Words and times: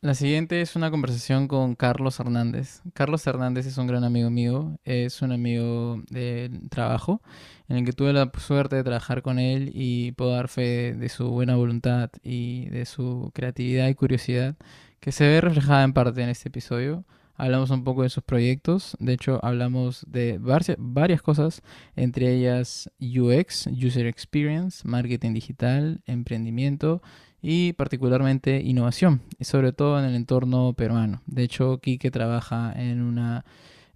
La 0.00 0.14
siguiente 0.14 0.60
es 0.60 0.76
una 0.76 0.92
conversación 0.92 1.48
con 1.48 1.74
Carlos 1.74 2.20
Hernández. 2.20 2.82
Carlos 2.94 3.26
Hernández 3.26 3.66
es 3.66 3.78
un 3.78 3.88
gran 3.88 4.04
amigo 4.04 4.30
mío, 4.30 4.78
es 4.84 5.22
un 5.22 5.32
amigo 5.32 6.00
de 6.08 6.52
trabajo 6.70 7.20
en 7.68 7.78
el 7.78 7.84
que 7.84 7.92
tuve 7.92 8.12
la 8.12 8.30
suerte 8.38 8.76
de 8.76 8.84
trabajar 8.84 9.22
con 9.22 9.40
él 9.40 9.72
y 9.74 10.12
puedo 10.12 10.30
dar 10.30 10.46
fe 10.46 10.94
de 10.94 11.08
su 11.08 11.28
buena 11.30 11.56
voluntad 11.56 12.10
y 12.22 12.66
de 12.66 12.86
su 12.86 13.32
creatividad 13.34 13.88
y 13.88 13.96
curiosidad 13.96 14.54
que 15.00 15.10
se 15.10 15.26
ve 15.26 15.40
reflejada 15.40 15.82
en 15.82 15.92
parte 15.92 16.22
en 16.22 16.28
este 16.28 16.48
episodio. 16.48 17.04
Hablamos 17.34 17.70
un 17.70 17.82
poco 17.82 18.04
de 18.04 18.08
sus 18.08 18.22
proyectos, 18.22 18.96
de 19.00 19.14
hecho 19.14 19.40
hablamos 19.44 20.04
de 20.08 20.38
varias 20.40 21.22
cosas, 21.22 21.62
entre 21.96 22.34
ellas 22.34 22.88
UX, 23.00 23.66
User 23.66 24.06
Experience, 24.06 24.86
Marketing 24.86 25.34
Digital, 25.34 26.02
Emprendimiento 26.06 27.02
y 27.40 27.72
particularmente 27.74 28.60
innovación, 28.60 29.22
y 29.38 29.44
sobre 29.44 29.72
todo 29.72 29.98
en 29.98 30.04
el 30.04 30.14
entorno 30.14 30.72
peruano. 30.72 31.22
De 31.26 31.42
hecho, 31.42 31.78
Quique 31.78 32.10
trabaja 32.10 32.72
en 32.74 33.02
una 33.02 33.44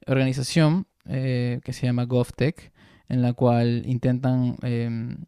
organización 0.07 0.87
eh, 1.07 1.61
que 1.65 1.73
se 1.73 1.87
llama 1.87 2.05
GovTech, 2.05 2.73
en 3.09 3.23
la 3.23 3.33
cual 3.33 3.83
intentan, 3.87 4.57
em, 4.63 5.25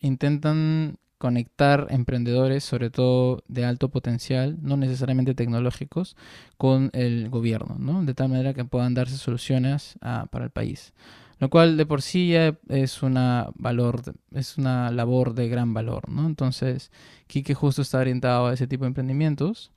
intentan 0.00 0.98
conectar 1.18 1.86
emprendedores, 1.90 2.62
sobre 2.62 2.90
todo 2.90 3.42
de 3.48 3.64
alto 3.64 3.88
potencial, 3.88 4.58
no 4.60 4.76
necesariamente 4.76 5.34
tecnológicos, 5.34 6.16
con 6.58 6.90
el 6.92 7.30
gobierno, 7.30 7.76
¿no? 7.78 8.04
de 8.04 8.14
tal 8.14 8.28
manera 8.28 8.52
que 8.54 8.64
puedan 8.64 8.94
darse 8.94 9.16
soluciones 9.16 9.98
ah, 10.02 10.26
para 10.30 10.44
el 10.44 10.50
país. 10.50 10.92
Lo 11.38 11.50
cual 11.50 11.76
de 11.76 11.84
por 11.84 12.00
sí 12.00 12.30
ya 12.30 12.58
es 12.68 13.02
una 13.02 13.50
valor, 13.56 14.02
es 14.32 14.56
una 14.56 14.90
labor 14.90 15.34
de 15.34 15.48
gran 15.48 15.74
valor, 15.74 16.08
¿no? 16.08 16.26
Entonces, 16.26 16.90
Kike 17.26 17.54
justo 17.54 17.82
está 17.82 17.98
orientado 17.98 18.46
a 18.46 18.54
ese 18.54 18.66
tipo 18.66 18.84
de 18.84 18.88
emprendimientos. 18.88 19.70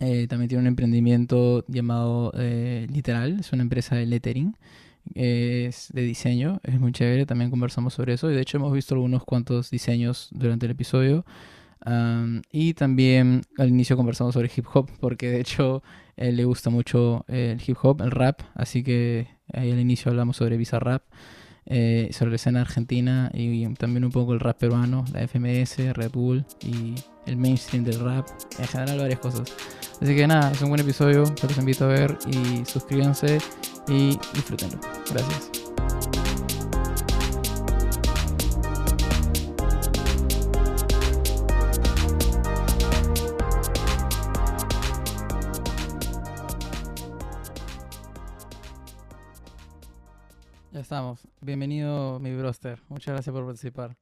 Eh, 0.00 0.26
también 0.28 0.48
tiene 0.48 0.62
un 0.62 0.66
emprendimiento 0.66 1.64
llamado 1.68 2.32
eh, 2.36 2.86
Literal, 2.90 3.40
es 3.40 3.52
una 3.52 3.62
empresa 3.62 3.94
de 3.96 4.06
lettering, 4.06 4.56
es 5.14 5.88
de 5.92 6.02
diseño, 6.02 6.60
es 6.64 6.80
muy 6.80 6.92
chévere, 6.92 7.26
también 7.26 7.50
conversamos 7.50 7.94
sobre 7.94 8.14
eso 8.14 8.30
y 8.30 8.34
de 8.34 8.42
hecho 8.42 8.56
hemos 8.58 8.72
visto 8.72 8.94
algunos 8.94 9.24
cuantos 9.24 9.70
diseños 9.70 10.28
durante 10.32 10.66
el 10.66 10.72
episodio. 10.72 11.24
y 12.52 12.74
también 12.74 13.42
al 13.58 13.68
inicio 13.68 13.96
conversamos 13.96 14.34
sobre 14.34 14.50
hip 14.54 14.66
hop, 14.74 14.90
porque 15.00 15.30
de 15.30 15.40
hecho 15.40 15.82
le 16.16 16.44
gusta 16.44 16.70
mucho 16.70 17.24
el 17.28 17.60
hip 17.64 17.76
hop, 17.82 18.02
el 18.02 18.10
rap, 18.10 18.40
así 18.54 18.82
que 18.82 19.28
Ahí 19.52 19.70
al 19.70 19.80
inicio 19.80 20.10
hablamos 20.10 20.36
sobre 20.36 20.56
Bizarrap, 20.56 21.02
eh, 21.66 22.10
sobre 22.12 22.30
la 22.30 22.36
escena 22.36 22.60
argentina 22.60 23.30
y, 23.32 23.66
también 23.74 24.04
un 24.04 24.10
poco 24.10 24.34
el 24.34 24.40
rap 24.40 24.58
peruano, 24.58 25.04
la 25.12 25.26
FMS, 25.26 25.94
Red 25.94 26.10
Bull 26.12 26.44
y 26.60 26.94
el 27.26 27.36
mainstream 27.36 27.84
del 27.84 28.00
rap, 28.00 28.26
en 28.58 28.66
general 28.66 28.98
varias 28.98 29.20
cosas. 29.20 29.52
Así 30.00 30.14
que 30.14 30.26
nada, 30.26 30.50
es 30.50 30.60
un 30.62 30.68
buen 30.68 30.80
episodio, 30.80 31.24
los 31.42 31.58
invito 31.58 31.84
a 31.84 31.88
ver 31.88 32.18
y 32.26 32.64
suscríbanse 32.66 33.38
y 33.88 34.18
disfrútenlo. 34.34 34.78
Gracias. 35.10 36.23
Estamos. 50.80 51.20
Bienvenido, 51.40 52.18
mi 52.18 52.34
broster. 52.34 52.80
Muchas 52.88 53.14
gracias 53.14 53.32
por 53.32 53.44
participar. 53.44 53.96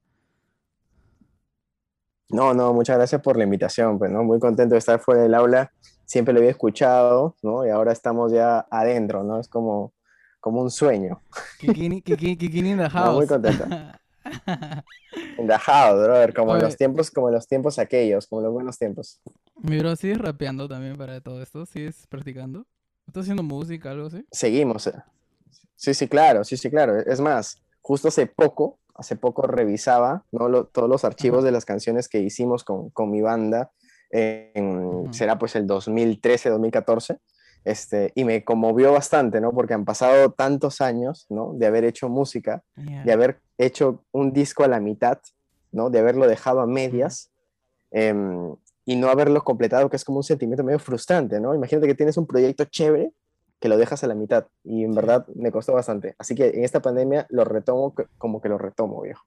No, 2.30 2.54
no, 2.54 2.72
muchas 2.72 2.96
gracias 2.96 3.20
por 3.20 3.36
la 3.36 3.44
invitación. 3.44 3.98
Pues, 3.98 4.10
¿no? 4.10 4.24
Muy 4.24 4.38
contento 4.38 4.74
de 4.74 4.78
estar 4.78 4.98
fuera 5.00 5.22
del 5.22 5.34
aula. 5.34 5.72
Siempre 6.04 6.32
lo 6.32 6.40
había 6.40 6.50
escuchado, 6.50 7.36
¿no? 7.42 7.66
Y 7.66 7.70
ahora 7.70 7.92
estamos 7.92 8.32
ya 8.32 8.66
adentro, 8.70 9.22
¿no? 9.22 9.38
Es 9.38 9.48
como, 9.48 9.92
como 10.40 10.62
un 10.62 10.70
sueño. 10.70 11.20
Kikini, 11.58 12.02
in 12.06 12.78
the 12.78 12.90
house. 12.90 13.16
muy 13.16 13.26
contento. 13.26 13.64
In 15.38 15.48
the 15.48 15.58
house, 15.58 16.00
brother. 16.00 16.32
Como 16.32 16.56
los 16.56 16.76
tiempos, 16.76 17.10
como 17.10 17.30
los 17.30 17.46
tiempos 17.48 17.78
aquellos, 17.78 18.26
como 18.28 18.40
los 18.40 18.52
buenos 18.52 18.78
tiempos. 18.78 19.20
Mi 19.60 19.78
bro, 19.78 19.96
¿sigues 19.96 20.18
rapeando 20.18 20.68
también 20.68 20.96
para 20.96 21.20
todo 21.20 21.42
esto? 21.42 21.66
¿Sigues 21.66 22.06
practicando? 22.06 22.66
¿Estás 23.06 23.22
haciendo 23.22 23.42
música, 23.42 23.90
algo 23.90 24.06
así? 24.06 24.24
Seguimos. 24.30 24.86
Eh. 24.86 24.92
Sí, 25.76 25.94
sí, 25.94 26.08
claro, 26.08 26.44
sí, 26.44 26.56
sí, 26.56 26.70
claro. 26.70 26.98
Es 26.98 27.20
más, 27.20 27.62
justo 27.80 28.08
hace 28.08 28.26
poco, 28.26 28.78
hace 28.94 29.16
poco 29.16 29.42
revisaba 29.42 30.24
¿no? 30.30 30.64
todos 30.66 30.88
los 30.88 31.04
archivos 31.04 31.44
de 31.44 31.52
las 31.52 31.64
canciones 31.64 32.08
que 32.08 32.20
hicimos 32.20 32.64
con, 32.64 32.90
con 32.90 33.10
mi 33.10 33.20
banda, 33.20 33.72
en, 34.10 35.12
será 35.12 35.38
pues 35.38 35.56
el 35.56 35.66
2013, 35.66 36.50
2014, 36.50 37.18
este, 37.64 38.12
y 38.14 38.24
me 38.24 38.44
conmovió 38.44 38.92
bastante, 38.92 39.40
¿no? 39.40 39.52
Porque 39.52 39.74
han 39.74 39.84
pasado 39.84 40.32
tantos 40.32 40.80
años, 40.80 41.26
¿no? 41.30 41.52
De 41.54 41.66
haber 41.66 41.84
hecho 41.84 42.08
música, 42.08 42.62
de 42.76 43.12
haber 43.12 43.40
hecho 43.56 44.04
un 44.12 44.32
disco 44.32 44.64
a 44.64 44.68
la 44.68 44.80
mitad, 44.80 45.18
¿no? 45.70 45.88
De 45.88 46.00
haberlo 46.00 46.26
dejado 46.26 46.60
a 46.60 46.66
medias 46.66 47.30
em, 47.90 48.54
y 48.84 48.96
no 48.96 49.08
haberlo 49.08 49.42
completado, 49.44 49.88
que 49.88 49.96
es 49.96 50.04
como 50.04 50.18
un 50.18 50.24
sentimiento 50.24 50.64
medio 50.64 50.80
frustrante, 50.80 51.40
¿no? 51.40 51.54
Imagínate 51.54 51.86
que 51.86 51.94
tienes 51.94 52.16
un 52.16 52.26
proyecto 52.26 52.64
chévere 52.64 53.12
que 53.62 53.68
lo 53.68 53.78
dejas 53.78 54.02
a 54.02 54.08
la 54.08 54.16
mitad 54.16 54.48
y 54.64 54.82
en 54.82 54.92
verdad 54.92 55.24
me 55.36 55.52
costó 55.52 55.72
bastante. 55.72 56.16
Así 56.18 56.34
que 56.34 56.48
en 56.48 56.64
esta 56.64 56.82
pandemia 56.82 57.28
lo 57.30 57.44
retomo 57.44 57.94
como 58.18 58.40
que 58.40 58.48
lo 58.48 58.58
retomo, 58.58 59.02
viejo. 59.02 59.24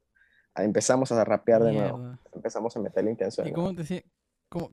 Empezamos 0.58 1.10
a 1.14 1.24
rapear 1.24 1.64
de 1.64 1.72
nuevo, 1.72 2.18
empezamos 2.34 2.76
a 2.76 2.82
meter 2.82 3.06
la 3.06 3.12
intención. 3.12 3.48
¿Y 3.48 3.54
cómo 3.54 3.74
te, 3.74 4.06
cómo, 4.50 4.72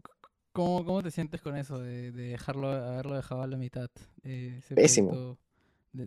cómo, 0.53 0.85
cómo, 0.85 1.03
te 1.03 1.13
sientes 1.13 1.41
con 1.41 1.57
eso 1.57 1.79
de, 1.79 2.11
de, 2.11 2.31
dejarlo, 2.31 2.73
haberlo 2.73 3.15
dejado 3.15 3.43
a 3.43 3.47
la 3.47 3.57
mitad? 3.57 3.89
Eh, 4.25 4.61
pésimo. 4.75 5.39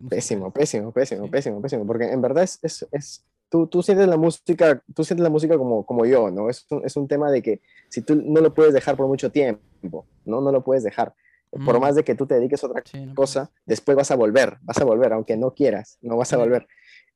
Pésimo, 0.10 0.52
pésimo, 0.52 0.92
pésimo, 0.92 1.32
pésimo, 1.32 1.62
pésimo, 1.62 1.88
porque 1.88 2.12
en 2.12 2.22
verdad 2.22 2.44
es, 2.44 2.60
es, 2.62 2.86
es 2.92 3.24
tú, 3.48 3.68
tú, 3.68 3.82
sientes 3.84 4.08
la 4.08 4.18
música, 4.18 4.84
tú 4.94 5.06
sientes 5.06 5.24
la 5.24 5.30
música 5.30 5.58
como, 5.58 5.86
como 5.86 6.06
yo, 6.06 6.30
¿no? 6.30 6.50
Es 6.50 6.66
un, 6.72 6.84
es 6.84 6.98
un 6.98 7.08
tema 7.08 7.32
de 7.32 7.42
que 7.42 7.62
si 7.88 8.02
tú 8.02 8.16
no 8.16 8.42
lo 8.42 8.54
puedes 8.54 8.74
dejar 8.74 8.98
por 8.98 9.08
mucho 9.08 9.32
tiempo, 9.32 10.06
¿no? 10.26 10.42
No 10.42 10.52
lo 10.52 10.62
puedes 10.62 10.84
dejar 10.84 11.14
por 11.64 11.78
mm. 11.78 11.82
más 11.82 11.96
de 11.96 12.04
que 12.04 12.16
tú 12.16 12.26
te 12.26 12.36
dediques 12.36 12.64
a 12.64 12.68
otra 12.68 12.84
cosa, 13.16 13.52
después 13.66 13.96
vas 13.96 14.12
a 14.12 14.16
volver, 14.16 14.58
vas 14.62 14.78
a 14.78 14.86
volver, 14.86 15.14
aunque 15.14 15.38
no 15.38 15.54
quieras, 15.54 15.98
no 16.02 16.18
vas 16.18 16.34
a 16.34 16.38
volver. 16.38 16.68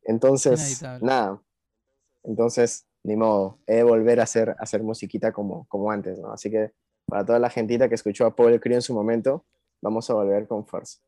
Entonces, 0.04 0.82
nada, 1.02 1.42
entonces, 2.24 2.88
ni 3.04 3.16
modo, 3.16 3.60
he 3.68 3.78
de 3.78 3.84
volver 3.84 4.20
a 4.20 4.24
hacer, 4.24 4.52
a 4.52 4.56
hacer 4.60 4.84
musiquita 4.84 5.32
como, 5.32 5.66
como 5.68 5.92
antes, 5.92 6.20
¿no? 6.20 6.32
Así 6.32 6.50
que 6.50 6.72
para 7.06 7.26
toda 7.26 7.40
la 7.40 7.50
gentita 7.50 7.90
que 7.90 7.96
escuchó 7.96 8.26
a 8.26 8.36
Paul 8.36 8.60
Crio 8.60 8.76
en 8.76 8.82
su 8.82 8.94
momento, 8.94 9.46
vamos 9.82 10.10
a 10.10 10.14
volver 10.14 10.48
con 10.48 10.66
fuerza. 10.66 11.00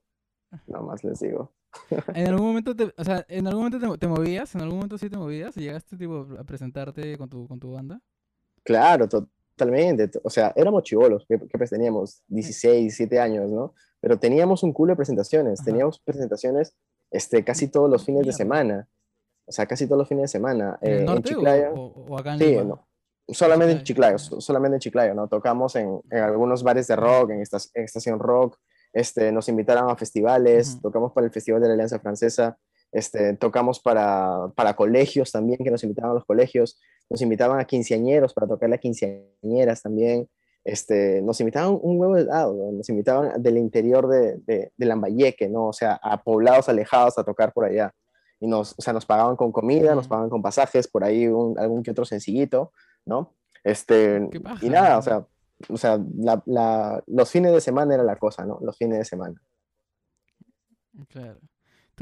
Nada 0.67 0.83
más 0.83 1.03
les 1.03 1.19
digo. 1.19 1.51
¿En 2.13 2.27
algún 2.27 2.47
momento 2.47 2.75
te, 2.75 2.93
o 2.97 3.03
sea, 3.03 3.25
en 3.29 3.47
algún 3.47 3.63
momento 3.63 3.97
te, 3.97 4.07
movías? 4.07 4.55
¿En 4.55 4.61
algún 4.61 4.77
momento 4.77 4.97
sí 4.97 5.09
te 5.09 5.17
movías? 5.17 5.55
¿Llegaste 5.55 5.95
tipo, 5.95 6.27
a 6.37 6.43
presentarte 6.43 7.17
con 7.17 7.29
tu, 7.29 7.47
con 7.47 7.59
tu 7.59 7.71
banda? 7.71 8.01
Claro, 8.63 9.07
Totalmente, 9.55 10.19
o 10.23 10.29
sea, 10.29 10.53
éramos 10.55 10.83
chivolos, 10.83 11.25
que, 11.27 11.37
pues 11.37 11.69
teníamos 11.69 12.23
16, 12.27 12.81
17 12.81 13.19
años, 13.19 13.51
¿no? 13.51 13.73
Pero 13.99 14.17
teníamos 14.17 14.63
un 14.63 14.73
culo 14.73 14.93
de 14.93 14.95
presentaciones, 14.95 15.63
teníamos 15.63 15.99
presentaciones 15.99 16.75
este, 17.11 17.43
casi 17.43 17.67
todos 17.67 17.89
los 17.89 18.03
fines 18.03 18.25
de 18.25 18.33
semana, 18.33 18.87
o 19.45 19.51
sea, 19.51 19.65
casi 19.65 19.85
todos 19.85 19.99
los 19.99 20.07
fines 20.07 20.23
de 20.23 20.27
semana. 20.29 20.79
¿En, 20.81 21.07
eh, 21.07 21.21
Chiclayo. 21.21 21.73
O, 21.73 22.17
acá 22.17 22.33
en 22.33 22.39
sí, 22.39 22.55
no, 22.65 22.87
solamente 23.27 23.73
en 23.73 23.83
Chiclayo, 23.83 24.17
solamente 24.17 24.75
en 24.77 24.79
Chiclayo, 24.79 25.13
¿no? 25.13 25.27
Tocamos 25.27 25.75
en, 25.75 26.01
en 26.09 26.19
algunos 26.19 26.63
bares 26.63 26.87
de 26.87 26.95
rock, 26.95 27.31
en, 27.31 27.41
esta, 27.41 27.57
Estación 27.73 28.19
Rock, 28.19 28.57
este, 28.93 29.31
nos 29.31 29.47
invitaron 29.47 29.89
a 29.89 29.95
festivales, 29.95 30.79
tocamos 30.81 31.13
para 31.13 31.25
el 31.27 31.33
Festival 31.33 31.61
de 31.61 31.67
la 31.67 31.73
Alianza 31.73 31.99
Francesa, 31.99 32.57
este, 32.91 33.35
tocamos 33.37 33.79
para, 33.79 34.51
para 34.55 34.75
colegios 34.75 35.31
también, 35.31 35.59
que 35.63 35.71
nos 35.71 35.83
invitaban 35.83 36.11
a 36.11 36.15
los 36.15 36.25
colegios, 36.25 36.79
nos 37.11 37.21
invitaban 37.21 37.59
a 37.59 37.65
quinceañeros 37.65 38.33
para 38.33 38.47
tocar 38.47 38.69
las 38.69 38.79
quinceañeras 38.79 39.81
también, 39.81 40.29
este, 40.63 41.21
nos 41.21 41.41
invitaban 41.41 41.77
un 41.81 41.99
huevo 41.99 42.15
de 42.15 42.23
lado, 42.23 42.71
nos 42.71 42.87
invitaban 42.87 43.43
del 43.43 43.57
interior 43.57 44.07
de, 44.07 44.37
de, 44.45 44.71
de, 44.77 44.85
Lambayeque, 44.85 45.49
¿no? 45.49 45.67
O 45.67 45.73
sea, 45.73 45.99
a 46.01 46.23
poblados 46.23 46.69
alejados 46.69 47.17
a 47.17 47.25
tocar 47.25 47.51
por 47.51 47.65
allá. 47.65 47.93
Y 48.39 48.47
nos, 48.47 48.75
o 48.77 48.81
sea, 48.81 48.93
nos 48.93 49.05
pagaban 49.05 49.35
con 49.35 49.51
comida, 49.51 49.93
nos 49.93 50.07
pagaban 50.07 50.29
con 50.29 50.41
pasajes, 50.41 50.87
por 50.87 51.03
ahí 51.03 51.25
algún 51.25 51.83
que 51.83 51.91
otro 51.91 52.05
sencillito, 52.05 52.71
¿no? 53.05 53.35
Este, 53.61 54.29
y 54.61 54.69
nada, 54.69 54.97
o 54.97 55.01
sea, 55.01 55.27
o 55.67 55.77
sea 55.77 55.99
la, 56.17 56.41
la, 56.45 57.03
los 57.07 57.29
fines 57.29 57.51
de 57.51 57.59
semana 57.59 57.95
era 57.95 58.03
la 58.03 58.15
cosa, 58.15 58.45
¿no? 58.45 58.57
Los 58.61 58.77
fines 58.77 58.99
de 58.99 59.05
semana. 59.05 59.35
Claro. 61.09 61.39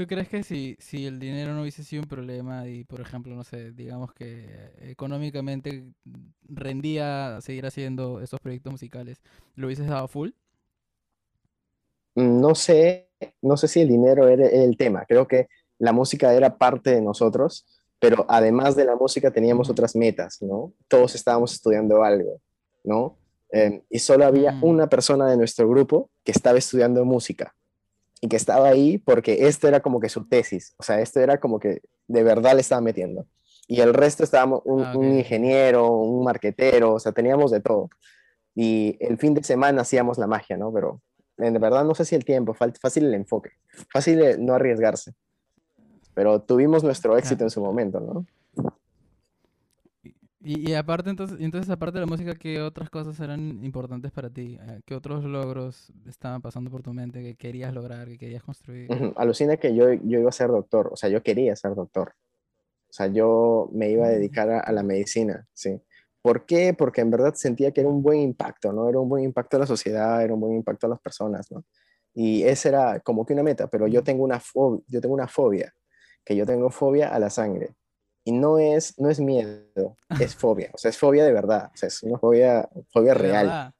¿Tú 0.00 0.06
crees 0.06 0.30
que 0.30 0.42
si, 0.42 0.78
si 0.80 1.04
el 1.04 1.18
dinero 1.18 1.52
no 1.52 1.60
hubiese 1.60 1.84
sido 1.84 2.00
un 2.00 2.08
problema 2.08 2.66
y, 2.66 2.84
por 2.84 3.02
ejemplo, 3.02 3.34
no 3.34 3.44
sé, 3.44 3.72
digamos 3.72 4.14
que 4.14 4.48
económicamente 4.80 5.92
rendía 6.48 7.38
seguir 7.42 7.66
haciendo 7.66 8.22
estos 8.22 8.40
proyectos 8.40 8.72
musicales, 8.72 9.20
¿lo 9.56 9.66
hubieses 9.66 9.88
dado 9.88 10.08
full? 10.08 10.30
No 12.14 12.54
sé, 12.54 13.10
no 13.42 13.58
sé 13.58 13.68
si 13.68 13.82
el 13.82 13.88
dinero 13.88 14.26
era 14.26 14.48
el 14.48 14.78
tema. 14.78 15.04
Creo 15.06 15.28
que 15.28 15.48
la 15.78 15.92
música 15.92 16.32
era 16.32 16.56
parte 16.56 16.92
de 16.92 17.02
nosotros, 17.02 17.66
pero 17.98 18.24
además 18.26 18.76
de 18.76 18.86
la 18.86 18.96
música 18.96 19.30
teníamos 19.30 19.68
otras 19.68 19.94
metas, 19.94 20.40
¿no? 20.40 20.72
Todos 20.88 21.14
estábamos 21.14 21.52
estudiando 21.52 22.02
algo, 22.02 22.40
¿no? 22.84 23.18
Em, 23.50 23.82
y 23.90 23.98
solo 23.98 24.24
había 24.24 24.52
Mm, 24.52 24.64
una 24.64 24.88
persona 24.88 25.28
de 25.28 25.36
nuestro 25.36 25.68
grupo 25.68 26.08
que 26.24 26.32
estaba 26.32 26.56
estudiando 26.56 27.04
música 27.04 27.54
y 28.20 28.28
que 28.28 28.36
estaba 28.36 28.68
ahí 28.68 28.98
porque 28.98 29.46
esto 29.46 29.68
era 29.68 29.80
como 29.80 30.00
que 30.00 30.08
su 30.08 30.28
tesis, 30.28 30.74
o 30.78 30.82
sea, 30.82 31.00
esto 31.00 31.20
era 31.20 31.38
como 31.38 31.58
que 31.58 31.80
de 32.06 32.22
verdad 32.22 32.54
le 32.54 32.60
estaba 32.60 32.80
metiendo. 32.80 33.26
Y 33.66 33.80
el 33.80 33.94
resto 33.94 34.24
estábamos 34.24 34.62
un, 34.64 34.82
ah, 34.82 34.92
ok, 34.92 34.98
un 34.98 35.18
ingeniero, 35.18 35.92
un 35.92 36.24
marquetero, 36.24 36.94
o 36.94 36.98
sea, 36.98 37.12
teníamos 37.12 37.52
de 37.52 37.60
todo. 37.60 37.88
Y 38.54 38.96
el 39.00 39.16
fin 39.16 39.32
de 39.32 39.44
semana 39.44 39.82
hacíamos 39.82 40.18
la 40.18 40.26
magia, 40.26 40.56
¿no? 40.56 40.72
Pero 40.72 41.00
en 41.38 41.54
verdad 41.54 41.84
no 41.84 41.94
sé 41.94 42.04
si 42.04 42.16
el 42.16 42.24
tiempo, 42.24 42.52
fácil 42.52 43.06
el 43.06 43.14
enfoque, 43.14 43.52
fácil 43.92 44.44
no 44.44 44.54
arriesgarse, 44.54 45.14
pero 46.14 46.42
tuvimos 46.42 46.84
nuestro 46.84 47.16
éxito 47.16 47.44
en 47.44 47.50
su 47.50 47.62
momento, 47.62 48.00
¿no? 48.00 48.26
Y, 50.42 50.70
y 50.70 50.74
aparte, 50.74 51.10
entonces, 51.10 51.38
entonces, 51.40 51.68
aparte 51.70 51.98
de 51.98 52.00
la 52.06 52.06
música, 52.06 52.34
¿qué 52.34 52.60
otras 52.62 52.88
cosas 52.90 53.18
eran 53.20 53.62
importantes 53.62 54.10
para 54.10 54.30
ti? 54.30 54.58
Eh, 54.60 54.80
¿Qué 54.86 54.94
otros 54.94 55.22
logros 55.24 55.92
estaban 56.06 56.40
pasando 56.40 56.70
por 56.70 56.82
tu 56.82 56.94
mente 56.94 57.22
que 57.22 57.36
querías 57.36 57.74
lograr, 57.74 58.08
que 58.08 58.18
querías 58.18 58.42
construir? 58.42 58.94
Ujú, 58.94 59.12
Alucina 59.16 59.56
que 59.56 59.74
yo, 59.74 59.92
yo 59.92 60.18
iba 60.20 60.28
a 60.28 60.32
ser 60.32 60.48
doctor, 60.48 60.90
o 60.92 60.96
sea, 60.96 61.08
yo 61.10 61.22
quería 61.22 61.54
ser 61.56 61.74
doctor. 61.74 62.14
O 62.90 62.92
sea, 62.92 63.08
yo 63.08 63.70
me 63.72 63.90
iba 63.90 64.06
a 64.06 64.10
Mm, 64.10 64.10
dedicar 64.10 64.50
a, 64.50 64.60
a 64.60 64.72
la 64.72 64.82
medicina, 64.82 65.46
¿sí? 65.54 65.80
¿Por 66.22 66.46
qué? 66.46 66.74
Porque 66.74 67.02
en 67.02 67.10
verdad 67.10 67.34
sentía 67.34 67.72
que 67.72 67.82
era 67.82 67.90
un 67.90 68.02
buen 68.02 68.20
impacto, 68.20 68.72
¿no? 68.72 68.88
Era 68.88 69.00
un 69.00 69.08
buen 69.08 69.24
impacto 69.24 69.56
a 69.58 69.60
la 69.60 69.66
sociedad, 69.66 70.22
era 70.24 70.34
un 70.34 70.40
buen 70.40 70.54
impacto 70.56 70.86
a 70.86 70.90
las 70.90 71.00
personas, 71.00 71.50
¿no? 71.52 71.64
Y 72.14 72.44
esa 72.44 72.68
era 72.70 73.00
como 73.00 73.26
que 73.26 73.34
una 73.34 73.42
meta, 73.44 73.68
pero 73.68 73.86
yo 73.88 74.02
tengo 74.04 74.24
una, 74.24 74.42
yo 74.88 75.00
tengo 75.00 75.14
una 75.14 75.28
fobia, 75.28 75.74
que 76.24 76.36
yo 76.36 76.46
tengo 76.46 76.70
fobia 76.70 77.10
a 77.14 77.18
la 77.20 77.30
sangre. 77.30 77.76
Y 78.24 78.32
no 78.32 78.58
es, 78.58 78.98
no 78.98 79.10
es 79.10 79.20
miedo, 79.20 79.96
es 80.20 80.34
fobia, 80.36 80.70
o 80.72 80.78
sea, 80.78 80.90
es 80.90 80.98
fobia 80.98 81.24
de 81.24 81.32
verdad, 81.32 81.70
o 81.72 81.76
sea, 81.76 81.86
es 81.88 82.02
una 82.02 82.18
fobia, 82.18 82.68
fobia 82.92 83.14
real. 83.14 83.72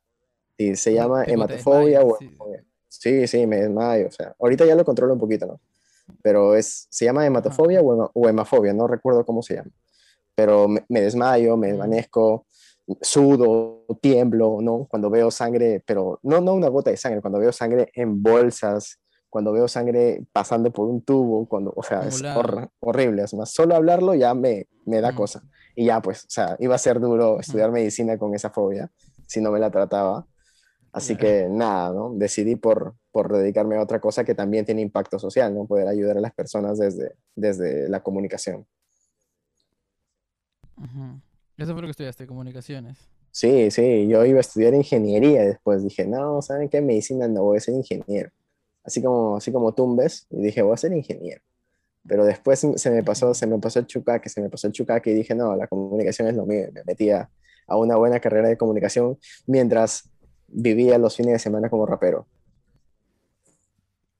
Y 0.56 0.76
se 0.76 0.92
llama 0.92 1.24
hematofobia 1.24 2.02
o 2.02 2.16
Sí. 2.18 2.36
Sí, 2.92 3.26
sí, 3.28 3.46
me 3.46 3.58
desmayo, 3.60 4.08
o 4.08 4.10
sea, 4.10 4.34
ahorita 4.40 4.64
ya 4.66 4.74
lo 4.74 4.84
controlo 4.84 5.12
un 5.14 5.20
poquito, 5.20 5.46
¿no? 5.46 5.60
Pero 6.22 6.56
es, 6.56 6.88
se 6.90 7.04
llama 7.04 7.24
hematofobia 7.24 7.80
o, 7.80 8.10
o 8.12 8.28
hemafobia, 8.28 8.72
no 8.72 8.88
recuerdo 8.88 9.24
cómo 9.24 9.42
se 9.42 9.54
llama 9.54 9.70
pero 10.40 10.68
me, 10.68 10.82
me 10.88 11.02
desmayo, 11.02 11.54
me 11.58 11.66
Mm, 11.66 11.70
desvanezco, 11.72 12.46
sudo, 13.02 13.84
tiemblo, 14.00 14.58
¿no? 14.62 14.86
Cuando 14.88 15.10
veo 15.10 15.30
sangre, 15.30 15.82
pero 15.84 16.18
no, 16.22 16.40
no 16.40 16.54
una 16.54 16.68
gota 16.68 16.90
de 16.90 16.96
sangre, 16.96 17.20
cuando 17.20 17.38
veo 17.38 17.52
sangre 17.52 17.90
en 17.94 18.22
bolsas, 18.22 18.98
cuando 19.30 19.52
veo 19.52 19.68
sangre 19.68 20.24
pasando 20.32 20.72
por 20.72 20.88
un 20.88 21.02
tubo, 21.02 21.46
cuando, 21.48 21.72
o 21.76 21.82
sea, 21.82 22.06
es 22.06 22.26
hor- 22.34 22.70
horrible, 22.80 23.22
es 23.22 23.34
más, 23.34 23.50
solo 23.52 23.76
hablarlo 23.76 24.14
ya 24.14 24.34
me, 24.34 24.68
me 24.86 25.00
da 25.00 25.12
Mm, 25.12 25.14
cosa. 25.14 25.44
Y 25.76 25.86
ya, 25.86 26.02
pues, 26.02 26.24
o 26.24 26.30
sea, 26.30 26.56
iba 26.60 26.74
a 26.74 26.78
ser 26.78 27.00
duro 27.00 27.40
ujú, 27.40 27.40
estudiar 27.40 27.70
medicina 27.72 28.18
con 28.18 28.34
esa 28.34 28.50
fobia, 28.50 28.90
si 29.26 29.40
no 29.40 29.50
me 29.52 29.60
la 29.60 29.70
trataba. 29.70 30.26
Así 30.92 31.16
Claro. 31.16 31.44
que 31.44 31.48
nada, 31.50 31.92
¿no? 31.92 32.12
Decidí 32.16 32.56
por, 32.56 32.96
por 33.12 33.32
dedicarme 33.32 33.76
a 33.76 33.82
otra 33.82 34.00
cosa 34.00 34.24
que 34.24 34.34
también 34.34 34.64
tiene 34.64 34.82
impacto 34.82 35.18
social, 35.18 35.54
¿no? 35.54 35.66
Poder 35.66 35.88
ayudar 35.88 36.18
a 36.18 36.20
las 36.20 36.34
personas 36.34 36.78
desde, 36.78 37.14
desde 37.36 37.88
la 37.88 38.02
comunicación. 38.02 38.66
Eso 41.56 41.72
fue 41.72 41.82
lo 41.82 41.86
que 41.88 41.92
estudiaste, 41.92 42.26
comunicaciones. 42.26 42.98
Sí, 43.32 43.70
sí, 43.70 44.08
yo 44.08 44.24
iba 44.24 44.38
a 44.38 44.40
estudiar 44.40 44.74
ingeniería 44.74 45.42
después 45.42 45.82
dije, 45.84 46.06
no, 46.06 46.42
¿saben 46.42 46.68
qué? 46.68 46.80
Medicina 46.80 47.28
no, 47.28 47.42
voy 47.44 47.58
a 47.58 47.60
ser 47.60 47.74
ingeniero. 47.74 48.30
Así 48.84 49.02
como, 49.02 49.36
así 49.36 49.52
como 49.52 49.74
Tumbes, 49.74 50.26
y 50.30 50.42
dije, 50.42 50.62
voy 50.62 50.74
a 50.74 50.76
ser 50.76 50.92
ingeniero. 50.92 51.42
Pero 52.08 52.24
después 52.24 52.60
se 52.76 52.90
me 52.90 53.02
pasó, 53.04 53.34
se 53.34 53.46
me 53.46 53.58
pasó 53.58 53.78
el 53.80 53.86
chucaque, 53.86 54.28
se 54.28 54.40
me 54.40 54.48
pasó 54.50 54.66
el 54.68 54.72
chucaque 54.72 55.10
y 55.10 55.14
dije, 55.14 55.34
no, 55.34 55.54
la 55.56 55.68
comunicación 55.68 56.28
es 56.28 56.34
lo 56.36 56.46
mío. 56.46 56.68
Me 56.72 56.82
metí 56.84 57.10
a, 57.10 57.30
una 57.68 57.96
buena 57.96 58.20
carrera 58.20 58.48
de 58.48 58.56
comunicación 58.56 59.18
mientras 59.46 60.10
vivía 60.48 60.98
los 60.98 61.16
fines 61.16 61.34
de 61.34 61.38
semana 61.38 61.70
como 61.70 61.86
rapero. 61.86 62.28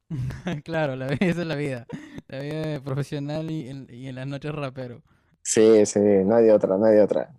Claro, 0.65 0.97
la 0.97 1.07
vida, 1.07 1.19
esa 1.21 1.41
es 1.43 1.47
la 1.47 1.55
vida. 1.55 1.87
La 2.29 2.41
vida 2.41 2.63
de 2.63 2.81
profesional 2.81 3.51
y 3.51 3.69
en, 3.69 3.87
y 3.91 4.09
en 4.09 4.15
las 4.17 4.27
noches 4.27 4.53
rapero. 4.53 5.03
Sí, 5.43 5.85
sí, 5.87 5.99
no 6.01 6.37
hay 6.37 6.45
de 6.47 6.53
otra, 6.53 6.77
no 6.77 6.85
hay 6.87 6.97
de 6.97 7.03
otra. 7.03 7.31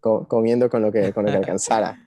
Co- 0.00 0.26
comiendo 0.28 0.70
con 0.70 0.82
lo 0.82 0.92
que, 0.92 1.12
con 1.12 1.24
lo 1.26 1.30
que 1.32 1.38
alcanzara. 1.38 1.98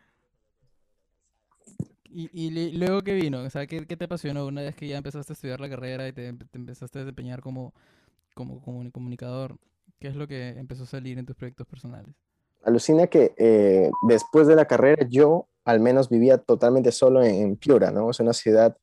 Y, 2.10 2.30
y 2.34 2.72
luego 2.78 3.02
qué 3.02 3.14
vino, 3.14 3.42
o 3.42 3.50
sea, 3.50 3.68
¿qué, 3.68 3.86
qué 3.86 3.98
te 3.98 4.06
apasionó 4.06 4.46
una 4.46 4.62
vez 4.62 4.76
que 4.76 4.88
ya 4.88 4.98
empezaste 4.98 5.34
a 5.34 5.36
estudiar 5.36 5.60
la 5.60 5.70
carrera 5.70 6.08
y 6.08 6.14
te, 6.14 6.32
te 6.34 6.58
empezaste 6.58 7.00
a 7.00 7.02
desempeñar 7.04 7.42
como, 7.42 7.74
como, 8.34 8.62
comuni- 8.62 8.92
comunicador? 8.92 9.58
¿Qué 10.00 10.08
es 10.08 10.16
lo 10.16 10.28
que 10.28 10.50
empezó 10.50 10.84
a 10.84 10.88
salir 10.88 11.18
en 11.18 11.26
tus 11.26 11.36
proyectos 11.36 11.68
personales? 11.68 12.16
Alucina 12.64 13.08
que 13.08 13.34
eh, 13.38 13.90
después 14.08 14.48
de 14.48 14.56
la 14.56 14.66
carrera 14.66 15.06
yo 15.10 15.48
al 15.66 15.80
menos 15.80 16.10
vivía 16.10 16.38
totalmente 16.38 16.92
solo 16.92 17.24
en, 17.24 17.36
en 17.36 17.56
Piura, 17.58 17.92
¿no? 17.92 18.10
Es 18.10 18.20
una 18.20 18.34
ciudad 18.34 18.78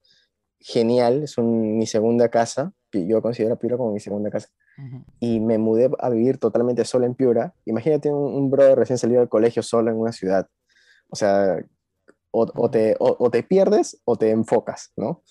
genial, 0.61 1.23
es 1.25 1.39
un- 1.39 1.79
mi 1.79 1.87
segunda 1.87 2.29
casa, 2.29 2.73
yo 2.93 3.21
considero 3.23 3.59
Piura 3.59 3.77
como 3.77 3.93
mi 3.93 4.01
segunda 4.01 4.31
casa, 4.31 4.49
Ujú. 4.79 5.05
y 5.21 5.41
me 5.41 5.59
mudé 5.59 5.91
a 5.99 6.09
vivir 6.11 6.39
totalmente 6.39 6.85
solo 6.85 7.07
en 7.07 7.15
Piura. 7.15 7.55
Imagínate 7.65 8.11
un, 8.13 8.35
un 8.35 8.51
brother 8.51 8.79
recién 8.79 8.99
salido 8.99 9.21
del 9.21 9.29
colegio 9.29 9.63
solo 9.63 9.91
en 9.91 9.97
una 9.97 10.13
ciudad, 10.13 10.49
o 11.09 11.17
sea, 11.17 11.59
o, 12.35 12.47
o 12.55 12.71
te, 12.71 12.97
o, 12.99 13.17
o 13.19 13.31
te 13.31 13.43
pierdes 13.45 14.01
o 14.05 14.17
te 14.17 14.31
enfocas, 14.31 14.93
¿no? 14.97 15.23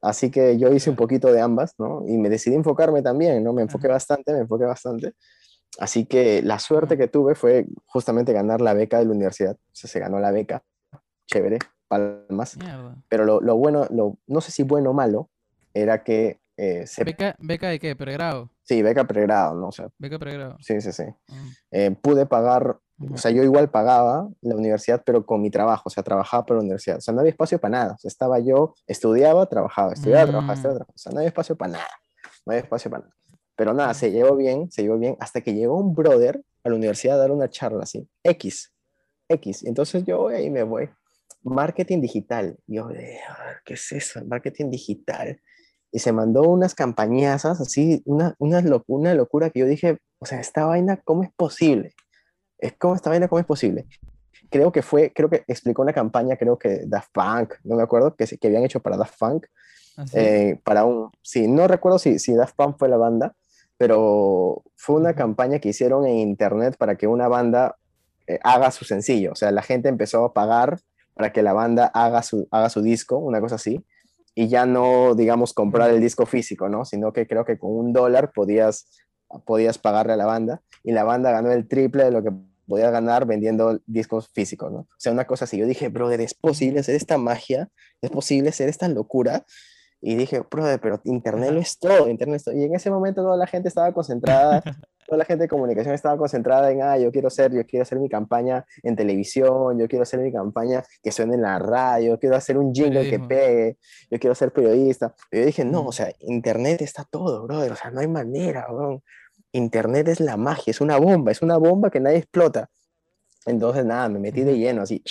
Así 0.00 0.30
que 0.30 0.58
yo 0.58 0.72
hice 0.72 0.90
un 0.90 0.96
poquito 0.96 1.32
de 1.32 1.40
ambas, 1.40 1.74
¿no? 1.78 2.02
Y 2.06 2.16
me 2.18 2.28
decidí 2.28 2.54
enfocarme 2.56 3.02
también, 3.02 3.42
¿no? 3.44 3.52
Me 3.52 3.62
enfoqué 3.62 3.88
bastante, 3.88 4.32
me 4.32 4.40
enfoqué 4.40 4.64
bastante. 4.64 5.14
Así 5.78 6.06
que 6.06 6.42
la 6.42 6.58
suerte 6.58 6.96
que 6.96 7.08
tuve 7.08 7.34
fue 7.34 7.66
justamente 7.86 8.32
ganar 8.32 8.60
la 8.60 8.74
beca 8.74 8.98
de 8.98 9.04
la 9.06 9.12
universidad. 9.12 9.54
O 9.56 9.74
sea, 9.74 9.88
se 9.90 9.98
ganó 10.00 10.18
la 10.20 10.30
beca, 10.32 10.62
chévere, 11.26 11.58
palmas. 11.88 12.56
Mierda. 12.56 12.96
Pero 13.08 13.24
lo, 13.24 13.40
lo 13.40 13.56
bueno, 13.56 13.86
lo, 13.90 14.18
no 14.26 14.40
sé 14.40 14.50
si 14.52 14.62
bueno 14.62 14.90
o 14.90 14.94
malo, 14.94 15.30
era 15.74 16.02
que 16.02 16.40
eh, 16.56 16.86
se, 16.86 17.04
¿Beca, 17.04 17.36
beca 17.38 17.68
de 17.68 17.78
qué? 17.78 17.94
¿Pregrado? 17.94 18.50
sí, 18.62 18.82
beca 18.82 19.04
pregrado, 19.04 19.54
¿no? 19.54 19.68
O 19.68 19.72
sea, 19.72 19.88
Beca 19.98 20.18
pregrado. 20.18 20.56
sí, 20.60 20.80
sí, 20.80 20.92
sí. 20.92 21.04
Mm, 21.28 21.48
Eh, 21.70 21.90
pude 22.00 22.26
pagar, 22.26 22.78
o 23.12 23.16
sea, 23.18 23.30
yo 23.30 23.42
igual 23.42 23.68
pagaba 23.70 24.28
la 24.40 24.54
universidad, 24.54 25.02
pero 25.04 25.26
con 25.26 25.42
mi 25.42 25.50
trabajo, 25.50 25.82
o 25.86 25.90
sea, 25.90 26.02
trabajaba 26.02 26.46
para 26.46 26.58
la 26.58 26.62
universidad. 26.64 26.96
O 26.96 27.00
sea, 27.00 27.12
no 27.12 27.20
había 27.20 27.30
espacio 27.30 27.58
para 27.58 27.72
nada. 27.72 27.94
O 27.94 27.98
sea, 27.98 28.08
estaba 28.08 28.38
yo, 28.38 28.74
estudiaba, 28.86 29.46
trabajaba, 29.46 29.92
estudiaba, 29.92 30.26
trabajaba, 30.26 30.52
Mm, 30.52 30.56
estudiaba, 30.56 30.74
trabajaba. 30.78 30.94
O 30.94 30.98
sea, 30.98 31.12
no 31.12 31.18
había 31.18 31.28
espacio 31.28 31.56
para 31.56 31.72
nada. 31.72 31.88
No 32.46 32.52
había 32.52 32.62
espacio 32.62 32.90
para 32.90 33.02
nada. 33.04 33.14
Pero 33.54 33.74
nada, 33.74 33.94
se 33.94 34.10
llevó 34.10 34.36
bien, 34.36 34.70
se 34.70 34.82
llevó 34.82 34.98
bien, 34.98 35.16
hasta 35.20 35.40
que 35.40 35.54
llegó 35.54 35.78
un 35.78 35.94
brother 35.94 36.42
a 36.64 36.68
la 36.70 36.74
universidad 36.74 37.16
a 37.16 37.20
dar 37.20 37.30
una 37.30 37.48
charla 37.48 37.82
así, 37.84 38.08
X, 38.22 38.72
X. 39.28 39.64
Entonces 39.64 40.04
yo 40.04 40.18
voy 40.18 40.34
ahí 40.34 40.50
me 40.50 40.62
voy. 40.62 40.88
Marketing 41.42 42.00
digital. 42.00 42.56
Yo, 42.66 42.88
de, 42.88 43.18
"Ah, 43.28 43.56
¿qué 43.64 43.74
es 43.74 43.92
eso? 43.92 44.24
Marketing 44.26 44.70
digital. 44.70 45.40
Y 45.92 46.00
se 46.00 46.12
mandó 46.12 46.42
unas 46.42 46.74
campañazas 46.74 47.60
así, 47.60 48.02
una, 48.04 48.34
una, 48.38 48.62
una 48.88 49.14
locura 49.14 49.50
que 49.50 49.60
yo 49.60 49.66
dije, 49.66 49.98
o 50.18 50.26
sea, 50.26 50.40
esta 50.40 50.66
vaina, 50.66 50.96
¿cómo 51.04 51.22
es 51.22 51.30
posible? 51.36 51.94
Es 52.58 52.74
como 52.74 52.94
esta 52.94 53.10
vaina, 53.10 53.28
¿cómo 53.28 53.40
es 53.40 53.46
posible? 53.46 53.86
Creo 54.50 54.70
que 54.72 54.82
fue, 54.82 55.12
creo 55.12 55.28
que 55.28 55.44
explicó 55.48 55.82
una 55.82 55.92
campaña, 55.92 56.36
creo 56.36 56.58
que 56.58 56.82
Daft 56.86 57.10
Punk, 57.12 57.54
no 57.64 57.76
me 57.76 57.82
acuerdo, 57.82 58.14
que, 58.14 58.26
se- 58.26 58.38
que 58.38 58.46
habían 58.48 58.64
hecho 58.64 58.80
para 58.80 58.96
Daft 58.96 59.18
Punk, 59.18 59.46
¿Así? 59.96 60.16
eh, 60.18 60.60
para 60.64 60.84
un, 60.84 61.10
sí, 61.22 61.48
no 61.48 61.66
recuerdo 61.66 61.98
si, 61.98 62.18
si 62.18 62.34
Daft 62.34 62.54
Punk 62.56 62.78
fue 62.78 62.88
la 62.88 62.96
banda, 62.96 63.34
pero 63.76 64.62
fue 64.76 64.96
una 64.96 65.14
campaña 65.14 65.58
que 65.58 65.70
hicieron 65.70 66.06
en 66.06 66.16
internet 66.18 66.76
para 66.78 66.96
que 66.96 67.06
una 67.06 67.28
banda 67.28 67.76
eh, 68.26 68.38
haga 68.42 68.70
su 68.70 68.84
sencillo, 68.84 69.32
o 69.32 69.36
sea, 69.36 69.50
la 69.50 69.62
gente 69.62 69.88
empezó 69.88 70.24
a 70.24 70.32
pagar 70.32 70.80
para 71.14 71.32
que 71.32 71.42
la 71.42 71.52
banda 71.52 71.86
haga 71.94 72.22
su, 72.22 72.46
haga 72.50 72.68
su 72.70 72.82
disco, 72.82 73.16
una 73.18 73.40
cosa 73.40 73.56
así, 73.56 73.84
y 74.34 74.48
ya 74.48 74.66
no, 74.66 75.14
digamos, 75.14 75.54
comprar 75.54 75.90
el 75.90 76.00
disco 76.00 76.26
físico, 76.26 76.68
¿no? 76.68 76.84
Sino 76.84 77.10
que 77.12 77.26
creo 77.26 77.44
que 77.46 77.58
con 77.58 77.70
un 77.74 77.92
dólar 77.94 78.32
podías, 78.32 78.86
podías 79.44 79.78
pagarle 79.78 80.12
a 80.12 80.16
la 80.16 80.26
banda, 80.26 80.62
y 80.82 80.92
la 80.92 81.04
banda 81.04 81.30
ganó 81.30 81.50
el 81.52 81.66
triple 81.68 82.04
de 82.04 82.10
lo 82.10 82.22
que 82.22 82.30
podía 82.66 82.90
ganar 82.90 83.26
vendiendo 83.26 83.80
discos 83.86 84.28
físicos, 84.28 84.72
¿no? 84.72 84.78
O 84.78 84.88
sea, 84.98 85.12
una 85.12 85.24
cosa 85.24 85.44
así. 85.44 85.56
Yo 85.56 85.66
dije, 85.66 85.88
brother, 85.88 86.20
¿es 86.20 86.34
posible 86.34 86.80
hacer 86.80 86.94
esta 86.94 87.18
magia? 87.18 87.68
¿Es 88.00 88.10
posible 88.10 88.50
hacer 88.50 88.68
esta 88.68 88.88
locura? 88.88 89.44
Y 90.00 90.16
dije, 90.16 90.42
brother, 90.50 90.80
pero 90.80 91.00
internet 91.04 91.52
lo 91.52 91.60
es 91.60 91.78
todo, 91.78 92.08
internet 92.08 92.36
es 92.36 92.44
todo. 92.44 92.56
Y 92.56 92.64
en 92.64 92.74
ese 92.74 92.90
momento 92.90 93.22
toda 93.22 93.36
la 93.36 93.46
gente 93.46 93.68
estaba 93.68 93.92
concentrada, 93.92 94.62
toda 95.06 95.18
la 95.18 95.24
gente 95.24 95.44
de 95.44 95.48
comunicación 95.48 95.94
estaba 95.94 96.16
concentrada 96.16 96.70
en, 96.70 96.82
ah, 96.82 96.98
yo 96.98 97.12
quiero 97.12 97.28
hacer, 97.28 97.52
yo 97.52 97.64
quiero 97.64 97.82
hacer 97.82 97.98
mi 97.98 98.08
campaña 98.08 98.66
en 98.82 98.96
televisión, 98.96 99.78
yo 99.78 99.88
quiero 99.88 100.02
hacer 100.02 100.20
mi 100.20 100.32
campaña 100.32 100.82
que 101.02 101.12
suene 101.12 101.36
en 101.36 101.42
la 101.42 101.58
radio, 101.58 102.18
quiero 102.18 102.36
hacer 102.36 102.58
un 102.58 102.74
jingle 102.74 103.08
que 103.08 103.20
pegue, 103.20 103.78
yo 104.10 104.18
quiero 104.18 104.34
ser 104.34 104.52
periodista. 104.52 105.14
Y 105.30 105.38
yo 105.38 105.46
dije, 105.46 105.64
no, 105.64 105.86
o 105.86 105.92
sea, 105.92 106.12
internet 106.20 106.82
está 106.82 107.04
todo, 107.04 107.44
brother, 107.44 107.72
o 107.72 107.76
sea, 107.76 107.90
no 107.90 108.00
hay 108.00 108.08
manera, 108.08 108.66
bro. 108.68 109.02
Internet 109.52 110.08
es 110.08 110.20
la 110.20 110.36
magia, 110.36 110.70
es 110.70 110.80
una 110.80 110.98
bomba, 110.98 111.30
es 111.32 111.40
una 111.40 111.56
bomba 111.56 111.90
que 111.90 112.00
nadie 112.00 112.18
explota. 112.18 112.68
Entonces, 113.46 113.84
nada, 113.84 114.08
me 114.08 114.18
metí 114.18 114.42
de 114.42 114.58
lleno, 114.58 114.82
así, 114.82 115.02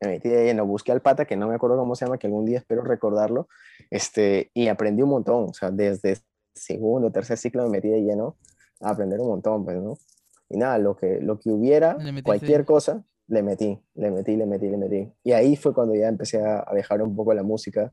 me 0.00 0.10
metí 0.10 0.28
de 0.28 0.44
lleno, 0.44 0.64
busqué 0.64 0.92
al 0.92 1.02
pata, 1.02 1.24
que 1.24 1.36
no 1.36 1.48
me 1.48 1.56
acuerdo 1.56 1.76
cómo 1.76 1.96
se 1.96 2.04
llama, 2.04 2.18
que 2.18 2.28
algún 2.28 2.46
día 2.46 2.58
espero 2.58 2.82
recordarlo, 2.82 3.48
este, 3.90 4.50
y 4.54 4.68
aprendí 4.68 5.02
un 5.02 5.10
montón, 5.10 5.48
o 5.50 5.52
sea, 5.52 5.70
desde 5.70 6.18
segundo, 6.54 7.10
tercer 7.10 7.36
ciclo 7.36 7.64
me 7.64 7.70
metí 7.70 7.88
de 7.88 8.02
lleno 8.02 8.36
a 8.80 8.90
aprender 8.90 9.20
un 9.20 9.28
montón, 9.28 9.64
pues, 9.64 9.80
¿no? 9.80 9.98
Y 10.48 10.56
nada, 10.56 10.78
lo 10.78 10.96
que, 10.96 11.20
lo 11.20 11.38
que 11.38 11.50
hubiera, 11.50 11.96
cualquier 12.24 12.64
cosa, 12.64 13.04
le 13.28 13.42
metí, 13.42 13.80
le 13.94 14.10
metí, 14.10 14.36
le 14.36 14.46
metí, 14.46 14.68
le 14.68 14.76
metí. 14.76 15.12
Y 15.22 15.32
ahí 15.32 15.54
fue 15.56 15.72
cuando 15.72 15.94
ya 15.94 16.08
empecé 16.08 16.44
a, 16.44 16.66
dejar 16.74 17.02
un 17.02 17.14
poco 17.14 17.32
la 17.32 17.44
música. 17.44 17.92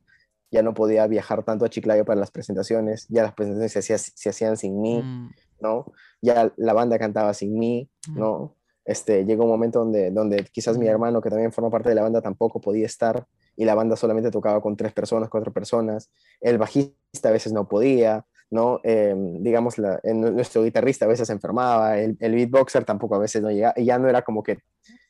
Ya 0.49 0.63
no 0.63 0.73
podía 0.73 1.05
viajar 1.07 1.43
tanto 1.43 1.65
a 1.65 1.69
Chiclayo 1.69 2.05
para 2.05 2.19
las 2.19 2.31
presentaciones, 2.31 3.05
ya 3.09 3.21
las 3.21 3.33
presentaciones 3.33 3.71
se, 3.71 3.97
se 3.97 4.29
hacían 4.29 4.57
sin 4.57 4.81
mí, 4.81 5.03
mm. 5.03 5.29
¿no? 5.59 5.91
Ya 6.21 6.51
la 6.55 6.73
banda 6.73 6.97
cantaba 6.97 7.33
sin 7.33 7.59
mí, 7.59 7.89
mm. 8.07 8.17
¿no? 8.17 8.55
Este, 8.85 9.25
llegó 9.25 9.43
un 9.43 9.49
momento 9.49 9.79
donde, 9.79 10.09
donde 10.09 10.45
quizás 10.45 10.77
mi 10.77 10.85
mm. 10.85 10.89
hermano, 10.89 11.21
que 11.21 11.29
también 11.29 11.51
forma 11.51 11.69
parte 11.69 11.89
de 11.89 11.95
la 11.95 12.03
banda, 12.03 12.21
tampoco 12.21 12.61
podía 12.61 12.85
estar 12.85 13.27
y 13.57 13.65
la 13.65 13.75
banda 13.75 13.95
solamente 13.95 14.31
tocaba 14.31 14.61
con 14.61 14.77
tres 14.77 14.93
personas, 14.93 15.29
cuatro 15.29 15.51
personas. 15.51 16.09
El 16.39 16.57
bajista 16.57 17.29
a 17.29 17.31
veces 17.31 17.51
no 17.51 17.67
podía, 17.67 18.25
¿no? 18.49 18.79
Em, 18.83 19.43
digamos, 19.43 19.77
la, 19.77 19.99
nuestro 20.03 20.63
guitarrista 20.63 21.05
a 21.05 21.07
veces 21.07 21.27
se 21.27 21.33
enfermaba, 21.33 21.99
el, 21.99 22.17
el, 22.19 22.35
beatboxer 22.35 22.85
tampoco 22.85 23.15
a 23.15 23.19
veces 23.19 23.41
no 23.41 23.51
llegaba, 23.51 23.73
y 23.77 23.85
ya 23.85 23.99
no 23.99 24.07
era 24.07 24.21
como 24.21 24.43
que 24.43 24.59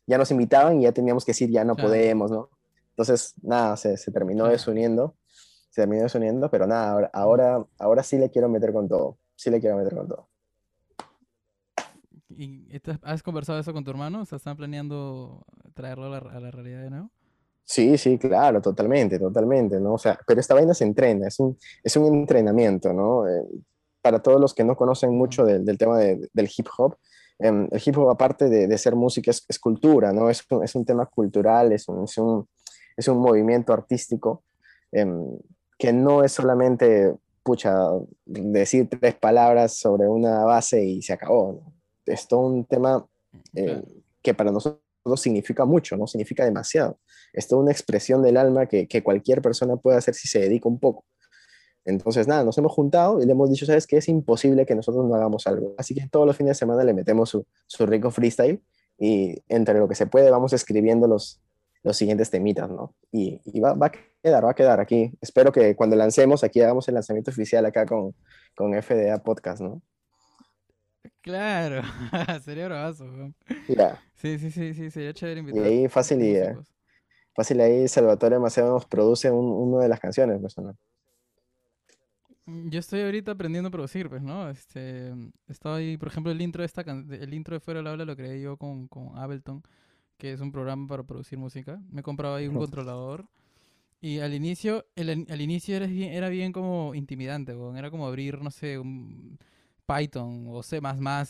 ya 0.08 0.18
nos 0.18 0.32
invitaban 0.32 0.80
y 0.80 0.84
ya 0.84 0.92
teníamos 0.92 1.26
que 1.26 1.32
decir, 1.32 1.50
ya 1.50 1.64
no 1.64 1.76
podemos, 1.76 2.32
¿no? 2.32 2.50
Entonces, 2.92 3.36
nada, 3.44 3.78
se, 3.78 3.98
se 3.98 4.12
terminó 4.12 4.48
desuniendo, 4.48 5.16
se 5.70 5.82
terminó 5.82 6.04
desuniendo, 6.04 6.50
pero 6.50 6.66
nada, 6.66 7.10
ahora, 7.14 7.64
ahora, 7.78 8.04
sí 8.04 8.18
le 8.18 8.32
quiero 8.32 8.50
meter 8.50 8.74
con 8.74 8.88
todo, 8.88 9.20
sí 9.36 9.52
le 9.52 9.60
quiero 9.60 9.78
meter 9.78 9.96
con 9.96 10.08
todo. 10.08 10.30
¿Y 12.30 12.68
has 13.04 13.22
conversado 13.22 13.60
eso 13.60 13.74
con 13.74 13.84
tu 13.84 13.92
hermano? 13.92 14.22
O 14.22 14.26
sea, 14.26 14.38
¿están 14.38 14.58
planeando 14.58 15.46
traerlo 15.74 16.06
a 16.06 16.10
la, 16.10 16.18
a 16.18 16.40
la 16.40 16.52
realidad 16.52 16.82
de 16.82 16.90
nuevo? 16.90 17.12
Sí, 17.70 17.98
sí, 17.98 18.18
claro, 18.18 18.62
totalmente, 18.62 19.20
totalmente, 19.20 19.78
¿no? 19.82 19.96
O 19.96 19.98
sea, 19.98 20.18
pero 20.26 20.40
esta 20.40 20.54
vaina 20.54 20.74
se 20.74 20.86
entrena, 20.86 21.28
es 21.28 21.38
un, 21.38 21.58
es 21.84 21.98
un 21.98 22.06
entrenamiento, 22.06 22.94
¿no? 22.94 23.28
Eh, 23.28 23.44
para 24.02 24.20
todos 24.20 24.40
los 24.40 24.54
que 24.54 24.64
no 24.64 24.78
conocen 24.78 25.14
mucho 25.18 25.44
del 25.44 25.78
tema 25.78 25.98
del 25.98 26.50
hip 26.58 26.68
hop, 26.78 26.96
em, 27.38 27.68
el 27.70 27.82
hip 27.86 27.98
hop 27.98 28.10
aparte 28.10 28.48
de, 28.48 28.68
de 28.68 28.78
ser 28.78 28.96
música 28.96 29.32
es, 29.32 29.44
es, 29.50 29.60
cultura, 29.60 30.14
¿no? 30.14 30.30
Es, 30.30 30.46
es 30.64 30.76
un 30.76 30.86
tema 30.86 31.08
cultural, 31.08 31.74
es 31.74 31.90
un, 31.90 32.06
es 32.06 32.18
un, 32.18 32.48
es 32.96 33.08
un 33.10 33.18
movimiento 33.18 33.74
artístico 33.74 34.46
em, 34.94 35.38
que 35.78 35.92
no 35.92 36.24
es 36.24 36.32
solamente, 36.32 37.16
pucha, 37.44 37.76
decir 38.26 38.88
tres 38.90 39.16
palabras 39.16 39.74
sobre 39.74 40.08
una 40.08 40.46
base 40.46 40.82
y 40.86 41.02
se 41.02 41.12
acabó, 41.12 41.52
¿no? 41.52 41.74
Es 42.06 42.30
todo 42.30 42.48
un 42.48 42.64
tema 42.64 43.06
eh, 43.54 43.84
que 44.22 44.34
para 44.34 44.52
nosotros 44.52 44.87
significa 45.16 45.64
mucho, 45.64 45.96
no 45.96 46.08
significa 46.08 46.44
demasiado. 46.44 47.00
Es 47.32 47.48
toda 47.48 47.62
una 47.62 47.72
expresión 47.72 48.22
del 48.22 48.38
alma 48.38 48.66
que, 48.66 48.88
cualquier 49.04 49.42
persona 49.42 49.78
puede 49.78 49.98
hacer 49.98 50.16
si 50.16 50.28
se 50.28 50.40
dedica 50.40 50.68
un 50.68 50.80
poco. 50.80 51.06
Entonces, 51.86 52.28
nada, 52.28 52.44
nos 52.44 52.58
hemos 52.58 52.74
juntado 52.74 53.22
y 53.22 53.26
le 53.26 53.32
hemos 53.32 53.50
dicho, 53.50 53.66
¿sabes 53.66 53.88
qué? 53.88 53.98
Es 53.98 54.10
imposible 54.10 54.66
que 54.66 54.76
nosotros 54.76 55.06
no 55.06 55.16
hagamos 55.16 55.48
algo. 55.48 55.74
Así 55.78 55.96
que 55.96 56.08
todos 56.10 56.26
los 56.26 56.36
fines 56.36 56.52
de 56.52 56.56
semana 56.56 56.84
le 56.84 56.94
metemos 56.94 57.30
su, 57.30 57.86
rico 57.86 58.12
freestyle 58.12 58.62
y 58.98 59.42
entre 59.48 59.80
lo 59.80 59.88
que 59.88 59.96
se 59.96 60.08
puede 60.08 60.30
vamos 60.30 60.52
escribiendo 60.52 61.08
los, 61.08 61.40
los 61.84 61.96
siguientes 61.96 62.30
temitas, 62.30 62.70
¿no? 62.70 62.94
Y, 63.12 63.40
va, 63.62 63.78
a 63.80 63.92
quedar, 64.22 64.44
va 64.44 64.52
a 64.52 64.56
quedar 64.56 64.82
aquí. 64.82 65.14
Espero 65.22 65.52
que 65.54 65.76
cuando 65.76 65.96
lancemos, 65.96 66.44
aquí 66.44 66.60
hagamos 66.60 66.88
el 66.90 66.96
lanzamiento 66.96 67.32
oficial 67.32 67.66
acá 67.66 67.86
con, 67.86 68.14
con 68.56 68.74
FDA 68.74 69.18
Podcast, 69.24 69.62
¿no? 69.62 69.82
Claro, 71.22 71.82
sería 72.44 72.68
bravazo. 72.68 73.06
Ya. 73.68 74.02
Sí, 74.16 74.40
sí, 74.40 74.52
sí, 74.52 74.74
sí, 74.74 74.90
sería 74.90 75.14
chévere 75.14 75.42
invitar. 75.42 75.64
Y 75.64 75.66
ahí 75.66 75.88
fácil 75.88 76.22
y, 76.22 76.38
fácil 77.36 77.62
ahí 77.62 77.88
Salvatore 77.88 78.40
Maceo 78.40 78.70
nos 78.70 78.86
produce 78.86 79.30
un, 79.30 79.46
una 79.46 79.84
de 79.84 79.90
las 79.90 80.00
canciones, 80.00 80.40
pues, 80.42 80.58
¿no? 80.58 80.76
Mm, 82.46 82.70
yo 82.70 82.80
estoy 82.80 83.02
ahorita 83.02 83.34
aprendiendo 83.34 83.68
a 83.68 83.72
producir, 83.72 84.10
pues, 84.10 84.22
¿no? 84.24 84.50
Este, 84.50 85.14
estaba 85.48 85.76
ahí, 85.78 85.98
por 85.98 86.08
ejemplo, 86.08 86.32
el 86.32 86.42
intro 86.42 86.62
de 86.62 86.66
esta 86.66 86.82
el 86.82 87.34
intro 87.34 87.56
de 87.56 87.60
Fuera 87.60 87.80
del 87.80 87.88
Habla 87.88 88.06
lo 88.06 88.16
creé 88.16 88.42
yo 88.42 88.58
con, 88.58 88.88
con 88.88 89.18
Ableton, 89.18 89.64
que 90.18 90.34
es 90.34 90.42
un 90.42 90.52
programa 90.52 90.88
para 90.88 91.04
producir 91.04 91.38
música. 91.38 91.80
Me 91.92 92.02
he 92.02 92.04
comprado 92.04 92.36
ahí 92.36 92.48
un 92.48 92.56
controlador. 92.56 93.26
Y 94.02 94.20
al 94.20 94.34
inicio, 94.34 94.86
el, 94.96 95.28
al 95.30 95.42
inicio 95.42 95.76
era 95.76 95.88
bien, 95.88 96.14
era 96.14 96.30
bien 96.30 96.52
como 96.54 96.96
intimidante, 96.96 97.56
era 97.76 97.92
como 97.92 98.08
abrir, 98.08 98.42
no 98.42 98.52
sé, 98.52 98.80
un 98.80 99.40
Python 99.88 100.46
o 100.50 100.62
C++ 100.64 100.80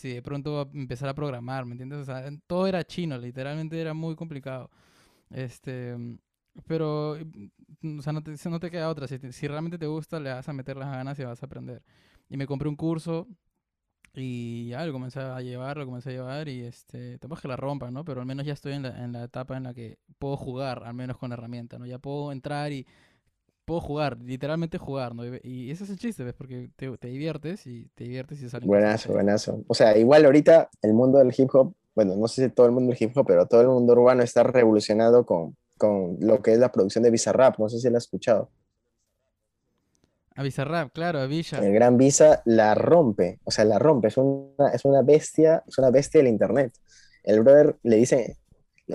y 0.03 0.09
de 0.13 0.21
pronto 0.21 0.69
empezar 0.73 1.09
a 1.09 1.13
programar, 1.13 1.65
¿me 1.65 1.73
entiendes? 1.73 1.99
O 1.99 2.05
sea, 2.05 2.29
todo 2.47 2.67
era 2.67 2.83
chino, 2.83 3.17
literalmente 3.17 3.79
era 3.79 3.93
muy 3.93 4.15
complicado. 4.15 4.69
Este, 5.29 5.95
pero, 6.65 7.17
mm, 7.81 7.99
o 7.99 8.01
sea, 8.01 8.13
no 8.13 8.23
te, 8.23 8.35
no 8.49 8.59
te 8.59 8.71
queda 8.71 8.89
otra. 8.89 9.07
Si, 9.07 9.19
si 9.31 9.47
realmente 9.47 9.77
te 9.77 9.85
gusta, 9.87 10.19
le 10.19 10.31
vas 10.31 10.47
a 10.49 10.53
meter 10.53 10.77
las 10.77 10.89
ganas 10.91 11.19
y 11.19 11.23
vas 11.23 11.41
a 11.43 11.45
aprender. 11.45 11.83
Y 12.29 12.37
me 12.37 12.47
compré 12.47 12.69
un 12.69 12.75
curso 12.75 13.27
y 14.13 14.69
ya 14.69 14.85
lo 14.85 14.91
comencé 14.93 15.19
a 15.19 15.39
llevar, 15.41 15.77
lo 15.77 15.85
comencé 15.85 16.09
a 16.09 16.13
llevar 16.13 16.49
y 16.49 16.63
este, 16.63 17.19
te 17.19 17.27
que 17.27 17.47
la 17.47 17.55
rompa, 17.55 17.91
¿no? 17.91 18.03
Pero 18.03 18.21
al 18.21 18.27
menos 18.27 18.45
ya 18.45 18.53
estoy 18.53 18.73
en 18.73 18.83
la, 18.83 19.03
en 19.03 19.11
la 19.11 19.25
etapa 19.25 19.55
en 19.57 19.63
la 19.63 19.73
que 19.75 19.99
puedo 20.17 20.35
jugar, 20.37 20.83
al 20.85 20.95
menos 20.95 21.17
con 21.17 21.31
herramienta, 21.31 21.77
¿no? 21.77 21.85
Ya 21.85 21.99
puedo 21.99 22.31
entrar 22.31 22.71
y 22.71 22.87
puedo 23.67 23.81
jugar, 23.81 24.17
literalmente 24.23 24.77
jugar, 24.77 25.13
¿no? 25.13 25.25
Y 25.43 25.69
ese 25.69 25.83
es 25.83 25.89
el 25.89 25.99
chiste, 25.99 26.23
¿ves? 26.23 26.33
Porque 26.33 26.69
te, 26.77 26.97
te 26.97 27.09
diviertes 27.09 27.67
y 27.67 27.89
te 27.95 28.05
diviertes 28.05 28.41
y 28.41 28.49
sales. 28.49 28.65
Buenazo, 28.65 29.11
buenazo. 29.11 29.61
O 29.67 29.73
sea, 29.73 29.97
igual 29.97 30.23
ahorita 30.23 30.69
el 30.81 30.93
mundo 30.93 31.17
del 31.17 31.35
hip 31.37 31.53
hop, 31.53 31.73
bueno, 31.93 32.15
no 32.15 32.29
sé 32.29 32.45
si 32.45 32.49
todo 32.49 32.65
el 32.65 32.71
mundo 32.71 32.93
del 32.93 33.03
hip 33.03 33.15
hop, 33.17 33.27
pero 33.27 33.45
todo 33.45 33.59
el 33.59 33.67
mundo 33.67 33.91
urbano 33.91 34.23
está 34.23 34.43
revolucionado 34.43 35.25
con, 35.25 35.57
con 35.77 36.15
lo 36.21 36.41
que 36.41 36.53
es 36.53 36.59
la 36.59 36.71
producción 36.71 37.03
de 37.03 37.11
Bizarrap, 37.11 37.59
no 37.59 37.67
sé 37.67 37.79
si 37.79 37.89
lo 37.89 37.97
has 37.97 38.05
escuchado. 38.05 38.49
A 40.33 40.43
Bizarrap, 40.43 40.93
claro, 40.93 41.19
a 41.19 41.27
Villa. 41.27 41.59
El 41.59 41.73
gran 41.73 41.97
Visa 41.97 42.41
la 42.45 42.73
rompe, 42.73 43.41
o 43.43 43.51
sea, 43.51 43.65
la 43.65 43.79
rompe, 43.79 44.07
es 44.07 44.15
una, 44.15 44.69
es 44.69 44.85
una 44.85 45.01
bestia, 45.01 45.65
es 45.67 45.77
una 45.77 45.91
bestia 45.91 46.21
del 46.21 46.29
internet. 46.29 46.71
El 47.21 47.41
brother 47.41 47.75
le 47.83 47.97
dice... 47.97 48.37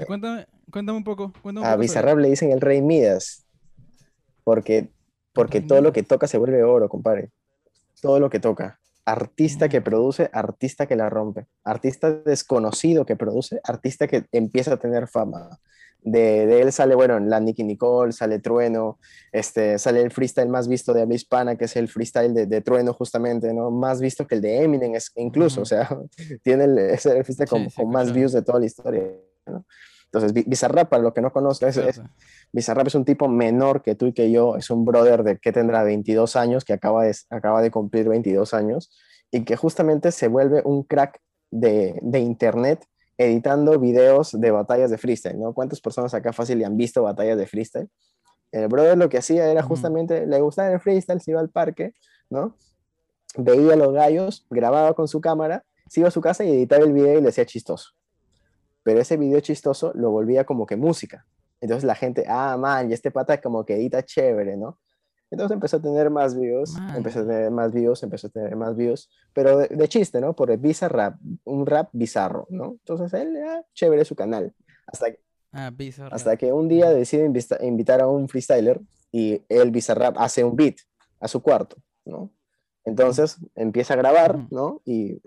Cuéntame, 0.06 0.46
cuéntame 0.70 0.96
un 0.96 1.04
poco. 1.04 1.30
a 1.62 1.76
Bizarrap 1.76 2.16
le 2.16 2.30
dicen 2.30 2.52
el 2.52 2.62
rey 2.62 2.80
Midas 2.80 3.41
porque, 4.44 4.88
porque 5.32 5.60
todo 5.60 5.80
lo 5.80 5.92
que 5.92 6.02
toca 6.02 6.26
se 6.26 6.38
vuelve 6.38 6.62
oro, 6.62 6.88
compadre. 6.88 7.30
Todo 8.00 8.20
lo 8.20 8.30
que 8.30 8.40
toca. 8.40 8.78
Artista 9.04 9.68
que 9.68 9.80
produce, 9.80 10.30
artista 10.32 10.86
que 10.86 10.96
la 10.96 11.10
rompe. 11.10 11.46
Artista 11.64 12.12
desconocido 12.12 13.04
que 13.04 13.16
produce, 13.16 13.60
artista 13.64 14.06
que 14.06 14.24
empieza 14.32 14.74
a 14.74 14.76
tener 14.76 15.08
fama. 15.08 15.58
De, 16.04 16.46
de, 16.46 16.62
él 16.62 16.72
sale, 16.72 16.96
bueno, 16.96 17.20
la 17.20 17.38
Nicky 17.38 17.62
Nicole, 17.62 18.12
sale 18.12 18.40
Trueno, 18.40 18.98
este, 19.30 19.78
sale 19.78 20.02
el 20.02 20.10
freestyle 20.10 20.48
más 20.48 20.66
visto 20.66 20.92
de 20.92 21.02
habla 21.02 21.14
hispana, 21.14 21.56
que 21.56 21.66
es 21.66 21.76
el 21.76 21.86
freestyle 21.86 22.34
de, 22.34 22.46
de 22.46 22.60
Trueno, 22.60 22.92
justamente, 22.92 23.54
¿no? 23.54 23.70
Más 23.70 24.00
visto 24.00 24.26
que 24.26 24.34
el 24.34 24.40
de 24.40 24.64
Eminem, 24.64 24.96
es, 24.96 25.12
incluso, 25.14 25.60
o 25.62 25.64
sea, 25.64 25.88
tiene 26.42 26.64
el, 26.64 26.78
es 26.78 27.06
el 27.06 27.22
freestyle 27.22 27.48
con, 27.48 27.70
con 27.70 27.88
más 27.88 28.12
views 28.12 28.32
de 28.32 28.42
toda 28.42 28.58
la 28.58 28.66
historia, 28.66 29.12
¿no? 29.46 29.64
Entonces, 30.12 30.46
Bizarrap, 30.46 30.90
para 30.90 31.02
lo 31.02 31.14
que 31.14 31.22
no 31.22 31.32
conozca, 31.32 31.68
es, 31.68 32.02
Bizarrap 32.52 32.86
es 32.86 32.94
un 32.94 33.06
tipo 33.06 33.28
menor 33.28 33.80
que 33.80 33.94
tú 33.94 34.06
y 34.06 34.12
que 34.12 34.30
yo, 34.30 34.56
es 34.56 34.68
un 34.68 34.84
brother 34.84 35.22
de 35.22 35.38
que 35.38 35.52
tendrá 35.52 35.82
22 35.84 36.36
años, 36.36 36.66
que 36.66 36.74
acaba 36.74 37.04
de, 37.04 37.16
acaba 37.30 37.62
de 37.62 37.70
cumplir 37.70 38.10
22 38.10 38.52
años, 38.52 38.90
y 39.30 39.44
que 39.44 39.56
justamente 39.56 40.12
se 40.12 40.28
vuelve 40.28 40.60
un 40.66 40.82
crack 40.82 41.18
de, 41.50 41.98
de 42.02 42.18
internet 42.20 42.84
editando 43.16 43.78
videos 43.78 44.38
de 44.38 44.50
batallas 44.50 44.90
de 44.90 44.98
freestyle, 44.98 45.40
¿no? 45.40 45.54
¿Cuántas 45.54 45.80
personas 45.80 46.12
acá 46.12 46.34
fácil 46.34 46.58
le 46.58 46.66
han 46.66 46.76
visto 46.76 47.02
batallas 47.02 47.38
de 47.38 47.46
freestyle? 47.46 47.88
El 48.50 48.68
brother 48.68 48.98
lo 48.98 49.08
que 49.08 49.16
hacía 49.16 49.50
era 49.50 49.62
justamente, 49.62 50.26
le 50.26 50.40
gustaba 50.42 50.72
el 50.72 50.80
freestyle, 50.80 51.22
se 51.22 51.30
iba 51.30 51.40
al 51.40 51.48
parque, 51.48 51.94
¿no? 52.28 52.54
Veía 53.38 53.72
a 53.72 53.76
los 53.76 53.94
gallos, 53.94 54.46
grababa 54.50 54.92
con 54.92 55.08
su 55.08 55.22
cámara, 55.22 55.64
se 55.88 56.00
iba 56.00 56.08
a 56.08 56.12
su 56.12 56.20
casa 56.20 56.44
y 56.44 56.50
editaba 56.50 56.84
el 56.84 56.92
video 56.92 57.18
y 57.18 57.22
le 57.22 57.30
hacía 57.30 57.46
chistoso 57.46 57.94
pero 58.82 59.00
ese 59.00 59.16
video 59.16 59.40
chistoso 59.40 59.92
lo 59.94 60.10
volvía 60.10 60.44
como 60.44 60.66
que 60.66 60.76
música. 60.76 61.26
Entonces 61.60 61.84
la 61.84 61.94
gente, 61.94 62.24
ah, 62.28 62.56
man, 62.58 62.90
y 62.90 62.94
este 62.94 63.10
pata 63.10 63.40
como 63.40 63.64
que 63.64 63.76
edita 63.76 64.04
chévere, 64.04 64.56
¿no? 64.56 64.78
Entonces 65.30 65.54
empezó 65.54 65.78
a 65.78 65.82
tener 65.82 66.10
más 66.10 66.38
views, 66.38 66.76
empezó 66.94 67.20
a 67.20 67.26
tener 67.26 67.50
más 67.50 67.72
views, 67.72 68.02
empezó 68.02 68.26
a 68.26 68.30
tener 68.30 68.54
más 68.54 68.76
views, 68.76 69.08
pero 69.32 69.58
de, 69.58 69.88
chiste, 69.88 70.20
¿no? 70.20 70.34
Por 70.34 70.50
el 70.50 70.58
bizarro 70.58 70.96
rap, 70.96 71.16
un 71.44 71.64
rap 71.64 71.88
bizarro, 71.92 72.46
¿no? 72.50 72.72
Entonces 72.72 73.14
él, 73.14 73.38
ah, 73.48 73.62
chévere 73.72 74.04
su 74.04 74.14
canal. 74.14 74.52
Hasta, 74.86 75.06
ah, 75.52 75.72
hasta 76.10 76.36
que 76.36 76.52
un 76.52 76.68
día 76.68 76.90
decide 76.90 77.30
invitar 77.62 78.00
a 78.02 78.08
un 78.08 78.28
freestyler 78.28 78.80
y 79.10 79.42
el 79.48 79.70
Bizarrap 79.70 80.16
hace 80.18 80.42
un 80.42 80.56
beat 80.56 80.76
a 81.20 81.28
su 81.28 81.42
cuarto, 81.42 81.76
¿no? 82.04 82.30
Entonces 82.84 83.36
empieza 83.54 83.94
a 83.94 83.98
grabar, 83.98 84.46
¿no? 84.50 84.80
Y 84.84 85.20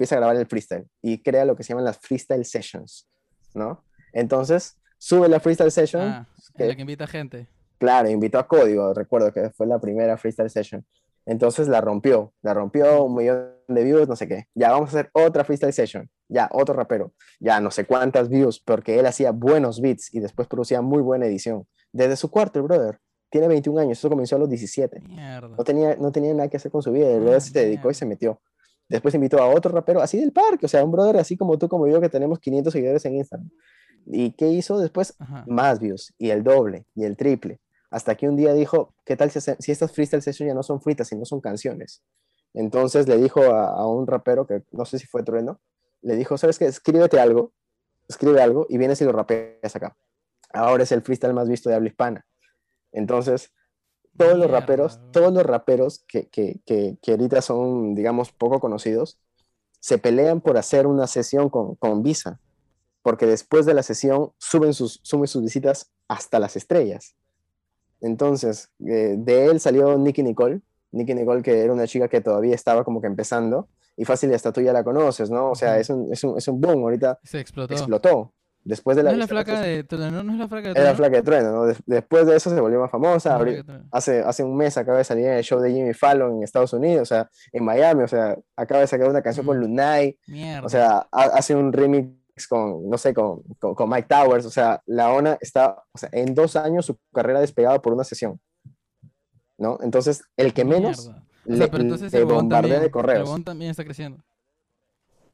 empieza 0.00 0.14
a 0.14 0.18
grabar 0.18 0.36
el 0.36 0.46
freestyle 0.46 0.86
y 1.02 1.22
crea 1.22 1.44
lo 1.44 1.54
que 1.54 1.62
se 1.62 1.68
llaman 1.68 1.84
las 1.84 1.98
freestyle 1.98 2.46
sessions, 2.46 3.06
¿no? 3.52 3.84
Entonces, 4.14 4.78
sube 4.96 5.28
la 5.28 5.40
freestyle 5.40 5.70
session. 5.70 6.00
Ah, 6.00 6.28
que, 6.56 6.68
la 6.68 6.74
que 6.74 6.80
invita 6.80 7.06
gente. 7.06 7.48
Claro, 7.76 8.08
invitó 8.08 8.38
a 8.38 8.48
Código, 8.48 8.94
recuerdo 8.94 9.30
que 9.30 9.50
fue 9.50 9.66
la 9.66 9.78
primera 9.78 10.16
freestyle 10.16 10.48
session. 10.48 10.86
Entonces 11.26 11.68
la 11.68 11.82
rompió, 11.82 12.32
la 12.40 12.54
rompió 12.54 13.04
un 13.04 13.14
millón 13.14 13.50
de 13.68 13.84
views, 13.84 14.08
no 14.08 14.16
sé 14.16 14.26
qué. 14.26 14.46
Ya 14.54 14.70
vamos 14.70 14.88
a 14.88 14.98
hacer 14.98 15.10
otra 15.12 15.44
freestyle 15.44 15.74
session, 15.74 16.08
ya 16.28 16.48
otro 16.50 16.74
rapero, 16.74 17.12
ya 17.38 17.60
no 17.60 17.70
sé 17.70 17.84
cuántas 17.84 18.30
views, 18.30 18.58
porque 18.58 18.98
él 18.98 19.04
hacía 19.04 19.32
buenos 19.32 19.82
beats 19.82 20.14
y 20.14 20.20
después 20.20 20.48
producía 20.48 20.80
muy 20.80 21.02
buena 21.02 21.26
edición. 21.26 21.66
Desde 21.92 22.16
su 22.16 22.30
cuarto, 22.30 22.58
el 22.58 22.64
brother. 22.64 22.98
Tiene 23.28 23.48
21 23.48 23.82
años, 23.82 23.98
eso 23.98 24.08
comenzó 24.08 24.36
a 24.36 24.38
los 24.38 24.48
17. 24.48 25.02
No 25.02 25.62
tenía, 25.62 25.94
no 25.96 26.10
tenía 26.10 26.32
nada 26.32 26.48
que 26.48 26.56
hacer 26.56 26.72
con 26.72 26.82
su 26.82 26.90
vida, 26.90 27.06
el 27.10 27.20
brother 27.20 27.36
ah, 27.36 27.40
se 27.40 27.66
dedicó 27.66 27.90
y 27.90 27.94
se 27.94 28.06
metió. 28.06 28.40
Después 28.90 29.14
invitó 29.14 29.38
a 29.38 29.46
otro 29.46 29.70
rapero 29.70 30.02
así 30.02 30.18
del 30.18 30.32
parque, 30.32 30.66
o 30.66 30.68
sea, 30.68 30.84
un 30.84 30.90
brother 30.90 31.16
así 31.18 31.36
como 31.36 31.56
tú, 31.56 31.68
como 31.68 31.86
yo, 31.86 32.00
que 32.00 32.08
tenemos 32.08 32.40
500 32.40 32.72
seguidores 32.72 33.04
en 33.04 33.14
Instagram. 33.14 33.48
¿Y 34.04 34.32
qué 34.32 34.48
hizo 34.48 34.80
después? 34.80 35.14
Más 35.46 35.78
views, 35.78 36.12
y 36.18 36.30
el 36.30 36.42
doble, 36.42 36.86
y 36.96 37.04
el 37.04 37.16
triple. 37.16 37.60
Hasta 37.88 38.16
que 38.16 38.28
un 38.28 38.34
día 38.36 38.52
dijo, 38.52 38.92
¿qué 39.04 39.16
tal 39.16 39.30
si, 39.30 39.38
si 39.40 39.70
estas 39.70 39.92
freestyle 39.92 40.22
sessions 40.22 40.48
ya 40.48 40.54
no 40.54 40.64
son 40.64 40.82
fritas, 40.82 41.06
sino 41.06 41.24
son 41.24 41.40
canciones? 41.40 42.02
Entonces 42.52 43.06
le 43.06 43.16
dijo 43.16 43.40
a, 43.42 43.86
un 43.86 44.08
rapero, 44.08 44.44
que 44.44 44.64
no 44.72 44.84
sé 44.84 44.98
si 44.98 45.06
fue 45.06 45.22
Trueno, 45.22 45.60
le 46.02 46.16
dijo, 46.16 46.36
¿sabes 46.36 46.58
qué? 46.58 46.66
Escríbete 46.66 47.20
algo, 47.20 47.52
escribe 48.08 48.42
algo 48.42 48.66
y 48.68 48.76
vienes 48.76 49.00
y 49.00 49.04
lo 49.04 49.12
rapeas 49.12 49.76
acá. 49.76 49.96
Ahora 50.52 50.82
es 50.82 50.90
el 50.90 51.02
freestyle 51.02 51.32
más 51.32 51.48
visto 51.48 51.70
de 51.70 51.76
habla 51.76 51.88
hispana. 51.88 52.26
Entonces, 52.90 53.52
todos 54.20 54.38
los 54.38 54.50
raperos, 54.50 55.00
todos 55.12 55.32
los 55.32 55.42
raperos 55.44 56.04
que, 56.06 56.28
que, 56.28 56.60
que, 56.66 56.98
que, 57.00 57.12
ahorita 57.12 57.40
son, 57.40 57.94
digamos, 57.94 58.32
poco 58.32 58.60
conocidos, 58.60 59.18
se 59.80 59.96
pelean 59.96 60.42
por 60.42 60.58
hacer 60.58 60.86
una 60.86 61.06
sesión 61.06 61.48
con, 61.48 61.74
con 61.76 62.02
Visa, 62.02 62.38
porque 63.02 63.24
después 63.24 63.64
de 63.64 63.72
la 63.72 63.82
sesión 63.82 64.32
suben 64.36 64.74
sus, 64.74 65.00
suben 65.02 65.26
sus 65.26 65.42
visitas 65.42 65.90
hasta 66.06 66.38
las 66.38 66.54
estrellas. 66.54 67.14
Entonces, 68.02 68.70
eh, 68.86 69.14
de 69.16 69.46
él 69.46 69.58
salió 69.58 69.96
Nicky 69.96 70.22
Nicole, 70.22 70.60
Nicky 70.92 71.14
Nicole 71.14 71.42
que 71.42 71.58
era 71.58 71.72
una 71.72 71.86
chica 71.86 72.08
que 72.08 72.20
todavía 72.20 72.54
estaba 72.54 72.84
como 72.84 73.00
que 73.00 73.06
empezando, 73.06 73.68
y 73.96 74.04
fácil, 74.04 74.34
hasta 74.34 74.52
tú 74.52 74.60
ya 74.60 74.74
la 74.74 74.84
conoces, 74.84 75.30
¿no? 75.30 75.50
O 75.50 75.54
sea, 75.54 75.78
es 75.78 75.88
un, 75.88 76.12
es 76.12 76.22
un, 76.24 76.36
es 76.36 76.46
un 76.46 76.60
boom, 76.60 76.82
ahorita 76.82 77.18
se 77.22 77.40
explotó. 77.40 77.72
explotó. 77.72 78.32
Después 78.62 78.96
de 78.96 79.02
la, 79.02 79.10
no 79.10 79.14
es 79.14 79.20
la 79.20 79.26
flaca 79.26 79.60
de 79.60 79.84
Trueno, 79.84 80.22
no 80.22 80.32
es 80.34 80.38
la 80.38 80.48
flaca 80.48 80.68
de 80.68 80.74
Trueno. 80.74 80.80
Era 80.80 80.90
la 80.90 80.96
flaca 80.96 81.16
de 81.16 81.22
Trueno, 81.22 81.52
¿no? 81.52 81.74
después 81.86 82.26
de 82.26 82.36
eso 82.36 82.50
se 82.50 82.60
volvió 82.60 82.78
más 82.78 82.90
famosa. 82.90 83.38
hace, 83.90 84.20
hace 84.20 84.44
un 84.44 84.56
mes 84.56 84.76
acaba 84.76 84.98
de 84.98 85.04
salir 85.04 85.26
en 85.26 85.32
el 85.34 85.42
show 85.42 85.60
de 85.60 85.72
Jimmy 85.72 85.94
Fallon 85.94 86.36
en 86.36 86.42
Estados 86.42 86.72
Unidos, 86.74 87.02
o 87.02 87.06
sea, 87.06 87.30
en 87.52 87.64
Miami, 87.64 88.02
o 88.02 88.08
sea, 88.08 88.36
acaba 88.56 88.82
de 88.82 88.86
sacar 88.86 89.08
una 89.08 89.22
canción 89.22 89.46
con 89.46 89.58
Lunay. 89.58 90.18
O 90.62 90.68
sea, 90.68 91.06
hace 91.10 91.54
un 91.54 91.72
remix 91.72 92.20
con, 92.48 92.88
no 92.88 92.98
sé, 92.98 93.14
con, 93.14 93.42
con, 93.58 93.88
Mike 93.88 94.08
Towers, 94.08 94.44
o 94.44 94.50
sea, 94.50 94.82
la 94.86 95.10
ONA 95.10 95.38
está, 95.40 95.82
o 95.92 95.98
sea, 95.98 96.10
en 96.12 96.34
dos 96.34 96.56
años 96.56 96.86
su 96.86 96.98
carrera 97.12 97.40
despegada 97.40 97.80
por 97.80 97.92
una 97.92 98.04
sesión, 98.04 98.40
¿no? 99.56 99.78
Entonces, 99.82 100.22
el 100.36 100.52
que 100.52 100.64
menos 100.64 101.10
le, 101.44 101.66
bombardea 102.24 102.80
de 102.80 102.90
correos. 102.90 103.20
El 103.20 103.24
huevón 103.24 103.44
también 103.44 103.70
está 103.70 103.84
creciendo. 103.84 104.22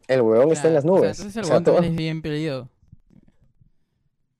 El 0.06 0.20
huevón 0.20 0.52
está 0.52 0.68
en 0.68 0.74
las 0.74 0.84
nubes. 0.84 1.18
entonces 1.18 1.36
el 1.36 1.44
huevón 1.44 1.64
también 1.64 1.92
es 1.92 1.96
bien 1.96 2.22
peleado. 2.22 2.68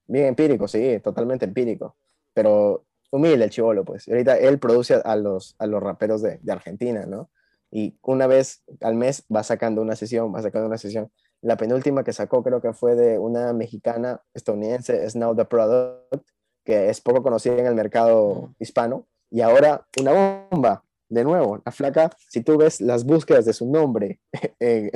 Bien 0.06 0.26
empírico, 0.26 0.68
sí, 0.68 1.00
totalmente 1.02 1.44
empírico. 1.44 1.96
Pero 2.34 2.84
humilde 3.10 3.44
el 3.44 3.50
chivolo, 3.50 3.84
pues. 3.84 4.08
ahorita 4.08 4.36
él 4.38 4.58
produce 4.58 4.94
a 4.94 5.16
los, 5.16 5.56
a 5.58 5.66
los 5.66 5.82
raperos 5.82 6.22
de, 6.22 6.38
de 6.42 6.52
Argentina, 6.52 7.06
¿no? 7.06 7.30
Y 7.70 7.98
una 8.02 8.26
vez 8.26 8.62
al 8.80 8.94
mes 8.94 9.24
va 9.34 9.42
sacando 9.42 9.82
una 9.82 9.96
sesión, 9.96 10.34
va 10.34 10.42
sacando 10.42 10.66
una 10.68 10.78
sesión. 10.78 11.10
La 11.42 11.56
penúltima 11.56 12.04
que 12.04 12.12
sacó 12.12 12.42
creo 12.42 12.60
que 12.60 12.72
fue 12.72 12.94
de 12.94 13.18
una 13.18 13.52
mexicana 13.52 14.22
estadounidense, 14.34 15.06
Now 15.14 15.34
The 15.34 15.44
Product, 15.44 16.28
que 16.64 16.88
es 16.88 17.00
poco 17.00 17.22
conocida 17.22 17.58
en 17.58 17.66
el 17.66 17.74
mercado 17.74 18.54
hispano. 18.58 19.06
Y 19.30 19.40
ahora 19.40 19.86
una 20.00 20.48
bomba, 20.50 20.84
de 21.08 21.24
nuevo, 21.24 21.62
la 21.64 21.72
flaca, 21.72 22.10
si 22.28 22.42
tú 22.42 22.56
ves 22.56 22.80
las 22.80 23.04
búsquedas 23.04 23.44
de 23.44 23.52
su 23.52 23.70
nombre 23.70 24.20
en, 24.60 24.90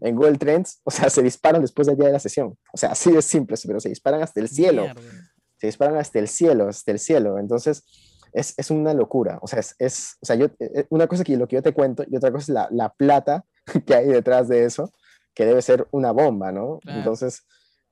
en, 0.00 0.16
Google 0.16 0.38
Trends, 0.38 0.80
o 0.84 0.90
sea, 0.90 1.08
se 1.10 1.22
disparan 1.22 1.62
después 1.62 1.86
del 1.86 1.96
día 1.96 2.06
de 2.06 2.12
la 2.12 2.18
sesión. 2.18 2.56
O 2.72 2.76
sea, 2.76 2.90
así 2.90 3.12
de 3.12 3.22
simple, 3.22 3.56
pero 3.66 3.80
se 3.80 3.88
disparan 3.88 4.22
hasta 4.22 4.40
el 4.40 4.48
cielo. 4.48 4.86
Se 5.58 5.68
disparan 5.68 5.96
hasta 5.96 6.18
el 6.18 6.28
cielo, 6.28 6.68
hasta 6.68 6.90
el 6.90 6.98
cielo. 6.98 7.38
Entonces, 7.38 7.84
es, 8.32 8.54
es 8.56 8.70
una 8.70 8.92
locura. 8.92 9.38
O 9.40 9.46
sea, 9.46 9.60
es, 9.60 9.74
es, 9.78 10.16
o 10.20 10.26
sea 10.26 10.36
yo, 10.36 10.46
eh, 10.46 10.70
eh, 10.74 10.86
una 10.90 11.06
cosa 11.06 11.24
que 11.24 11.36
lo 11.36 11.48
que 11.48 11.56
yo 11.56 11.62
te 11.62 11.72
cuento 11.72 12.04
y 12.06 12.16
otra 12.16 12.30
cosa 12.30 12.42
es 12.42 12.48
la, 12.50 12.68
la 12.70 12.90
plata 12.90 13.44
que 13.86 13.94
hay 13.94 14.06
detrás 14.06 14.48
de 14.48 14.64
eso 14.64 14.92
que 15.36 15.44
debe 15.44 15.60
ser 15.60 15.86
una 15.90 16.12
bomba, 16.12 16.50
¿no? 16.50 16.80
Entonces, 16.86 17.46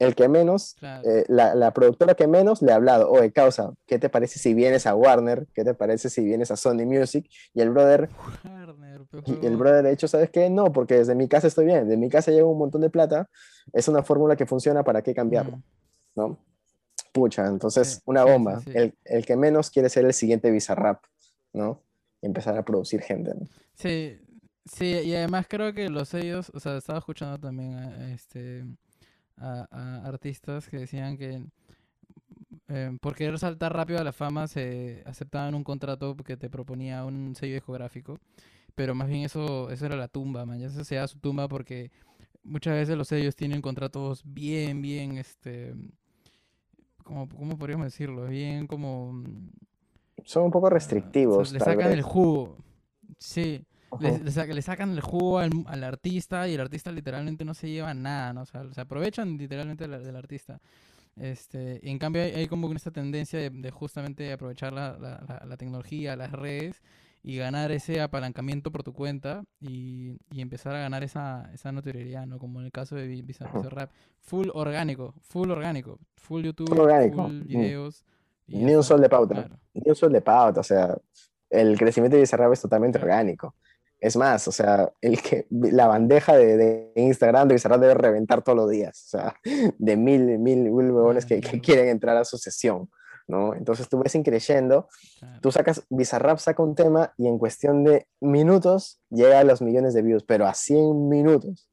el 0.04 0.14
que 0.14 0.28
menos, 0.28 0.76
eh, 0.82 1.24
la, 1.28 1.54
la, 1.54 1.72
productora 1.72 2.14
que 2.14 2.26
menos 2.26 2.62
le 2.62 2.72
ha 2.72 2.76
hablado, 2.76 3.10
oye, 3.10 3.32
causa, 3.32 3.72
¿qué 3.86 3.98
te 3.98 4.08
parece 4.08 4.38
si 4.38 4.54
vienes 4.54 4.86
a 4.86 4.94
Warner? 4.94 5.46
¿Qué 5.54 5.64
te 5.64 5.74
parece 5.74 6.10
si 6.10 6.24
vienes 6.24 6.50
a 6.50 6.56
Sony 6.56 6.86
Music? 6.86 7.28
Y 7.52 7.60
el 7.60 7.70
brother, 7.70 8.08
y 9.26 9.46
el 9.46 9.56
brother 9.56 9.84
de 9.84 9.92
hecho, 9.92 10.08
¿sabes 10.08 10.30
qué? 10.30 10.50
No, 10.50 10.72
porque 10.72 10.94
desde 10.94 11.14
mi 11.14 11.28
casa 11.28 11.46
estoy 11.46 11.66
bien, 11.66 11.88
de 11.88 11.96
mi 11.96 12.08
casa 12.08 12.30
llevo 12.30 12.52
un 12.52 12.58
montón 12.58 12.80
de 12.80 12.90
plata, 12.90 13.28
es 13.72 13.88
una 13.88 14.02
fórmula 14.02 14.36
que 14.36 14.46
funciona, 14.46 14.82
¿para 14.82 15.02
qué 15.02 15.14
cambiarlo? 15.14 15.62
¿No? 16.14 16.38
Pucha, 17.12 17.46
entonces, 17.46 18.02
una 18.06 18.24
bomba. 18.24 18.60
el, 18.72 18.94
el, 19.04 19.24
que 19.24 19.36
menos 19.36 19.70
quiere 19.70 19.88
ser 19.88 20.04
el 20.04 20.12
siguiente 20.12 20.50
Bizarrap, 20.50 21.02
¿no? 21.52 21.80
Y 22.20 22.26
empezar 22.26 22.56
a 22.58 22.64
producir 22.64 23.00
gente, 23.02 23.34
¿no? 23.34 23.46
Sí, 23.74 24.18
Sí, 24.66 24.86
y 24.86 25.14
además 25.14 25.46
creo 25.48 25.74
que 25.74 25.90
los 25.90 26.08
sellos, 26.08 26.50
o 26.54 26.60
sea, 26.60 26.78
estaba 26.78 26.98
escuchando 26.98 27.38
también 27.38 27.74
a, 27.74 28.12
este, 28.14 28.64
a, 29.36 30.02
artistas 30.04 30.68
que 30.68 30.78
decían 30.78 31.16
que 31.16 31.44
eh, 32.68 32.96
por 33.00 33.14
querer 33.14 33.38
saltar 33.38 33.74
rápido 33.74 33.98
a 34.00 34.04
la 34.04 34.12
fama 34.12 34.46
se 34.46 35.02
aceptaban 35.06 35.54
un 35.54 35.64
contrato 35.64 36.16
que 36.16 36.36
te 36.36 36.48
proponía 36.48 37.04
un 37.04 37.34
sello 37.34 37.54
discográfico, 37.54 38.18
pero 38.74 38.94
más 38.94 39.08
bien 39.08 39.24
eso, 39.24 39.70
eso 39.70 39.86
era 39.86 39.96
la 39.96 40.08
tumba, 40.08 40.46
man, 40.46 40.58
ya 40.58 40.66
eso 40.66 40.84
sea 40.84 41.06
su 41.06 41.18
tumba 41.18 41.48
porque 41.48 41.90
muchas 42.42 42.74
veces 42.74 42.96
los 42.96 43.08
sellos 43.08 43.36
tienen 43.36 43.60
contratos 43.60 44.22
bien, 44.24 44.82
bien, 44.82 45.18
este, 45.18 45.74
como, 47.02 47.28
¿cómo 47.28 47.58
podríamos 47.58 47.86
decirlo? 47.86 48.26
Bien 48.26 48.66
como... 48.66 49.22
Son 50.24 50.44
un 50.44 50.50
poco 50.50 50.70
restrictivos. 50.70 51.52
le 51.52 51.60
sacan 51.60 51.92
el 51.92 52.02
jugo, 52.02 52.56
sí. 53.18 53.64
Le, 54.00 54.62
sacan 54.62 54.92
el 54.92 55.00
jugo 55.00 55.38
al, 55.38 55.84
artista 55.84 56.48
y 56.48 56.54
el 56.54 56.60
artista 56.60 56.92
literalmente 56.92 57.44
no 57.44 57.54
se 57.54 57.68
lleva 57.68 57.94
nada, 57.94 58.32
¿no? 58.32 58.42
O 58.42 58.46
sea, 58.46 58.64
se 58.72 58.80
aprovechan 58.80 59.36
literalmente 59.36 59.86
del, 59.88 60.16
artista. 60.16 60.60
Este, 61.16 61.88
en 61.88 61.98
cambio 61.98 62.22
hay, 62.22 62.46
como 62.48 62.72
esta 62.72 62.90
tendencia 62.90 63.38
de, 63.50 63.70
justamente 63.70 64.32
aprovechar 64.32 64.72
la, 64.72 64.96
la, 65.46 65.56
tecnología, 65.56 66.16
las 66.16 66.32
redes 66.32 66.82
y 67.24 67.38
ganar 67.38 67.72
ese 67.72 68.02
apalancamiento 68.02 68.70
por 68.70 68.82
tu 68.82 68.92
cuenta 68.92 69.44
y, 69.58 70.18
y 70.30 70.42
empezar 70.42 70.74
a 70.74 70.80
ganar 70.80 71.02
esa, 71.02 71.50
esa 71.54 71.72
notoriedad, 71.72 72.26
¿no? 72.26 72.38
Como 72.38 72.60
en 72.60 72.66
el 72.66 72.72
caso 72.72 72.96
de 72.96 73.06
Bizarrap. 73.22 73.90
Full 74.20 74.48
orgánico, 74.52 75.14
full 75.22 75.50
orgánico, 75.50 75.98
full 76.16 76.44
YouTube, 76.44 76.68
full, 76.68 77.32
mm. 77.32 77.46
videos. 77.46 78.04
Ni 78.46 78.74
un 78.74 78.82
sol 78.82 79.00
de 79.00 79.08
pauta, 79.08 79.48
ni 79.72 79.82
un 79.88 79.94
sol 79.94 80.12
de 80.12 80.20
pauta, 80.20 80.60
o 80.60 80.64
sea, 80.64 80.94
el 81.48 81.78
crecimiento 81.78 82.16
de 82.16 82.22
Bizarrap 82.22 82.52
es 82.52 82.60
totalmente 82.60 82.98
orgánico. 82.98 83.54
Es 84.04 84.18
más, 84.18 84.46
o 84.48 84.52
sea, 84.52 84.92
el 85.00 85.22
que, 85.22 85.46
la 85.48 85.86
bandeja 85.86 86.36
de, 86.36 86.58
de 86.58 86.92
Instagram 86.94 87.48
de 87.48 87.54
Bizarrap 87.54 87.80
debe 87.80 87.94
reventar 87.94 88.44
todos 88.44 88.54
los 88.54 88.68
días, 88.68 89.02
o 89.06 89.08
sea, 89.08 89.34
de 89.78 89.96
mil, 89.96 90.38
mil, 90.38 90.70
huevones 90.70 91.24
que, 91.24 91.40
que, 91.40 91.58
quieren 91.58 91.88
entrar 91.88 92.14
a 92.18 92.26
su 92.26 92.36
sesión, 92.36 92.90
¿no? 93.26 93.54
Entonces 93.54 93.88
tú 93.88 93.98
ves 93.98 94.14
increyendo, 94.14 94.88
tú 95.40 95.50
sacas, 95.50 95.86
Bizarrap 95.88 96.36
saca 96.36 96.62
un 96.62 96.74
tema 96.74 97.14
y 97.16 97.28
en 97.28 97.38
cuestión 97.38 97.82
de 97.82 98.06
minutos 98.20 99.00
llega 99.08 99.38
a 99.38 99.44
los 99.44 99.62
millones 99.62 99.94
de 99.94 100.02
views, 100.02 100.22
pero 100.22 100.46
a 100.46 100.52
100 100.52 101.08
minutos, 101.08 101.70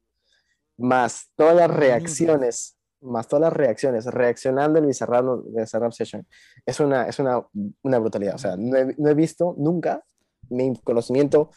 más 0.78 1.28
todas 1.36 1.54
las 1.54 1.70
reacciones, 1.70 2.78
más 3.02 3.28
todas 3.28 3.42
las 3.42 3.52
reacciones, 3.52 4.06
reaccionando 4.06 4.78
el 4.78 4.86
Bizarrap, 4.86 5.26
Bizarrap 5.54 5.92
Session, 5.92 6.26
es 6.64 6.80
una, 6.80 7.06
es 7.08 7.18
una, 7.18 7.46
una 7.82 7.98
brutalidad, 7.98 8.36
o 8.36 8.38
sea, 8.38 8.56
no 8.56 8.74
he, 8.74 8.94
no 8.96 9.10
he 9.10 9.14
visto 9.14 9.54
nunca 9.58 10.02
mi 10.48 10.74
conocimiento 10.82 11.50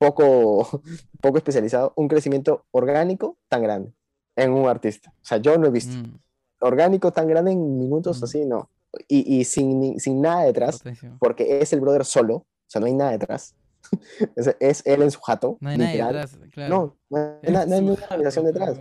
poco, 0.00 0.82
poco 1.20 1.36
especializado, 1.36 1.92
un 1.94 2.08
crecimiento 2.08 2.64
orgánico 2.70 3.36
tan 3.48 3.62
grande 3.62 3.92
en 4.34 4.52
un 4.52 4.66
artista. 4.66 5.10
O 5.10 5.24
sea, 5.24 5.38
yo 5.38 5.58
no 5.58 5.66
he 5.66 5.70
visto. 5.70 5.94
Mm. 5.94 6.18
Orgánico 6.62 7.12
tan 7.12 7.28
grande 7.28 7.52
en 7.52 7.78
minutos 7.78 8.20
mm. 8.20 8.24
así, 8.24 8.46
no. 8.46 8.70
Y, 9.06 9.38
y 9.38 9.44
sin, 9.44 10.00
sin, 10.00 10.20
nada 10.20 10.42
detrás, 10.42 10.82
porque 11.20 11.60
es 11.60 11.72
el 11.72 11.80
brother 11.80 12.04
solo, 12.04 12.36
o 12.36 12.46
sea, 12.66 12.80
no 12.80 12.86
hay 12.86 12.94
nada 12.94 13.12
detrás. 13.12 13.54
es, 14.36 14.56
es, 14.58 14.82
él 14.84 15.02
en 15.02 15.10
su 15.10 15.20
jato. 15.20 15.58
No 15.60 15.70
hay 15.70 15.78
nada 15.78 16.06
detrás, 16.06 16.38
claro. 16.50 16.96
No, 17.08 17.18
no 17.18 17.38
hay, 17.42 17.52
no 17.52 17.60
hay 17.60 17.80
ninguna 17.80 18.02
organización 18.04 18.46
detrás. 18.46 18.80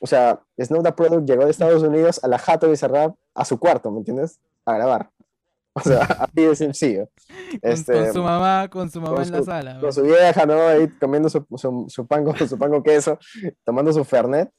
O 0.00 0.06
sea, 0.06 0.42
Snow 0.60 0.82
the 0.82 0.92
Product 0.92 1.26
llegó 1.26 1.44
de 1.44 1.50
Estados 1.50 1.82
Unidos 1.82 2.22
a 2.22 2.28
la 2.28 2.38
jato 2.38 2.68
de 2.68 2.76
Serrap 2.76 3.16
a 3.34 3.44
su 3.44 3.58
cuarto, 3.58 3.90
¿me 3.90 3.98
entiendes? 3.98 4.38
A 4.64 4.74
grabar. 4.74 5.10
O 5.84 5.88
sea, 5.88 6.02
así 6.32 6.42
de 6.42 6.56
sencillo. 6.56 7.08
Con, 7.60 7.70
este, 7.72 8.12
su 8.12 8.22
mamá, 8.22 8.68
con 8.68 8.90
su 8.90 9.00
mamá 9.00 9.22
en 9.22 9.32
la 9.32 9.42
sala. 9.42 9.80
Con 9.80 9.92
su 9.92 10.02
vieja, 10.02 10.46
¿no? 10.46 10.60
Ahí 10.66 10.88
comiendo 11.00 11.28
su, 11.28 11.46
su, 11.56 11.86
su, 11.88 12.06
pan 12.06 12.24
con 12.24 12.36
su 12.36 12.58
pan 12.58 12.70
con 12.70 12.82
queso, 12.82 13.18
tomando 13.64 13.92
su 13.92 14.04
fernet. 14.04 14.50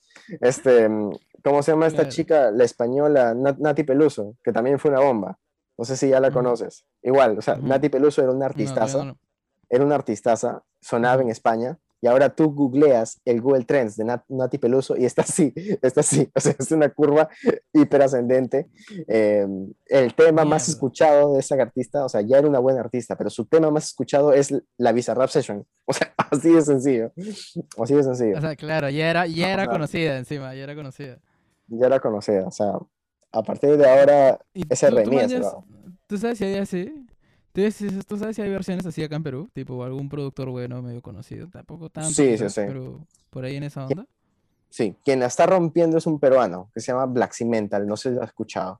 Este, 0.42 0.88
¿cómo 1.44 1.64
se 1.64 1.72
llama 1.72 1.88
esta 1.88 2.08
chica, 2.08 2.52
la 2.52 2.64
española, 2.64 3.34
Nati 3.36 3.84
Peluso, 3.84 4.36
que 4.44 4.52
también 4.52 4.80
fue 4.80 4.92
una 4.92 5.02
bomba? 5.02 5.38
No 5.78 5.86
sé 5.86 5.96
si 5.96 6.10
ya 6.10 6.20
la 6.20 6.32
conoces. 6.32 6.86
Igual, 7.02 7.38
o 7.38 7.42
sea, 7.42 7.56
Nati 7.56 7.90
Peluso 7.90 8.22
era 8.22 8.32
una 8.32 8.46
artistaza. 8.46 9.16
Era 9.70 9.86
una 9.86 9.96
artistaza, 9.96 10.64
sonaba 10.82 11.22
en 11.22 11.30
España, 11.30 11.78
y 12.02 12.08
ahora 12.08 12.30
tú 12.30 12.54
googleas 12.54 13.20
el 13.26 13.42
Google 13.42 13.66
Trends 13.66 13.98
de 13.98 14.06
Nati 14.30 14.58
Peluso 14.58 14.96
y 14.96 15.06
está 15.06 15.24
así, 15.24 15.54
está 15.82 16.02
así, 16.02 16.30
o 16.34 16.40
sea, 16.40 16.56
es 16.58 16.72
una 16.72 16.90
curva 16.90 17.30
hiper 17.74 18.02
ascendente. 18.02 18.68
Em, 19.08 19.72
el 19.86 20.14
tema 20.14 20.46
más 20.46 20.70
escuchado 20.70 21.34
de 21.34 21.40
esa 21.40 21.56
artista, 21.56 22.06
o 22.06 22.10
sea, 22.10 22.22
ya 22.22 22.38
era 22.38 22.48
una 22.48 22.60
buena 22.60 22.82
artista, 22.82 23.18
pero 23.18 23.30
su 23.30 23.46
tema 23.46 23.70
más 23.72 23.86
escuchado 23.86 24.34
es 24.34 24.54
la 24.78 24.92
Bizarrap 24.92 25.30
Session, 25.30 25.66
o 25.86 25.94
sea, 25.94 26.14
así 26.18 26.54
de 26.54 26.62
sencillo, 26.62 27.12
así 27.82 27.94
de 27.94 28.04
sencillo. 28.04 28.38
O 28.38 28.42
sea, 28.42 28.56
claro, 28.56 28.90
ya 28.90 29.10
era, 29.10 29.28
ya 29.28 29.52
era 29.52 29.68
conocida 29.68 30.18
encima, 30.18 30.54
ya 30.56 30.64
era 30.64 30.76
conocida. 30.76 31.20
ya 31.68 31.90
la 31.90 32.00
conocía, 32.00 32.46
o 32.46 32.52
sea, 32.52 32.74
a 33.32 33.44
partir 33.44 33.78
de 33.78 33.88
ahora, 33.88 34.40
ese 34.70 34.90
remix. 34.90 35.34
¿Tú 36.08 36.18
sabes 36.18 36.40
si 36.40 36.46
hay 36.46 36.56
así? 37.56 37.88
¿Tú 38.08 38.18
sabes 38.18 38.36
si 38.36 38.42
hay 38.42 38.50
versiones 38.50 38.86
así 38.86 39.04
acá 39.04 39.16
en 39.16 39.24
Perú? 39.24 39.50
Tipo 39.54 39.84
algún 39.84 40.10
productor 40.10 40.50
bueno, 40.50 40.82
medio 40.82 41.02
conocido. 41.02 41.48
Tampoco 41.50 41.90
tanto. 41.90 42.10
Sí, 42.12 42.38
sí, 42.38 42.50
sí. 42.50 42.62
Pero 42.68 43.06
por 43.30 43.46
ahí 43.46 43.58
en 43.58 43.64
esa 43.64 43.86
onda. 43.86 44.06
Sí, 44.70 44.96
quien 45.04 45.20
la 45.20 45.26
está 45.26 45.48
rompiendo 45.48 45.98
es 45.98 46.06
un 46.06 46.20
peruano 46.20 46.70
que 46.74 46.80
se 46.80 46.92
llama 46.92 47.06
Black 47.08 47.34
Cimental. 47.34 47.88
No 47.88 47.98
sé 47.98 48.10
si 48.10 48.16
lo 48.16 48.22
has 48.22 48.30
escuchado. 48.30 48.80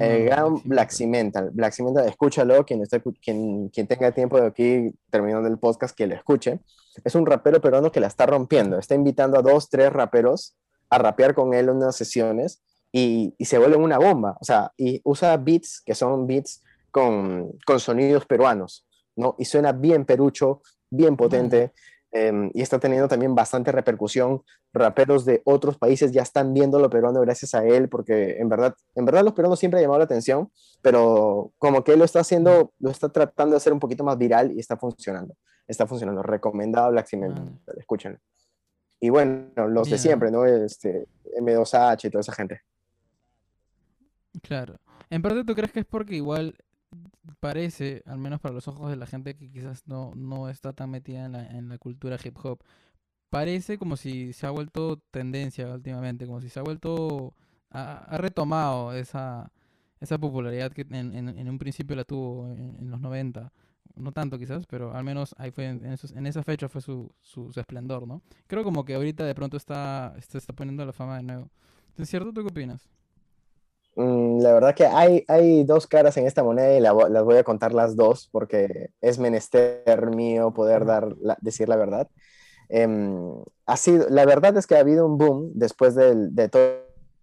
el 0.00 0.24
gran 0.24 0.60
Black 0.64 0.90
Cimental. 0.90 1.50
Black 1.50 1.72
Cimental, 1.72 2.08
escúchalo. 2.08 2.64
Quien, 2.64 2.84
quien, 3.20 3.68
quien 3.68 3.86
tenga 3.86 4.10
tiempo 4.10 4.40
de 4.40 4.46
aquí 4.46 4.94
terminando 5.10 5.48
el 5.48 5.58
podcast, 5.58 5.96
que 5.96 6.06
lo 6.06 6.14
escuche. 6.14 6.60
Es 7.04 7.14
un 7.14 7.26
rapero 7.26 7.60
peruano 7.60 7.92
que 7.92 8.00
la 8.00 8.08
está 8.08 8.26
rompiendo. 8.26 8.78
Está 8.78 8.94
invitando 8.94 9.38
a 9.38 9.42
dos, 9.42 9.70
tres 9.70 9.92
raperos 9.92 10.56
a 10.90 10.98
rapear 10.98 11.34
con 11.34 11.54
él 11.54 11.68
en 11.68 11.76
unas 11.76 11.96
sesiones 11.96 12.60
y, 12.90 13.34
y 13.38 13.44
se 13.46 13.58
vuelve 13.58 13.76
una 13.76 13.98
bomba. 13.98 14.36
O 14.40 14.44
sea, 14.44 14.72
y 14.76 15.00
usa 15.04 15.36
beats 15.36 15.80
que 15.80 15.94
son 15.94 16.26
beats 16.26 16.62
con, 16.92 17.58
con 17.66 17.80
sonidos 17.80 18.26
peruanos, 18.26 18.86
¿no? 19.16 19.34
Y 19.38 19.46
suena 19.46 19.72
bien 19.72 20.04
perucho, 20.04 20.62
bien 20.90 21.16
potente. 21.16 21.72
Em, 22.14 22.50
y 22.52 22.60
está 22.60 22.78
teniendo 22.78 23.08
también 23.08 23.34
bastante 23.34 23.72
repercusión. 23.72 24.42
Raperos 24.74 25.24
de 25.24 25.40
otros 25.44 25.78
países 25.78 26.12
ya 26.12 26.20
están 26.20 26.52
viendo 26.52 26.78
lo 26.78 26.90
peruano 26.90 27.20
gracias 27.22 27.54
a 27.54 27.64
él, 27.64 27.88
porque 27.88 28.36
en 28.38 28.50
verdad, 28.50 28.74
en 28.94 29.06
verdad 29.06 29.24
los 29.24 29.32
peruanos 29.32 29.58
siempre 29.58 29.78
han 29.78 29.84
llamado 29.84 30.00
la 30.00 30.04
atención, 30.04 30.50
pero 30.82 31.52
como 31.58 31.82
que 31.82 31.94
él 31.94 31.98
lo 31.98 32.04
está 32.04 32.20
haciendo, 32.20 32.74
lo 32.78 32.90
está 32.90 33.08
tratando 33.08 33.52
de 33.52 33.56
hacer 33.56 33.72
un 33.72 33.80
poquito 33.80 34.04
más 34.04 34.18
viral 34.18 34.52
y 34.52 34.60
está 34.60 34.76
funcionando. 34.76 35.34
Está 35.66 35.86
funcionando. 35.86 36.22
Recomendado 36.22 36.90
Black 36.90 37.06
Cement, 37.08 37.38
escúchenlo. 37.78 38.18
Y 39.00 39.08
bueno, 39.08 39.50
los 39.68 39.88
de 39.88 39.96
siempre, 39.96 40.30
¿no? 40.30 40.44
Este, 40.44 41.08
M2H 41.40 42.04
y 42.04 42.10
toda 42.10 42.20
esa 42.20 42.34
gente. 42.34 42.60
Claro. 44.42 44.76
En 45.08 45.22
parte, 45.22 45.44
¿tú 45.44 45.54
crees 45.54 45.72
que 45.72 45.80
es 45.80 45.86
porque 45.86 46.14
igual 46.14 46.56
parece, 47.40 48.02
al 48.06 48.18
menos 48.18 48.40
para 48.40 48.54
los 48.54 48.68
ojos 48.68 48.90
de 48.90 48.96
la 48.96 49.06
gente 49.06 49.36
que 49.36 49.50
quizás 49.50 49.86
no, 49.86 50.12
no 50.14 50.48
está 50.48 50.72
tan 50.72 50.90
metida 50.90 51.26
en 51.26 51.32
la, 51.32 51.46
en 51.46 51.68
la 51.68 51.78
cultura 51.78 52.18
hip 52.22 52.36
hop, 52.42 52.62
parece 53.30 53.78
como 53.78 53.96
si 53.96 54.32
se 54.32 54.46
ha 54.46 54.50
vuelto 54.50 54.98
tendencia 55.10 55.68
últimamente, 55.72 56.26
como 56.26 56.40
si 56.40 56.48
se 56.48 56.60
ha 56.60 56.62
vuelto, 56.62 57.34
ha, 57.70 58.18
retomado 58.18 58.92
esa, 58.92 59.52
esa 60.00 60.18
popularidad 60.18 60.72
que 60.72 60.82
en, 60.90 61.14
en, 61.14 61.48
un 61.48 61.58
principio 61.58 61.96
la 61.96 62.04
tuvo 62.04 62.48
en, 62.52 62.90
los 62.90 63.00
90. 63.00 63.52
No 63.96 64.12
tanto 64.12 64.38
quizás, 64.38 64.66
pero 64.66 64.94
al 64.94 65.04
menos 65.04 65.34
ahí 65.38 65.50
fue 65.50 65.66
en, 65.66 65.84
en 65.84 66.26
esa 66.26 66.42
fecha 66.42 66.68
fue 66.68 66.80
su, 66.80 67.10
su, 67.20 67.50
esplendor, 67.56 68.06
¿no? 68.06 68.22
Creo 68.46 68.64
como 68.64 68.84
que 68.84 68.94
ahorita 68.94 69.24
de 69.24 69.34
pronto 69.34 69.56
está, 69.56 70.14
está, 70.18 70.38
está 70.38 70.52
poniendo 70.52 70.84
la 70.84 70.92
fama 70.92 71.16
de 71.16 71.22
nuevo. 71.22 71.50
¿Es 71.96 72.08
cierto? 72.08 72.32
¿Tú 72.32 72.42
qué 72.42 72.48
opinas? 72.48 72.88
Mm, 73.94 74.40
la 74.40 74.52
verdad 74.52 74.74
que 74.74 74.86
hay, 74.86 75.24
hay 75.28 75.64
dos 75.64 75.86
caras 75.86 76.16
en 76.16 76.26
esta 76.26 76.42
moneda 76.42 76.74
y 76.74 76.80
las 76.80 77.24
voy 77.24 77.36
a 77.36 77.44
contar 77.44 77.74
las 77.74 77.94
dos 77.94 78.28
porque 78.32 78.90
es 79.00 79.18
menester 79.18 80.06
mío 80.10 80.52
poder 80.52 80.84
dar 80.84 81.14
decir 81.40 81.68
la 81.68 81.76
verdad. 81.76 82.08
Em, 82.68 83.34
ha 83.66 83.76
sido, 83.76 84.08
la 84.08 84.24
verdad 84.24 84.56
es 84.56 84.66
que 84.66 84.76
ha 84.76 84.80
habido 84.80 85.06
un 85.06 85.18
boom 85.18 85.50
después 85.54 85.94
de 85.94 86.48
todo 86.48 86.62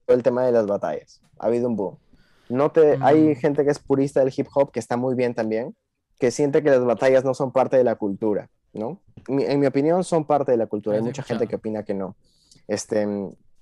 el 0.08 0.24
tema 0.24 0.46
de 0.46 0.52
las 0.52 0.68
batallas. 0.68 1.22
Ha 1.40 1.48
habido 1.48 1.68
un 1.68 1.76
boom. 1.76 1.98
No 2.50 2.72
te, 2.72 2.98
Hay 3.02 3.30
mm. 3.30 3.36
gente 3.36 3.64
que 3.64 3.72
es 3.72 3.80
purista 3.80 4.20
del 4.20 4.34
hip 4.36 4.48
hop 4.54 4.72
que 4.72 4.80
está 4.80 4.98
muy 4.98 5.16
bien 5.16 5.34
también, 5.34 5.76
que 6.20 6.32
siente 6.32 6.62
que 6.62 6.70
las 6.70 6.84
batallas 6.84 7.24
no 7.24 7.34
son 7.34 7.52
parte 7.52 7.78
de 7.78 7.84
la 7.84 7.96
cultura, 7.96 8.50
¿no? 8.74 9.02
en 9.28 9.60
mi 9.60 9.68
opinión 9.68 10.04
son 10.04 10.26
parte 10.26 10.52
de 10.52 10.58
la 10.58 10.68
cultura. 10.68 10.98
Hay 10.98 11.04
mucha 11.04 11.24
gente 11.24 11.48
que 11.48 11.56
opina 11.56 11.84
que 11.84 11.94
no. 11.94 12.16
Este, 12.68 13.08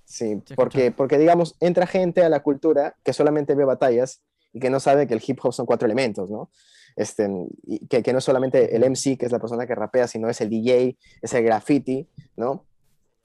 Sí, 0.08 0.42
porque, 0.56 0.90
porque 0.90 1.18
digamos, 1.18 1.54
entra 1.60 1.86
gente 1.86 2.24
a 2.24 2.30
la 2.30 2.42
cultura 2.42 2.96
que 3.04 3.12
solamente 3.12 3.54
ve 3.54 3.66
batallas 3.66 4.22
y 4.54 4.58
que 4.58 4.70
no 4.70 4.80
sabe 4.80 5.06
que 5.06 5.12
el 5.12 5.22
hip 5.24 5.38
hop 5.42 5.52
son 5.52 5.66
cuatro 5.66 5.84
elementos, 5.84 6.30
¿no? 6.30 6.50
Este, 6.96 7.28
que, 7.90 8.02
que 8.02 8.12
no 8.12 8.18
es 8.18 8.24
solamente 8.24 8.74
el 8.74 8.88
MC, 8.88 9.18
que 9.18 9.26
es 9.26 9.32
la 9.32 9.38
persona 9.38 9.66
que 9.66 9.74
rapea, 9.74 10.08
sino 10.08 10.30
es 10.30 10.40
el 10.40 10.48
DJ, 10.48 10.96
es 11.20 11.34
el 11.34 11.44
graffiti, 11.44 12.08
¿no? 12.36 12.64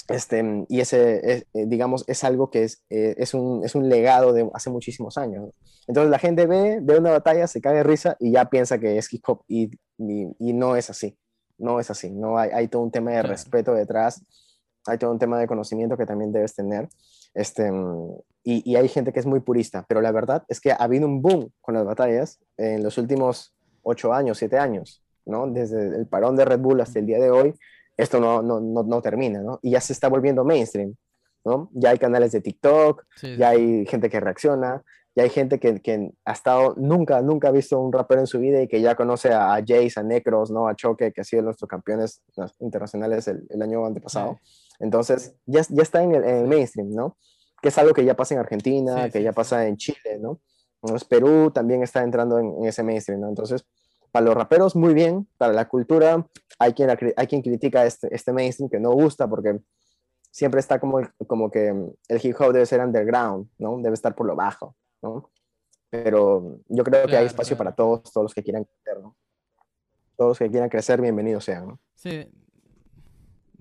Este, 0.10 0.44
y 0.68 0.82
ese, 0.82 1.22
eh, 1.32 1.46
digamos, 1.54 2.04
es 2.08 2.26
algo 2.26 2.50
que 2.50 2.66
es, 2.66 2.84
eh, 2.90 3.16
es, 3.18 3.34
un, 3.34 3.64
es 3.64 3.76
un 3.76 3.88
legado 3.88 4.34
de 4.34 4.50
hace 4.54 4.70
muchísimos 4.70 5.18
años. 5.18 5.56
Entonces 5.88 6.12
la 6.12 6.20
gente 6.20 6.48
ve, 6.48 6.80
ve 6.82 6.98
una 6.98 7.12
batalla, 7.12 7.48
se 7.48 7.62
cae 7.62 7.76
de 7.76 7.84
risa 7.84 8.18
y 8.20 8.34
ya 8.34 8.50
piensa 8.50 8.78
que 8.78 8.98
es 8.98 9.12
hip 9.14 9.24
hop 9.26 9.44
y, 9.48 9.72
y, 9.98 10.54
no 10.54 10.76
es 10.76 10.90
así. 10.90 11.18
No 11.58 11.80
es 11.80 11.90
así. 11.90 12.12
No 12.12 12.38
hay, 12.38 12.50
hay 12.52 12.68
todo 12.68 12.82
un 12.82 12.92
tema 12.92 13.12
de 13.12 13.24
respeto 13.24 13.74
detrás 13.74 14.22
hay 14.86 14.98
todo 14.98 15.12
un 15.12 15.20
tema 15.20 15.40
de 15.40 15.48
conocimiento 15.48 15.98
que 15.98 16.06
también 16.06 16.32
debes 16.32 16.56
tener. 16.56 16.90
Este, 17.34 17.72
y, 18.44 18.70
y, 18.70 18.76
hay 18.76 18.88
gente 18.88 19.12
que 19.12 19.20
es 19.20 19.26
muy 19.26 19.40
purista, 19.40 19.86
pero 19.88 20.02
la 20.02 20.12
verdad 20.12 20.44
es 20.48 20.60
que 20.60 20.72
ha 20.72 20.76
habido 20.76 21.08
un 21.08 21.22
boom 21.22 21.50
con 21.62 21.74
las 21.74 21.86
batallas 21.86 22.40
en 22.58 22.84
los 22.84 22.98
últimos 22.98 23.54
ocho 23.82 24.14
años, 24.14 24.38
siete 24.38 24.58
años, 24.58 25.04
¿no? 25.26 25.48
Desde 25.48 25.96
el 25.96 26.08
parón 26.08 26.36
de 26.36 26.46
Red 26.46 26.60
Bull 26.60 26.82
hasta 26.82 27.00
el 27.00 27.06
día 27.06 27.20
de 27.20 27.32
hoy, 27.32 27.56
esto 27.98 28.20
no, 28.20 28.42
no, 28.42 28.60
no, 28.60 28.84
no 28.84 29.02
termina, 29.02 29.42
¿no? 29.42 29.60
Y 29.62 29.72
ya 29.72 29.82
se 29.82 29.94
está 29.94 30.10
volviendo 30.10 30.44
mainstream, 30.44 30.96
¿no? 31.46 31.70
Ya 31.74 31.92
hay 31.92 31.98
canales 31.98 32.32
de 32.32 32.42
TikTok, 32.42 33.04
ya 33.38 33.50
hay 33.50 33.86
gente 33.86 34.10
que 34.10 34.20
reacciona, 34.20 34.84
y 35.16 35.22
hay 35.22 35.30
gente 35.30 35.60
que, 35.60 35.80
que, 35.80 36.12
ha 36.26 36.32
estado, 36.32 36.74
nunca, 36.76 37.22
nunca 37.22 37.50
ha 37.50 37.52
visto 37.52 37.80
un 37.80 37.94
rapero 37.94 38.22
en 38.22 38.28
su 38.28 38.40
vida 38.40 38.62
y 38.62 38.68
que 38.68 38.82
ya 38.82 38.96
conoce 38.96 39.32
a, 39.32 39.56
Jace, 39.66 39.94
a 39.98 40.04
Necros, 40.04 40.50
¿no? 40.50 40.68
A 40.68 40.76
Choque, 40.76 41.12
que 41.12 41.22
ha 41.22 41.24
sido 41.24 41.44
nuestros 41.44 41.70
campeones 41.70 42.24
internacionales 42.60 43.28
el, 43.28 43.46
el 43.50 43.62
año 43.62 43.86
antepasado. 43.86 44.40
Entonces, 44.80 45.36
ya, 45.46 45.62
ya 45.70 45.84
está 45.84 46.04
en 46.04 46.16
el, 46.16 46.48
mainstream, 46.48 46.90
¿no? 46.92 47.18
Que 47.62 47.70
es 47.70 47.78
algo 47.78 47.94
que 47.94 48.04
ya 48.04 48.16
pasa 48.16 48.34
en 48.34 48.40
Argentina, 48.40 49.10
que 49.10 49.24
ya 49.24 49.32
pasa 49.32 49.68
en 49.68 49.78
Chile, 49.78 50.20
¿no? 50.20 50.42
Entonces, 50.82 51.08
Perú 51.08 51.52
también 51.52 51.82
está 51.84 52.04
entrando 52.04 52.40
en, 52.40 52.66
ese 52.66 52.84
mainstream, 52.84 53.22
¿no? 53.22 53.30
Entonces, 53.30 53.66
para 54.12 54.26
los 54.26 54.36
raperos, 54.36 54.76
muy 54.76 54.94
bien. 54.94 55.28
Para 55.38 55.54
la 55.54 55.68
cultura, 55.68 56.28
hay 56.60 56.74
quien, 56.74 56.90
hay 57.16 57.28
quien 57.28 57.42
critica 57.42 57.86
este, 57.86 58.14
este 58.14 58.34
mainstream 58.34 58.70
que 58.70 58.80
no 58.80 58.92
gusta 58.92 59.28
porque 59.28 59.60
siempre 60.30 60.60
está 60.60 60.80
como, 60.80 61.00
como 61.28 61.50
que 61.50 61.70
el 62.08 62.26
hip 62.26 62.36
hop 62.40 62.54
debe 62.54 62.66
ser 62.66 62.82
underground, 62.82 63.50
¿no? 63.58 63.78
Debe 63.82 63.94
estar 63.94 64.16
por 64.16 64.26
lo 64.26 64.36
bajo. 64.36 64.76
Pero 65.90 66.60
yo 66.68 66.84
creo 66.84 67.08
que 67.08 67.16
hay 67.16 67.28
espacio 67.28 67.56
para 67.56 67.74
todos, 67.74 68.04
todos 68.12 68.26
los 68.26 68.34
que 68.34 68.44
quieran 68.44 68.66
crecer, 68.66 69.02
¿no? 69.02 69.16
Todos 70.18 70.32
los 70.32 70.40
que 70.40 70.50
quieran 70.50 70.70
crecer, 70.70 71.00
bienvenidos 71.00 71.46
sean, 71.46 71.68
¿no? 71.68 71.80
Sí. 71.96 72.28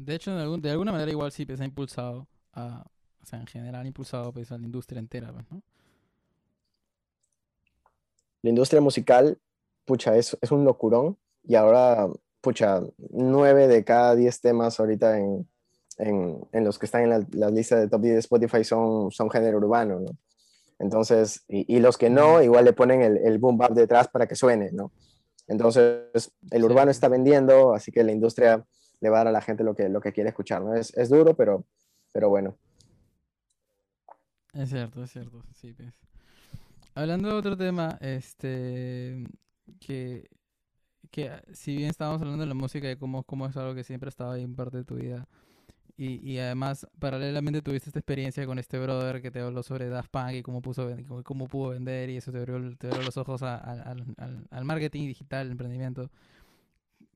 De 0.05 0.15
hecho, 0.15 0.35
de, 0.35 0.71
alguna 0.71 0.93
manera 0.93 1.11
igual 1.11 1.33
sí 1.33 1.47
pues, 1.47 1.61
ha 1.61 1.65
impulsado 1.65 2.27
a, 2.53 2.85
o 3.23 3.27
sea, 3.27 3.38
en 3.38 3.47
general 3.47 3.85
ha 3.85 3.87
impulsado 3.87 4.33
pues, 4.33 4.51
a 4.53 4.59
la 4.59 4.65
industria 4.65 4.99
entera, 4.99 5.33
pues, 5.33 5.45
¿no? 5.51 5.62
La 8.43 8.51
industria 8.51 8.81
musical, 8.81 9.38
pucha, 9.85 10.17
es, 10.17 10.37
es 10.41 10.51
un 10.51 10.65
locurón 10.65 11.17
y 11.45 11.55
ahora, 11.55 12.09
pucha, 12.41 12.81
nueve 13.11 13.69
de 13.69 13.85
cada 13.85 14.17
diez 14.17 14.41
temas 14.41 14.81
ahorita 14.81 15.19
en, 15.19 15.49
en, 15.99 16.41
en 16.51 16.65
los 16.65 16.79
que 16.79 16.87
están 16.87 17.03
en 17.03 17.11
la, 17.11 17.27
la, 17.31 17.51
lista 17.51 17.79
de 17.79 17.88
top 17.88 18.03
10 18.03 18.15
de 18.15 18.21
Spotify 18.21 18.65
son, 18.65 19.12
son 19.12 19.31
género 19.31 19.59
urbano, 19.59 20.01
¿no? 20.01 20.11
Entonces, 20.81 21.45
y, 21.47 21.79
los 21.79 21.97
que 21.97 22.11
no, 22.11 22.43
igual 22.43 22.65
le 22.65 22.73
ponen 22.73 23.03
el, 23.03 23.17
el, 23.19 23.38
boom 23.38 23.57
bap 23.57 23.71
detrás 23.71 24.09
para 24.09 24.27
que 24.27 24.35
suene, 24.35 24.73
¿no? 24.73 24.91
Entonces, 25.47 26.33
el 26.51 26.65
urbano 26.65 26.91
está 26.91 27.07
vendiendo, 27.07 27.73
así 27.73 27.93
que 27.93 28.03
la 28.03 28.11
industria 28.11 28.67
le 29.03 29.11
va 29.11 29.17
a 29.17 29.21
dar 29.21 29.29
a 29.29 29.33
la 29.33 29.43
gente 29.43 29.65
lo 29.65 29.75
que, 29.75 29.88
lo 29.88 30.01
que 30.01 30.12
quiere 30.12 30.31
escuchar, 30.31 30.62
¿no? 30.62 30.75
Es, 30.75 30.97
es 30.97 31.11
duro, 31.11 31.35
pero, 31.35 31.67
pero 32.12 32.29
bueno. 32.29 32.57
Es 34.55 34.71
cierto, 34.71 35.03
es 35.03 35.11
cierto, 35.11 35.43
sí, 35.53 35.73
pues. 35.73 35.93
Hablando 36.95 37.29
de 37.29 37.35
otro 37.35 37.57
tema, 37.57 37.99
este, 38.01 39.25
que, 39.81 40.29
que 41.11 41.33
si 41.53 41.77
bien 41.77 41.91
estábamos 41.91 42.23
hablando 42.23 42.43
de 42.43 42.49
la 42.49 42.55
música 42.55 42.91
y 42.91 42.97
cómo, 42.97 43.25
cómo 43.25 43.47
es 43.47 43.57
algo 43.57 43.75
que 43.75 43.83
siempre 43.83 44.07
ha 44.07 44.11
estado 44.11 44.31
ahí 44.31 44.43
en 44.43 44.55
parte 44.55 44.77
de 44.77 44.85
tu 44.85 44.95
vida, 44.95 45.27
y, 45.97 46.21
y, 46.29 46.38
además, 46.38 46.87
paralelamente 46.99 47.61
tuviste 47.61 47.91
esta 47.91 47.99
experiencia 47.99 48.47
con 48.47 48.59
este 48.59 48.79
brother 48.79 49.21
que 49.21 49.31
te 49.31 49.41
habló 49.41 49.62
sobre 49.62 49.88
Daft 49.88 50.11
Punk 50.11 50.33
y 50.33 50.43
cómo, 50.43 50.62
puso, 50.62 50.88
cómo 51.25 51.49
pudo 51.49 51.71
vender 51.71 52.09
y 52.09 52.17
eso 52.17 52.33
te 52.33 52.38
abrió, 52.38 52.77
te 52.77 52.87
abrió 52.87 53.03
los 53.03 53.17
ojos 53.17 53.43
al, 53.43 54.15
al, 54.51 54.65
marketing 54.65 55.07
digital, 55.07 55.47
al 55.47 55.51
emprendimiento. 55.53 56.11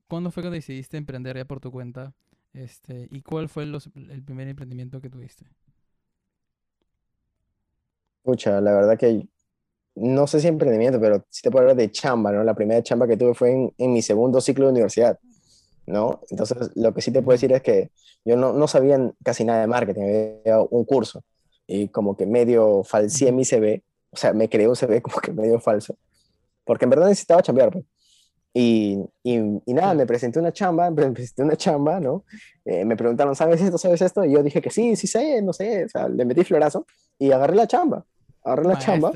¿Cuándo 0.07 0.31
fue 0.31 0.43
que 0.43 0.49
decidiste 0.49 0.97
emprender 0.97 1.37
ya 1.37 1.45
por 1.45 1.59
tu 1.59 1.71
cuenta? 1.71 2.13
Este, 2.53 3.07
¿Y 3.11 3.21
cuál 3.21 3.49
fue 3.49 3.65
los, 3.65 3.89
el 3.95 4.23
primer 4.23 4.47
emprendimiento 4.47 5.01
que 5.01 5.09
tuviste? 5.09 5.45
Pucha, 8.23 8.59
la 8.61 8.73
verdad 8.73 8.97
que 8.97 9.27
no 9.95 10.27
sé 10.27 10.39
si 10.41 10.47
emprendimiento, 10.47 10.99
pero 11.01 11.25
sí 11.29 11.41
te 11.41 11.51
puedo 11.51 11.63
hablar 11.63 11.77
de 11.77 11.91
chamba, 11.91 12.31
¿no? 12.31 12.43
La 12.43 12.55
primera 12.55 12.83
chamba 12.83 13.07
que 13.07 13.17
tuve 13.17 13.33
fue 13.33 13.51
en, 13.51 13.73
en 13.77 13.93
mi 13.93 14.01
segundo 14.01 14.41
ciclo 14.41 14.65
de 14.65 14.71
universidad. 14.73 15.19
¿no? 15.87 16.21
Entonces, 16.29 16.71
lo 16.75 16.93
que 16.93 17.01
sí 17.01 17.11
te 17.11 17.21
puedo 17.21 17.35
decir 17.35 17.51
es 17.53 17.61
que 17.63 17.91
yo 18.25 18.35
no, 18.37 18.53
no 18.53 18.67
sabía 18.67 18.99
casi 19.23 19.43
nada 19.45 19.61
de 19.61 19.67
marketing, 19.67 20.03
había 20.03 20.61
un 20.61 20.85
curso 20.85 21.23
y 21.67 21.89
como 21.89 22.15
que 22.17 22.25
medio 22.25 22.83
falseé 22.83 23.31
mi 23.31 23.45
CV, 23.45 23.83
o 24.11 24.17
sea, 24.17 24.33
me 24.33 24.49
creé 24.49 24.67
un 24.67 24.75
CV 24.75 25.01
como 25.01 25.17
que 25.19 25.31
medio 25.33 25.59
falso, 25.59 25.97
porque 26.65 26.85
en 26.85 26.91
verdad 26.91 27.07
necesitaba 27.09 27.41
chambear, 27.43 27.71
pues. 27.71 27.85
Y, 28.59 28.97
y, 29.21 29.37
nada, 29.71 29.93
me 29.93 30.07
presenté 30.07 30.39
una 30.39 30.51
chamba, 30.51 30.89
me 30.91 31.11
presenté 31.11 31.43
una 31.43 31.55
chamba, 31.55 31.99
¿no? 31.99 32.23
Eh, 32.65 32.85
me 32.85 32.97
preguntaron, 32.97 33.35
¿sabes 33.35 33.61
esto, 33.61 33.77
sabes 33.77 34.01
esto? 34.01 34.25
Y 34.25 34.31
yo 34.31 34.41
dije 34.41 34.61
que 34.61 34.71
sí, 34.71 34.95
sí 34.95 35.05
sé, 35.05 35.43
no 35.43 35.53
sé, 35.53 35.85
o 35.85 35.89
sea, 35.89 36.09
le 36.09 36.25
metí 36.25 36.43
florazo 36.43 36.87
y 37.19 37.31
agarré 37.31 37.55
la 37.55 37.67
chamba, 37.67 38.03
agarré 38.43 38.63
la 38.63 38.79
chamba. 38.79 39.11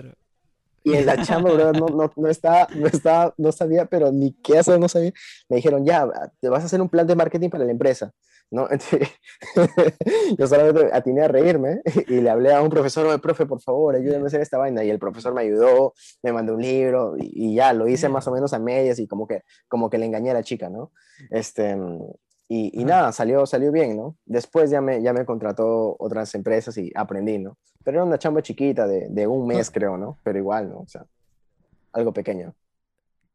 Y 0.83 0.93
en 0.93 1.07
la 1.07 1.17
chamba, 1.25 1.53
bro, 1.53 1.73
no, 1.73 1.87
no, 1.87 2.13
no, 2.15 2.27
estaba, 2.29 2.67
no, 2.75 2.85
estaba, 2.85 3.33
no 3.35 3.51
sabía, 3.51 3.85
pero 3.85 4.11
ni 4.11 4.31
qué 4.31 4.59
hacer, 4.59 4.79
no 4.79 4.87
sabía. 4.87 5.11
Me 5.49 5.55
dijeron, 5.55 5.83
ya, 5.87 6.07
te 6.39 6.47
vas 6.47 6.61
a 6.61 6.67
hacer 6.67 6.79
un 6.79 6.89
plan 6.89 7.07
de 7.07 7.15
marketing 7.15 7.49
para 7.49 7.65
la 7.65 7.71
empresa. 7.71 8.13
¿No? 8.51 8.67
yo 10.37 10.47
solamente 10.47 10.89
atiné 10.93 11.21
a 11.21 11.27
reírme 11.27 11.81
y 12.07 12.21
le 12.21 12.29
hablé 12.29 12.53
a 12.53 12.61
un 12.61 12.69
profesor, 12.69 13.07
oye, 13.07 13.17
profe, 13.19 13.45
por 13.45 13.61
favor, 13.61 13.95
ayúdame 13.95 14.25
a 14.25 14.27
hacer 14.27 14.41
esta 14.41 14.57
vaina. 14.57 14.83
Y 14.83 14.89
el 14.89 14.99
profesor 14.99 15.33
me 15.33 15.41
ayudó, 15.41 15.93
me 16.21 16.33
mandó 16.33 16.55
un 16.55 16.61
libro 16.61 17.15
y, 17.17 17.55
ya, 17.55 17.73
lo 17.73 17.87
hice 17.87 18.09
más 18.09 18.27
o 18.27 18.31
menos 18.31 18.53
a 18.53 18.59
medias 18.59 18.99
y 18.99 19.07
como 19.07 19.25
que, 19.25 19.43
como 19.67 19.89
que 19.89 19.97
le 19.97 20.05
engañé 20.05 20.31
a 20.31 20.35
la 20.35 20.43
chica, 20.43 20.69
¿no? 20.69 20.91
Este, 21.29 21.77
y, 22.49 22.81
y 22.81 22.83
nada, 22.83 23.13
salió, 23.13 23.45
salió 23.45 23.71
bien, 23.71 23.95
¿no? 23.95 24.17
Después 24.25 24.69
ya 24.69 24.81
me, 24.81 25.01
ya 25.01 25.13
me 25.13 25.25
contrató 25.25 25.95
otras 25.97 26.35
empresas 26.35 26.77
y 26.77 26.91
aprendí, 26.93 27.39
¿no? 27.39 27.57
Pero 27.83 27.97
era 27.97 28.05
una 28.05 28.19
chamba 28.19 28.41
chiquita 28.41 28.85
de, 28.85 29.07
de 29.09 29.25
un 29.25 29.47
mes, 29.47 29.71
creo, 29.71 29.97
¿no? 29.97 30.19
Pero 30.23 30.37
igual, 30.37 30.69
¿no? 30.69 30.79
O 30.81 30.87
sea, 30.87 31.05
algo 31.93 32.13
pequeño. 32.13 32.53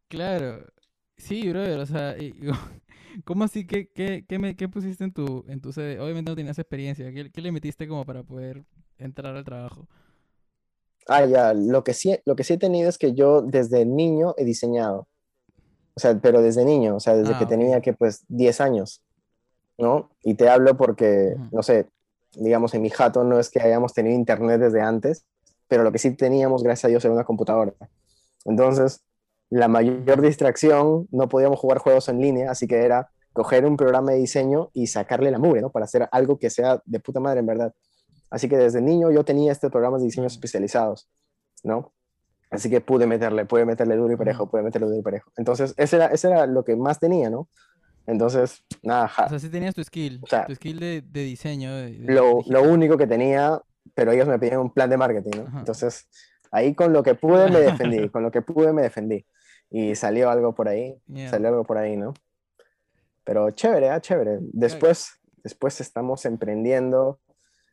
Claro. 0.08 0.66
Sí, 1.16 1.48
brother, 1.48 1.80
o 1.80 1.86
sea, 1.86 2.14
¿Cómo 3.24 3.44
así? 3.44 3.66
¿Qué, 3.66 3.88
qué, 3.88 4.24
qué, 4.28 4.38
me, 4.38 4.56
qué 4.56 4.68
pusiste 4.68 5.04
en 5.04 5.12
tu, 5.12 5.44
en 5.48 5.60
tu 5.60 5.72
sede? 5.72 6.00
Obviamente 6.00 6.30
no 6.30 6.36
tenías 6.36 6.58
experiencia. 6.58 7.10
¿Qué, 7.12 7.30
¿Qué, 7.30 7.40
le 7.40 7.52
metiste 7.52 7.88
como 7.88 8.04
para 8.04 8.22
poder 8.22 8.64
entrar 8.98 9.36
al 9.36 9.44
trabajo? 9.44 9.86
Ah, 11.08 11.24
ya. 11.24 11.54
Lo 11.54 11.84
que, 11.84 11.94
sí, 11.94 12.16
lo 12.24 12.36
que 12.36 12.44
sí 12.44 12.54
he 12.54 12.58
tenido 12.58 12.88
es 12.88 12.98
que 12.98 13.14
yo 13.14 13.42
desde 13.42 13.84
niño 13.84 14.34
he 14.36 14.44
diseñado. 14.44 15.08
O 15.94 16.00
sea, 16.00 16.18
pero 16.20 16.42
desde 16.42 16.64
niño, 16.64 16.96
o 16.96 17.00
sea, 17.00 17.16
desde 17.16 17.38
que 17.38 17.44
ah, 17.44 17.48
tenía 17.48 17.80
que, 17.80 17.94
pues, 17.94 18.24
10 18.28 18.60
años, 18.60 19.02
¿no? 19.78 20.10
Y 20.22 20.34
te 20.34 20.48
hablo 20.50 20.76
porque, 20.76 21.36
no 21.52 21.62
sé, 21.62 21.86
digamos, 22.34 22.74
en 22.74 22.82
mi 22.82 22.90
jato 22.90 23.24
no 23.24 23.38
es 23.40 23.48
que 23.48 23.60
hayamos 23.62 23.94
tenido 23.94 24.14
internet 24.14 24.60
desde 24.60 24.82
antes, 24.82 25.24
pero 25.68 25.84
lo 25.84 25.92
que 25.92 25.98
sí 25.98 26.10
teníamos, 26.10 26.62
gracias 26.62 26.84
a 26.84 26.88
Dios, 26.88 27.04
era 27.04 27.14
una 27.14 27.24
computadora. 27.24 27.72
Entonces, 28.44 29.02
la 29.50 29.68
mayor 29.68 30.20
distracción, 30.20 31.08
no 31.10 31.28
podíamos 31.28 31.58
jugar 31.58 31.78
juegos 31.78 32.08
en 32.08 32.20
línea, 32.20 32.50
así 32.50 32.66
que 32.66 32.76
era 32.76 33.10
coger 33.32 33.66
un 33.66 33.76
programa 33.76 34.12
de 34.12 34.18
diseño 34.18 34.70
y 34.72 34.86
sacarle 34.86 35.30
la 35.30 35.38
mugre, 35.38 35.60
¿no? 35.60 35.70
Para 35.70 35.84
hacer 35.84 36.08
algo 36.10 36.38
que 36.38 36.50
sea 36.50 36.82
de 36.84 37.00
puta 37.00 37.20
madre, 37.20 37.40
en 37.40 37.46
verdad. 37.46 37.74
Así 38.30 38.48
que 38.48 38.56
desde 38.56 38.80
niño 38.80 39.10
yo 39.10 39.24
tenía 39.24 39.52
este 39.52 39.70
programa 39.70 39.98
de 39.98 40.04
diseño 40.04 40.26
especializados, 40.26 41.08
¿no? 41.62 41.92
Así 42.50 42.70
que 42.70 42.80
pude 42.80 43.06
meterle, 43.06 43.44
pude 43.44 43.64
meterle 43.64 43.96
duro 43.96 44.14
y 44.14 44.16
parejo, 44.16 44.48
pude 44.48 44.62
meterle 44.62 44.86
duro 44.86 44.98
y 44.98 45.02
parejo. 45.02 45.30
Entonces, 45.36 45.74
ese 45.76 45.96
era, 45.96 46.06
ese 46.06 46.28
era 46.28 46.46
lo 46.46 46.64
que 46.64 46.76
más 46.76 46.98
tenía, 46.98 47.28
¿no? 47.28 47.48
Entonces, 48.06 48.64
nada. 48.82 49.10
O 49.26 49.28
sea, 49.28 49.38
sí 49.38 49.48
tenías 49.50 49.74
tu 49.74 49.82
skill, 49.82 50.20
tu 50.46 50.54
skill 50.54 50.78
de, 50.78 51.02
de 51.02 51.22
diseño. 51.22 51.70
lo, 52.00 52.40
lo, 52.46 52.62
único 52.62 52.96
que 52.96 53.06
tenía, 53.06 53.60
pero 53.94 54.12
ellos 54.12 54.28
me 54.28 54.38
pedían 54.38 54.60
un 54.60 54.72
plan 54.72 54.88
de 54.88 54.96
marketing, 54.96 55.42
¿no? 55.44 55.58
Entonces, 55.58 56.06
ahí 56.50 56.74
con 56.74 56.92
lo 56.92 57.02
que 57.02 57.14
pude 57.14 57.50
me 57.50 57.60
defendí, 57.60 58.08
con 58.08 58.22
lo 58.22 58.30
que 58.30 58.42
pude 58.42 58.72
me 58.72 58.82
defendí 58.82 59.24
y 59.70 59.94
salió 59.94 60.30
algo 60.30 60.54
por 60.54 60.68
ahí, 60.68 60.96
salió 61.28 61.48
algo 61.48 61.64
por 61.64 61.78
ahí, 61.78 61.96
¿no? 61.96 62.14
Pero 63.24 63.50
chévere, 63.50 63.88
¿eh? 63.88 64.00
chévere. 64.00 64.38
Después, 64.40 65.20
después 65.42 65.80
estamos 65.80 66.24
emprendiendo. 66.24 67.18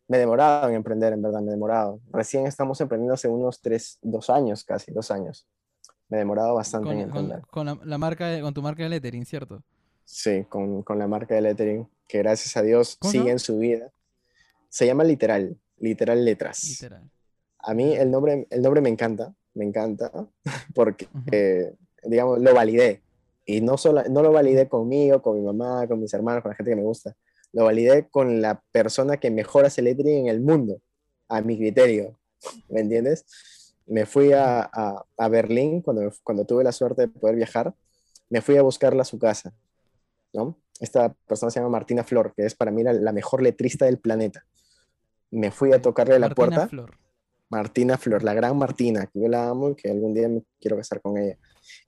Me 0.07 0.17
he 0.17 0.19
demorado 0.19 0.69
en 0.69 0.75
emprender, 0.75 1.13
en 1.13 1.21
verdad, 1.21 1.41
me 1.41 1.49
he 1.49 1.51
demorado. 1.51 1.99
Recién 2.11 2.47
estamos 2.47 2.81
emprendiendo 2.81 3.13
hace 3.13 3.27
unos 3.27 3.61
tres, 3.61 3.99
dos 4.01 4.29
años, 4.29 4.63
casi 4.63 4.91
dos 4.91 5.11
años. 5.11 5.47
Me 6.09 6.17
he 6.17 6.19
demorado 6.19 6.55
bastante 6.55 6.87
con, 6.87 6.95
en 6.95 7.01
emprender. 7.03 7.41
Con, 7.51 7.79
la, 7.83 7.97
marca, 7.97 8.41
con 8.41 8.53
tu 8.53 8.61
marca 8.61 8.83
de 8.83 8.89
lettering, 8.89 9.25
¿cierto? 9.25 9.63
Sí, 10.03 10.43
con, 10.49 10.81
con 10.81 10.97
la 10.97 11.07
marca 11.07 11.35
de 11.35 11.41
lettering, 11.41 11.87
que 12.07 12.17
gracias 12.17 12.57
a 12.57 12.61
Dios 12.63 12.97
sigue 13.01 13.31
en 13.31 13.39
su 13.39 13.59
vida. 13.59 13.91
Se 14.69 14.87
llama 14.87 15.03
Literal, 15.03 15.55
Literal 15.77 16.25
Letras. 16.25 16.63
Literal. 16.63 17.09
A 17.63 17.73
mí 17.73 17.93
el 17.93 18.11
nombre, 18.11 18.47
el 18.49 18.61
nombre 18.61 18.81
me 18.81 18.89
encanta, 18.89 19.33
me 19.53 19.65
encanta, 19.65 20.11
porque 20.75 21.07
digamos, 22.03 22.39
lo 22.39 22.53
validé. 22.53 23.01
Y 23.45 23.61
no, 23.61 23.77
solo, 23.77 24.03
no 24.09 24.21
lo 24.21 24.31
validé 24.31 24.69
conmigo, 24.69 25.21
con 25.21 25.37
mi 25.37 25.41
mamá, 25.41 25.87
con 25.87 25.99
mis 25.99 26.13
hermanos, 26.13 26.41
con 26.41 26.51
la 26.51 26.55
gente 26.55 26.71
que 26.71 26.75
me 26.75 26.83
gusta. 26.83 27.15
Lo 27.51 27.65
validé 27.65 28.07
con 28.09 28.41
la 28.41 28.61
persona 28.71 29.17
que 29.17 29.31
mejor 29.31 29.65
hace 29.65 29.81
lettering 29.81 30.27
en 30.27 30.27
el 30.27 30.41
mundo, 30.41 30.81
a 31.27 31.41
mi 31.41 31.57
criterio. 31.57 32.17
¿Me 32.69 32.81
entiendes? 32.81 33.25
Me 33.85 34.05
fui 34.05 34.31
a, 34.31 34.61
a, 34.63 35.27
Berlín 35.29 35.81
cuando, 35.81 36.11
cuando 36.23 36.45
tuve 36.45 36.63
la 36.63 36.71
suerte 36.71 37.03
de 37.03 37.07
poder 37.09 37.35
viajar. 37.35 37.73
Me 38.29 38.41
fui 38.41 38.57
a 38.57 38.61
buscarla 38.61 39.01
a 39.01 39.05
su 39.05 39.19
casa. 39.19 39.53
¿no? 40.33 40.57
Esta 40.79 41.13
persona 41.27 41.51
se 41.51 41.59
llama 41.59 41.69
Martina 41.69 42.03
Flor, 42.03 42.33
que 42.35 42.45
es 42.45 42.55
para 42.55 42.71
mí 42.71 42.83
la, 42.83 43.11
mejor 43.11 43.41
letrista 43.41 43.85
del 43.85 43.99
planeta. 43.99 44.45
Me 45.31 45.51
fui 45.51 45.73
a 45.73 45.81
tocarle 45.81 46.17
la 46.19 46.29
puerta. 46.29 46.67
Flor. 46.67 46.97
Martina 47.53 47.97
Flor, 47.97 48.23
la 48.23 48.33
gran 48.33 48.57
Martina, 48.57 49.05
que 49.05 49.21
yo 49.21 49.27
la 49.27 49.47
amo 49.47 49.69
y 49.69 49.75
que 49.75 49.91
algún 49.91 50.13
día 50.13 50.27
me 50.27 50.41
quiero 50.59 50.75
casar 50.77 51.01
con 51.01 51.17
ella. 51.17 51.37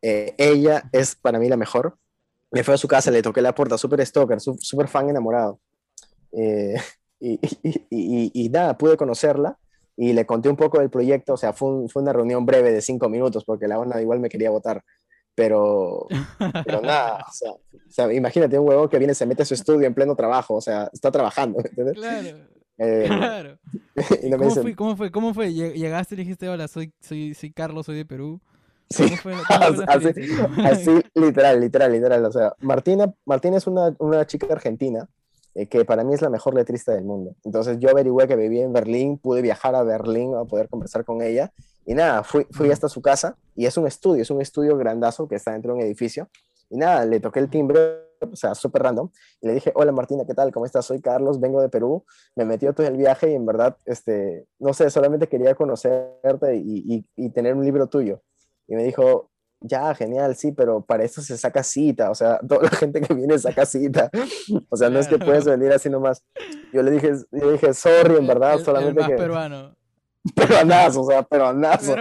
Eh, 0.02 0.36
ella 0.38 0.84
es 0.92 1.16
para 1.16 1.40
mí 1.40 1.50
la 1.50 1.58
mejor. 1.58 1.98
Me 2.52 2.64
fui 2.64 2.76
a 2.76 2.78
su 2.78 2.88
casa, 2.88 3.10
le 3.10 3.24
toqué 3.24 3.42
la 3.42 3.56
puerta, 3.56 3.78
súper 3.78 4.06
stalker, 4.06 4.40
súper 4.40 4.88
fan 4.88 5.10
enamorado. 5.10 5.60
Eh, 6.32 6.76
y, 7.20 7.40
y, 7.90 8.32
y, 8.34 8.50
nada, 8.50 8.78
pude 8.78 8.96
conocerla 8.96 9.58
y 9.98 10.14
le 10.14 10.26
conté 10.26 10.50
un 10.50 10.56
poco 10.56 10.80
del 10.80 10.90
proyecto. 10.92 11.34
O 11.34 11.38
sea, 11.38 11.54
fue, 11.54 11.90
fue 11.90 12.04
una 12.04 12.14
reunión 12.14 12.46
breve 12.46 12.72
de 12.72 12.82
cinco 12.82 13.10
minutos 13.10 13.44
porque 13.44 13.68
la 13.68 13.80
onda 13.80 14.02
igual 14.02 14.20
me 14.20 14.30
quería 14.30 14.52
votar. 14.52 14.84
Pero, 15.34 16.08
pero 16.66 16.82
nada, 16.82 17.26
o 17.30 17.92
sea, 17.92 18.14
imagínate 18.14 18.58
un 18.58 18.70
huevo 18.70 18.88
que 18.88 19.00
viene, 19.00 19.14
se 19.14 19.26
mete 19.26 19.44
a 19.44 19.46
su 19.46 19.54
estudio 19.54 19.86
en 19.86 19.94
pleno 19.94 20.16
trabajo, 20.16 20.56
o 20.56 20.62
sea, 20.62 20.90
está 20.94 21.12
trabajando. 21.12 21.62
Claro. 21.94 22.38
Eh, 22.78 23.06
claro. 23.08 23.58
¿Cómo, 24.38 24.52
fue, 24.52 24.76
¿Cómo, 24.76 24.98
fue, 24.98 25.12
¿Cómo 25.12 25.34
fue? 25.34 25.54
Llegaste 25.54 26.16
y 26.16 26.18
dijiste, 26.18 26.50
hola, 26.50 26.68
soy, 26.68 26.92
soy, 27.00 27.34
soy 27.34 27.52
Carlos, 27.52 27.86
soy 27.86 27.96
de 27.96 28.06
Perú. 28.06 28.42
Sí, 28.90 29.04
así, 30.64 30.92
literal, 31.16 31.60
literal, 31.60 31.92
literal. 31.92 32.26
O 32.26 32.32
sea, 32.32 32.54
Martina, 32.60 33.14
Martina 33.26 33.58
es 33.58 33.66
una, 33.66 33.96
una 34.00 34.28
chica 34.28 34.48
argentina 34.52 35.08
eh, 35.56 35.68
que 35.68 35.86
para 35.86 36.04
mí 36.04 36.14
es 36.14 36.22
la 36.22 36.30
mejor 36.30 36.54
letrista 36.54 36.94
del 36.94 37.06
mundo. 37.06 37.36
Entonces 37.44 37.80
yo 37.80 37.90
averigué 37.90 38.28
que 38.28 38.36
vivía 38.36 38.64
en 38.64 38.74
Berlín, 38.74 39.18
pude 39.18 39.42
viajar 39.42 39.74
a 39.74 39.84
Berlín 39.84 40.36
a 40.36 40.46
poder 40.46 40.70
conversar 40.70 41.04
con 41.04 41.22
ella. 41.22 41.52
Y 41.86 41.94
nada, 41.94 42.24
fui, 42.24 42.46
fui 42.52 42.70
hasta 42.72 42.90
su 42.90 43.02
casa 43.02 43.38
y 43.56 43.66
es 43.66 43.78
un 43.78 43.88
estudio, 43.88 44.22
es 44.22 44.30
un 44.30 44.42
estudio 44.42 44.78
grandazo 44.78 45.28
que 45.28 45.36
está 45.36 45.54
dentro 45.54 45.74
de 45.74 45.80
un 45.80 45.86
edificio. 45.86 46.30
Y 46.70 46.78
nada, 46.78 47.06
le 47.06 47.20
toqué 47.20 47.40
el 47.40 47.50
timbre, 47.50 48.05
o 48.22 48.36
sea, 48.36 48.56
súper 48.56 48.84
random. 48.84 49.10
Y 49.42 49.48
le 49.48 49.54
dije, 49.56 49.72
hola 49.76 49.92
Martina, 49.92 50.26
¿qué 50.26 50.34
tal? 50.34 50.52
¿Cómo 50.52 50.66
estás? 50.66 50.86
Soy 50.86 51.02
Carlos, 51.02 51.40
vengo 51.40 51.62
de 51.62 51.70
Perú. 51.70 52.06
Me 52.36 52.46
metió 52.46 52.74
todo 52.74 52.88
el 52.88 52.98
viaje 52.98 53.32
y 53.32 53.36
en 53.36 53.46
verdad, 53.46 53.78
este, 53.86 54.48
no 54.60 54.74
sé, 54.74 54.90
solamente 54.90 55.28
quería 55.28 55.56
conocerte 55.56 56.56
y, 56.56 56.84
y, 56.96 57.06
y 57.16 57.30
tener 57.32 57.56
un 57.56 57.64
libro 57.64 57.88
tuyo. 57.88 58.22
Y 58.68 58.76
me 58.76 58.84
dijo, 58.84 59.30
ya, 59.68 59.94
genial, 59.96 60.36
sí, 60.36 60.52
pero 60.52 60.82
para 60.82 61.04
eso 61.04 61.22
se 61.22 61.38
saca 61.38 61.64
cita, 61.64 62.12
o 62.12 62.16
sea, 62.16 62.40
toda 62.40 62.64
la 62.64 62.70
gente 62.70 63.02
que 63.02 63.14
viene 63.14 63.38
saca 63.40 63.66
cita, 63.66 64.10
o 64.70 64.78
sea, 64.78 64.90
no 64.90 65.00
es 65.00 65.08
que 65.08 65.18
puedes 65.18 65.46
venir 65.46 65.72
así 65.72 65.90
nomás. 65.90 66.24
Yo 66.74 66.84
le 66.84 66.92
dije, 66.92 67.14
yo 67.32 67.52
dije, 67.52 67.74
sorry, 67.74 68.18
en 68.18 68.28
verdad, 68.28 68.60
solamente 68.60 69.02
el 69.02 69.08
más 69.08 69.10
que... 69.10 69.16
peruano. 69.16 69.76
Peruanazo, 70.36 71.02
o 71.02 71.06
sea, 71.06 71.22
peruanazo, 71.22 71.96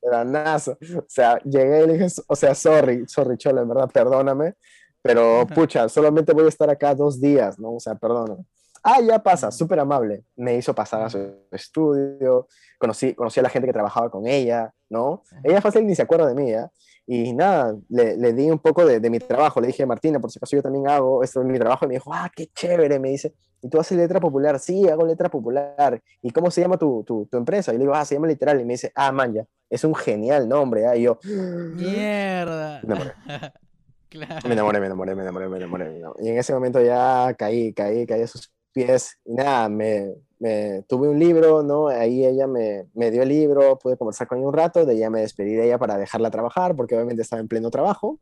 peruanazo. 0.00 0.78
O 0.96 1.04
sea, 1.06 1.38
llegué 1.44 1.84
y 1.84 1.86
le 1.88 1.92
dije, 1.92 2.06
o 2.26 2.34
sea, 2.34 2.54
sorry, 2.54 3.04
sorry, 3.06 3.36
cholo, 3.36 3.60
en 3.60 3.68
verdad, 3.68 3.90
perdóname, 3.92 4.54
pero 5.02 5.46
pucha, 5.54 5.88
solamente 5.88 6.32
voy 6.32 6.44
a 6.44 6.48
estar 6.48 6.68
acá 6.70 6.94
dos 6.94 7.20
días, 7.20 7.58
¿no? 7.58 7.74
O 7.74 7.80
sea, 7.80 7.94
perdóname. 7.94 8.44
Ah, 8.82 9.00
ya 9.00 9.22
pasa, 9.22 9.50
súper 9.50 9.78
amable. 9.78 10.24
Me 10.36 10.56
hizo 10.56 10.74
pasar 10.74 11.02
a 11.02 11.10
su 11.10 11.18
estudio, 11.50 12.48
conocí, 12.78 13.14
conocí 13.14 13.40
a 13.40 13.42
la 13.42 13.50
gente 13.50 13.66
que 13.66 13.72
trabajaba 13.72 14.10
con 14.10 14.26
ella, 14.26 14.72
¿no? 14.88 15.22
Ella 15.44 15.60
fácil 15.60 15.86
ni 15.86 15.94
se 15.94 16.02
acuerda 16.02 16.26
de 16.26 16.34
mí, 16.34 16.50
¿eh? 16.50 16.66
Y 17.06 17.32
nada, 17.32 17.76
le, 17.88 18.16
le 18.16 18.32
di 18.32 18.50
un 18.50 18.58
poco 18.58 18.86
de, 18.86 19.00
de, 19.00 19.10
mi 19.10 19.18
trabajo. 19.18 19.60
Le 19.60 19.66
dije, 19.66 19.84
Martina, 19.84 20.20
por 20.20 20.30
si 20.30 20.38
acaso 20.38 20.54
yo 20.54 20.62
también 20.62 20.86
hago 20.88 21.24
esto 21.24 21.40
en 21.40 21.48
mi 21.48 21.58
trabajo. 21.58 21.84
Y 21.84 21.88
me 21.88 21.94
dijo, 21.94 22.14
ah, 22.14 22.30
qué 22.34 22.46
chévere. 22.46 23.00
Me 23.00 23.10
dice, 23.10 23.34
¿y 23.60 23.68
tú 23.68 23.80
haces 23.80 23.98
letra 23.98 24.20
popular? 24.20 24.60
Sí, 24.60 24.88
hago 24.88 25.04
letra 25.04 25.28
popular. 25.28 26.00
¿Y 26.22 26.30
cómo 26.30 26.52
se 26.52 26.60
llama 26.60 26.76
tu, 26.76 27.02
tu, 27.02 27.26
tu 27.26 27.36
empresa? 27.36 27.72
Y 27.72 27.78
le 27.78 27.80
digo, 27.80 27.94
ah, 27.94 28.04
se 28.04 28.14
llama 28.14 28.28
literal. 28.28 28.60
Y 28.60 28.64
me 28.64 28.74
dice, 28.74 28.92
ah, 28.94 29.10
man, 29.10 29.34
ya, 29.34 29.44
es 29.68 29.82
un 29.82 29.94
genial 29.94 30.48
nombre. 30.48 30.84
¿eh? 30.84 30.98
Y 30.98 31.02
yo, 31.02 31.18
mierda. 31.24 32.80
Me 34.18 34.24
enamoré. 34.24 34.40
claro. 34.40 34.48
me 34.48 34.54
enamoré, 34.54 34.80
me 34.80 34.86
enamoré, 34.86 35.14
me 35.14 35.22
enamoré, 35.22 35.48
me 35.48 35.56
enamoré. 35.96 36.02
Y 36.20 36.28
en 36.28 36.38
ese 36.38 36.52
momento 36.52 36.80
ya 36.82 37.34
caí, 37.38 37.72
caí, 37.72 38.06
caí 38.06 38.22
a 38.22 38.26
sus 38.26 38.52
pies. 38.72 39.18
Y 39.24 39.34
nada, 39.34 39.68
me, 39.68 40.14
me, 40.38 40.82
tuve 40.88 41.08
un 41.08 41.18
libro, 41.18 41.62
¿no? 41.62 41.88
Ahí 41.88 42.24
ella 42.24 42.46
me, 42.46 42.86
me, 42.94 43.10
dio 43.10 43.22
el 43.22 43.28
libro, 43.28 43.78
pude 43.78 43.96
conversar 43.96 44.26
con 44.26 44.38
ella 44.38 44.48
un 44.48 44.54
rato, 44.54 44.84
de 44.84 44.94
ella 44.94 45.10
me 45.10 45.20
despedí 45.20 45.54
de 45.54 45.66
ella 45.66 45.78
para 45.78 45.96
dejarla 45.96 46.30
trabajar, 46.30 46.74
porque 46.76 46.94
obviamente 46.94 47.22
estaba 47.22 47.40
en 47.40 47.48
pleno 47.48 47.70
trabajo. 47.70 48.18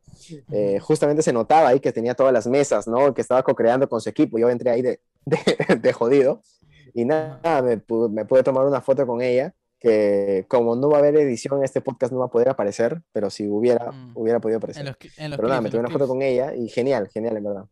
Eh, 0.51 0.79
justamente 0.79 1.21
se 1.21 1.33
notaba 1.33 1.69
ahí 1.69 1.79
que 1.79 1.91
tenía 1.91 2.15
todas 2.15 2.33
las 2.33 2.47
mesas, 2.47 2.87
¿no? 2.87 3.13
Que 3.13 3.21
estaba 3.21 3.43
co-creando 3.43 3.87
con 3.87 4.01
su 4.01 4.09
equipo. 4.09 4.37
Yo 4.37 4.49
entré 4.49 4.69
ahí 4.71 4.81
de, 4.81 5.01
de, 5.25 5.75
de 5.75 5.93
jodido. 5.93 6.41
Y 6.93 7.05
nada, 7.05 7.61
me 7.61 7.77
pude, 7.77 8.09
me 8.09 8.25
pude 8.25 8.43
tomar 8.43 8.65
una 8.65 8.81
foto 8.81 9.05
con 9.05 9.21
ella. 9.21 9.53
Que 9.79 10.45
como 10.49 10.75
no 10.75 10.89
va 10.89 10.97
a 10.97 10.99
haber 10.99 11.15
edición, 11.17 11.63
este 11.63 11.79
podcast 11.81 12.11
no 12.11 12.19
va 12.19 12.25
a 12.25 12.29
poder 12.29 12.49
aparecer, 12.49 13.01
pero 13.13 13.29
si 13.29 13.47
hubiera, 13.47 13.91
Mm. 13.91 14.11
hubiera 14.15 14.39
podido 14.39 14.57
aparecer. 14.57 14.81
En 14.81 14.87
los, 14.87 14.97
en 15.17 15.29
los 15.31 15.37
pero 15.37 15.47
nada, 15.47 15.59
clips, 15.61 15.63
me 15.73 15.77
tomé 15.77 15.79
una 15.87 15.89
foto 15.97 16.07
con 16.07 16.21
ella 16.21 16.53
y 16.53 16.67
genial, 16.69 17.07
genial, 17.09 17.37
en 17.37 17.43
verdad. 17.43 17.65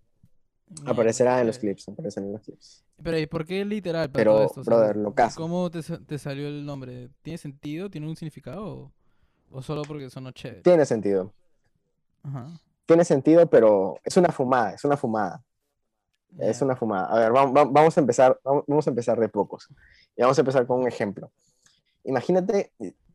Aparecerá 0.86 1.40
en 1.42 1.48
los 1.48 1.60
clips, 1.60 1.88
aparecerá 1.90 2.26
en 2.26 2.34
los 2.34 2.42
clips. 2.42 2.84
Pero 3.02 3.18
¿y 3.18 3.26
por 3.26 3.46
qué 3.46 3.64
literal 3.64 4.10
para 4.10 4.20
Pero, 4.22 4.34
todo 4.34 4.46
esto? 4.46 4.62
O 4.62 4.64
sea, 4.64 4.76
brother, 4.76 4.96
lo 4.98 5.14
caso. 5.14 5.40
¿Cómo 5.42 5.70
te, 5.70 5.82
te 5.82 6.18
salió 6.18 6.48
el 6.48 6.66
nombre? 6.66 7.10
¿Tiene 7.22 7.38
sentido? 7.38 7.90
¿Tiene 7.90 8.08
un 8.08 8.16
significado? 8.16 8.66
¿O, 8.66 8.92
o 9.52 9.62
solo 9.62 9.84
porque 9.84 10.10
sonó 10.10 10.32
chévere? 10.32 10.62
Tiene 10.62 10.86
sentido. 10.86 11.32
Ajá. 12.24 12.48
Tiene 12.86 13.06
sentido, 13.06 13.48
pero 13.48 13.98
es 14.04 14.18
una 14.18 14.30
fumada, 14.30 14.74
es 14.74 14.84
una 14.84 14.98
fumada. 14.98 15.42
Es 16.40 16.60
ya. 16.60 16.66
una 16.66 16.76
fumada. 16.76 17.06
A 17.08 17.20
ver, 17.20 17.32
vam- 17.32 17.54
vam- 17.54 17.70
vamos 17.72 17.98
a 17.98 18.02
empezar, 18.02 18.40
vam- 18.44 18.64
vamos 18.68 18.88
a 18.88 18.90
empezar 18.90 19.20
de 19.20 19.30
pocos. 19.30 19.70
Y 20.16 20.22
vamos 20.22 20.38
a 20.38 20.42
empezar 20.42 20.66
con 20.66 20.80
un 20.82 20.88
ejemplo. 20.88 21.32
Imagínate, 22.08 22.72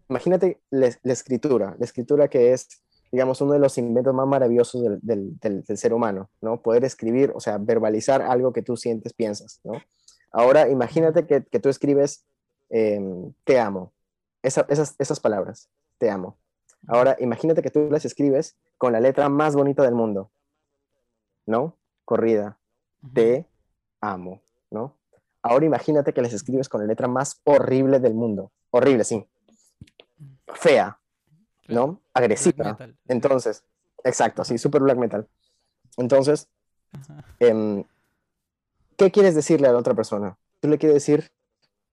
imagínate 0.08 0.60
la, 0.70 0.88
la 1.02 1.12
escritura, 1.12 1.74
la 1.78 1.84
escritura 1.84 2.28
que 2.28 2.52
es, 2.52 2.68
digamos, 3.10 3.40
uno 3.40 3.52
de 3.54 3.58
los 3.58 3.76
inventos 3.78 4.14
más 4.14 4.26
maravillosos 4.26 4.82
del, 4.82 4.98
del- 5.02 5.38
del- 5.40 5.62
del 5.64 5.76
ser 5.78 5.92
humano, 5.92 6.30
¿no? 6.40 6.62
Poder 6.62 6.84
escribir, 6.84 7.32
o 7.34 7.40
sea, 7.40 7.58
verbalizar 7.58 8.22
algo 8.22 8.52
que 8.52 8.62
tú 8.62 8.76
sientes, 8.76 9.12
piensas, 9.12 9.60
¿no? 9.64 9.72
Ahora, 10.30 10.68
imagínate 10.68 11.26
que, 11.26 11.44
que 11.44 11.60
tú 11.60 11.68
escribes, 11.68 12.24
em, 12.70 13.32
te 13.44 13.58
amo, 13.58 13.92
Esa- 14.42 14.66
esas, 14.68 14.94
esas 14.98 15.20
palabras, 15.20 15.68
te 15.98 16.10
amo. 16.10 16.36
Ahora, 16.88 17.16
imagínate 17.20 17.62
que 17.62 17.70
tú 17.70 17.88
las 17.90 18.04
escribes 18.04 18.56
con 18.78 18.92
la 18.92 18.98
letra 19.00 19.28
más 19.28 19.54
bonita 19.54 19.82
del 19.84 19.94
mundo, 19.94 20.30
¿no? 21.46 21.76
Corrida, 22.04 22.58
te 23.14 23.46
amo, 24.00 24.40
¿no? 24.70 24.96
Ahora 25.42 25.66
imagínate 25.66 26.12
que 26.12 26.22
les 26.22 26.32
escribes 26.32 26.68
con 26.68 26.80
la 26.80 26.86
letra 26.86 27.08
más 27.08 27.40
horrible 27.44 27.98
del 28.00 28.14
mundo. 28.14 28.52
Horrible, 28.72 29.04
sí. 29.04 29.24
Fea. 30.54 30.98
¿no? 31.68 32.00
Agresiva. 32.14 32.76
Entonces, 33.08 33.64
exacto, 34.04 34.44
sí, 34.44 34.58
super 34.58 34.82
black 34.82 34.98
metal. 34.98 35.26
Entonces, 35.96 36.48
em, 37.40 37.84
¿qué 38.96 39.10
quieres 39.10 39.34
decirle 39.34 39.68
a 39.68 39.72
la 39.72 39.78
otra 39.78 39.94
persona? 39.94 40.36
Tú 40.60 40.68
le 40.68 40.78
quieres 40.78 40.94
decir, 40.94 41.32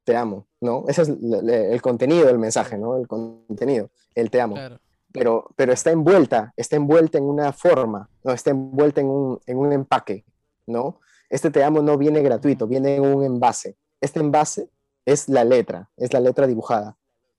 te 0.03 0.15
amo, 0.15 0.47
¿no? 0.61 0.85
Ese 0.87 1.03
es 1.03 1.09
el 1.09 1.81
contenido 1.81 2.27
del 2.27 2.39
mensaje, 2.39 2.77
¿no? 2.77 2.97
El 2.97 3.07
contenido, 3.07 3.89
el 4.15 4.29
te 4.29 4.41
amo. 4.41 4.55
Claro. 4.55 4.79
Pero, 5.11 5.49
pero 5.55 5.73
está 5.73 5.89
envuelta, 5.89 6.53
está 6.55 6.75
envuelta 6.75 7.17
en 7.17 7.23
una 7.23 7.51
forma, 7.51 8.09
no 8.23 8.31
está 8.31 8.51
envuelta 8.51 9.01
en 9.01 9.07
un, 9.07 9.39
en 9.47 9.57
un 9.57 9.73
empaque, 9.73 10.23
¿no? 10.67 10.99
Este 11.29 11.49
te 11.49 11.63
amo 11.63 11.81
no 11.81 11.97
viene 11.97 12.21
gratuito, 12.21 12.67
viene 12.67 12.95
en 12.95 13.03
un 13.03 13.23
envase. 13.23 13.75
Este 14.01 14.19
envase 14.19 14.69
es 15.11 15.27
la 15.29 15.43
letra, 15.43 15.89
es 15.97 16.13
la 16.13 16.19
letra 16.19 16.45
dibujada. 16.47 16.97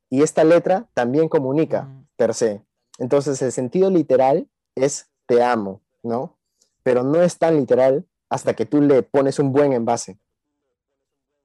Y 0.09 0.23
esta 0.23 0.43
letra 0.45 0.87
también 0.95 1.29
comunica 1.29 1.89
per 2.17 2.35
se. 2.35 2.63
Entonces 2.99 3.41
el 3.43 3.53
sentido 3.53 3.91
literal 3.91 4.49
es 4.75 5.09
te 5.27 5.43
amo, 5.43 5.81
¿no? 6.03 6.37
Pero 6.83 7.03
no 7.05 7.23
es 7.23 7.39
tan 7.39 7.57
literal 7.57 8.05
hasta 8.29 8.55
que 8.55 8.67
tú 8.67 8.81
le 8.81 9.03
pones 9.03 9.39
un 9.39 9.53
buen 9.53 9.73
envase. 9.73 10.19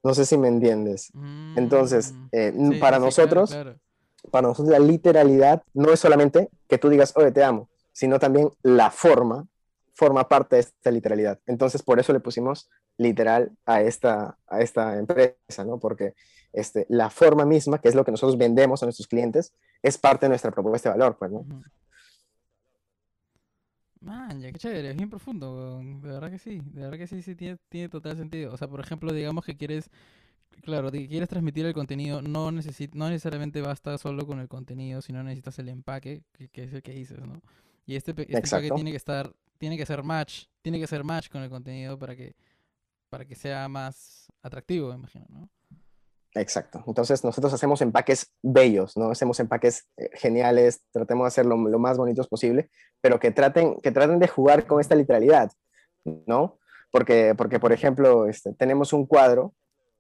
No 0.03 0.13
sé 0.13 0.25
si 0.25 0.37
me 0.37 0.47
entiendes. 0.47 1.11
Entonces, 1.55 2.13
Mm. 2.13 2.27
eh, 2.31 2.53
Sí, 2.55 2.65
sí, 2.73 2.79
para 2.79 2.97
sí, 2.97 3.03
nosotros, 3.03 3.49
claro, 3.51 3.71
claro. 3.71 4.31
para 4.31 4.47
nosotros 4.47 4.69
la 4.71 4.79
literalidad 4.79 5.63
no 5.73 5.91
es 5.91 5.99
solamente 5.99 6.49
que 6.67 6.77
tú 6.77 6.89
digas, 6.89 7.13
oye, 7.15 7.31
te 7.31 7.43
amo, 7.43 7.69
sino 7.91 8.19
también 8.19 8.49
la 8.63 8.89
forma 8.91 9.47
forma 9.93 10.27
parte 10.27 10.57
de 10.57 10.61
esta 10.63 10.91
literalidad. 10.91 11.39
Entonces, 11.45 11.81
por 11.81 11.99
eso 12.01 12.11
le 12.11 12.19
pusimos 12.19 12.69
literal 12.97 13.51
a 13.65 13.81
esta, 13.81 14.37
a 14.47 14.61
esta 14.61 14.97
empresa, 14.97 15.65
¿no? 15.65 15.79
Porque 15.79 16.13
este, 16.53 16.85
la 16.89 17.09
forma 17.09 17.45
misma, 17.45 17.79
que 17.81 17.89
es 17.89 17.95
lo 17.95 18.05
que 18.05 18.11
nosotros 18.11 18.37
vendemos 18.37 18.81
a 18.83 18.85
nuestros 18.85 19.07
clientes, 19.07 19.53
es 19.83 19.97
parte 19.97 20.25
de 20.25 20.29
nuestra 20.29 20.51
propuesta 20.51 20.89
de 20.91 20.97
valor, 20.99 21.17
pues, 21.17 21.31
¿no? 21.31 21.45
Man, 24.01 24.39
ya 24.39 24.51
qué 24.51 24.59
chévere, 24.59 24.91
es 24.91 24.95
bien 24.97 25.09
profundo. 25.09 25.79
De 25.79 26.09
verdad 26.09 26.29
que 26.29 26.37
sí, 26.37 26.59
de 26.63 26.81
verdad 26.81 26.97
que 26.97 27.07
sí, 27.07 27.21
sí, 27.23 27.35
tiene, 27.35 27.57
tiene 27.69 27.89
total 27.89 28.15
sentido. 28.17 28.53
O 28.53 28.57
sea, 28.57 28.67
por 28.67 28.79
ejemplo, 28.79 29.11
digamos 29.11 29.45
que 29.45 29.57
quieres, 29.57 29.89
claro, 30.63 30.91
que 30.91 31.07
quieres 31.07 31.29
transmitir 31.29 31.65
el 31.65 31.73
contenido, 31.73 32.21
no 32.21 32.51
necesi- 32.51 32.91
no 32.93 33.09
necesariamente 33.09 33.61
basta 33.61 33.97
solo 33.97 34.27
con 34.27 34.39
el 34.39 34.47
contenido, 34.49 35.01
sino 35.01 35.23
necesitas 35.23 35.59
el 35.59 35.69
empaque, 35.69 36.23
que, 36.33 36.49
que 36.49 36.63
es 36.65 36.73
el 36.73 36.83
que 36.83 36.93
dices, 36.93 37.19
¿no? 37.25 37.41
Y 37.87 37.95
este, 37.95 38.13
este 38.29 38.45
empaque 38.45 38.71
tiene 38.71 38.91
que 38.91 38.97
estar, 38.97 39.33
tiene 39.59 39.77
que 39.77 39.85
ser 39.85 40.03
match, 40.03 40.45
tiene 40.61 40.79
que 40.79 40.87
ser 40.87 41.03
match 41.03 41.29
con 41.29 41.43
el 41.43 41.49
contenido 41.49 41.99
para 41.99 42.15
que, 42.15 42.35
para 43.15 43.23
que 43.23 43.35
sea 43.35 43.69
más 43.69 44.27
atractivo, 44.41 44.89
me 44.89 44.95
imagino, 44.95 45.25
¿no? 45.29 45.49
Exacto. 46.33 46.83
Entonces, 46.85 47.23
nosotros 47.23 47.53
hacemos 47.53 47.79
empaques 47.81 48.33
bellos, 48.43 48.97
¿no? 48.97 49.09
Hacemos 49.09 49.39
empaques 49.39 49.87
eh, 49.95 50.09
geniales, 50.15 50.81
tratemos 50.91 51.23
de 51.23 51.27
hacerlo 51.29 51.55
lo 51.55 51.79
más 51.79 51.97
bonitos 51.97 52.27
posible, 52.27 52.69
pero 52.99 53.17
que 53.17 53.31
traten, 53.31 53.79
que 53.79 53.93
traten 53.93 54.19
de 54.19 54.27
jugar 54.27 54.67
con 54.67 54.81
esta 54.81 54.95
literalidad, 54.95 55.49
¿no? 56.03 56.59
Porque, 56.91 57.35
porque 57.37 57.57
por 57.57 57.71
ejemplo, 57.71 58.27
este, 58.27 58.51
tenemos 58.51 58.91
un 58.91 59.05
cuadro 59.05 59.53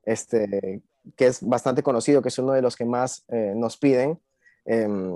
este, 0.03 0.83
que 1.15 1.27
es 1.27 1.41
bastante 1.41 1.83
conocido, 1.83 2.21
que 2.21 2.27
es 2.27 2.37
uno 2.37 2.51
de 2.51 2.61
los 2.61 2.75
que 2.75 2.83
más 2.83 3.23
eh, 3.29 3.53
nos 3.55 3.77
piden, 3.77 4.19
em, 4.65 5.13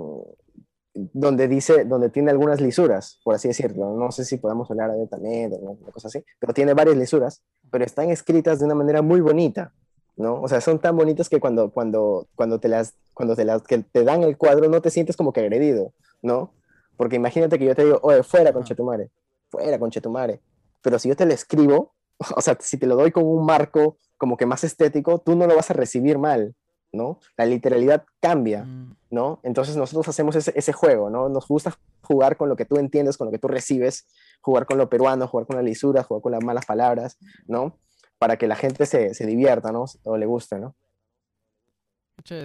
donde 0.94 1.48
dice, 1.48 1.84
donde 1.84 2.10
tiene 2.10 2.30
algunas 2.30 2.60
lisuras, 2.60 3.20
por 3.24 3.34
así 3.34 3.48
decirlo. 3.48 3.94
No 3.94 4.10
sé 4.10 4.24
si 4.24 4.36
podemos 4.38 4.70
hablar 4.70 4.92
de 4.92 5.06
también, 5.06 5.52
o 5.52 5.56
una 5.56 5.92
cosa 5.92 6.08
así, 6.08 6.24
pero 6.38 6.52
tiene 6.52 6.74
varias 6.74 6.96
lisuras, 6.96 7.42
pero 7.70 7.84
están 7.84 8.10
escritas 8.10 8.58
de 8.58 8.66
una 8.66 8.74
manera 8.74 9.02
muy 9.02 9.20
bonita. 9.20 9.72
¿no? 10.16 10.40
O 10.40 10.48
sea, 10.48 10.60
son 10.60 10.78
tan 10.78 10.96
bonitas 10.96 11.28
que 11.28 11.40
cuando, 11.40 11.70
cuando, 11.70 12.28
cuando, 12.34 12.60
te 12.60 12.68
las, 12.68 12.94
cuando 13.14 13.34
te, 13.34 13.44
las, 13.44 13.62
que 13.62 13.78
te 13.78 14.04
dan 14.04 14.22
el 14.22 14.36
cuadro 14.36 14.68
no 14.68 14.82
te 14.82 14.90
sientes 14.90 15.16
como 15.16 15.32
que 15.32 15.40
agredido, 15.40 15.94
¿no? 16.22 16.52
Porque 16.96 17.16
imagínate 17.16 17.58
que 17.58 17.64
yo 17.64 17.74
te 17.74 17.84
digo, 17.84 17.98
oye, 18.02 18.22
fuera, 18.22 18.50
Ajá. 18.50 18.58
conchetumare, 18.58 19.10
fuera, 19.48 19.78
conchetumare. 19.78 20.42
Pero 20.82 20.98
si 20.98 21.08
yo 21.08 21.16
te 21.16 21.24
lo 21.24 21.32
escribo, 21.32 21.94
o 22.36 22.40
sea, 22.40 22.56
si 22.60 22.76
te 22.76 22.86
lo 22.86 22.96
doy 22.96 23.10
con 23.10 23.24
un 23.24 23.46
marco 23.46 23.96
como 24.18 24.36
que 24.36 24.44
más 24.44 24.64
estético, 24.64 25.18
tú 25.18 25.34
no 25.34 25.46
lo 25.46 25.56
vas 25.56 25.70
a 25.70 25.74
recibir 25.74 26.18
mal, 26.18 26.54
¿no? 26.92 27.20
La 27.36 27.46
literalidad 27.46 28.04
cambia, 28.20 28.64
Mm, 28.64 28.96
¿no? 29.10 29.40
Entonces 29.42 29.76
nosotros 29.76 30.08
hacemos 30.08 30.36
ese, 30.36 30.52
ese 30.56 30.72
juego, 30.72 31.10
¿no? 31.10 31.28
Nos 31.28 31.46
gusta 31.46 31.76
jugar 32.02 32.36
con 32.36 32.48
lo 32.48 32.56
que 32.56 32.64
tú 32.64 32.76
entiendes, 32.76 33.16
con 33.16 33.26
lo 33.26 33.30
que 33.30 33.38
tú 33.38 33.48
recibes, 33.48 34.06
jugar 34.40 34.66
con 34.66 34.78
lo 34.78 34.88
peruano, 34.88 35.26
jugar 35.28 35.46
con 35.46 35.56
la 35.56 35.62
lisura, 35.62 36.02
jugar 36.02 36.22
con 36.22 36.32
las 36.32 36.42
malas 36.42 36.66
palabras, 36.66 37.18
¿no? 37.46 37.78
Para 38.18 38.36
que 38.36 38.46
la 38.46 38.56
gente 38.56 38.86
se, 38.86 39.14
se 39.14 39.26
divierta, 39.26 39.72
¿no? 39.72 39.84
O 40.04 40.16
le 40.16 40.26
guste, 40.26 40.58
¿no? 40.58 40.74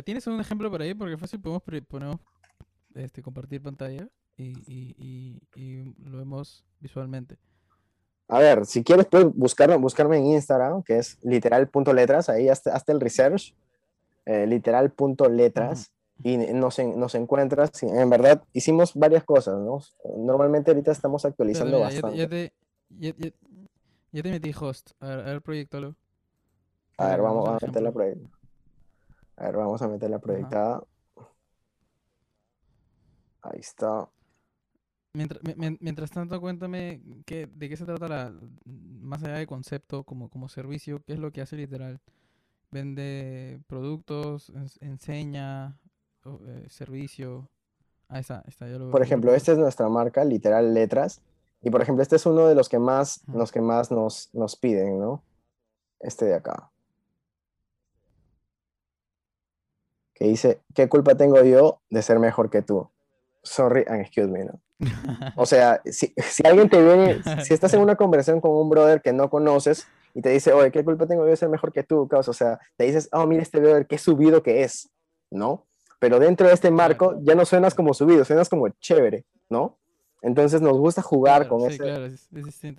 ¿Tienes 0.03 0.25
un 0.27 0.39
ejemplo 0.39 0.71
por 0.71 0.81
ahí? 0.81 0.93
Porque 0.93 1.17
fácil 1.17 1.41
podemos, 1.41 1.63
ponemos, 1.87 2.17
este, 2.93 3.21
compartir 3.21 3.61
pantalla 3.61 4.07
y, 4.37 4.53
y, 4.65 4.95
y, 4.97 5.61
y 5.61 6.09
lo 6.09 6.17
vemos 6.17 6.65
visualmente. 6.79 7.37
A 8.27 8.39
ver, 8.39 8.65
si 8.65 8.83
quieres 8.83 9.05
puedes 9.05 9.27
buscarme, 9.35 9.75
buscarme 9.75 10.17
en 10.17 10.25
Instagram, 10.27 10.81
que 10.81 10.97
es 10.97 11.19
literal.letras, 11.23 12.29
ahí 12.29 12.49
hazte, 12.49 12.71
hazte 12.71 12.91
el 12.91 12.99
research, 12.99 13.53
eh, 14.25 14.47
literal.letras, 14.47 15.91
y 16.23 16.37
nos, 16.37 16.79
nos 16.79 17.15
encuentras. 17.15 17.83
en 17.83 18.09
verdad, 18.09 18.43
hicimos 18.53 18.93
varias 18.95 19.23
cosas, 19.23 19.55
¿no? 19.59 19.79
Normalmente 20.17 20.71
ahorita 20.71 20.91
estamos 20.91 21.25
actualizando 21.25 21.77
mira, 21.77 21.91
ya, 21.91 22.01
te, 22.01 22.01
bastante. 22.01 22.17
ya, 22.17 22.29
te, 22.29 22.53
ya, 23.19 23.31
ya- 24.11 24.23
te 24.23 24.31
metí 24.31 24.51
host. 24.59 24.91
A 24.99 25.07
ver, 25.07 25.19
a 25.19 25.23
ver, 25.23 25.41
proyectalo. 25.41 25.95
A 26.97 27.09
ver, 27.09 27.21
vamos, 27.21 27.43
vamos 27.43 27.61
a 27.63 27.67
meter 27.67 27.81
la 27.83 27.91
proyectada. 27.91 28.29
A 29.37 29.45
ver, 29.45 29.55
vamos 29.57 29.81
a 29.81 29.87
meter 29.89 30.09
la 30.09 30.19
proyectada. 30.19 30.83
Ahí 33.41 33.59
está. 33.59 34.09
Mientras, 35.13 35.43
mi- 35.43 35.55
mi- 35.55 35.77
mientras 35.81 36.09
tanto, 36.11 36.39
cuéntame 36.41 37.01
qué, 37.25 37.47
de 37.47 37.69
qué 37.69 37.77
se 37.77 37.85
trata 37.85 38.07
la, 38.07 38.33
más 38.65 39.23
allá 39.23 39.35
de 39.35 39.47
concepto 39.47 40.03
como, 40.03 40.29
como 40.29 40.49
servicio, 40.49 41.01
qué 41.05 41.13
es 41.13 41.19
lo 41.19 41.31
que 41.31 41.41
hace 41.41 41.55
literal. 41.57 41.99
Vende 42.79 43.61
productos, 43.67 44.49
ens- 44.49 44.77
enseña, 44.81 45.79
eh, 46.25 46.65
servicio. 46.67 47.49
Ah, 48.09 48.19
está, 48.19 48.43
está, 48.47 48.67
ya 48.67 48.77
lo 48.77 48.91
Por 48.91 49.01
ejemplo, 49.01 49.33
esta 49.33 49.53
es 49.53 49.57
nuestra 49.57 49.87
marca, 49.87 50.25
literal 50.25 50.73
letras. 50.73 51.21
Y 51.61 51.69
por 51.69 51.81
ejemplo, 51.81 52.03
este 52.03 52.17
es 52.17 52.25
uno 52.25 52.47
de 52.47 52.53
los 52.53 52.67
que 52.67 52.77
más, 52.77 53.21
los 53.33 53.53
que 53.53 53.61
más 53.61 53.91
nos, 53.91 54.29
nos 54.33 54.57
piden, 54.57 54.99
¿no? 54.99 55.23
Este 56.01 56.25
de 56.25 56.33
acá. 56.35 56.69
Que 60.13 60.25
dice, 60.25 60.59
¿qué 60.73 60.89
culpa 60.89 61.15
tengo 61.15 61.41
yo 61.45 61.79
de 61.89 62.01
ser 62.01 62.19
mejor 62.19 62.49
que 62.49 62.61
tú? 62.61 62.89
Sorry 63.41 63.85
and 63.87 64.01
excuse 64.01 64.27
me, 64.27 64.43
¿no? 64.43 64.59
O 65.37 65.45
sea, 65.45 65.81
si, 65.85 66.13
si 66.17 66.45
alguien 66.45 66.69
te 66.69 66.83
viene, 66.83 67.23
si 67.41 67.53
estás 67.53 67.73
en 67.73 67.79
una 67.87 67.95
conversación 67.95 68.41
con 68.41 68.51
un 68.51 68.69
brother 68.69 69.01
que 69.01 69.13
no 69.13 69.29
conoces 69.29 69.87
y 70.15 70.21
te 70.21 70.29
dice, 70.29 70.53
oye, 70.53 70.71
¿qué 70.71 70.83
culpa 70.83 71.05
tengo 71.05 71.25
yo 71.25 71.29
de 71.29 71.35
ser 71.35 71.49
mejor 71.49 71.73
que 71.73 71.83
tú? 71.83 72.07
causa?" 72.07 72.31
O 72.31 72.33
sea, 72.33 72.57
te 72.77 72.85
dices, 72.85 73.09
oh, 73.11 73.27
mira 73.27 73.43
este 73.43 73.59
brother, 73.59 73.85
qué 73.85 73.97
subido 73.97 74.41
que 74.41 74.63
es, 74.63 74.89
¿no? 75.29 75.67
Pero 75.99 76.19
dentro 76.19 76.47
de 76.47 76.53
este 76.53 76.71
marco 76.71 77.19
ya 77.21 77.35
no 77.35 77.45
suenas 77.45 77.75
como 77.75 77.93
subido, 77.93 78.23
suenas 78.23 78.47
como 78.47 78.69
chévere, 78.69 79.25
¿no? 79.49 79.77
Entonces 80.21 80.61
nos 80.61 80.77
gusta 80.77 81.01
jugar 81.01 81.47
con, 81.47 81.69
ese, 81.69 81.77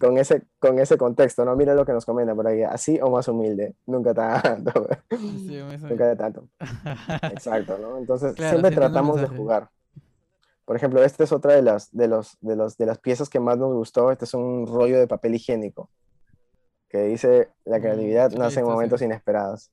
con, 0.01 0.19
ese, 0.19 0.43
con 0.59 0.79
ese 0.79 0.97
contexto, 0.97 1.45
¿no? 1.45 1.55
Mira 1.55 1.75
lo 1.75 1.85
que 1.85 1.93
nos 1.93 2.07
comenta 2.07 2.35
por 2.35 2.47
ahí, 2.49 2.63
así 2.63 2.99
o 3.01 3.11
más 3.11 3.29
humilde, 3.29 3.75
nunca 3.85 4.15
tanto. 4.15 4.89
nunca 5.89 6.17
tanto. 6.17 6.49
Exacto, 7.31 7.79
¿no? 7.79 7.99
Entonces 7.99 8.35
siempre 8.35 8.71
tratamos 8.71 9.21
de 9.21 9.29
jugar. 9.29 9.69
Por 10.65 10.75
ejemplo, 10.75 11.05
esta 11.05 11.23
es 11.23 11.31
otra 11.31 11.53
de 11.53 11.63
las, 11.63 11.95
de, 11.95 12.09
los, 12.09 12.37
de, 12.41 12.57
los, 12.57 12.77
de 12.79 12.87
las 12.87 12.99
piezas 12.99 13.29
que 13.29 13.39
más 13.39 13.59
nos 13.59 13.73
gustó. 13.75 14.11
Este 14.11 14.25
es 14.25 14.35
un 14.35 14.67
rollo 14.67 14.99
de 14.99 15.07
papel 15.07 15.35
higiénico 15.35 15.91
que 16.97 17.03
dice 17.05 17.49
la 17.65 17.79
mm, 17.79 17.81
creatividad 17.81 18.31
nace 18.33 18.61
en 18.61 18.67
momentos 18.67 19.03
inesperados. 19.03 19.71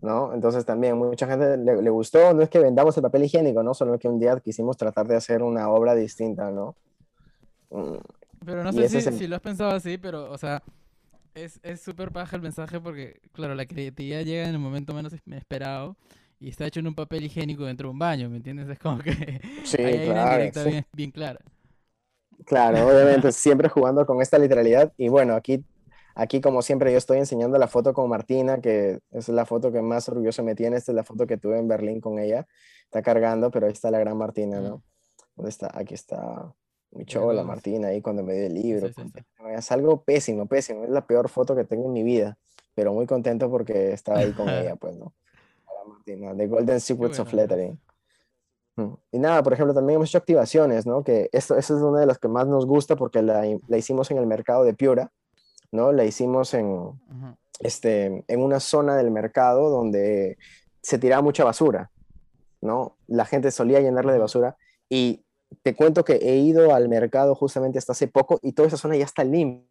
¿no? 0.00 0.34
Entonces 0.34 0.66
también 0.66 0.98
mucha 0.98 1.26
gente 1.26 1.56
le, 1.56 1.90
gustó, 1.90 2.34
no 2.34 2.42
es 2.42 2.50
que 2.50 2.58
vendamos 2.58 2.94
el 2.96 3.02
papel 3.02 3.24
higiénico, 3.24 3.62
¿no? 3.62 3.72
Solo 3.72 3.98
que 3.98 4.06
un 4.06 4.20
día 4.20 4.38
quisimos 4.38 4.76
tratar 4.76 5.06
de 5.06 5.16
hacer 5.16 5.42
una 5.42 5.70
obra 5.70 5.94
distinta, 5.94 6.50
¿no? 6.50 6.76
Mm, 7.70 7.96
pero 8.44 8.62
no 8.62 8.72
sé 8.72 8.88
si, 9.12 9.26
lo 9.26 9.36
has 9.36 9.42
pensado 9.42 9.70
así, 9.70 9.96
pero, 9.96 10.30
o 10.30 10.36
sea, 10.36 10.62
es 11.34 11.80
súper 11.80 12.12
paja 12.12 12.36
el 12.36 12.42
mensaje 12.42 12.78
porque, 12.78 13.18
claro, 13.32 13.54
la 13.54 13.64
creatividad 13.64 14.20
llega 14.20 14.44
en 14.44 14.50
el 14.50 14.58
momento 14.58 14.92
menos 14.92 15.14
esperado 15.14 15.96
y 16.38 16.50
está 16.50 16.66
hecho 16.66 16.80
en 16.80 16.88
un 16.88 16.94
papel 16.94 17.24
higiénico 17.24 17.64
dentro 17.64 17.88
de 17.88 17.92
un 17.92 17.98
baño, 17.98 18.28
¿me 18.28 18.36
entiendes? 18.36 18.68
Es 18.68 18.78
como 18.78 18.98
que 18.98 19.40
sí, 19.64 19.82
hay 19.82 20.04
claro, 20.04 20.50
una 20.52 20.64
bien, 20.64 20.86
bien 20.92 21.10
clara. 21.10 21.40
Claro, 22.44 22.86
obviamente, 22.86 23.32
siempre 23.32 23.70
jugando 23.70 24.04
con 24.04 24.20
esta 24.20 24.38
literalidad. 24.38 24.92
Y 24.98 25.08
bueno, 25.08 25.34
aquí, 25.34 25.64
aquí 26.14 26.40
como 26.40 26.62
siempre 26.62 26.92
yo 26.92 26.98
estoy 26.98 27.18
enseñando 27.18 27.58
la 27.58 27.68
foto 27.68 27.92
con 27.92 28.08
Martina, 28.08 28.60
que 28.60 29.00
es 29.10 29.28
la 29.28 29.44
foto 29.44 29.72
que 29.72 29.82
más 29.82 30.08
orgulloso 30.08 30.42
me 30.42 30.54
tiene. 30.54 30.76
Esta 30.76 30.92
es 30.92 30.96
la 30.96 31.04
foto 31.04 31.26
que 31.26 31.36
tuve 31.36 31.58
en 31.58 31.68
Berlín 31.68 32.00
con 32.00 32.18
ella. 32.18 32.46
Está 32.84 33.02
cargando, 33.02 33.50
pero 33.50 33.66
ahí 33.66 33.72
está 33.72 33.90
la 33.90 33.98
gran 33.98 34.16
Martina, 34.16 34.60
¿no? 34.60 34.82
¿Dónde 35.34 35.50
está? 35.50 35.70
Aquí 35.74 35.94
está 35.94 36.54
mi 36.92 37.04
chola, 37.04 37.42
Martina, 37.42 37.88
ahí 37.88 38.00
cuando 38.00 38.22
me 38.22 38.34
dio 38.34 38.46
el 38.46 38.54
libro. 38.54 38.88
Es 39.50 39.72
algo 39.72 40.02
pésimo, 40.02 40.46
pésimo. 40.46 40.84
Es 40.84 40.90
la 40.90 41.06
peor 41.06 41.28
foto 41.28 41.56
que 41.56 41.64
tengo 41.64 41.86
en 41.86 41.92
mi 41.92 42.04
vida, 42.04 42.38
pero 42.74 42.92
muy 42.92 43.06
contento 43.06 43.50
porque 43.50 43.92
estaba 43.92 44.20
ahí 44.20 44.32
con 44.32 44.48
ella, 44.48 44.76
pues, 44.80 44.96
¿no? 44.96 45.12
Martina, 45.86 46.34
The 46.34 46.46
Golden 46.46 46.80
Secrets 46.80 47.18
of 47.18 47.32
Lettering. 47.32 47.78
Mm. 48.76 48.94
Y 49.12 49.18
nada, 49.18 49.42
por 49.42 49.52
ejemplo, 49.52 49.74
también 49.74 49.96
hemos 49.96 50.08
hecho 50.08 50.18
activaciones, 50.18 50.86
¿no? 50.86 51.02
Que 51.02 51.28
esto, 51.32 51.56
es 51.56 51.68
una 51.70 52.00
de 52.00 52.06
las 52.06 52.18
que 52.18 52.28
más 52.28 52.46
nos 52.46 52.64
gusta 52.64 52.96
porque 52.96 53.22
la, 53.22 53.44
la 53.68 53.76
hicimos 53.76 54.10
en 54.10 54.18
el 54.18 54.26
mercado 54.26 54.64
de 54.64 54.74
Piura, 54.74 55.12
¿no? 55.74 55.92
La 55.92 56.04
hicimos 56.04 56.54
en, 56.54 56.98
este, 57.60 58.24
en 58.26 58.42
una 58.42 58.60
zona 58.60 58.96
del 58.96 59.10
mercado 59.10 59.70
donde 59.70 60.38
se 60.82 60.98
tiraba 60.98 61.22
mucha 61.22 61.44
basura, 61.44 61.90
¿no? 62.60 62.96
La 63.06 63.24
gente 63.24 63.50
solía 63.50 63.80
llenarle 63.80 64.12
de 64.12 64.18
basura 64.18 64.56
y 64.88 65.24
te 65.62 65.74
cuento 65.74 66.04
que 66.04 66.14
he 66.14 66.36
ido 66.36 66.74
al 66.74 66.88
mercado 66.88 67.34
justamente 67.34 67.78
hasta 67.78 67.92
hace 67.92 68.08
poco 68.08 68.38
y 68.42 68.52
toda 68.52 68.68
esa 68.68 68.76
zona 68.76 68.96
ya 68.96 69.04
está 69.04 69.24
limpia 69.24 69.66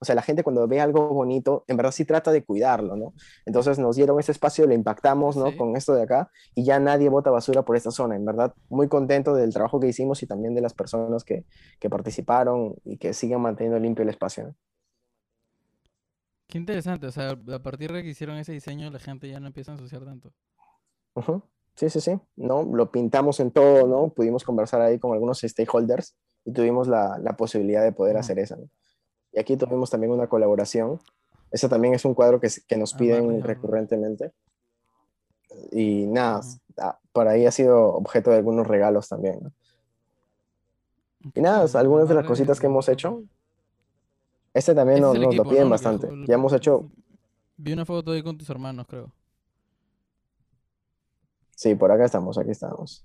o 0.00 0.04
sea, 0.04 0.14
la 0.14 0.22
gente 0.22 0.42
cuando 0.42 0.66
ve 0.68 0.80
algo 0.80 1.08
bonito, 1.08 1.64
en 1.66 1.76
verdad 1.76 1.90
sí 1.90 2.04
trata 2.04 2.30
de 2.30 2.44
cuidarlo, 2.44 2.96
¿no? 2.96 3.14
Entonces 3.46 3.78
nos 3.78 3.96
dieron 3.96 4.18
ese 4.20 4.32
espacio, 4.32 4.66
lo 4.66 4.74
impactamos, 4.74 5.36
¿no? 5.36 5.56
Con 5.56 5.76
esto 5.76 5.94
de 5.94 6.02
acá 6.02 6.30
y 6.54 6.64
ya 6.64 6.78
nadie 6.78 7.08
bota 7.08 7.30
basura 7.30 7.62
por 7.62 7.76
esta 7.76 7.90
zona. 7.90 8.16
En 8.16 8.24
verdad, 8.24 8.54
muy 8.68 8.88
contento 8.88 9.34
del 9.34 9.52
trabajo 9.52 9.80
que 9.80 9.88
hicimos 9.88 10.22
y 10.22 10.26
también 10.26 10.54
de 10.54 10.60
las 10.60 10.74
personas 10.74 11.24
que, 11.24 11.44
que 11.78 11.90
participaron 11.90 12.76
y 12.84 12.96
que 12.96 13.12
siguen 13.12 13.40
manteniendo 13.40 13.80
limpio 13.80 14.04
el 14.04 14.10
espacio. 14.10 14.54
Qué 16.50 16.58
interesante, 16.58 17.06
o 17.06 17.12
sea, 17.12 17.30
a 17.30 17.58
partir 17.60 17.92
de 17.92 18.02
que 18.02 18.08
hicieron 18.08 18.36
ese 18.36 18.52
diseño, 18.52 18.90
la 18.90 18.98
gente 18.98 19.28
ya 19.28 19.38
no 19.38 19.46
empieza 19.46 19.70
a 19.70 19.74
ensuciar 19.74 20.04
tanto. 20.04 20.32
Sí, 21.76 21.88
sí, 21.88 22.00
sí, 22.00 22.18
¿no? 22.36 22.62
Lo 22.64 22.90
pintamos 22.90 23.40
en 23.40 23.52
todo, 23.52 23.86
¿no? 23.86 24.10
Pudimos 24.10 24.44
conversar 24.44 24.80
ahí 24.80 24.98
con 24.98 25.12
algunos 25.12 25.40
stakeholders 25.40 26.16
y 26.44 26.52
tuvimos 26.52 26.88
la, 26.88 27.18
la 27.18 27.36
posibilidad 27.36 27.82
de 27.82 27.92
poder 27.92 28.16
hacer 28.16 28.38
eso, 28.38 28.56
¿no? 28.56 28.68
Y 29.32 29.38
aquí 29.38 29.56
tuvimos 29.56 29.90
también 29.90 30.12
una 30.12 30.26
colaboración. 30.26 30.98
Ese 31.50 31.68
también 31.68 31.94
es 31.94 32.04
un 32.04 32.14
cuadro 32.14 32.40
que, 32.40 32.48
que 32.66 32.76
nos 32.76 32.94
ah, 32.94 32.98
piden 32.98 33.42
recurrentemente. 33.42 34.32
Y 35.72 36.06
nada, 36.06 36.40
ah, 36.78 36.98
por 37.12 37.28
ahí 37.28 37.46
ha 37.46 37.52
sido 37.52 37.94
objeto 37.94 38.30
de 38.30 38.36
algunos 38.36 38.66
regalos 38.66 39.08
también. 39.08 39.52
Y 41.34 41.40
nada, 41.40 41.66
algunas 41.78 42.08
de 42.08 42.14
las 42.14 42.26
cositas 42.26 42.58
que 42.58 42.66
hemos 42.66 42.88
hecho. 42.88 43.22
Este 44.52 44.74
también 44.74 45.00
nos, 45.00 45.16
lo 45.16 45.44
piden 45.44 45.70
bastante. 45.70 46.08
Ya 46.26 46.34
hemos 46.34 46.52
hecho. 46.52 46.90
Vi 47.56 47.72
una 47.72 47.84
foto 47.84 48.12
ahí 48.12 48.22
con 48.22 48.36
tus 48.36 48.48
hermanos, 48.50 48.86
creo. 48.88 49.12
Sí, 51.54 51.74
por 51.74 51.92
acá 51.92 52.06
estamos, 52.06 52.38
aquí 52.38 52.50
estamos. 52.50 53.04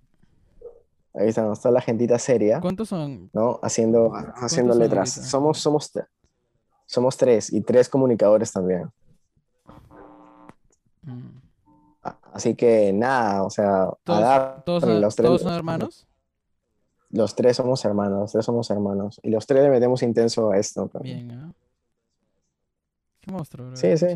Ahí 1.13 1.27
estamos, 1.27 1.57
está 1.57 1.71
la 1.71 1.81
gentita 1.81 2.17
seria. 2.17 2.59
¿Cuántos 2.61 2.89
son? 2.89 3.29
¿No? 3.33 3.59
Haciendo, 3.61 4.11
haciendo 4.13 4.73
letras. 4.75 5.11
Somos, 5.11 5.59
somos, 5.59 5.91
somos 6.85 7.17
tres 7.17 7.51
y 7.53 7.61
tres 7.61 7.89
comunicadores 7.89 8.51
también. 8.51 8.89
Mm. 11.03 11.45
Así 12.33 12.55
que 12.55 12.91
nada, 12.91 13.43
o 13.43 13.49
sea, 13.49 13.89
¿Todos, 14.03 14.83
los 14.83 15.15
tres, 15.15 15.41
son 15.41 15.53
hermanos? 15.53 16.05
Los 17.15 17.35
tres 17.35 17.57
somos 17.57 17.83
hermanos, 17.85 18.19
los 18.19 18.31
tres 18.31 18.45
somos 18.45 18.69
hermanos. 18.69 19.19
Y 19.23 19.29
los 19.29 19.45
tres 19.47 19.63
le 19.63 19.69
metemos 19.69 20.03
intenso 20.03 20.51
a 20.51 20.57
esto. 20.57 20.89
Bien, 21.01 21.31
¿eh? 21.31 21.51
Qué 23.21 23.31
monstruo, 23.31 23.67
bro. 23.67 23.77
Sí, 23.77 23.97
sí. 23.97 24.07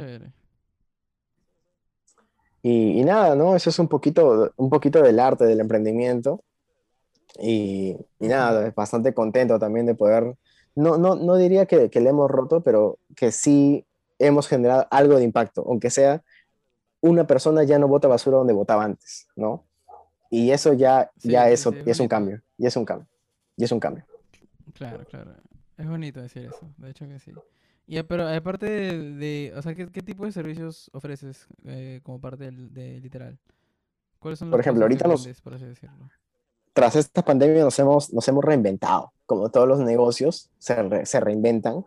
Y, 2.61 2.99
y, 2.99 3.03
nada, 3.05 3.35
¿no? 3.35 3.55
Eso 3.55 3.69
es 3.69 3.79
un 3.79 3.87
poquito, 3.87 4.51
un 4.57 4.69
poquito 4.69 5.01
del 5.01 5.19
arte, 5.19 5.45
del 5.45 5.61
emprendimiento. 5.61 6.43
Y, 7.39 7.95
y 8.19 8.27
nada, 8.27 8.71
bastante 8.75 9.13
contento 9.13 9.57
también 9.57 9.85
de 9.85 9.95
poder 9.95 10.35
no, 10.79 10.97
no, 10.97 11.15
no 11.15 11.35
diría 11.35 11.65
que, 11.65 11.89
que 11.89 11.99
le 11.99 12.09
hemos 12.09 12.29
roto, 12.31 12.61
pero 12.61 12.99
que 13.15 13.31
sí 13.31 13.85
hemos 14.17 14.47
generado 14.47 14.87
algo 14.91 15.17
de 15.17 15.23
impacto, 15.23 15.63
aunque 15.67 15.89
sea 15.89 16.23
una 17.01 17.27
persona 17.27 17.63
ya 17.63 17.79
no 17.79 17.87
bota 17.87 18.07
basura 18.07 18.37
donde 18.37 18.53
votaba 18.53 18.83
antes, 18.83 19.27
¿no? 19.35 19.65
Y 20.29 20.51
eso 20.51 20.73
ya, 20.73 21.11
ya 21.17 21.49
eso, 21.49 21.73
es 21.85 21.99
un 21.99 22.07
cambio, 22.07 22.41
y 22.57 22.67
es 22.67 22.75
un 22.75 22.85
cambio, 22.85 23.07
y 23.57 23.63
es 23.63 23.71
un 23.71 23.79
cambio. 23.79 24.05
Claro, 24.73 25.03
claro. 25.05 25.35
Es 25.77 25.87
bonito 25.87 26.21
decir 26.21 26.45
eso, 26.45 26.71
de 26.77 26.89
hecho 26.89 27.07
que 27.07 27.19
sí. 27.19 27.31
Y, 27.87 28.01
pero 28.03 28.27
aparte 28.27 28.67
de, 28.67 29.53
o 29.55 29.61
sea, 29.61 29.73
¿qué, 29.73 29.87
tipo 29.87 30.25
de 30.25 30.31
servicios 30.31 30.91
ofreces 30.93 31.47
eh, 31.65 32.01
como 32.03 32.21
parte 32.21 32.51
de, 32.51 32.99
Literal? 32.99 33.39
¿Cuáles 34.19 34.37
son 34.37 34.49
los 34.49 34.53
Por 34.53 34.61
ejemplo, 34.61 34.83
ahorita 34.83 35.07
los, 35.07 35.41
por 35.41 35.55
así 35.55 35.65
decirlo? 35.65 36.09
tras 36.73 36.95
esta 36.95 37.23
pandemia 37.23 37.63
nos 37.63 37.77
hemos, 37.79 38.13
nos 38.13 38.27
hemos 38.27 38.43
reinventado, 38.43 39.11
como 39.25 39.49
todos 39.49 39.67
los 39.67 39.79
negocios 39.79 40.49
se, 40.59 41.05
se 41.05 41.19
reinventan. 41.19 41.83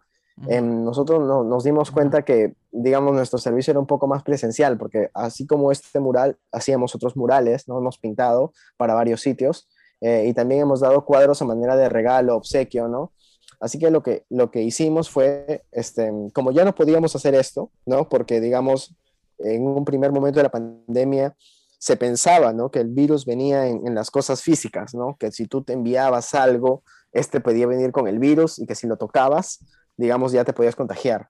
Em, 0.49 0.85
nosotros 0.85 1.20
nos 1.47 1.64
dimos 1.64 1.91
cuenta 1.91 2.22
que, 2.22 2.55
digamos, 2.70 3.14
nuestro 3.14 3.39
servicio 3.39 3.72
era 3.72 3.80
un 3.80 3.87
poco 3.87 4.07
más 4.07 4.22
presencial, 4.22 4.78
porque 4.78 5.11
así 5.14 5.47
como 5.47 5.70
este 5.70 6.01
mural, 6.01 6.37
hacíamos 6.51 6.95
otros 6.95 7.16
murales, 7.16 7.68
¿no? 7.68 7.78
Hemos 7.78 7.99
pintado 7.99 8.53
para 8.76 8.95
varios 8.95 9.20
sitios 9.20 9.68
eh, 10.01 10.24
y 10.26 10.35
también 10.35 10.62
hemos 10.62 10.80
dado 10.80 11.05
cuadros 11.05 11.43
a 11.43 11.45
manera 11.45 11.76
de 11.76 11.89
regalo, 11.89 12.37
obsequio, 12.37 12.89
¿no? 12.89 13.12
Así 13.61 13.78
que 13.78 13.91
lo 13.91 14.03
que, 14.03 14.24
lo 14.28 14.51
que 14.51 14.62
hicimos 14.62 15.09
fue, 15.09 15.64
este, 15.70 16.12
como 16.35 16.51
ya 16.51 16.64
no 16.64 16.74
podíamos 16.74 17.14
hacer 17.14 17.35
esto, 17.35 17.70
¿no? 17.87 18.09
Porque, 18.09 18.41
digamos, 18.41 18.97
en 19.39 19.66
un 19.66 19.85
primer 19.85 20.11
momento 20.11 20.41
de 20.41 20.45
la 20.45 20.51
pandemia, 20.51 21.37
se 21.78 21.97
pensaba, 21.97 22.53
¿no? 22.53 22.70
Que 22.70 22.80
el 22.80 22.89
virus 22.89 23.24
venía 23.24 23.66
en, 23.66 23.95
las 23.95 24.11
cosas 24.11 24.43
físicas, 24.43 24.95
¿no? 24.95 25.16
Que 25.18 25.33
si 25.33 25.47
tú 25.47 25.62
te 25.62 25.72
enviabas 25.72 26.35
algo, 26.35 26.83
este 27.12 27.41
podía 27.41 27.66
venir 27.66 27.93
con 27.93 28.07
el 28.07 28.18
virus 28.18 28.59
y 28.59 28.66
que 28.66 28.74
si 28.74 28.87
lo 28.87 28.97
tocabas, 28.97 29.64
digamos, 29.97 30.32
ya 30.32 30.45
te 30.45 30.53
podías 30.53 30.76
contagiar. 30.76 31.28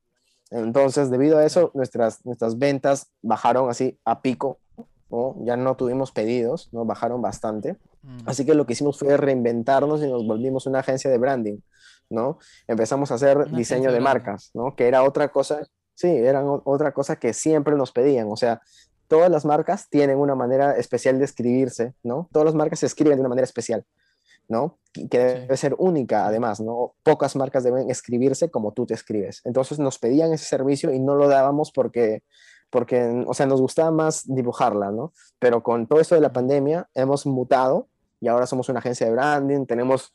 Entonces, 0.50 1.10
debido 1.10 1.38
a 1.38 1.46
eso, 1.46 1.70
nuestras, 1.74 2.24
nuestras 2.26 2.58
ventas 2.58 3.10
bajaron 3.22 3.70
así 3.70 3.98
a 4.04 4.20
pico, 4.20 4.58
¿no? 5.10 5.36
Ya 5.44 5.56
no 5.56 5.76
tuvimos 5.76 6.12
pedidos, 6.12 6.68
¿no? 6.72 6.84
Bajaron 6.84 7.22
bastante. 7.22 7.78
Mm. 8.02 8.18
Así 8.26 8.44
que 8.44 8.54
lo 8.54 8.66
que 8.66 8.74
hicimos 8.74 8.98
fue 8.98 9.16
reinventarnos 9.16 10.02
y 10.02 10.08
nos 10.08 10.26
volvimos 10.26 10.66
una 10.66 10.80
agencia 10.80 11.10
de 11.10 11.18
branding, 11.18 11.58
¿no? 12.10 12.38
Empezamos 12.66 13.10
a 13.10 13.14
hacer 13.14 13.50
diseño 13.50 13.92
de 13.92 14.00
marcas, 14.00 14.50
¿no? 14.54 14.76
Que 14.76 14.88
era 14.88 15.02
otra 15.04 15.28
cosa, 15.28 15.62
sí, 15.94 16.08
era 16.08 16.44
otra 16.44 16.92
cosa 16.92 17.16
que 17.16 17.32
siempre 17.32 17.76
nos 17.76 17.92
pedían, 17.92 18.28
o 18.30 18.36
sea, 18.36 18.60
todas 19.08 19.30
las 19.30 19.44
marcas 19.44 19.88
tienen 19.90 20.18
una 20.18 20.34
manera 20.34 20.76
especial 20.76 21.18
de 21.18 21.26
escribirse, 21.26 21.94
¿no? 22.02 22.28
Todas 22.32 22.46
las 22.46 22.54
marcas 22.54 22.80
se 22.80 22.86
escriben 22.86 23.16
de 23.16 23.20
una 23.20 23.28
manera 23.28 23.44
especial, 23.44 23.84
¿no? 24.52 24.78
Que 24.92 25.18
debe 25.18 25.56
ser 25.56 25.74
única, 25.78 26.26
además, 26.26 26.60
¿no? 26.60 26.94
Pocas 27.02 27.34
marcas 27.36 27.64
deben 27.64 27.90
escribirse 27.90 28.50
como 28.50 28.72
tú 28.72 28.84
te 28.84 28.92
escribes. 28.92 29.40
Entonces 29.44 29.78
nos 29.78 29.98
pedían 29.98 30.32
ese 30.32 30.44
servicio 30.44 30.92
y 30.92 31.00
no 31.00 31.14
lo 31.14 31.28
dábamos 31.28 31.72
porque, 31.72 32.22
porque, 32.68 33.24
o 33.26 33.32
sea, 33.32 33.46
nos 33.46 33.62
gustaba 33.62 33.90
más 33.90 34.24
dibujarla, 34.26 34.90
¿no? 34.90 35.14
Pero 35.38 35.62
con 35.62 35.86
todo 35.86 36.00
esto 36.00 36.14
de 36.14 36.20
la 36.20 36.34
pandemia 36.34 36.88
hemos 36.94 37.24
mutado 37.24 37.88
y 38.20 38.28
ahora 38.28 38.46
somos 38.46 38.68
una 38.68 38.80
agencia 38.80 39.06
de 39.06 39.12
branding, 39.12 39.64
tenemos, 39.64 40.12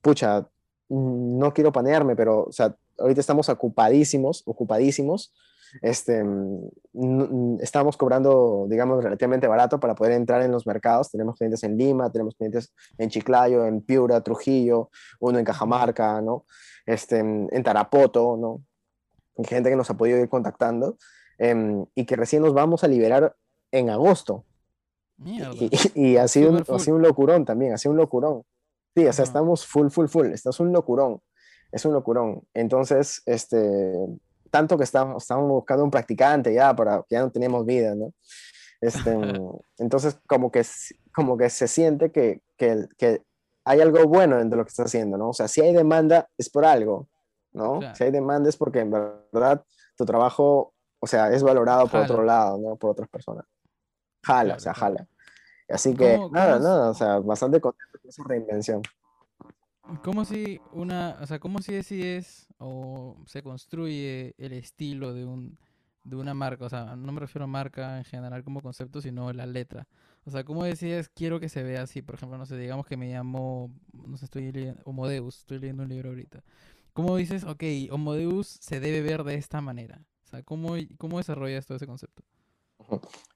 pucha, 0.00 0.48
mm, 0.88 1.38
no 1.38 1.52
quiero 1.52 1.72
panearme, 1.72 2.14
pero, 2.14 2.44
o 2.44 2.52
sea, 2.52 2.76
ahorita 2.98 3.20
estamos 3.20 3.48
ocupadísimos, 3.48 4.44
ocupadísimos 4.46 5.34
este, 5.82 6.22
mm, 6.24 7.60
estamos 7.60 7.96
cobrando, 7.96 8.66
digamos, 8.68 9.02
relativamente 9.02 9.46
barato 9.46 9.80
para 9.80 9.94
poder 9.94 10.12
entrar 10.12 10.42
en 10.42 10.52
los 10.52 10.66
mercados. 10.66 11.10
Tenemos 11.10 11.36
clientes 11.36 11.62
en 11.64 11.76
Lima, 11.76 12.10
tenemos 12.10 12.34
clientes 12.34 12.72
en 12.98 13.10
Chiclayo, 13.10 13.66
en 13.66 13.82
Piura, 13.82 14.20
Trujillo, 14.22 14.90
uno 15.20 15.38
en 15.38 15.44
Cajamarca, 15.44 16.20
¿no? 16.20 16.44
Este, 16.86 17.18
en 17.18 17.62
Tarapoto, 17.62 18.36
¿no? 18.36 18.62
gente 19.44 19.70
que 19.70 19.76
nos 19.76 19.90
ha 19.90 19.94
podido 19.94 20.18
ir 20.18 20.28
contactando 20.28 20.96
em, 21.38 21.84
y 21.94 22.06
que 22.06 22.16
recién 22.16 22.42
nos 22.42 22.54
vamos 22.54 22.84
a 22.84 22.88
liberar 22.88 23.36
en 23.70 23.90
agosto. 23.90 24.44
Y, 25.24 25.40
y, 25.94 26.16
ha, 26.16 26.28
sido 26.28 26.50
un, 26.50 26.64
ha 26.68 26.78
sido 26.78 26.96
un 26.96 27.02
locurón 27.02 27.44
también, 27.44 27.72
ha 27.72 27.78
sido 27.78 27.92
un 27.92 27.98
locurón. 27.98 28.42
Sí, 28.94 29.06
o 29.06 29.12
sea, 29.12 29.24
estamos 29.24 29.66
full, 29.66 29.88
full, 29.88 30.06
full. 30.06 30.26
Esto 30.28 30.50
es 30.50 30.60
un 30.60 30.72
locurón. 30.72 31.20
Es 31.72 31.84
un 31.84 31.92
locurón. 31.92 32.42
Entonces, 32.54 33.22
este, 33.26 33.92
tanto 34.50 34.76
que 34.76 34.84
estamos, 34.84 35.22
estamos 35.22 35.48
buscando 35.48 35.84
un 35.84 35.90
practicante 35.90 36.52
ya, 36.52 36.74
para 36.74 37.04
ya 37.08 37.20
no 37.20 37.30
tenemos 37.30 37.64
vida, 37.64 37.94
¿no? 37.94 38.12
Este, 38.80 39.10
entonces, 39.78 40.18
como 40.26 40.50
que, 40.50 40.62
como 41.14 41.36
que 41.36 41.50
se 41.50 41.68
siente 41.68 42.10
que, 42.10 42.42
que, 42.56 42.86
que, 42.98 43.22
hay 43.64 43.80
algo 43.80 44.04
bueno 44.06 44.38
en 44.40 44.48
lo 44.48 44.64
que 44.64 44.68
está 44.68 44.84
haciendo, 44.84 45.18
¿no? 45.18 45.30
O 45.30 45.32
sea, 45.32 45.48
si 45.48 45.60
hay 45.60 45.74
demanda, 45.74 46.28
es 46.38 46.48
por 46.48 46.64
algo, 46.64 47.08
¿no? 47.52 47.80
Si 47.94 48.04
hay 48.04 48.12
demanda 48.12 48.48
es 48.48 48.56
porque 48.56 48.80
en 48.80 48.92
verdad 48.92 49.64
tu 49.96 50.04
trabajo, 50.04 50.72
o 51.00 51.06
sea, 51.06 51.32
es 51.32 51.42
valorado 51.42 51.88
por 51.88 52.00
otro 52.00 52.22
lado, 52.22 52.58
¿no? 52.58 52.76
Por 52.76 52.90
otras 52.90 53.08
personas. 53.08 53.44
Jala, 54.22 54.54
o 54.54 54.60
sea, 54.60 54.72
jala. 54.72 55.08
Así 55.68 55.94
que, 55.94 56.16
nada, 56.30 56.60
nada, 56.60 56.90
o 56.90 56.94
sea, 56.94 57.18
bastante 57.18 57.60
contento 57.60 57.98
con 58.00 58.08
esa 58.08 58.22
reinvención. 58.24 58.82
¿Cómo 60.02 60.24
si 60.24 60.60
una, 60.72 61.16
o 61.20 61.26
sea, 61.26 61.38
cómo 61.38 61.60
si 61.60 61.72
decides 61.72 62.48
o 62.58 63.16
se 63.26 63.42
construye 63.42 64.34
el 64.38 64.52
estilo 64.52 65.14
de 65.14 65.24
un 65.24 65.58
de 66.04 66.16
una 66.16 66.34
marca? 66.34 66.64
O 66.64 66.68
sea, 66.68 66.96
no 66.96 67.12
me 67.12 67.20
refiero 67.20 67.44
a 67.44 67.48
marca 67.48 67.98
en 67.98 68.04
general 68.04 68.44
como 68.44 68.62
concepto, 68.62 69.00
sino 69.00 69.32
la 69.32 69.46
letra. 69.46 69.86
O 70.24 70.30
sea, 70.30 70.44
¿cómo 70.44 70.64
decides 70.64 71.08
quiero 71.08 71.38
que 71.40 71.48
se 71.48 71.62
vea 71.62 71.82
así? 71.82 72.02
Por 72.02 72.16
ejemplo, 72.16 72.38
no 72.38 72.46
sé, 72.46 72.56
digamos 72.56 72.86
que 72.86 72.96
me 72.96 73.12
llamo, 73.12 73.70
no 73.92 74.16
sé, 74.16 74.24
estoy 74.24 74.50
leyendo, 74.52 74.80
Homodeus, 74.84 75.38
estoy 75.38 75.58
leyendo 75.60 75.84
un 75.84 75.88
libro 75.88 76.08
ahorita. 76.10 76.42
¿Cómo 76.92 77.16
dices, 77.16 77.44
ok, 77.44 77.62
Homodeus 77.90 78.48
se 78.48 78.80
debe 78.80 79.02
ver 79.02 79.22
de 79.22 79.34
esta 79.34 79.60
manera? 79.60 80.02
O 80.24 80.28
sea, 80.28 80.42
¿cómo, 80.42 80.74
cómo 80.98 81.18
desarrollas 81.18 81.66
todo 81.66 81.76
ese 81.76 81.86
concepto? 81.86 82.22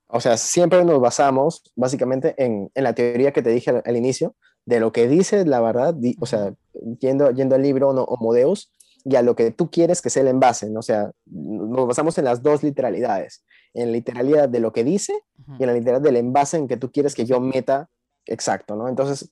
O 0.09 0.21
sea, 0.21 0.37
siempre 0.37 0.85
nos 0.85 1.01
basamos 1.01 1.63
básicamente 1.77 2.35
en, 2.43 2.71
en 2.75 2.85
la 2.85 2.95
teoría 2.95 3.33
que 3.33 3.43
te 3.43 3.51
dije 3.51 3.71
al, 3.85 3.97
inicio, 3.97 4.35
de 4.67 4.81
lo 4.81 4.93
que 4.93 5.09
dice 5.09 5.45
la 5.45 5.61
verdad, 5.61 5.95
o 6.21 6.27
sea, 6.27 6.55
yendo, 7.01 7.31
yendo 7.31 7.55
al 7.55 7.63
libro 7.63 7.93
no, 7.93 8.05
Homo 8.05 8.33
Deus, 8.33 8.71
y 9.05 9.17
a 9.17 9.23
lo 9.23 9.35
que 9.35 9.51
tú 9.51 9.71
quieres 9.71 10.03
que 10.03 10.11
sea 10.11 10.23
el 10.23 10.29
envase, 10.29 10.69
¿no? 10.69 10.81
O 10.81 10.83
sea, 10.83 11.11
nos 11.27 11.87
basamos 11.87 12.19
en 12.19 12.25
las 12.25 12.43
dos 12.43 12.63
literalidades, 12.63 13.45
en 13.73 13.87
la 13.87 13.93
literalidad 13.93 14.49
de 14.49 14.61
lo 14.61 14.73
que 14.73 14.85
dice 14.85 15.15
y 15.59 15.63
en 15.63 15.69
la 15.69 15.75
literalidad 15.75 16.03
del 16.03 16.17
envase 16.17 16.59
en 16.59 16.69
que 16.69 16.77
tú 16.77 16.91
quieres 16.93 17.15
que 17.15 17.25
yo 17.25 17.41
meta 17.41 17.89
exacto, 18.27 18.77
¿no? 18.77 18.89
Entonces, 18.89 19.31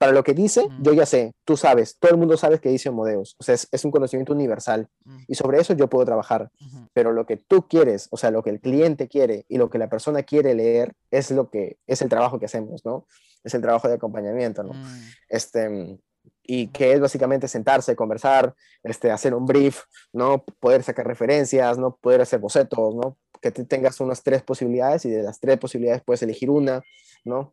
para 0.00 0.12
lo 0.12 0.24
que 0.24 0.32
dice, 0.32 0.66
yo 0.80 0.94
ya 0.94 1.04
sé, 1.04 1.34
tú 1.44 1.58
sabes, 1.58 1.98
todo 1.98 2.12
el 2.12 2.16
mundo 2.16 2.34
sabe 2.38 2.58
que 2.58 2.70
dice 2.70 2.88
Homodeus, 2.88 3.36
o 3.38 3.42
sea, 3.42 3.54
es, 3.54 3.84
un 3.84 3.90
conocimiento 3.90 4.32
universal 4.32 4.88
y 5.28 5.34
sobre 5.34 5.60
eso 5.60 5.74
yo 5.74 5.90
puedo 5.90 6.06
trabajar, 6.06 6.50
pero 6.94 7.12
lo 7.12 7.26
que 7.26 7.36
tú 7.36 7.68
quieres, 7.68 8.08
o 8.10 8.16
sea, 8.16 8.30
lo 8.30 8.42
que 8.42 8.48
el 8.48 8.60
cliente 8.60 9.08
quiere 9.08 9.44
y 9.46 9.58
lo 9.58 9.68
que 9.68 9.76
la 9.76 9.90
persona 9.90 10.22
quiere 10.22 10.54
leer 10.54 10.94
es 11.10 11.30
lo 11.30 11.50
que 11.50 11.76
es 11.86 12.00
el 12.00 12.08
trabajo 12.08 12.38
que 12.38 12.46
hacemos, 12.46 12.82
¿no? 12.82 13.06
Es 13.44 13.52
el 13.52 13.60
trabajo 13.60 13.88
de 13.88 13.94
acompañamiento, 13.96 14.62
¿no? 14.62 14.72
Mm. 14.72 15.00
Este, 15.28 15.98
y 16.44 16.68
que 16.68 16.94
es 16.94 17.00
básicamente 17.00 17.46
sentarse, 17.46 17.94
conversar, 17.94 18.54
este, 18.82 19.10
hacer 19.10 19.34
un 19.34 19.44
brief, 19.44 19.82
¿no? 20.14 20.46
Poder 20.60 20.82
sacar 20.82 21.06
referencias, 21.06 21.76
¿no? 21.76 21.98
Poder 22.00 22.22
hacer 22.22 22.38
bocetos, 22.38 22.94
¿no? 22.94 23.18
Que 23.42 23.50
tengas 23.50 24.00
unas 24.00 24.22
tres 24.22 24.42
posibilidades 24.42 25.04
y 25.04 25.10
de 25.10 25.22
las 25.22 25.40
tres 25.40 25.58
posibilidades 25.58 26.02
puedes 26.02 26.22
elegir 26.22 26.48
una, 26.48 26.80
¿no? 27.22 27.52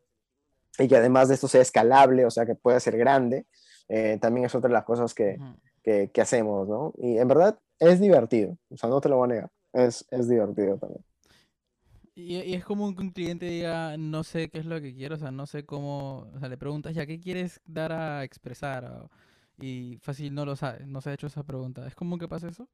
Y 0.77 0.87
que 0.87 0.97
además 0.97 1.27
de 1.27 1.35
esto 1.35 1.47
sea 1.47 1.61
escalable, 1.61 2.25
o 2.25 2.31
sea, 2.31 2.45
que 2.45 2.55
pueda 2.55 2.79
ser 2.79 2.97
grande, 2.97 3.45
eh, 3.89 4.17
también 4.21 4.45
es 4.45 4.55
otra 4.55 4.67
de 4.67 4.73
las 4.73 4.83
cosas 4.83 5.13
que, 5.13 5.37
que, 5.83 6.09
que, 6.11 6.21
hacemos, 6.21 6.67
¿no? 6.67 6.93
Y 6.97 7.17
en 7.17 7.27
verdad 7.27 7.57
es 7.79 7.99
divertido, 7.99 8.57
o 8.69 8.77
sea, 8.77 8.89
no 8.89 9.01
te 9.01 9.09
lo 9.09 9.17
voy 9.17 9.25
a 9.25 9.33
negar, 9.33 9.51
es, 9.73 10.05
es 10.11 10.27
divertido 10.27 10.77
también. 10.77 11.03
Y, 12.15 12.37
y, 12.37 12.55
es 12.55 12.65
común 12.65 12.95
que 12.95 13.01
un 13.01 13.11
cliente 13.11 13.45
diga, 13.45 13.95
no 13.97 14.23
sé 14.23 14.49
qué 14.49 14.59
es 14.59 14.65
lo 14.65 14.81
que 14.81 14.95
quiero, 14.95 15.15
o 15.15 15.19
sea, 15.19 15.31
no 15.31 15.45
sé 15.45 15.65
cómo, 15.65 16.31
o 16.33 16.39
sea, 16.39 16.49
le 16.49 16.57
preguntas 16.57 16.95
ya, 16.95 17.05
¿qué 17.05 17.19
quieres 17.19 17.61
dar 17.65 17.91
a 17.91 18.23
expresar? 18.23 19.07
y 19.59 19.97
fácil 20.01 20.33
no 20.33 20.45
lo 20.45 20.55
sabe, 20.55 20.85
no 20.85 21.01
se 21.01 21.09
ha 21.09 21.13
hecho 21.13 21.27
esa 21.27 21.43
pregunta. 21.43 21.87
¿Es 21.87 21.95
común 21.95 22.19
que 22.19 22.27
pase 22.27 22.49
eso? 22.49 22.67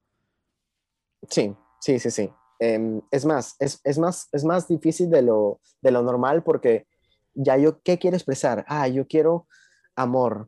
Sí, 1.30 1.56
sí, 1.80 2.00
sí, 2.00 2.12
sí. 2.12 2.30
Em, 2.60 3.02
es 3.12 3.26
más, 3.26 3.56
es, 3.60 3.80
es, 3.84 3.98
más, 3.98 4.30
es 4.32 4.44
más 4.44 4.68
difícil 4.68 5.10
de 5.10 5.22
lo, 5.22 5.60
de 5.82 5.92
lo 5.92 6.02
normal 6.02 6.44
porque 6.44 6.88
ya 7.34 7.58
yo, 7.58 7.82
¿qué 7.82 7.98
quiero 8.00 8.18
expresar? 8.18 8.66
Ah, 8.68 8.88
yo 8.88 9.08
quiero 9.08 9.48
amor. 9.96 10.48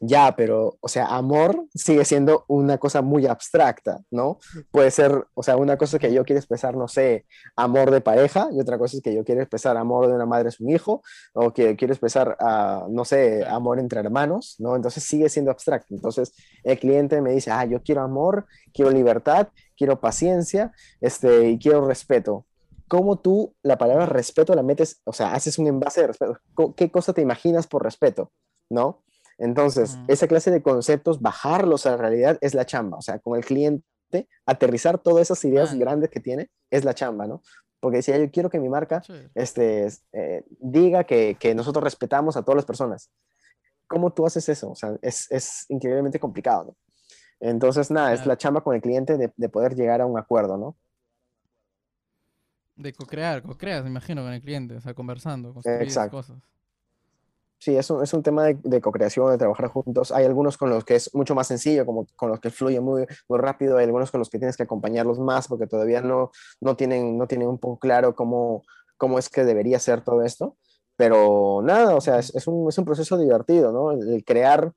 Ya, 0.00 0.34
pero, 0.36 0.76
o 0.80 0.88
sea, 0.88 1.06
amor 1.06 1.66
sigue 1.74 2.04
siendo 2.04 2.44
una 2.48 2.76
cosa 2.76 3.00
muy 3.00 3.26
abstracta, 3.26 4.02
¿no? 4.10 4.38
Puede 4.70 4.90
ser, 4.90 5.26
o 5.32 5.42
sea, 5.42 5.56
una 5.56 5.78
cosa 5.78 5.98
que 5.98 6.12
yo 6.12 6.22
quiero 6.24 6.38
expresar, 6.38 6.76
no 6.76 6.86
sé, 6.86 7.24
amor 7.56 7.90
de 7.90 8.02
pareja, 8.02 8.48
y 8.52 8.60
otra 8.60 8.76
cosa 8.76 8.98
es 8.98 9.02
que 9.02 9.14
yo 9.14 9.24
quiero 9.24 9.40
expresar 9.40 9.76
amor 9.78 10.06
de 10.06 10.14
una 10.14 10.26
madre 10.26 10.48
a 10.48 10.50
su 10.50 10.68
hijo, 10.68 11.02
o 11.32 11.52
que 11.54 11.76
quiero 11.76 11.94
expresar, 11.94 12.36
uh, 12.38 12.92
no 12.92 13.06
sé, 13.06 13.44
amor 13.46 13.78
entre 13.78 14.00
hermanos, 14.00 14.56
¿no? 14.58 14.76
Entonces 14.76 15.02
sigue 15.02 15.30
siendo 15.30 15.50
abstracto. 15.50 15.94
Entonces 15.94 16.34
el 16.62 16.78
cliente 16.78 17.22
me 17.22 17.32
dice, 17.32 17.50
ah, 17.50 17.64
yo 17.64 17.82
quiero 17.82 18.02
amor, 18.02 18.46
quiero 18.74 18.90
libertad, 18.90 19.48
quiero 19.78 19.98
paciencia, 19.98 20.72
este, 21.00 21.48
y 21.48 21.58
quiero 21.58 21.86
respeto 21.86 22.44
cómo 22.88 23.18
tú 23.18 23.54
la 23.62 23.78
palabra 23.78 24.06
respeto 24.06 24.54
la 24.54 24.62
metes, 24.62 25.00
o 25.04 25.12
sea, 25.12 25.32
haces 25.32 25.58
un 25.58 25.66
envase 25.66 26.02
de 26.02 26.06
respeto. 26.08 26.40
¿Qué 26.76 26.90
cosa 26.90 27.12
te 27.12 27.22
imaginas 27.22 27.66
por 27.66 27.82
respeto? 27.82 28.32
¿No? 28.70 29.02
Entonces, 29.38 29.98
esa 30.08 30.26
clase 30.26 30.50
de 30.50 30.62
conceptos, 30.62 31.20
bajarlos 31.20 31.84
a 31.86 31.90
la 31.90 31.96
realidad 31.98 32.38
es 32.40 32.54
la 32.54 32.64
chamba. 32.64 32.96
O 32.96 33.02
sea, 33.02 33.18
con 33.18 33.36
el 33.36 33.44
cliente, 33.44 33.84
aterrizar 34.46 34.98
todas 34.98 35.22
esas 35.22 35.44
ideas 35.44 35.74
grandes 35.74 36.10
que 36.10 36.20
tiene 36.20 36.50
es 36.70 36.84
la 36.84 36.94
chamba, 36.94 37.26
¿no? 37.26 37.42
Porque 37.80 37.98
decía, 37.98 38.16
yo 38.16 38.30
quiero 38.30 38.48
que 38.48 38.58
mi 38.58 38.68
marca 38.68 39.02
este, 39.34 39.88
eh, 40.12 40.44
diga 40.58 41.04
que, 41.04 41.36
que, 41.38 41.54
nosotros 41.54 41.84
respetamos 41.84 42.36
a 42.36 42.42
todas 42.42 42.56
las 42.56 42.64
personas. 42.64 43.10
¿Cómo 43.86 44.12
tú 44.12 44.26
haces 44.26 44.48
eso? 44.48 44.70
O 44.70 44.74
sea, 44.74 44.96
es, 45.02 45.30
es 45.30 45.66
increíblemente 45.68 46.18
complicado, 46.18 46.64
¿no? 46.64 46.76
Entonces, 47.38 47.90
nada, 47.90 48.14
es 48.14 48.24
la 48.24 48.38
chamba 48.38 48.62
con 48.62 48.74
el 48.74 48.80
cliente 48.80 49.18
de, 49.18 49.30
de 49.36 49.48
poder 49.50 49.74
llegar 49.74 50.00
a 50.00 50.06
un 50.06 50.18
acuerdo, 50.18 50.56
¿no? 50.56 50.78
De 52.76 52.92
co-crear, 52.92 53.42
co-creas, 53.42 53.82
me 53.82 53.90
imagino, 53.90 54.22
con 54.22 54.32
el 54.32 54.42
cliente, 54.42 54.76
o 54.76 54.80
sea, 54.80 54.94
conversando, 54.94 55.54
construir 55.54 55.88
cosas. 56.10 56.38
Sí, 57.58 57.74
es 57.74 57.88
un, 57.88 58.02
es 58.02 58.12
un 58.12 58.22
tema 58.22 58.44
de, 58.44 58.58
de 58.62 58.80
co-creación, 58.82 59.30
de 59.30 59.38
trabajar 59.38 59.68
juntos. 59.68 60.12
Hay 60.12 60.26
algunos 60.26 60.58
con 60.58 60.68
los 60.68 60.84
que 60.84 60.96
es 60.96 61.14
mucho 61.14 61.34
más 61.34 61.46
sencillo, 61.46 61.86
como 61.86 62.06
con 62.14 62.28
los 62.28 62.38
que 62.38 62.50
fluye 62.50 62.80
muy, 62.80 63.06
muy 63.28 63.38
rápido. 63.38 63.78
Hay 63.78 63.86
algunos 63.86 64.10
con 64.10 64.18
los 64.18 64.28
que 64.28 64.38
tienes 64.38 64.56
que 64.56 64.64
acompañarlos 64.64 65.18
más 65.18 65.48
porque 65.48 65.66
todavía 65.66 66.02
no, 66.02 66.30
no, 66.60 66.76
tienen, 66.76 67.16
no 67.16 67.26
tienen 67.26 67.48
un 67.48 67.58
poco 67.58 67.78
claro 67.78 68.14
cómo, 68.14 68.62
cómo 68.98 69.18
es 69.18 69.30
que 69.30 69.44
debería 69.44 69.78
ser 69.78 70.02
todo 70.02 70.22
esto. 70.22 70.56
Pero 70.96 71.62
nada, 71.62 71.94
o 71.94 72.00
sea, 72.00 72.18
es, 72.18 72.34
es, 72.34 72.46
un, 72.46 72.68
es 72.68 72.76
un, 72.78 72.84
proceso 72.84 73.18
divertido, 73.18 73.72
¿no? 73.72 73.92
El, 73.92 74.22
crear 74.24 74.72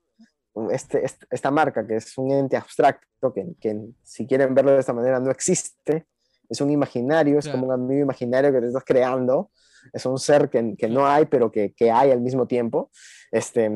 este, 0.70 1.04
este, 1.04 1.26
esta 1.30 1.50
marca, 1.50 1.86
que 1.86 1.96
es 1.96 2.16
un 2.18 2.30
ente 2.30 2.56
abstracto, 2.56 3.32
que, 3.32 3.54
que 3.60 3.78
si 4.02 4.26
quieren 4.26 4.54
verlo 4.54 4.72
de 4.72 4.80
esta 4.80 4.92
manera 4.92 5.20
no 5.20 5.30
existe, 5.30 6.06
es 6.50 6.60
un 6.60 6.70
imaginario, 6.70 7.38
es 7.38 7.48
como 7.48 7.66
un 7.66 7.72
amigo 7.72 8.02
imaginario 8.02 8.52
que 8.52 8.60
te 8.60 8.66
estás 8.66 8.84
creando, 8.84 9.50
es 9.92 10.04
un 10.04 10.18
ser 10.18 10.50
que, 10.50 10.74
que 10.76 10.88
no 10.88 11.06
hay, 11.06 11.26
pero 11.26 11.50
que, 11.50 11.72
que, 11.72 11.90
hay 11.90 12.10
al 12.10 12.20
mismo 12.20 12.46
tiempo, 12.46 12.90
este, 13.30 13.70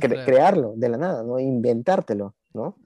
crearlo 0.00 0.74
de 0.76 0.88
la 0.88 0.96
nada, 0.96 1.22
¿no? 1.22 1.38
Inventártelo, 1.38 2.34
¿no? 2.54 2.76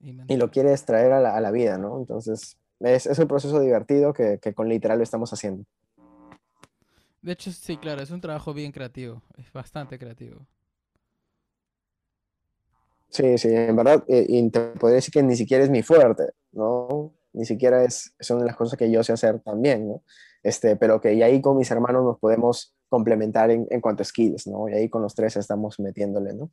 Y 0.00 0.36
lo 0.36 0.50
quieres 0.50 0.84
traer 0.84 1.12
a 1.12 1.20
la, 1.20 1.36
a 1.36 1.40
la 1.40 1.50
vida, 1.50 1.76
¿no? 1.76 1.98
Entonces, 1.98 2.56
es, 2.80 3.06
es, 3.06 3.18
un 3.18 3.26
proceso 3.26 3.60
divertido 3.60 4.12
que, 4.12 4.38
que 4.40 4.54
con 4.54 4.68
literal 4.68 4.98
lo 4.98 5.04
estamos 5.04 5.32
haciendo. 5.32 5.64
De 7.20 7.32
hecho, 7.32 7.50
sí, 7.50 7.76
claro, 7.76 8.00
es 8.00 8.10
un 8.12 8.20
trabajo 8.20 8.54
bien 8.54 8.70
creativo, 8.70 9.22
es 9.36 9.52
bastante 9.52 9.98
creativo. 9.98 10.46
Sí, 13.10 13.38
sí, 13.38 13.48
en 13.50 13.74
verdad, 13.74 14.04
eh, 14.06 14.26
y 14.28 14.50
te 14.50 14.60
podría 14.60 14.96
decir 14.96 15.12
que 15.12 15.22
ni 15.22 15.34
siquiera 15.34 15.64
es 15.64 15.70
mi 15.70 15.82
fuerte, 15.82 16.24
¿no? 16.52 17.12
Ni 17.32 17.44
siquiera 17.44 17.84
es, 17.84 18.14
son 18.20 18.44
las 18.44 18.56
cosas 18.56 18.78
que 18.78 18.90
yo 18.90 19.02
sé 19.02 19.12
hacer 19.12 19.40
también, 19.40 19.88
¿no? 19.88 20.02
Este, 20.42 20.76
pero 20.76 21.00
que 21.00 21.14
y 21.14 21.22
ahí 21.22 21.40
con 21.40 21.56
mis 21.56 21.70
hermanos 21.70 22.04
nos 22.04 22.18
podemos 22.18 22.74
complementar 22.88 23.50
en, 23.50 23.66
en 23.70 23.80
cuanto 23.80 24.02
a 24.02 24.06
skills, 24.06 24.46
¿no? 24.46 24.68
Y 24.68 24.74
ahí 24.74 24.88
con 24.88 25.02
los 25.02 25.14
tres 25.14 25.36
estamos 25.36 25.78
metiéndole, 25.80 26.34
¿no? 26.34 26.50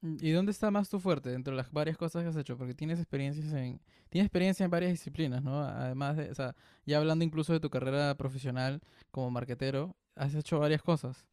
Mm, 0.00 0.16
¿Y 0.20 0.30
dónde 0.32 0.52
está 0.52 0.70
más 0.70 0.88
tu 0.88 1.00
fuerte 1.00 1.30
dentro 1.30 1.52
de 1.52 1.56
las 1.56 1.72
varias 1.72 1.96
cosas 1.96 2.22
que 2.22 2.28
has 2.28 2.36
hecho? 2.36 2.56
Porque 2.56 2.74
tienes 2.74 2.98
experiencias 2.98 3.52
en 3.52 3.80
tienes 4.08 4.26
experiencia 4.26 4.64
en 4.64 4.70
varias 4.70 4.92
disciplinas, 4.92 5.42
¿no? 5.42 5.60
Además 5.62 6.16
de, 6.16 6.30
o 6.30 6.34
sea, 6.34 6.54
ya 6.86 6.98
hablando 6.98 7.24
incluso 7.24 7.52
de 7.52 7.60
tu 7.60 7.70
carrera 7.70 8.14
profesional 8.14 8.80
como 9.10 9.30
marquetero, 9.30 9.94
has 10.14 10.34
hecho 10.34 10.58
varias 10.58 10.82
cosas. 10.82 11.26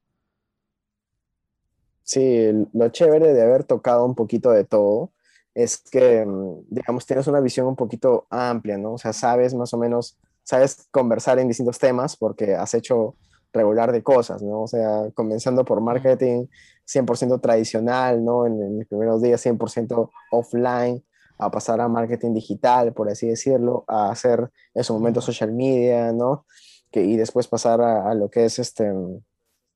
Sí, 2.04 2.52
lo 2.74 2.90
chévere 2.90 3.34
de 3.34 3.42
haber 3.42 3.64
tocado 3.64 4.06
un 4.06 4.14
poquito 4.14 4.52
de 4.52 4.64
todo 4.64 5.12
es 5.56 5.78
que, 5.78 6.26
mm, 6.26 6.66
digamos, 6.70 7.06
tienes 7.08 7.28
una 7.28 7.40
visión 7.40 7.66
un 7.68 7.76
poquito 7.76 8.28
amplia, 8.30 8.78
¿no? 8.78 8.94
O 8.94 8.98
sea, 9.00 9.14
sabes 9.14 9.56
más 9.56 9.74
o 9.74 9.78
menos, 9.80 10.18
sabes 10.44 10.88
conversar 10.92 11.40
en 11.40 11.48
distintos 11.48 11.80
temas 11.80 12.16
porque 12.16 12.54
has 12.56 12.74
hecho 12.76 13.16
regular 13.54 13.92
de 13.92 14.04
cosas, 14.04 14.44
¿no? 14.44 14.62
O 14.64 14.68
sea, 14.68 15.10
comenzando 15.16 15.66
por 15.66 15.82
marketing 15.82 16.46
100% 16.86 17.40
tradicional, 17.42 18.24
¿no? 18.24 18.46
En, 18.46 18.62
en 18.62 18.78
mis 18.78 18.88
primeros 18.88 19.22
días 19.22 19.44
100% 19.44 20.12
offline, 20.32 21.04
a 21.38 21.52
pasar 21.52 21.82
a 21.82 21.88
marketing 21.88 22.34
digital, 22.34 22.94
por 22.94 23.10
así 23.10 23.28
decirlo, 23.28 23.84
a 23.88 24.10
hacer 24.12 24.50
en 24.74 24.84
su 24.84 24.94
momento 24.94 25.22
social 25.22 25.52
media, 25.52 26.12
¿no? 26.14 26.46
Que, 26.92 27.04
y 27.04 27.18
después 27.18 27.48
pasar 27.48 27.82
a, 27.82 28.14
lo 28.14 28.30
que 28.30 28.46
es 28.46 28.60
este, 28.60 28.92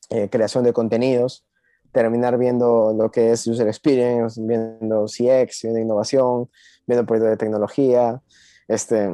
eh, 0.10 0.30
creación 0.30 0.64
de 0.64 0.74
contenidos, 0.74 1.46
terminar 1.92 2.38
viendo 2.38 2.94
lo 2.94 3.12
que 3.12 3.32
es 3.32 3.46
user 3.48 3.68
experience, 3.68 4.42
viendo 4.42 5.06
CX, 5.06 5.64
viendo 5.64 5.80
innovación, 5.80 6.50
viendo 6.86 7.06
proyectos 7.06 7.32
de 7.32 7.38
tecnología, 7.38 8.22
este, 8.70 9.10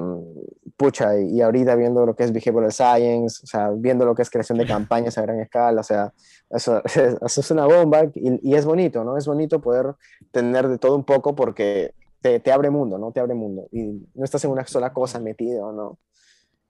pucha, 0.75 1.17
y, 1.17 1.39
ahorita 1.41 1.75
viendo 1.75 2.05
lo 2.05 2.13
que 2.13 2.25
es 2.25 2.33
behavioral 2.33 2.73
science, 2.73 3.39
o 3.41 3.47
sea, 3.47 3.69
viendo 3.71 4.03
lo 4.05 4.13
que 4.13 4.21
es 4.21 4.29
creación 4.29 4.57
de 4.57 4.65
campañas 4.67 5.17
a 5.17 5.21
gran 5.21 5.39
escala, 5.39 5.79
o 5.79 5.83
sea, 5.83 6.13
eso, 6.49 6.81
eso 6.85 7.41
es 7.41 7.51
una 7.51 7.65
bomba 7.65 8.03
y, 8.13 8.51
y, 8.51 8.55
es 8.55 8.65
bonito, 8.65 9.05
¿no? 9.05 9.17
Es 9.17 9.25
bonito 9.25 9.61
poder 9.61 9.95
tener 10.31 10.67
de 10.67 10.77
todo 10.77 10.95
un 10.95 11.05
poco 11.05 11.35
porque 11.35 11.93
te, 12.19 12.41
te, 12.41 12.51
abre 12.51 12.69
mundo, 12.69 12.97
¿no? 12.97 13.13
Te 13.13 13.21
abre 13.21 13.33
mundo 13.33 13.69
y 13.71 14.05
no 14.13 14.25
estás 14.25 14.43
en 14.43 14.51
una 14.51 14.67
sola 14.67 14.91
cosa 14.91 15.19
metido, 15.19 15.71
¿no? 15.71 15.99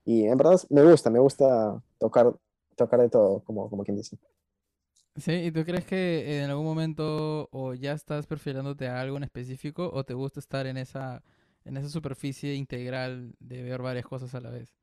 Y 0.05 0.25
en 0.25 0.37
verdad 0.37 0.61
me 0.69 0.83
gusta, 0.83 1.09
me 1.09 1.19
gusta 1.19 1.81
tocar, 1.97 2.35
tocar 2.75 3.01
de 3.01 3.09
todo, 3.09 3.39
como, 3.45 3.67
como 3.67 3.83
quien 3.83 3.97
dice. 3.97 4.17
Sí, 5.17 5.31
¿y 5.31 5.51
tú 5.51 5.63
crees 5.63 5.85
que 5.85 6.43
en 6.43 6.49
algún 6.49 6.65
momento 6.65 7.47
o 7.51 7.73
ya 7.73 7.93
estás 7.93 8.27
perfilándote 8.27 8.87
a 8.87 8.99
algo 8.99 9.15
en 9.15 9.23
específico 9.23 9.89
o 9.93 10.03
te 10.03 10.13
gusta 10.13 10.41
estar 10.41 10.67
en 10.67 10.75
esa, 10.75 11.23
en 11.63 11.77
esa 11.77 11.87
superficie 11.87 12.53
integral 12.53 13.33
de 13.39 13.63
ver 13.63 13.81
varias 13.81 14.05
cosas 14.05 14.35
a 14.35 14.41
la 14.41 14.49
vez? 14.49 14.75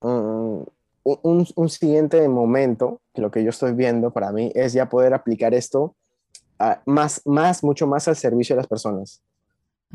Mm, 0.00 0.62
un, 1.04 1.46
un, 1.54 1.68
siguiente 1.68 2.26
momento, 2.28 3.02
lo 3.14 3.30
que 3.30 3.44
yo 3.44 3.50
estoy 3.50 3.72
viendo 3.72 4.10
para 4.10 4.32
mí, 4.32 4.50
es 4.54 4.72
ya 4.72 4.88
poder 4.88 5.12
aplicar 5.12 5.52
esto 5.52 5.94
más, 6.86 7.22
más, 7.24 7.62
mucho 7.64 7.86
más 7.86 8.08
al 8.08 8.16
servicio 8.16 8.54
de 8.54 8.60
las 8.60 8.68
personas. 8.68 9.22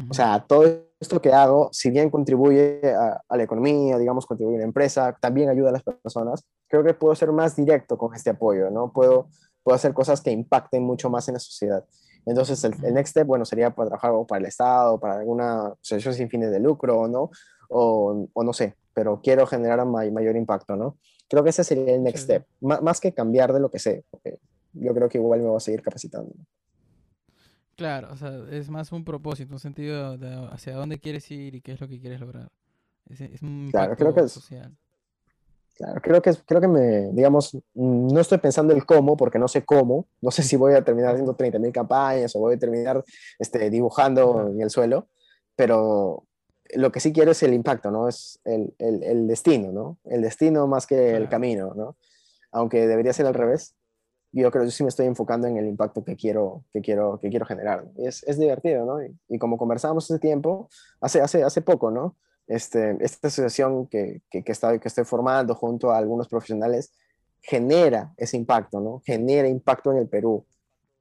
O 0.09 0.13
sea, 0.13 0.45
todo 0.45 0.65
esto 0.99 1.21
que 1.21 1.31
hago, 1.31 1.69
si 1.71 1.89
bien 1.89 2.09
contribuye 2.09 2.81
a, 2.93 3.35
la 3.35 3.43
economía, 3.43 3.97
digamos, 3.97 4.25
contribuye 4.25 4.57
a 4.57 4.59
la 4.59 4.65
empresa, 4.65 5.17
también 5.21 5.49
ayuda 5.49 5.69
a 5.69 5.73
las 5.73 5.83
personas, 5.83 6.45
creo 6.67 6.83
que 6.83 6.93
puedo 6.93 7.15
ser 7.15 7.31
más 7.31 7.55
directo 7.55 7.97
con 7.97 8.13
este 8.13 8.31
apoyo, 8.31 8.69
¿no? 8.69 8.91
Puedo, 8.91 9.29
puedo 9.63 9.75
hacer 9.75 9.93
cosas 9.93 10.19
que 10.19 10.31
impacten 10.31 10.83
mucho 10.83 11.09
más 11.09 11.27
en 11.29 11.35
la 11.35 11.39
sociedad. 11.39 11.85
Entonces, 12.25 12.61
el, 12.65 12.93
next 12.93 13.11
step, 13.11 13.25
bueno, 13.25 13.45
sería 13.45 13.73
para 13.73 13.89
trabajar 13.89 14.11
para 14.27 14.39
el 14.39 14.47
Estado, 14.47 14.99
para 14.99 15.19
alguna 15.19 15.67
asociación 15.81 16.13
sin 16.13 16.29
fines 16.29 16.51
de 16.51 16.59
lucro, 16.59 17.07
¿no? 17.07 17.29
O, 17.69 18.27
o 18.33 18.43
no 18.43 18.51
sé, 18.51 18.75
pero 18.93 19.21
quiero 19.21 19.47
generar 19.47 19.85
mayor 19.85 20.35
impacto, 20.35 20.75
¿no? 20.75 20.97
Creo 21.29 21.43
que 21.43 21.51
ese 21.51 21.63
sería 21.63 21.95
el 21.95 22.03
next 22.03 22.25
step, 22.25 22.45
más 22.59 22.99
que 22.99 23.13
cambiar 23.13 23.53
de 23.53 23.59
lo 23.59 23.71
que 23.71 23.79
sé, 23.79 24.03
porque 24.11 24.39
yo 24.73 24.93
creo 24.93 25.09
que 25.09 25.17
igual 25.17 25.41
me 25.41 25.47
voy 25.47 25.57
a 25.57 25.59
seguir 25.59 25.81
capacitando. 25.81 26.33
Claro, 27.75 28.09
o 28.11 28.17
sea, 28.17 28.31
es 28.51 28.69
más 28.69 28.91
un 28.91 29.03
propósito, 29.03 29.53
un 29.53 29.59
sentido 29.59 30.17
de 30.17 30.47
hacia 30.51 30.75
dónde 30.75 30.99
quieres 30.99 31.29
ir 31.31 31.55
y 31.55 31.61
qué 31.61 31.73
es 31.73 31.81
lo 31.81 31.87
que 31.87 31.99
quieres 31.99 32.21
lograr. 32.21 32.49
Es, 33.09 33.21
es 33.21 33.41
un 33.41 33.69
claro, 33.69 33.95
creo 33.97 34.13
que 34.13 34.21
es, 34.21 34.31
social. 34.31 34.73
Claro, 35.75 35.99
creo 36.01 36.21
que, 36.21 36.33
creo 36.45 36.61
que 36.61 36.69
me, 36.69 37.11
digamos, 37.11 37.57
no 37.73 38.19
estoy 38.21 38.37
pensando 38.37 38.73
el 38.73 38.85
cómo, 38.85 39.17
porque 39.17 39.37
no 39.37 39.49
sé 39.49 39.65
cómo, 39.65 40.07
no 40.21 40.31
sé 40.31 40.41
si 40.41 40.55
voy 40.55 40.73
a 40.73 40.83
terminar 40.83 41.11
haciendo 41.11 41.35
30.000 41.35 41.71
campañas 41.73 42.33
o 42.35 42.39
voy 42.39 42.55
a 42.55 42.59
terminar 42.59 43.03
este, 43.39 43.69
dibujando 43.69 44.47
en 44.47 44.61
el 44.61 44.69
suelo, 44.69 45.09
pero 45.57 46.23
lo 46.73 46.91
que 46.93 47.01
sí 47.01 47.11
quiero 47.11 47.31
es 47.31 47.43
el 47.43 47.53
impacto, 47.53 47.91
¿no? 47.91 48.07
Es 48.07 48.39
el, 48.45 48.73
el, 48.79 49.03
el 49.03 49.27
destino, 49.27 49.73
¿no? 49.73 49.97
El 50.05 50.21
destino 50.21 50.65
más 50.65 50.87
que 50.87 51.15
el 51.15 51.27
camino, 51.27 51.73
¿no? 51.75 51.97
Aunque 52.51 52.87
debería 52.87 53.11
ser 53.11 53.25
al 53.25 53.33
revés, 53.33 53.75
yo 54.41 54.51
creo 54.51 54.65
que 54.65 54.71
sí 54.71 54.83
me 54.83 54.89
estoy 54.89 55.05
enfocando 55.05 55.47
en 55.47 55.57
el 55.57 55.65
impacto 55.65 56.03
que 56.03 56.15
quiero, 56.15 56.65
que 56.73 56.81
quiero, 56.81 57.19
que 57.21 57.29
quiero 57.29 57.45
generar. 57.45 57.85
Y 57.97 58.07
es, 58.07 58.23
es 58.23 58.37
divertido, 58.37 58.85
¿no? 58.85 59.01
Y, 59.29 59.39
como 59.39 59.57
conversábamos 59.57 60.09
hace 60.11 60.19
tiempo, 60.19 60.69
hace, 60.99 61.21
hace, 61.21 61.43
hace 61.43 61.61
poco, 61.61 61.91
¿no? 61.91 62.17
Este, 62.47 62.97
esta 62.99 63.29
asociación 63.29 63.87
que, 63.87 64.21
que, 64.29 64.43
que, 64.43 64.51
estoy, 64.51 64.79
que 64.79 64.89
estoy 64.89 65.05
formando 65.05 65.55
junto 65.55 65.91
a 65.91 65.97
algunos 65.97 66.27
profesionales 66.27 66.91
genera 67.41 68.13
ese 68.17 68.37
impacto, 68.37 68.79
¿no? 68.81 69.01
Genera 69.05 69.47
impacto 69.47 69.91
en 69.91 69.99
el 69.99 70.07
Perú. 70.07 70.45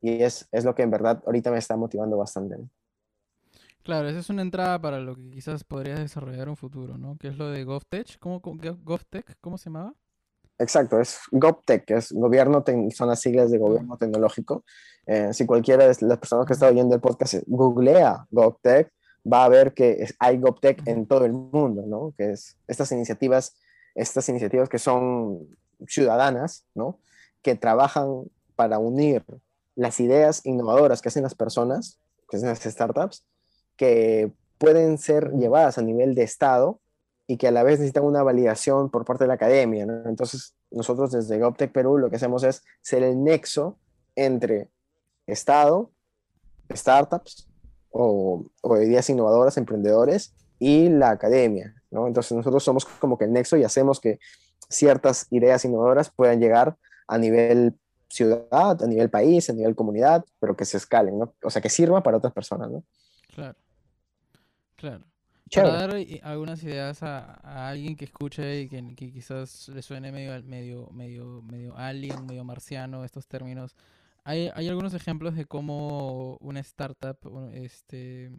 Y 0.00 0.22
es, 0.22 0.46
es 0.52 0.64
lo 0.64 0.74
que 0.74 0.82
en 0.82 0.90
verdad 0.90 1.22
ahorita 1.26 1.50
me 1.50 1.58
está 1.58 1.76
motivando 1.76 2.16
bastante. 2.16 2.56
Claro, 3.82 4.08
esa 4.08 4.20
es 4.20 4.30
una 4.30 4.42
entrada 4.42 4.80
para 4.80 5.00
lo 5.00 5.16
que 5.16 5.30
quizás 5.30 5.64
podrías 5.64 5.98
desarrollar 5.98 6.48
un 6.48 6.56
futuro, 6.56 6.98
¿no? 6.98 7.16
Que 7.18 7.28
es 7.28 7.36
lo 7.36 7.50
de 7.50 7.64
GovTech. 7.64 8.18
¿Cómo, 8.18 8.40
GovTech? 8.40 9.38
¿Cómo 9.40 9.58
se 9.58 9.70
llamaba? 9.70 9.94
Exacto, 10.58 11.00
es 11.00 11.18
GovTech, 11.32 11.84
que 11.84 11.94
es 11.94 12.12
gobierno, 12.12 12.64
son 12.94 13.08
las 13.08 13.20
siglas 13.20 13.50
de 13.50 13.58
gobierno 13.58 13.96
tecnológico. 13.96 14.64
Eh, 15.06 15.32
si 15.32 15.46
cualquiera 15.46 15.86
de 15.86 15.96
las 16.00 16.18
personas 16.18 16.46
que 16.46 16.52
está 16.52 16.68
oyendo 16.68 16.94
el 16.94 17.00
podcast 17.00 17.34
googlea 17.46 18.26
GovTech, 18.30 18.90
va 19.30 19.44
a 19.44 19.48
ver 19.48 19.74
que 19.74 20.06
hay 20.18 20.38
GovTech 20.38 20.86
en 20.86 21.06
todo 21.06 21.24
el 21.24 21.32
mundo, 21.32 21.84
¿no? 21.86 22.14
Que 22.16 22.32
es 22.32 22.56
estas 22.68 22.92
iniciativas, 22.92 23.56
estas 23.94 24.28
iniciativas 24.28 24.68
que 24.68 24.78
son 24.78 25.48
ciudadanas, 25.86 26.66
¿no? 26.74 27.00
Que 27.42 27.56
trabajan 27.56 28.24
para 28.54 28.78
unir 28.78 29.24
las 29.74 29.98
ideas 29.98 30.40
innovadoras 30.44 31.02
que 31.02 31.08
hacen 31.08 31.24
las 31.24 31.34
personas, 31.34 31.98
que 32.30 32.36
hacen 32.36 32.48
las 32.48 32.60
startups, 32.60 33.24
que 33.76 34.32
pueden 34.58 34.98
ser 34.98 35.32
llevadas 35.32 35.78
a 35.78 35.82
nivel 35.82 36.14
de 36.14 36.22
Estado 36.22 36.80
y 37.26 37.36
que 37.36 37.48
a 37.48 37.50
la 37.50 37.62
vez 37.62 37.78
necesitan 37.78 38.04
una 38.04 38.22
validación 38.22 38.90
por 38.90 39.04
parte 39.04 39.24
de 39.24 39.28
la 39.28 39.34
academia. 39.34 39.84
Entonces, 40.06 40.54
nosotros 40.70 41.12
desde 41.12 41.38
GovTech 41.38 41.72
Perú 41.72 41.98
lo 41.98 42.10
que 42.10 42.16
hacemos 42.16 42.42
es 42.42 42.62
ser 42.82 43.02
el 43.02 43.22
nexo 43.22 43.78
entre 44.14 44.68
Estado, 45.26 45.90
startups 46.72 47.48
o, 47.90 48.44
ideas 48.82 49.08
innovadoras, 49.08 49.56
emprendedores 49.56 50.34
y 50.58 50.88
la 50.88 51.10
academia. 51.10 51.74
¿no? 51.90 52.06
Entonces, 52.06 52.32
nosotros 52.32 52.62
somos 52.62 52.84
como 52.84 53.16
que 53.16 53.24
el 53.24 53.32
nexo 53.32 53.56
y 53.56 53.64
hacemos 53.64 54.00
que 54.00 54.18
ciertas 54.68 55.26
ideas 55.30 55.64
innovadoras 55.64 56.10
puedan 56.10 56.40
llegar 56.40 56.76
a 57.06 57.18
nivel 57.18 57.78
ciudad, 58.08 58.82
a 58.82 58.86
nivel 58.86 59.10
país, 59.10 59.48
a 59.50 59.52
nivel 59.52 59.74
comunidad, 59.74 60.24
pero 60.40 60.56
que 60.56 60.64
se 60.64 60.76
escalen, 60.76 61.18
¿no? 61.18 61.34
O 61.42 61.50
sea, 61.50 61.62
que 61.62 61.70
sirva 61.70 62.02
para 62.02 62.18
otras 62.18 62.32
personas, 62.32 62.70
¿no? 62.70 62.84
Claro. 63.34 63.58
Claro. 64.76 65.04
Para 65.52 65.72
dar 65.72 65.96
algunas 66.22 66.62
ideas 66.62 67.02
a, 67.02 67.68
alguien 67.68 67.96
que 67.96 68.06
escuche 68.06 68.62
y 68.62 68.68
que, 68.68 69.12
quizás 69.12 69.68
le 69.68 69.82
suene 69.82 70.10
medio, 70.10 70.42
medio, 70.42 70.88
medio, 70.90 71.42
medio 71.42 71.76
alien, 71.76 72.26
medio 72.26 72.44
marciano 72.44 73.04
estos 73.04 73.26
términos. 73.26 73.76
Hay, 74.24 74.50
hay 74.54 74.68
algunos 74.68 74.94
ejemplos 74.94 75.34
de 75.36 75.44
cómo 75.44 76.38
una 76.40 76.60
startup 76.60 77.18
este, 77.52 78.32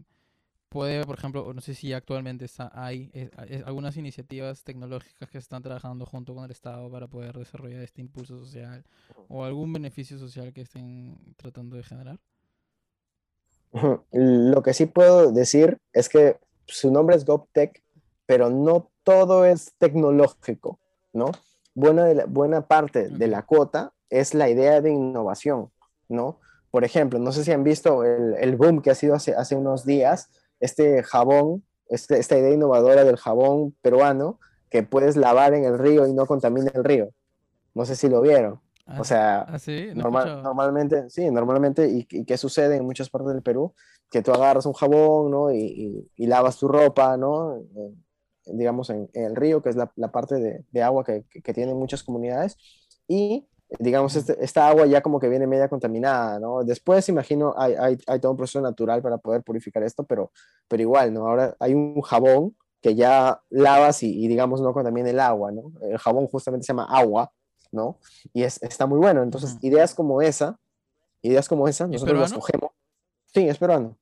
puede, 0.75 1.05
por 1.05 1.17
ejemplo, 1.17 1.53
no 1.53 1.61
sé 1.61 1.73
si 1.73 1.93
actualmente 1.93 2.43
está, 2.43 2.69
hay 2.73 3.09
eh, 3.13 3.29
algunas 3.65 3.95
iniciativas 3.95 4.63
tecnológicas 4.63 5.29
que 5.29 5.37
están 5.37 5.63
trabajando 5.63 6.05
junto 6.05 6.35
con 6.35 6.43
el 6.43 6.51
Estado 6.51 6.91
para 6.91 7.07
poder 7.07 7.37
desarrollar 7.37 7.81
este 7.81 8.01
impulso 8.01 8.39
social 8.39 8.83
o 9.29 9.45
algún 9.45 9.71
beneficio 9.71 10.17
social 10.17 10.51
que 10.51 10.61
estén 10.61 11.17
tratando 11.37 11.77
de 11.77 11.83
generar. 11.83 12.19
Lo 14.11 14.61
que 14.63 14.73
sí 14.73 14.85
puedo 14.85 15.31
decir 15.31 15.77
es 15.93 16.09
que 16.09 16.37
su 16.67 16.91
nombre 16.91 17.15
es 17.15 17.25
GovTech, 17.25 17.83
pero 18.25 18.49
no 18.49 18.91
todo 19.03 19.45
es 19.45 19.73
tecnológico, 19.77 20.79
¿no? 21.13 21.31
Buena, 21.73 22.05
de 22.05 22.25
buena 22.25 22.67
parte 22.67 23.09
de 23.09 23.27
la 23.27 23.43
cuota 23.43 23.93
es 24.09 24.33
la 24.33 24.49
idea 24.49 24.81
de 24.81 24.91
innovación, 24.91 25.71
¿no? 26.09 26.39
Por 26.71 26.83
ejemplo, 26.83 27.19
no 27.19 27.31
sé 27.31 27.43
si 27.43 27.51
han 27.51 27.63
visto 27.63 28.03
el, 28.03 28.55
boom 28.55 28.81
que 28.81 28.91
ha 28.91 28.95
sido 28.95 29.15
hace, 29.15 29.33
hace 29.33 29.55
unos 29.55 29.85
días, 29.85 30.29
este 30.59 31.03
jabón, 31.03 31.63
este, 31.87 32.19
esta 32.19 32.37
idea 32.37 32.53
innovadora 32.53 33.03
del 33.03 33.17
jabón 33.17 33.75
peruano 33.81 34.39
que 34.69 34.83
puedes 34.83 35.15
lavar 35.15 35.53
en 35.53 35.63
el 35.63 35.77
río 35.77 36.07
y 36.07 36.13
no 36.13 36.25
contamina 36.25 36.71
el 36.73 36.83
río. 36.83 37.09
No 37.73 37.85
sé 37.85 37.95
si 37.95 38.09
lo 38.09 38.21
vieron. 38.21 38.53
o 38.53 38.59
ah, 38.87 39.03
sea, 39.03 39.41
¿ah, 39.47 39.57
normalmente, 39.93 41.09
sí, 41.09 41.29
normalmente, 41.29 41.87
y, 41.89 42.07
y 42.09 42.25
qué 42.25 42.37
sucede 42.37 42.77
en 42.77 42.85
muchas 42.85 43.09
partes 43.09 43.33
del 43.33 43.41
Perú, 43.41 43.73
que 44.09 44.21
tú 44.21 44.31
agarras 44.31 44.65
un 44.65 44.73
jabón, 44.73 45.31
¿no? 45.31 45.51
Y, 45.51 46.09
y, 46.15 46.27
lavas 46.27 46.57
tu 46.57 46.67
ropa, 46.67 47.17
¿no? 47.17 47.59
digamos, 48.45 48.89
en, 48.89 49.09
el 49.13 49.35
río, 49.35 49.61
que 49.61 49.69
es 49.69 49.75
la, 49.75 49.91
la 49.95 50.11
parte 50.11 50.35
de, 50.35 50.65
de 50.71 50.83
agua 50.83 51.03
que, 51.03 51.23
que, 51.23 51.53
tienen 51.53 51.77
muchas 51.77 52.03
comunidades, 52.03 52.57
y 53.07 53.47
digamos, 53.79 54.15
este, 54.15 54.43
esta 54.43 54.67
agua 54.67 54.85
ya 54.85 55.01
como 55.01 55.19
que 55.19 55.29
viene 55.29 55.47
media 55.47 55.67
contaminada, 55.67 56.39
¿no? 56.39 56.63
Después, 56.63 57.09
imagino, 57.09 57.53
hay, 57.57 57.73
hay, 57.73 57.97
hay, 58.07 58.19
todo 58.19 58.31
un 58.31 58.37
proceso 58.37 58.61
natural 58.61 59.01
para 59.01 59.17
poder 59.17 59.43
purificar 59.43 59.83
esto, 59.83 60.03
pero, 60.03 60.31
pero 60.67 60.81
igual, 60.81 61.13
¿no? 61.13 61.27
Ahora 61.27 61.55
hay 61.59 61.73
un 61.73 61.99
jabón 62.01 62.55
que 62.81 62.95
ya 62.95 63.41
lavas 63.49 64.03
y, 64.03 64.23
y, 64.23 64.27
digamos, 64.27 64.61
no 64.61 64.73
contamina 64.73 65.09
el 65.09 65.19
agua, 65.19 65.51
¿no? 65.51 65.71
El 65.81 65.97
jabón 65.97 66.27
justamente 66.27 66.65
se 66.65 66.73
llama 66.73 66.85
agua, 66.85 67.31
¿no? 67.71 67.97
Y 68.33 68.43
es, 68.43 68.61
está 68.61 68.85
muy 68.85 68.99
bueno. 68.99 69.23
Entonces, 69.23 69.57
ideas 69.61 69.95
como 69.95 70.21
esa, 70.21 70.59
ideas 71.21 71.49
como 71.49 71.67
esa, 71.67 71.87
nosotros 71.87 72.19
las 72.19 72.33
cogemos 72.33 72.71
Sí, 73.35 73.49
es 73.49 73.57
peruano. 73.57 73.97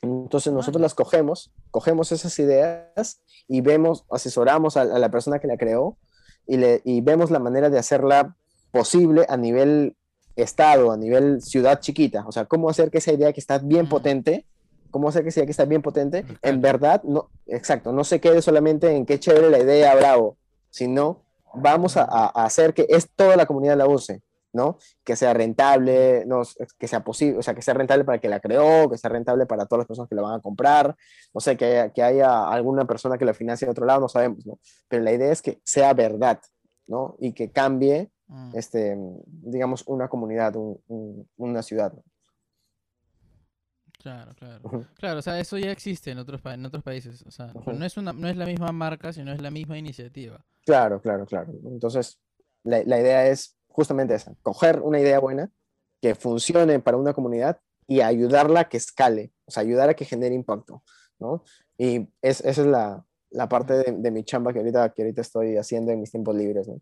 Entonces 0.00 0.50
nosotros 0.50 0.80
las 0.80 0.94
cogemos, 0.94 1.52
cogemos 1.70 2.10
esas 2.10 2.38
ideas 2.38 3.20
y 3.46 3.60
vemos, 3.60 4.06
asesoramos 4.10 4.78
a, 4.78 4.84
la 4.86 5.10
persona 5.10 5.38
que 5.38 5.46
la 5.46 5.58
creó 5.58 5.98
y, 6.46 6.56
le, 6.56 6.80
y 6.82 7.02
vemos 7.02 7.30
la 7.30 7.38
manera 7.38 7.68
de 7.68 7.78
hacerla 7.78 8.34
posible 8.70 9.26
a 9.28 9.36
nivel 9.36 9.94
estado, 10.36 10.90
a 10.90 10.96
nivel 10.96 11.42
ciudad 11.42 11.80
chiquita. 11.80 12.26
O 12.26 12.32
sea, 12.32 12.46
cómo 12.46 12.70
hacer 12.70 12.90
que 12.90 12.96
esa 12.96 13.12
idea 13.12 13.34
que 13.34 13.40
está 13.40 13.58
bien 13.58 13.90
potente, 13.90 14.46
cómo 14.90 15.10
hacer 15.10 15.22
que 15.22 15.28
esa 15.28 15.40
idea 15.40 15.46
que 15.46 15.52
está 15.52 15.66
bien 15.66 15.82
potente, 15.82 16.24
en 16.40 16.62
verdad, 16.62 17.02
no, 17.04 17.28
exacto, 17.46 17.92
no 17.92 18.04
se 18.04 18.22
quede 18.22 18.40
solamente 18.40 18.96
en 18.96 19.04
qué 19.04 19.20
chévere 19.20 19.50
la 19.50 19.58
idea, 19.58 19.94
bravo, 19.96 20.38
sino 20.70 21.24
vamos 21.52 21.98
a, 21.98 22.04
a 22.04 22.44
hacer 22.46 22.72
que 22.72 22.86
es 22.88 23.10
toda 23.14 23.36
la 23.36 23.44
comunidad 23.44 23.76
la 23.76 23.86
use. 23.86 24.22
¿No? 24.56 24.78
Que 25.04 25.14
sea 25.14 25.34
rentable, 25.34 26.24
no, 26.26 26.42
que 26.78 26.88
sea 26.88 27.04
posible, 27.04 27.38
o 27.38 27.42
sea, 27.42 27.54
que 27.54 27.62
sea 27.62 27.74
rentable 27.74 28.04
para 28.04 28.18
que 28.18 28.28
la 28.28 28.40
creó, 28.40 28.90
que 28.90 28.98
sea 28.98 29.10
rentable 29.10 29.46
para 29.46 29.66
todas 29.66 29.80
las 29.80 29.86
personas 29.86 30.08
que 30.08 30.16
la 30.16 30.22
van 30.22 30.40
a 30.40 30.42
comprar, 30.42 30.96
no 31.32 31.40
sé, 31.40 31.56
que 31.56 31.66
haya, 31.66 31.92
que 31.92 32.02
haya 32.02 32.48
alguna 32.48 32.86
persona 32.86 33.18
que 33.18 33.24
la 33.24 33.34
financie 33.34 33.66
de 33.66 33.70
otro 33.70 33.86
lado, 33.86 34.00
no 34.00 34.08
sabemos, 34.08 34.44
¿no? 34.46 34.58
Pero 34.88 35.04
la 35.04 35.12
idea 35.12 35.30
es 35.30 35.42
que 35.42 35.60
sea 35.62 35.92
verdad, 35.94 36.40
¿no? 36.86 37.16
Y 37.20 37.32
que 37.32 37.52
cambie, 37.52 38.10
mm. 38.26 38.56
este, 38.56 38.96
digamos, 39.26 39.84
una 39.86 40.08
comunidad, 40.08 40.54
una 41.36 41.62
ciudad. 41.62 41.92
Claro, 43.98 44.32
claro. 44.34 44.86
Claro, 44.98 45.18
o 45.18 45.22
sea, 45.22 45.38
eso 45.40 45.58
ya 45.58 45.72
existe 45.72 46.12
en 46.12 46.18
otros, 46.18 46.40
en 46.44 46.64
otros 46.64 46.82
países. 46.82 47.24
O 47.26 47.30
sea, 47.30 47.52
no, 47.52 47.84
es 47.84 47.96
una, 47.96 48.12
no 48.12 48.28
es 48.28 48.36
la 48.36 48.46
misma 48.46 48.70
marca, 48.72 49.12
sino 49.12 49.32
es 49.32 49.42
la 49.42 49.50
misma 49.50 49.76
iniciativa. 49.78 50.44
Claro, 50.64 51.00
claro, 51.00 51.26
claro. 51.26 51.52
Entonces, 51.64 52.20
la, 52.62 52.82
la 52.84 53.00
idea 53.00 53.26
es 53.26 53.56
justamente 53.76 54.14
esa, 54.14 54.34
coger 54.42 54.80
una 54.80 54.98
idea 54.98 55.18
buena 55.20 55.52
que 56.00 56.14
funcione 56.14 56.80
para 56.80 56.96
una 56.96 57.12
comunidad 57.12 57.60
y 57.86 58.00
ayudarla 58.00 58.60
a 58.60 58.68
que 58.70 58.78
escale, 58.78 59.32
o 59.44 59.50
sea, 59.50 59.62
ayudar 59.62 59.90
a 59.90 59.94
que 59.94 60.06
genere 60.06 60.34
impacto, 60.34 60.82
¿no? 61.18 61.44
Y 61.76 62.08
esa 62.22 62.48
es 62.48 62.58
la, 62.58 63.04
la 63.30 63.48
parte 63.50 63.92
de, 63.92 64.10
mi 64.10 64.24
chamba 64.24 64.54
que 64.54 64.60
ahorita, 64.60 64.92
que 64.94 65.02
ahorita 65.02 65.20
estoy 65.20 65.58
haciendo 65.58 65.92
en 65.92 66.00
mis 66.00 66.10
tiempos 66.10 66.34
libres, 66.34 66.66
¿no? 66.66 66.80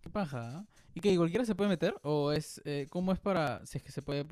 Qué 0.00 0.08
paja. 0.08 0.60
¿eh? 0.60 0.82
¿Y 0.94 1.00
que 1.00 1.14
cualquiera 1.14 1.44
se 1.44 1.54
puede 1.54 1.68
meter? 1.68 1.94
¿O 2.02 2.32
es, 2.32 2.62
eh, 2.64 2.86
cómo 2.88 3.12
es 3.12 3.20
para, 3.20 3.64
si 3.66 3.76
es 3.76 3.84
que 3.84 3.92
se 3.92 4.00
puede, 4.00 4.26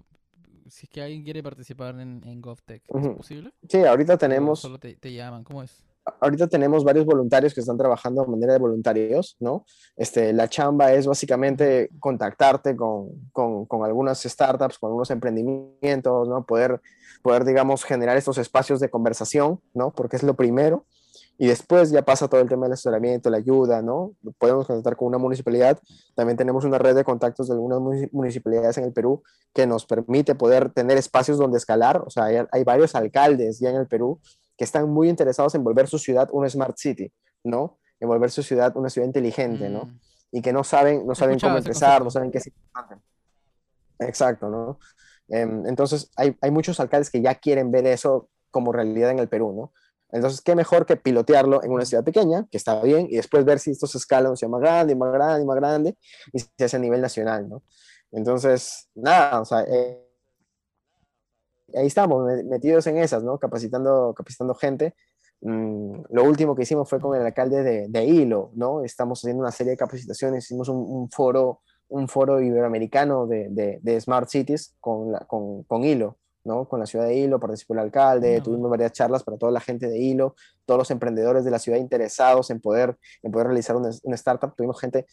si 0.66 0.86
es 0.86 0.90
que 0.90 1.02
alguien 1.02 1.24
quiere 1.24 1.42
participar 1.42 2.00
en, 2.00 2.22
en 2.24 2.40
GovTech, 2.40 2.82
¿es 2.88 3.08
posible? 3.16 3.52
Sí, 3.68 3.84
ahorita 3.84 4.16
tenemos... 4.16 4.60
solo 4.60 4.78
te, 4.78 4.96
te 4.96 5.12
llaman, 5.12 5.44
¿cómo 5.44 5.62
es? 5.62 5.84
Ahorita 6.20 6.46
tenemos 6.46 6.84
varios 6.84 7.06
voluntarios 7.06 7.54
que 7.54 7.60
están 7.60 7.76
trabajando 7.76 8.22
de 8.22 8.28
manera 8.28 8.52
de 8.52 8.58
voluntarios, 8.58 9.36
¿no? 9.40 9.64
Este, 9.96 10.32
la 10.32 10.48
chamba 10.48 10.92
es 10.92 11.06
básicamente 11.06 11.90
contactarte 12.00 12.76
con, 12.76 13.30
con, 13.32 13.66
con, 13.66 13.84
algunas 13.84 14.22
startups, 14.22 14.78
con 14.78 14.88
algunos 14.88 15.10
emprendimientos, 15.10 16.28
¿no? 16.28 16.44
Poder, 16.44 16.80
poder, 17.22 17.44
digamos, 17.44 17.84
generar 17.84 18.16
estos 18.16 18.38
espacios 18.38 18.80
de 18.80 18.90
conversación, 18.90 19.60
¿no? 19.74 19.92
Porque 19.92 20.16
es 20.16 20.22
lo 20.22 20.34
primero. 20.34 20.84
Y 21.40 21.46
después 21.46 21.90
ya 21.90 22.02
pasa 22.02 22.26
todo 22.28 22.40
el 22.40 22.48
tema 22.48 22.66
del 22.66 22.72
asesoramiento, 22.72 23.30
la 23.30 23.36
ayuda, 23.36 23.80
¿no? 23.80 24.12
Podemos 24.38 24.66
contactar 24.66 24.96
con 24.96 25.06
una 25.06 25.18
municipalidad. 25.18 25.78
También 26.16 26.36
tenemos 26.36 26.64
una 26.64 26.78
red 26.78 26.96
de 26.96 27.04
contactos 27.04 27.46
de 27.46 27.54
algunas 27.54 27.80
municipalidades 28.10 28.76
en 28.78 28.84
el 28.84 28.92
Perú 28.92 29.22
que 29.54 29.66
nos 29.66 29.86
permite 29.86 30.34
poder 30.34 30.70
tener 30.72 30.98
espacios 30.98 31.38
donde 31.38 31.58
escalar. 31.58 32.02
O 32.04 32.10
sea, 32.10 32.24
hay, 32.24 32.38
hay 32.50 32.64
varios 32.64 32.96
alcaldes 32.96 33.60
ya 33.60 33.70
en 33.70 33.76
el 33.76 33.86
Perú 33.86 34.20
que 34.58 34.64
están 34.64 34.90
muy 34.90 35.08
interesados 35.08 35.54
en 35.54 35.62
volver 35.62 35.86
su 35.86 35.98
ciudad 35.98 36.28
una 36.32 36.50
smart 36.50 36.76
city, 36.76 37.10
¿no? 37.44 37.78
En 38.00 38.08
volver 38.08 38.30
su 38.30 38.42
ciudad 38.42 38.76
una 38.76 38.90
ciudad 38.90 39.06
inteligente, 39.06 39.70
¿no? 39.70 39.84
Mm. 39.84 40.00
Y 40.32 40.42
que 40.42 40.52
no 40.52 40.64
saben, 40.64 41.06
no 41.06 41.14
saben 41.14 41.38
cómo 41.38 41.56
empezar, 41.56 42.02
no 42.02 42.10
saben 42.10 42.30
qué 42.30 42.38
es 42.38 42.48
importante. 42.48 42.96
Exacto, 44.00 44.50
¿no? 44.50 44.78
Em, 45.28 45.64
entonces, 45.66 46.10
hay, 46.16 46.36
hay 46.40 46.50
muchos 46.50 46.80
alcaldes 46.80 47.08
que 47.08 47.22
ya 47.22 47.36
quieren 47.36 47.70
ver 47.70 47.86
eso 47.86 48.28
como 48.50 48.72
realidad 48.72 49.10
en 49.10 49.20
el 49.20 49.28
Perú, 49.28 49.52
¿no? 49.52 49.72
Entonces, 50.10 50.40
qué 50.40 50.54
mejor 50.54 50.86
que 50.86 50.96
pilotearlo 50.96 51.62
en 51.62 51.70
una 51.70 51.84
ciudad 51.84 52.02
pequeña, 52.02 52.46
que 52.50 52.56
está 52.56 52.80
bien, 52.82 53.06
y 53.10 53.16
después 53.16 53.44
ver 53.44 53.60
si 53.60 53.70
esto 53.70 53.86
se 53.86 53.98
escala 53.98 54.30
un 54.30 54.50
más 54.50 54.60
grande, 54.60 54.96
más 54.96 55.12
grande, 55.12 55.46
más 55.46 55.56
grande, 55.56 55.98
y 56.32 56.40
se 56.40 56.64
hace 56.64 56.76
a 56.76 56.80
nivel 56.80 57.00
nacional, 57.00 57.48
¿no? 57.48 57.62
Entonces, 58.10 58.88
nada, 58.94 59.40
o 59.40 59.44
sea, 59.44 59.62
eh, 59.62 60.07
ahí 61.74 61.86
estamos, 61.86 62.24
metidos 62.44 62.86
en 62.86 62.98
esas, 62.98 63.22
¿no? 63.22 63.38
Capacitando, 63.38 64.14
capacitando 64.16 64.54
gente. 64.54 64.94
Mm, 65.40 66.02
lo 66.10 66.24
último 66.24 66.56
que 66.56 66.62
hicimos 66.62 66.88
fue 66.88 67.00
con 67.00 67.16
el 67.16 67.24
alcalde 67.24 67.62
de, 67.62 67.88
de, 67.88 68.04
Hilo, 68.04 68.50
¿no? 68.54 68.82
Estamos 68.82 69.20
haciendo 69.20 69.42
una 69.42 69.52
serie 69.52 69.72
de 69.72 69.76
capacitaciones, 69.76 70.44
hicimos 70.44 70.68
un, 70.68 71.08
foro, 71.10 71.60
un 71.88 72.08
foro 72.08 72.40
iberoamericano 72.40 73.26
de, 73.26 73.78
de, 73.80 74.00
Smart 74.00 74.28
Cities 74.28 74.74
con, 74.80 75.12
con, 75.28 75.62
con, 75.62 75.84
Hilo, 75.84 76.16
¿no? 76.42 76.68
Con 76.68 76.80
la 76.80 76.86
ciudad 76.86 77.06
de 77.06 77.14
Hilo, 77.14 77.38
participó 77.38 77.74
el 77.74 77.80
alcalde, 77.80 78.40
tuvimos 78.40 78.68
varias 78.68 78.92
charlas 78.92 79.22
para 79.22 79.38
toda 79.38 79.52
la 79.52 79.60
gente 79.60 79.86
de 79.86 79.98
Hilo, 79.98 80.34
todos 80.66 80.78
los 80.78 80.90
emprendedores 80.90 81.44
de 81.44 81.52
la 81.52 81.60
ciudad 81.60 81.78
interesados 81.78 82.50
en 82.50 82.60
poder, 82.60 82.98
en 83.22 83.30
poder 83.30 83.46
realizar 83.46 83.76
una, 83.76 83.90
startup. 84.16 84.56
Tuvimos 84.56 84.80
gente, 84.80 85.06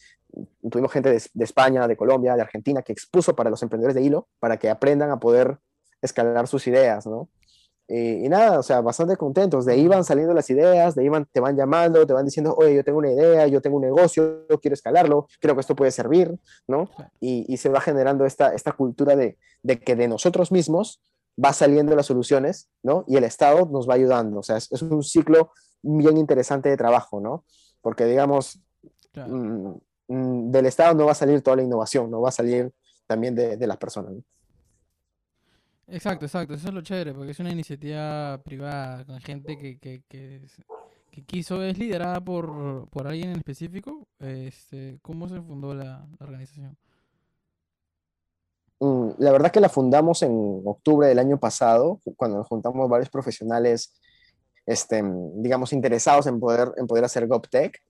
tuvimos 0.68 0.90
gente 0.90 1.12
de, 1.12 1.22
de, 1.32 1.44
España, 1.44 1.86
de 1.86 1.96
Colombia, 1.96 2.34
de 2.34 2.42
Argentina, 2.42 2.82
que 2.82 2.92
expuso 2.92 3.36
para 3.36 3.48
los 3.48 3.62
emprendedores 3.62 3.94
de 3.94 4.02
Hilo, 4.02 4.26
para 4.40 4.56
que 4.56 4.70
aprendan 4.70 5.12
a 5.12 5.20
poder 5.20 5.60
escalar 6.02 6.46
sus 6.48 6.66
ideas, 6.66 7.06
¿no? 7.06 7.28
Y, 7.88 8.28
nada, 8.28 8.58
o 8.58 8.62
sea, 8.64 8.80
bastante 8.80 9.16
contentos. 9.16 9.64
De 9.64 9.74
ahí 9.74 9.86
van 9.86 10.02
saliendo 10.02 10.34
las 10.34 10.50
ideas, 10.50 10.96
de 10.96 11.02
ahí 11.02 11.24
te 11.32 11.38
van 11.38 11.56
llamando, 11.56 12.04
te 12.04 12.12
van 12.12 12.24
diciendo, 12.24 12.54
oye, 12.58 12.74
yo 12.74 12.84
tengo 12.84 12.98
una 12.98 13.12
idea, 13.12 13.46
yo 13.46 13.60
tengo 13.60 13.76
un 13.76 13.82
negocio, 13.82 14.44
yo 14.48 14.60
quiero 14.60 14.74
escalarlo, 14.74 15.28
creo 15.40 15.54
que 15.54 15.60
esto 15.60 15.76
puede 15.76 15.92
servir, 15.92 16.36
¿no? 16.66 16.90
Y, 17.20 17.56
se 17.56 17.68
va 17.68 17.80
generando 17.80 18.26
esta, 18.26 18.52
esta 18.54 18.72
cultura 18.72 19.14
de, 19.14 19.38
de, 19.62 19.78
que 19.78 19.94
de 19.94 20.08
nosotros 20.08 20.50
mismos 20.50 21.00
va 21.42 21.52
saliendo 21.52 21.94
las 21.94 22.06
soluciones, 22.06 22.68
¿no? 22.82 23.04
Y 23.06 23.16
el 23.16 23.24
Estado 23.24 23.68
nos 23.70 23.88
va 23.88 23.94
ayudando. 23.94 24.40
O 24.40 24.42
sea, 24.42 24.56
es, 24.56 24.82
un 24.82 25.02
ciclo 25.04 25.52
bien 25.82 26.16
interesante 26.16 26.68
de 26.68 26.76
trabajo, 26.76 27.20
¿no? 27.20 27.44
Porque, 27.82 28.04
digamos, 28.04 28.58
mm, 29.14 29.70
mm, 30.08 30.50
del 30.50 30.66
Estado 30.66 30.94
no 30.94 31.06
va 31.06 31.12
a 31.12 31.14
salir 31.14 31.40
toda 31.40 31.56
la 31.56 31.62
innovación, 31.62 32.10
no 32.10 32.20
va 32.20 32.30
a 32.30 32.32
salir 32.32 32.72
también 33.06 33.36
de, 33.36 33.56
de 33.56 33.66
las 33.68 33.76
personas. 33.76 34.12
¿no? 34.12 34.22
Exacto, 35.88 36.26
exacto, 36.26 36.54
eso 36.54 36.68
es 36.68 36.74
lo 36.74 36.80
chévere, 36.80 37.14
porque 37.14 37.30
es 37.30 37.38
una 37.38 37.52
iniciativa 37.52 38.40
privada 38.44 39.04
con 39.04 39.20
gente 39.20 39.56
que, 39.56 39.78
que, 39.78 40.02
que, 40.08 40.42
quiso, 41.24 41.62
es 41.62 41.78
liderada 41.78 42.20
por, 42.20 42.88
por 42.88 43.06
alguien 43.06 43.30
en 43.30 43.36
específico. 43.36 44.06
Este, 44.18 44.98
¿Cómo 45.00 45.28
se 45.28 45.40
fundó 45.40 45.74
la, 45.74 46.06
la 46.18 46.26
organización? 46.26 46.76
Mm, 48.80 49.10
la 49.18 49.32
verdad 49.32 49.50
que 49.50 49.60
la 49.60 49.68
fundamos 49.68 50.22
en 50.22 50.62
octubre 50.64 51.08
del 51.08 51.18
año 51.18 51.38
pasado, 51.38 52.00
cuando 52.16 52.38
nos 52.38 52.48
juntamos 52.48 52.88
varios 52.90 53.08
profesionales 53.08 53.94
este, 54.66 55.00
digamos, 55.36 55.72
interesados 55.72 56.26
en 56.26 56.40
poder, 56.40 56.72
en 56.76 56.88
poder 56.88 57.04
hacer 57.04 57.28
GovTech. 57.28 57.80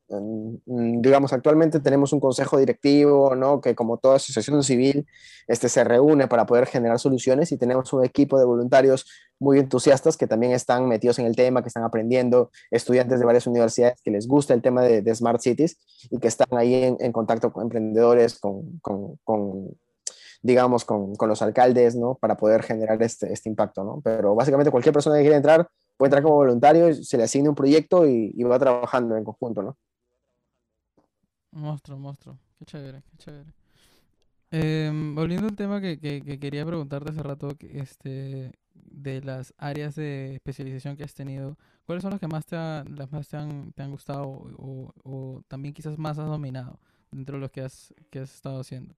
Digamos, 0.67 1.33
actualmente 1.33 1.81
tenemos 1.81 2.13
un 2.13 2.21
consejo 2.21 2.59
directivo, 2.59 3.35
¿no? 3.35 3.63
Que 3.63 3.75
como 3.75 3.97
toda 3.97 4.17
asociación 4.17 4.63
civil, 4.63 5.07
este, 5.49 5.71
se 5.71 5.85
reúne 5.85 6.29
para 6.29 6.45
poder 6.45 6.67
generar 6.67 6.99
soluciones 6.99 7.51
y 7.51 7.57
tenemos 7.57 7.91
un 7.95 8.05
equipo 8.05 8.39
de 8.39 8.45
voluntarios 8.45 9.07
muy 9.39 9.59
entusiastas 9.59 10.19
que 10.19 10.27
también 10.27 10.53
están 10.53 10.87
metidos 10.87 11.19
en 11.19 11.25
el 11.25 11.35
tema, 11.35 11.63
que 11.63 11.69
están 11.69 11.83
aprendiendo, 11.83 12.51
estudiantes 12.71 13.21
de 13.21 13.25
varias 13.25 13.47
universidades 13.47 14.01
que 14.03 14.11
les 14.11 14.29
gusta 14.29 14.53
el 14.53 14.61
tema 14.61 14.83
de, 14.83 15.15
Smart 15.15 15.41
Cities 15.41 15.79
y 16.11 16.19
que 16.19 16.29
están 16.29 16.49
ahí 16.59 16.97
en, 16.99 17.13
contacto 17.13 17.53
con 17.53 17.65
emprendedores, 17.65 18.39
con, 18.39 18.79
con, 18.81 19.17
con 19.25 19.69
digamos, 20.43 20.85
con, 20.85 21.17
con, 21.17 21.31
los 21.31 21.41
alcaldes, 21.41 21.97
¿no? 21.97 22.17
Para 22.17 22.37
poder 22.37 22.63
generar 22.63 23.03
este, 23.03 23.33
este 23.33 23.49
impacto, 23.49 23.83
¿no? 23.83 24.03
Pero 24.05 24.35
básicamente 24.35 24.71
cualquier 24.71 24.93
persona 24.93 25.17
que 25.17 25.23
quiera 25.23 25.37
entrar 25.37 25.69
puede 25.97 26.09
entrar 26.09 26.23
como 26.23 26.37
voluntario, 26.37 26.93
se 26.95 27.17
le 27.17 27.25
asigna 27.25 27.51
un 27.51 27.55
proyecto 27.55 28.07
y, 28.07 28.43
va 28.43 28.59
trabajando 28.59 29.17
en 29.17 29.25
conjunto, 29.25 29.63
¿no? 29.63 29.77
Monstruo, 31.53 31.99
monstruo. 31.99 32.39
Qué 32.59 32.65
chévere, 32.67 33.03
qué 33.11 33.17
chévere. 33.17 33.53
Em, 34.51 35.15
volviendo 35.15 35.49
al 35.49 35.57
tema 35.57 35.81
que, 35.81 35.99
que, 35.99 36.39
quería 36.39 36.65
preguntarte 36.65 37.11
hace 37.11 37.23
rato, 37.23 37.49
este, 37.61 38.53
de 38.75 39.21
las 39.23 39.55
áreas 39.59 39.95
de 39.95 40.35
especialización 40.35 40.97
que 40.97 41.05
has 41.05 41.15
tenido, 41.15 41.57
¿cuáles 41.85 42.03
son 42.03 42.11
las 42.13 42.21
que 42.21 42.29
más 42.29 42.47
te, 42.47 42.57
las 42.57 43.11
más 43.11 43.29
te, 43.29 43.37
han, 43.37 43.73
te 43.73 43.83
han 43.83 43.91
gustado 43.91 44.29
o, 44.29 44.93
o, 45.03 45.43
también 45.49 45.75
quizás 45.75 45.99
más 45.99 46.19
has 46.19 46.29
dominado 46.29 46.79
dentro 47.11 47.37
de 47.37 47.41
lo 47.41 47.51
que 47.51 47.63
has, 47.63 47.93
que 48.11 48.21
has 48.21 48.35
estado 48.35 48.61
haciendo? 48.61 48.95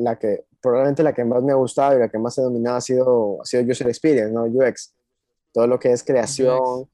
La 0.00 0.18
que, 0.18 0.44
probablemente 0.60 1.02
la 1.02 1.12
que 1.12 1.24
más 1.24 1.42
me 1.42 1.52
ha 1.52 1.56
gustado 1.56 1.96
y 1.96 2.00
la 2.00 2.08
que 2.08 2.18
más 2.18 2.36
he 2.38 2.42
dominado 2.42 2.76
ha 2.76 2.80
sido, 2.80 3.42
ha 3.42 3.44
sido 3.44 3.64
User 3.64 3.88
Experience, 3.88 4.32
¿no? 4.32 4.44
UX 4.44 4.94
todo 5.52 5.66
lo 5.66 5.78
que 5.78 5.92
es 5.92 6.02
creación, 6.02 6.88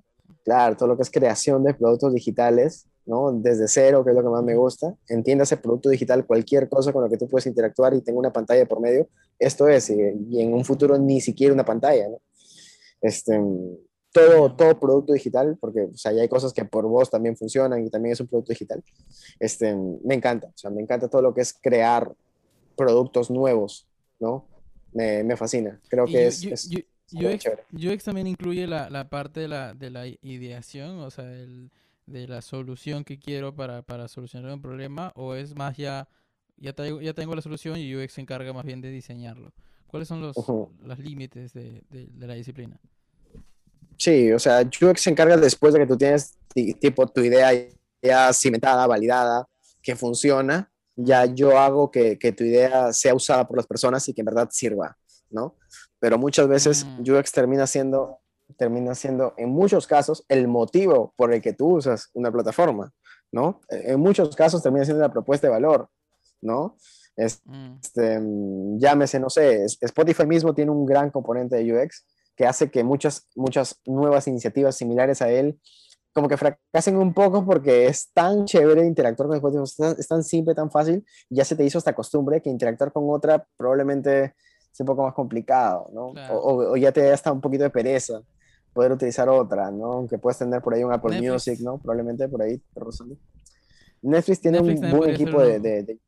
claro, 0.44 0.76
todo 0.76 0.88
lo 0.88 0.96
que 0.96 1.02
es 1.02 1.10
creación 1.10 1.62
de 1.64 1.74
productos 1.74 2.12
digitales, 2.12 2.86
¿no? 3.06 3.32
Desde 3.32 3.68
cero, 3.68 4.04
que 4.04 4.10
es 4.10 4.16
lo 4.16 4.22
que 4.22 4.28
más 4.28 4.42
me 4.42 4.56
gusta. 4.56 4.94
Entiéndase 5.08 5.56
producto 5.56 5.88
digital, 5.88 6.26
cualquier 6.26 6.68
cosa 6.68 6.92
con 6.92 7.02
la 7.02 7.08
que 7.08 7.16
tú 7.16 7.28
puedes 7.28 7.46
interactuar 7.46 7.94
y 7.94 8.02
tenga 8.02 8.18
una 8.18 8.32
pantalla 8.32 8.66
por 8.66 8.80
medio, 8.80 9.08
esto 9.38 9.68
es, 9.68 9.90
y, 9.90 10.40
en 10.40 10.52
un 10.52 10.64
futuro 10.64 10.98
ni 10.98 11.20
siquiera 11.20 11.54
una 11.54 11.64
pantalla, 11.64 12.08
¿no? 12.08 12.20
Este, 13.00 13.40
todo, 14.12 14.54
todo 14.56 14.80
producto 14.80 15.12
digital, 15.12 15.56
porque 15.60 15.82
o 15.82 15.96
sea, 15.96 16.12
ya 16.12 16.22
hay 16.22 16.28
cosas 16.28 16.52
que 16.52 16.64
por 16.64 16.86
voz 16.86 17.10
también 17.10 17.36
funcionan 17.36 17.84
y 17.84 17.90
también 17.90 18.14
es 18.14 18.20
un 18.20 18.26
producto 18.26 18.52
digital. 18.52 18.82
Este, 19.38 19.74
me 20.02 20.14
encanta, 20.14 20.48
o 20.48 20.58
sea, 20.58 20.70
me 20.70 20.82
encanta 20.82 21.08
todo 21.08 21.22
lo 21.22 21.32
que 21.32 21.42
es 21.42 21.52
crear 21.52 22.12
productos 22.76 23.30
nuevos, 23.30 23.86
¿no? 24.18 24.44
me, 24.92 25.22
me 25.24 25.36
fascina. 25.36 25.80
Creo 25.88 26.06
que 26.06 26.26
es, 26.26 26.44
es 26.44 26.70
UX, 27.12 27.44
UX, 27.72 28.04
también 28.04 28.26
incluye 28.26 28.66
la, 28.66 28.90
la 28.90 29.08
parte 29.08 29.40
de 29.40 29.48
la, 29.48 29.74
de 29.74 29.90
la 29.90 30.06
ideación, 30.06 30.98
o 31.00 31.10
sea, 31.10 31.32
el, 31.32 31.70
de 32.06 32.26
la 32.26 32.42
solución 32.42 33.04
que 33.04 33.18
quiero 33.18 33.54
para, 33.54 33.82
para 33.82 34.08
solucionar 34.08 34.52
un 34.52 34.62
problema, 34.62 35.12
o 35.14 35.34
es 35.34 35.54
más 35.54 35.76
ya, 35.76 36.08
ya 36.56 36.72
tengo, 36.72 37.00
ya 37.00 37.14
tengo 37.14 37.34
la 37.34 37.42
solución 37.42 37.78
y 37.78 37.94
UX 37.94 38.14
se 38.14 38.20
encarga 38.20 38.52
más 38.52 38.64
bien 38.64 38.80
de 38.80 38.90
diseñarlo. 38.90 39.52
¿Cuáles 39.86 40.08
son 40.08 40.20
los, 40.20 40.36
los 40.36 40.98
límites 40.98 41.52
de, 41.54 41.82
de, 41.88 42.06
de, 42.06 42.26
la 42.26 42.34
disciplina? 42.34 42.78
Sí, 43.96 44.30
o 44.32 44.38
sea, 44.38 44.60
UX 44.60 45.00
se 45.00 45.10
encarga 45.10 45.36
después 45.36 45.72
de 45.72 45.80
que 45.80 45.86
tú 45.86 45.96
tienes 45.96 46.34
tipo 46.78 47.06
tu 47.06 47.22
idea 47.22 47.50
ya 48.02 48.32
cimentada, 48.32 48.86
validada, 48.86 49.48
que 49.82 49.96
funciona, 49.96 50.70
ya 50.94 51.24
yo 51.24 51.58
hago 51.58 51.90
que, 51.90 52.18
que, 52.18 52.32
tu 52.32 52.44
idea 52.44 52.92
sea 52.92 53.14
usada 53.14 53.46
por 53.46 53.56
las 53.56 53.66
personas 53.66 54.06
y 54.08 54.12
que 54.12 54.20
en 54.20 54.26
verdad 54.26 54.48
sirva, 54.50 54.96
¿no? 55.30 55.56
Pero 56.00 56.18
muchas 56.18 56.48
veces 56.48 56.84
mm. 56.84 57.10
UX 57.10 57.32
termina 57.32 57.66
siendo, 57.66 58.20
termina 58.56 58.94
siendo, 58.94 59.34
en 59.36 59.50
muchos 59.50 59.86
casos, 59.86 60.24
el 60.28 60.48
motivo 60.48 61.14
por 61.16 61.32
el 61.32 61.40
que 61.40 61.52
tú 61.52 61.76
usas 61.76 62.10
una 62.14 62.30
plataforma, 62.30 62.92
¿no? 63.32 63.60
En 63.68 64.00
muchos 64.00 64.34
casos 64.36 64.62
termina 64.62 64.84
siendo 64.84 65.02
la 65.02 65.12
propuesta 65.12 65.46
de 65.46 65.52
valor, 65.52 65.88
¿no? 66.40 66.76
Mm. 67.44 67.78
Este, 67.82 68.20
llámese, 68.78 69.18
no 69.18 69.28
sé, 69.28 69.64
Spotify 69.64 70.26
mismo 70.26 70.54
tiene 70.54 70.70
un 70.70 70.86
gran 70.86 71.10
componente 71.10 71.56
de 71.56 71.72
UX 71.72 72.06
que 72.36 72.46
hace 72.46 72.70
que 72.70 72.84
muchas, 72.84 73.26
muchas 73.34 73.80
nuevas 73.84 74.28
iniciativas 74.28 74.76
similares 74.76 75.20
a 75.20 75.28
él 75.28 75.58
como 76.18 76.28
que 76.28 76.36
fracasen 76.36 76.96
un 76.96 77.14
poco 77.14 77.44
porque 77.44 77.86
es 77.86 78.10
tan 78.12 78.44
chévere 78.44 78.84
interactuar 78.84 79.28
con 79.28 79.36
Spotify, 79.36 79.94
es 79.98 80.08
tan, 80.08 80.24
simple, 80.24 80.54
tan 80.54 80.70
fácil, 80.70 81.04
ya 81.30 81.44
se 81.44 81.54
te 81.54 81.64
hizo 81.64 81.78
esta 81.78 81.94
costumbre 81.94 82.42
que 82.42 82.50
interactuar 82.50 82.92
con 82.92 83.04
otra 83.08 83.46
probablemente 83.56 84.34
es 84.78 84.80
un 84.80 84.86
poco 84.86 85.02
más 85.02 85.14
complicado, 85.14 85.90
¿no? 85.92 86.14
O, 86.30 86.76
ya 86.76 86.92
te 86.92 87.02
da 87.02 87.12
hasta 87.12 87.32
un 87.32 87.40
poquito 87.40 87.64
de 87.64 87.70
pereza 87.70 88.22
poder 88.72 88.92
utilizar 88.92 89.28
otra, 89.28 89.72
¿no? 89.72 89.94
Aunque 89.94 90.18
puedes 90.18 90.38
tener 90.38 90.62
por 90.62 90.72
ahí 90.72 90.84
un 90.84 90.92
Apple 90.92 91.20
Music, 91.20 91.58
¿no? 91.60 91.78
Probablemente 91.78 92.28
por 92.28 92.42
ahí, 92.42 92.62
Netflix 94.00 94.40
tiene 94.40 94.60
un 94.60 94.80
buen 94.96 95.10
equipo 95.10 95.42
de, 95.42 95.98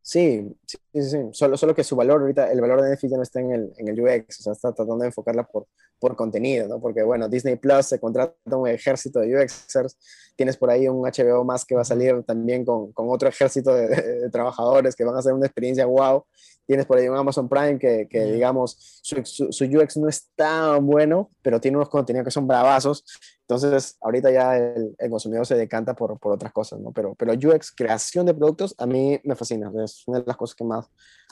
Sí, 0.00 0.56
sí, 0.66 0.78
sí, 1.02 1.18
Solo, 1.32 1.56
solo 1.56 1.74
que 1.74 1.84
su 1.84 1.96
valor 1.96 2.20
ahorita, 2.20 2.50
el 2.50 2.60
valor 2.60 2.82
de 2.82 2.90
Netflix 2.90 3.10
ya 3.10 3.16
no 3.16 3.22
está 3.22 3.40
en 3.40 3.52
el, 3.52 3.72
en 3.76 3.88
el 3.88 4.00
UX, 4.00 4.40
o 4.40 4.42
sea, 4.42 4.52
está 4.52 4.72
tratando 4.72 5.02
de 5.02 5.08
enfocarla 5.08 5.44
por, 5.44 5.66
por 5.98 6.16
contenido, 6.16 6.68
¿no? 6.68 6.80
Porque, 6.80 7.02
bueno, 7.02 7.28
Disney 7.28 7.56
Plus 7.56 7.86
se 7.86 7.98
contrata 7.98 8.34
un 8.56 8.68
ejército 8.68 9.20
de 9.20 9.36
UXers, 9.36 9.96
tienes 10.36 10.56
por 10.56 10.70
ahí 10.70 10.86
un 10.88 11.02
HBO 11.02 11.44
más 11.44 11.64
que 11.64 11.74
va 11.74 11.82
a 11.82 11.84
salir 11.84 12.22
también 12.24 12.64
con, 12.64 12.92
con 12.92 13.08
otro 13.10 13.28
ejército 13.28 13.74
de, 13.74 13.88
de, 13.88 14.30
trabajadores 14.30 14.94
que 14.94 15.04
van 15.04 15.16
a 15.16 15.18
hacer 15.18 15.32
una 15.32 15.46
experiencia 15.46 15.86
wow, 15.86 16.24
tienes 16.66 16.86
por 16.86 16.98
ahí 16.98 17.08
un 17.08 17.16
Amazon 17.16 17.48
Prime 17.48 17.78
que, 17.78 18.08
que 18.08 18.24
digamos, 18.24 19.00
su, 19.02 19.24
su, 19.24 19.52
su, 19.52 19.64
UX 19.64 19.96
no 19.96 20.08
es 20.08 20.30
tan 20.34 20.86
bueno, 20.86 21.30
pero 21.42 21.60
tiene 21.60 21.76
unos 21.76 21.88
contenidos 21.88 22.24
que 22.24 22.30
son 22.30 22.46
bravazos. 22.46 23.04
Entonces, 23.42 23.96
ahorita 24.00 24.30
ya 24.30 24.56
el, 24.56 24.94
el 24.98 25.10
consumidor 25.10 25.46
se 25.46 25.56
decanta 25.56 25.94
por, 25.94 26.18
por, 26.18 26.32
otras 26.32 26.52
cosas, 26.52 26.80
¿no? 26.80 26.92
Pero, 26.92 27.14
pero 27.14 27.32
UX, 27.32 27.72
creación 27.72 28.24
de 28.24 28.34
productos, 28.34 28.74
a 28.78 28.86
mí 28.86 29.20
me 29.24 29.34
fascina. 29.34 29.70
Es 29.84 30.04
una 30.06 30.20
de 30.20 30.24
las 30.26 30.36
cosas 30.36 30.54
que 30.54 30.64
más, 30.64 30.83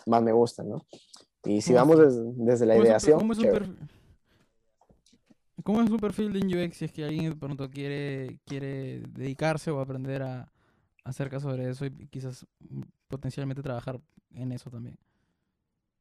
más 0.06 0.22
me 0.22 0.32
gustan, 0.32 0.68
¿no? 0.68 0.86
Y 1.44 1.60
si 1.60 1.72
vamos 1.72 1.98
desde, 1.98 2.22
desde 2.36 2.66
la 2.66 2.76
ideación... 2.76 3.18
¿cómo 3.18 3.32
es, 3.32 3.38
un 3.38 3.76
¿Cómo 5.62 5.82
es 5.82 5.90
un 5.90 5.98
perfil 5.98 6.32
de 6.32 6.66
UX 6.66 6.76
si 6.76 6.84
es 6.84 6.92
que 6.92 7.04
alguien 7.04 7.30
de 7.30 7.36
pronto 7.36 7.70
quiere, 7.70 8.38
quiere 8.44 9.00
dedicarse 9.08 9.70
o 9.70 9.80
aprender 9.80 10.22
a, 10.22 10.40
a 10.42 10.48
hacer 11.04 11.30
caso 11.30 11.50
sobre 11.50 11.68
eso 11.68 11.86
y 11.86 11.90
quizás 12.08 12.46
potencialmente 13.08 13.62
trabajar 13.62 14.00
en 14.34 14.52
eso 14.52 14.70
también? 14.70 14.96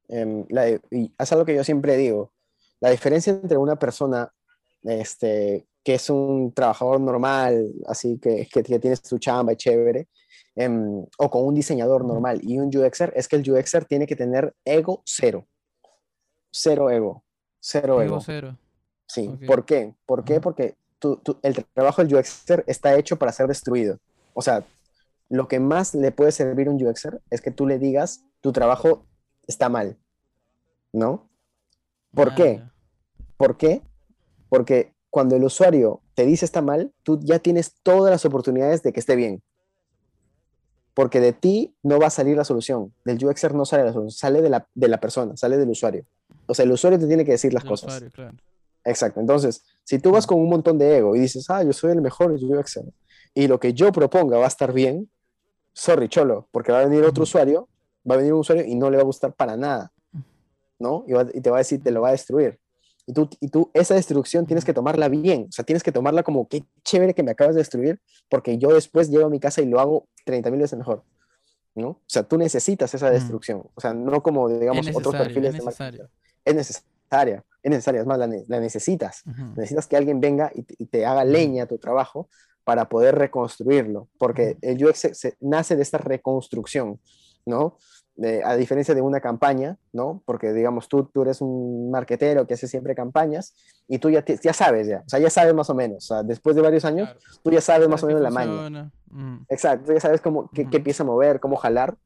Eh, 0.10 0.46
la, 0.50 0.70
y 0.70 1.12
es 1.18 1.32
algo 1.32 1.46
que 1.46 1.56
yo 1.56 1.64
siempre 1.64 1.98
digo, 1.98 2.32
la 2.80 2.90
diferencia 2.90 3.32
entre 3.32 3.58
una 3.58 3.78
persona 3.78 4.32
este, 4.84 5.68
que 5.84 5.96
es 5.96 6.10
un 6.10 6.52
trabajador 6.54 7.00
normal, 7.00 7.72
así 7.88 8.18
que, 8.20 8.48
que, 8.52 8.64
que 8.64 8.80
tiene 8.80 8.96
su 8.96 9.18
chamba 9.20 9.56
chévere, 9.56 10.08
eh, 10.56 10.70
o 11.18 11.30
con 11.30 11.46
un 11.46 11.56
diseñador 11.56 12.06
normal 12.06 12.40
y 12.44 12.60
un 12.60 12.76
UXer, 12.76 13.14
es 13.16 13.28
que 13.28 13.38
el 13.38 13.50
UXer 13.50 13.86
tiene 13.86 14.08
que 14.08 14.16
tener 14.16 14.54
ego 14.66 15.02
cero. 15.06 15.48
Cero 16.52 16.90
ego. 16.90 17.24
Cero 17.60 18.02
ego. 18.02 18.16
ego. 18.16 18.22
Cero. 18.22 18.58
Sí. 19.08 19.28
Okay. 19.28 19.48
¿Por 19.48 19.66
qué? 19.66 19.94
¿Por 20.06 20.24
qué? 20.24 20.42
Porque 20.42 20.76
tu, 21.00 21.18
tu, 21.18 21.38
el 21.42 21.66
trabajo 21.74 22.04
del 22.04 22.16
UXer 22.16 22.64
está 22.68 22.96
hecho 22.96 23.18
para 23.18 23.32
ser 23.32 23.48
destruido. 23.48 23.98
O 24.34 24.42
sea, 24.42 24.64
lo 25.30 25.48
que 25.48 25.60
más 25.60 25.96
le 25.96 26.12
puede 26.12 26.32
servir 26.32 26.68
a 26.68 26.72
un 26.72 26.86
UXer 26.86 27.22
es 27.30 27.42
que 27.42 27.52
tú 27.52 27.66
le 27.66 27.80
digas, 27.80 28.24
tu 28.42 28.52
trabajo 28.52 29.06
está 29.48 29.70
mal, 29.70 29.98
¿no? 30.92 31.30
¿Por 32.14 32.32
ah, 32.32 32.36
qué? 32.36 32.64
¿Por 33.38 33.58
qué? 33.58 33.82
Porque 34.50 34.94
cuando 35.10 35.36
el 35.36 35.44
usuario 35.44 36.02
te 36.14 36.26
dice 36.26 36.46
está 36.46 36.62
mal, 36.62 36.94
tú 37.04 37.20
ya 37.22 37.40
tienes 37.40 37.76
todas 37.84 38.12
las 38.12 38.26
oportunidades 38.26 38.84
de 38.84 38.92
que 38.92 39.00
esté 39.00 39.16
bien. 39.16 39.42
Porque 40.94 41.20
de 41.20 41.34
ti 41.34 41.74
no 41.84 42.00
va 42.00 42.08
a 42.08 42.10
salir 42.10 42.36
la 42.36 42.44
solución. 42.44 42.94
Del 43.06 43.24
UXer 43.24 43.54
no 43.54 43.66
sale 43.66 43.84
la 43.84 43.94
solución, 43.94 44.12
sale 44.12 44.42
de 44.42 44.50
la, 44.50 44.68
de 44.74 44.88
la 44.88 45.00
persona, 45.00 45.38
sale 45.38 45.58
del 45.58 45.70
usuario. 45.70 46.06
O 46.48 46.54
sea, 46.54 46.66
el 46.66 46.72
usuario 46.72 47.00
te 47.00 47.08
tiene 47.08 47.24
que 47.24 47.32
decir 47.32 47.54
las 47.54 47.64
el 47.64 47.70
cosas. 47.70 47.88
Usuario, 47.88 48.12
claro. 48.12 48.38
Exacto. 48.84 49.20
Entonces, 49.20 49.64
si 49.84 50.00
tú 50.00 50.12
vas 50.12 50.28
con 50.28 50.40
un 50.40 50.50
montón 50.50 50.78
de 50.78 50.98
ego 50.98 51.16
y 51.16 51.20
dices, 51.20 51.50
ah, 51.50 51.64
yo 51.64 51.72
soy 51.72 51.92
el 51.92 52.02
mejor 52.02 52.32
UXer, 52.32 52.86
y 53.34 53.48
lo 53.48 53.60
que 53.60 53.74
yo 53.74 53.92
proponga 53.92 54.38
va 54.38 54.46
a 54.46 54.48
estar 54.48 54.74
bien, 54.74 55.10
sorry, 55.74 56.10
cholo, 56.10 56.48
porque 56.52 56.72
va 56.72 56.82
a 56.82 56.86
venir 56.86 57.04
otro 57.04 57.24
usuario 57.24 57.70
va 58.10 58.16
a 58.16 58.18
venir 58.18 58.34
un 58.34 58.40
usuario 58.40 58.66
y 58.66 58.76
no 58.76 58.90
le 58.90 58.98
va 58.98 59.04
a 59.04 59.06
gustar 59.06 59.34
para 59.34 59.58
nada, 59.58 59.92
¿no? 60.80 61.04
Y, 61.08 61.14
va, 61.14 61.28
y, 61.34 61.42
te 61.42 61.50
va 61.50 61.58
a 61.58 61.60
decir, 61.60 61.82
te 61.82 61.92
lo 61.92 62.02
va 62.02 62.10
a 62.10 62.14
destruir. 62.14 62.60
Y 63.08 63.14
tú, 63.14 63.30
y 63.40 63.48
tú 63.48 63.72
esa 63.74 63.96
destrucción 63.96 64.46
tienes 64.46 64.64
que 64.64 64.74
tomarla 64.74 65.10
bien, 65.10 65.48
o 65.50 65.52
sea, 65.52 65.66
tienes 65.66 65.84
que 65.84 65.92
tomarla 65.92 66.24
como, 66.24 66.48
qué 66.48 66.64
chévere 66.84 67.14
que 67.14 67.24
me 67.24 67.32
acabas 67.32 67.56
de 67.56 67.62
destruir, 67.62 68.00
porque 68.30 68.58
yo 68.58 68.74
después 68.74 69.10
llego 69.10 69.26
a 69.26 69.30
mi 69.30 69.40
casa 69.40 69.62
y 69.62 69.66
lo 69.66 69.80
hago 69.80 70.08
30 70.26 70.52
mil 70.52 70.62
veces 70.62 70.78
mejor, 70.78 71.04
¿no? 71.76 71.88
O 71.88 72.02
sea, 72.08 72.24
tú 72.24 72.38
necesitas 72.38 72.94
esa 72.94 73.10
destrucción, 73.10 73.64
o 73.74 73.82
sea, 73.82 73.94
no 73.94 74.22
como, 74.22 74.50
digamos, 74.50 74.88
otros 74.94 75.16
perfiles 75.16 75.56
es 75.56 75.66
necesario. 75.66 76.10
Es 76.46 76.56
necesaria, 76.56 77.44
es 77.62 77.70
necesaria, 77.70 78.02
es 78.02 78.08
más, 78.08 78.18
la, 78.18 78.28
la 78.48 78.60
necesitas. 78.60 79.24
Uh 79.26 79.30
-huh. 79.30 79.56
Necesitas 79.56 79.88
que 79.88 79.98
alguien 79.98 80.20
venga 80.20 80.52
y 80.54 80.64
te, 80.64 80.76
y 80.78 80.86
te 80.86 81.06
haga 81.06 81.24
leña 81.24 81.64
a 81.64 81.68
tu 81.68 81.78
trabajo 81.78 82.30
para 82.64 82.88
poder 82.88 83.16
reconstruirlo, 83.16 84.08
porque 84.18 84.58
el 84.62 84.84
UX 84.84 84.98
se, 84.98 85.14
se, 85.14 85.36
nace 85.40 85.76
de 85.76 85.82
esta 85.82 85.98
reconstrucción, 85.98 87.00
¿no? 87.46 87.78
De, 88.22 88.44
a 88.44 88.56
diferencia 88.56 88.94
de 88.94 89.02
una 89.02 89.20
campaña, 89.20 89.78
¿no? 89.94 90.22
Porque, 90.26 90.54
digamos, 90.54 90.88
tú, 90.88 91.06
tú 91.06 91.24
eres 91.24 91.42
un 91.42 91.90
marquetero 91.90 92.46
que 92.46 92.54
hace 92.54 92.68
siempre 92.68 92.94
campañas 92.94 93.56
y 93.88 93.98
tú 93.98 94.12
ya, 94.12 94.22
te, 94.22 94.38
ya 94.44 94.54
sabes, 94.54 94.88
ya, 94.88 95.02
o 95.04 95.10
sea, 95.10 95.20
ya 95.20 95.32
sabes 95.32 95.56
más 95.56 95.72
o 95.72 95.74
menos, 95.74 96.04
o 96.06 96.08
sea, 96.14 96.22
después 96.22 96.56
de 96.56 96.62
varios 96.62 96.86
años, 96.86 97.10
claro. 97.10 97.40
tú 97.44 97.50
ya 97.50 97.62
sabes 97.62 97.90
más 97.90 98.04
o 98.04 98.06
menos 98.06 98.22
la 98.22 98.30
maña. 98.30 98.92
Mm. 99.10 99.38
Exacto, 99.50 99.88
tú 99.88 99.94
ya 99.94 100.00
sabes 100.00 100.22
cómo, 100.22 100.52
qué, 100.54 100.66
mm. 100.66 100.70
qué 100.70 100.78
empieza 100.78 101.02
a 101.02 101.08
mover, 101.08 101.40
cómo 101.40 101.56
jalar. 101.56 101.98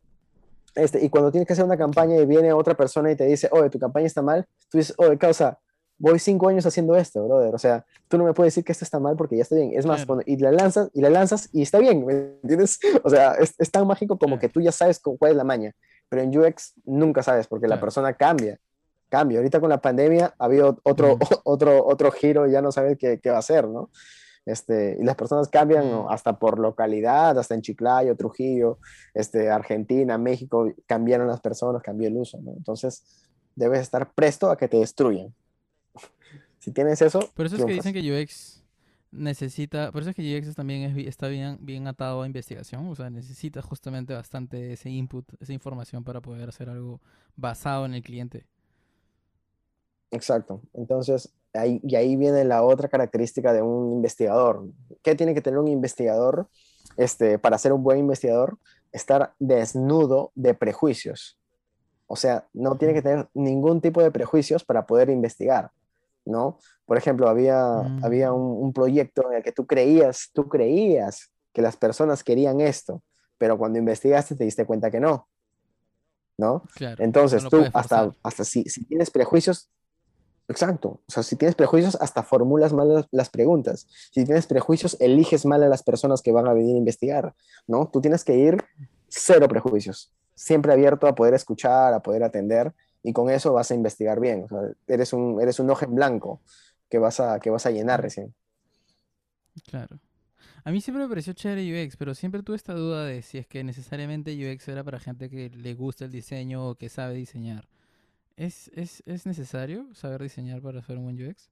Este, 0.74 1.04
y 1.04 1.10
cuando 1.10 1.32
tienes 1.32 1.48
que 1.48 1.54
hacer 1.54 1.66
una 1.66 1.78
campaña 1.78 2.16
y 2.16 2.26
viene 2.26 2.54
otra 2.54 2.76
persona 2.76 3.12
y 3.12 3.18
te 3.18 3.26
dice, 3.26 3.50
oye, 3.52 3.70
tu 3.70 3.78
campaña 3.78 4.08
está 4.08 4.22
mal, 4.22 4.46
tú 4.70 4.78
dices, 4.78 4.96
oye, 4.98 5.18
causa, 5.18 5.60
voy 5.98 6.20
cinco 6.20 6.50
años 6.50 6.66
haciendo 6.66 6.96
esto, 6.96 7.26
brother. 7.26 7.54
O 7.56 7.58
sea, 7.58 7.86
tú 8.08 8.18
no 8.18 8.26
me 8.26 8.34
puedes 8.34 8.54
decir 8.54 8.64
que 8.64 8.72
esto 8.72 8.86
está 8.86 9.00
mal 9.00 9.16
porque 9.16 9.38
ya 9.38 9.44
está 9.44 9.56
bien. 9.56 9.72
Es 9.74 9.86
más, 9.86 9.98
claro. 9.98 10.08
cuando, 10.08 10.24
y 10.28 10.38
la 10.38 10.52
lanzas 10.52 10.90
y 10.94 11.02
la 11.02 11.10
lanzas 11.10 11.50
y 11.54 11.62
está 11.62 11.80
bien, 11.80 12.06
¿me 12.06 12.14
entiendes? 12.44 12.80
O 13.04 13.10
sea, 13.10 13.34
es, 13.34 13.56
es 13.58 13.72
tan 13.72 13.88
mágico 13.88 14.18
como 14.18 14.36
claro. 14.36 14.42
que 14.42 14.50
tú 14.50 14.62
ya 14.62 14.72
sabes 14.72 15.00
cuál 15.00 15.32
es 15.32 15.38
la 15.38 15.44
maña. 15.44 15.74
Pero 16.10 16.22
en 16.22 16.38
UX 16.38 16.74
nunca 16.86 17.24
sabes 17.24 17.48
porque 17.48 17.68
la 17.68 17.80
persona 17.80 18.14
cambia. 18.14 18.60
Cambia. 19.10 19.40
Ahorita 19.40 19.60
con 19.60 19.70
la 19.70 19.82
pandemia 19.82 20.34
ha 20.38 20.46
habido 20.46 20.80
otro, 20.84 21.18
otro, 21.44 21.86
otro 21.86 22.12
giro 22.12 22.48
y 22.48 22.52
ya 22.52 22.62
no 22.62 22.72
sabes 22.72 22.98
qué, 22.98 23.20
qué 23.20 23.30
va 23.30 23.38
a 23.38 23.40
hacer, 23.40 23.68
¿no? 23.68 23.90
Este, 24.46 24.98
y 25.00 25.04
las 25.04 25.16
personas 25.16 25.50
cambian 25.50 25.90
¿no? 25.90 26.10
hasta 26.10 26.38
por 26.38 26.60
localidad, 26.60 27.38
hasta 27.40 27.56
en 27.56 27.62
Chiclayo, 27.62 28.16
Trujillo, 28.16 28.78
este, 29.16 29.50
Argentina, 29.50 30.20
México, 30.20 30.72
cambiaron 30.86 31.28
las 31.28 31.42
personas, 31.42 31.82
cambió 31.82 32.08
el 32.08 32.16
uso, 32.16 32.40
¿no? 32.42 32.52
Entonces, 32.52 33.04
debes 33.56 33.80
estar 33.80 34.14
presto 34.14 34.52
a 34.52 34.58
que 34.58 34.68
te 34.68 34.78
destruyan. 34.78 35.34
Si 36.60 36.72
tienes 36.72 37.00
eso. 37.04 37.20
Por 37.36 37.46
eso 37.46 37.58
es 37.58 37.66
que 37.66 37.74
dicen 37.74 37.94
que 37.94 38.24
UX 38.24 38.65
necesita, 39.12 39.92
por 39.92 40.02
eso 40.02 40.10
es 40.10 40.16
que 40.16 40.38
UX 40.38 40.56
también 40.56 40.84
es, 40.84 41.08
está 41.08 41.28
bien, 41.28 41.58
bien 41.62 41.88
atado 41.88 42.22
a 42.22 42.26
investigación, 42.26 42.88
o 42.88 42.96
sea, 42.96 43.10
necesita 43.10 43.62
justamente 43.62 44.14
bastante 44.14 44.74
ese 44.74 44.90
input, 44.90 45.26
esa 45.40 45.54
información 45.54 46.04
para 46.04 46.22
poder 46.22 46.50
hacer 46.50 46.70
algo 46.70 47.02
basado 47.36 47.86
en 47.86 47.94
el 47.94 48.04
cliente. 48.04 48.46
Exacto. 50.12 50.62
Entonces, 50.74 51.34
ahí, 51.54 51.80
y 51.84 51.96
ahí 51.96 52.16
viene 52.16 52.44
la 52.44 52.64
otra 52.64 52.88
característica 52.88 53.54
de 53.54 53.62
un 53.62 53.94
investigador. 53.94 54.66
¿Qué 55.02 55.16
tiene 55.16 55.34
que 55.34 55.42
tener 55.42 55.60
un 55.60 55.68
investigador 55.68 56.48
este, 56.98 57.40
para 57.40 57.58
ser 57.58 57.74
un 57.74 57.84
buen 57.84 58.00
investigador? 58.00 58.58
Estar 58.92 59.34
desnudo 59.40 60.32
de 60.36 60.54
prejuicios. 60.54 61.38
O 62.08 62.16
sea, 62.16 62.48
no 62.54 62.78
tiene 62.78 62.94
que 62.94 63.02
tener 63.02 63.28
ningún 63.34 63.82
tipo 63.82 64.02
de 64.02 64.12
prejuicios 64.12 64.64
para 64.64 64.86
poder 64.86 65.10
investigar. 65.10 65.72
¿No? 66.26 66.60
Por 66.86 66.98
ejemplo, 66.98 67.30
había, 67.30 67.64
mm. 67.64 68.04
había 68.04 68.34
un, 68.34 68.64
un, 68.64 68.74
proyecto 68.74 69.30
en 69.30 69.38
el 69.38 69.44
que 69.44 69.52
tú 69.52 69.66
creías, 69.66 70.30
tú 70.34 70.50
creías 70.50 71.32
que 71.54 71.62
las 71.62 71.78
personas 71.78 72.24
querían 72.24 72.60
esto, 72.62 73.02
pero 73.38 73.58
cuando 73.58 73.80
investigaste 73.80 74.36
te 74.36 74.44
diste 74.44 74.66
cuenta 74.66 74.92
que 74.92 75.00
no, 75.00 75.28
¿no? 76.38 76.64
Entonces 77.00 77.44
tú, 77.50 77.66
hasta, 77.74 78.14
hasta 78.24 78.44
si, 78.44 78.64
si 78.66 78.86
tienes 78.86 79.10
prejuicios, 79.10 79.70
Exacto. 80.48 81.02
O 81.08 81.12
sea, 81.12 81.24
si 81.24 81.36
tienes 81.36 81.56
prejuicios, 81.56 81.98
hasta 82.00 82.22
formulas 82.22 82.72
mal 82.72 83.08
las 83.12 83.30
preguntas. 83.30 83.88
Si 84.12 84.24
tienes 84.26 84.46
prejuicios, 84.46 84.96
eliges 85.00 85.46
mal 85.46 85.64
a 85.64 85.68
las 85.68 85.82
personas 85.82 86.22
que 86.22 86.32
van 86.32 86.48
a 86.48 86.54
venir 86.54 86.76
a 86.76 86.78
investigar, 86.78 87.34
¿no? 87.66 87.90
Tú 87.92 88.00
tienes 88.00 88.24
que 88.24 88.36
ir 88.36 88.64
cero 89.08 89.48
prejuicios, 89.48 90.14
siempre 90.36 90.72
abierto 90.72 91.08
a 91.08 91.16
poder 91.16 91.34
escuchar, 91.34 91.96
a 91.96 92.02
poder 92.02 92.24
atender, 92.24 92.72
y 93.06 93.14
con 93.14 93.30
eso 93.30 93.54
vas 93.54 93.70
a 93.70 93.76
investigar 93.76 94.20
bien. 94.20 94.46
O 94.46 94.48
sea, 94.48 94.60
eres 94.88 95.14
un, 95.14 95.40
eres 95.40 95.60
un 95.60 95.70
ojo 95.70 95.86
en 95.86 95.94
blanco 95.94 96.42
que 96.90 96.98
vas 96.98 97.20
a, 97.20 97.40
que 97.40 97.52
vas 97.52 97.68
a 97.68 97.72
llenar 97.72 98.02
recién. 98.02 98.34
Claro. 99.70 100.00
A 100.64 100.72
mí 100.72 100.82
siempre 100.82 101.04
me 101.04 101.10
pareció 101.10 101.34
chévere 101.34 101.86
UX, 101.86 101.98
pero 101.98 102.16
siempre 102.16 102.42
tuve 102.42 102.56
esta 102.56 102.74
duda 102.74 103.06
de 103.06 103.22
si 103.22 103.38
es 103.38 103.46
que 103.46 103.64
necesariamente 103.64 104.34
UX 104.34 104.68
era 104.68 104.84
para 104.84 105.00
gente 105.00 105.30
que 105.30 105.50
le 105.50 105.76
gusta 105.76 106.06
el 106.06 106.12
diseño 106.12 106.68
o 106.68 106.76
que 106.76 106.90
sabe 106.90 107.14
diseñar. 107.14 107.68
¿Es, 108.38 108.72
necesario 109.06 109.86
saber 109.94 110.24
diseñar 110.24 110.64
para 110.64 110.80
hacer 110.80 110.98
un 110.98 111.04
buen 111.04 111.30
UX? 111.30 111.52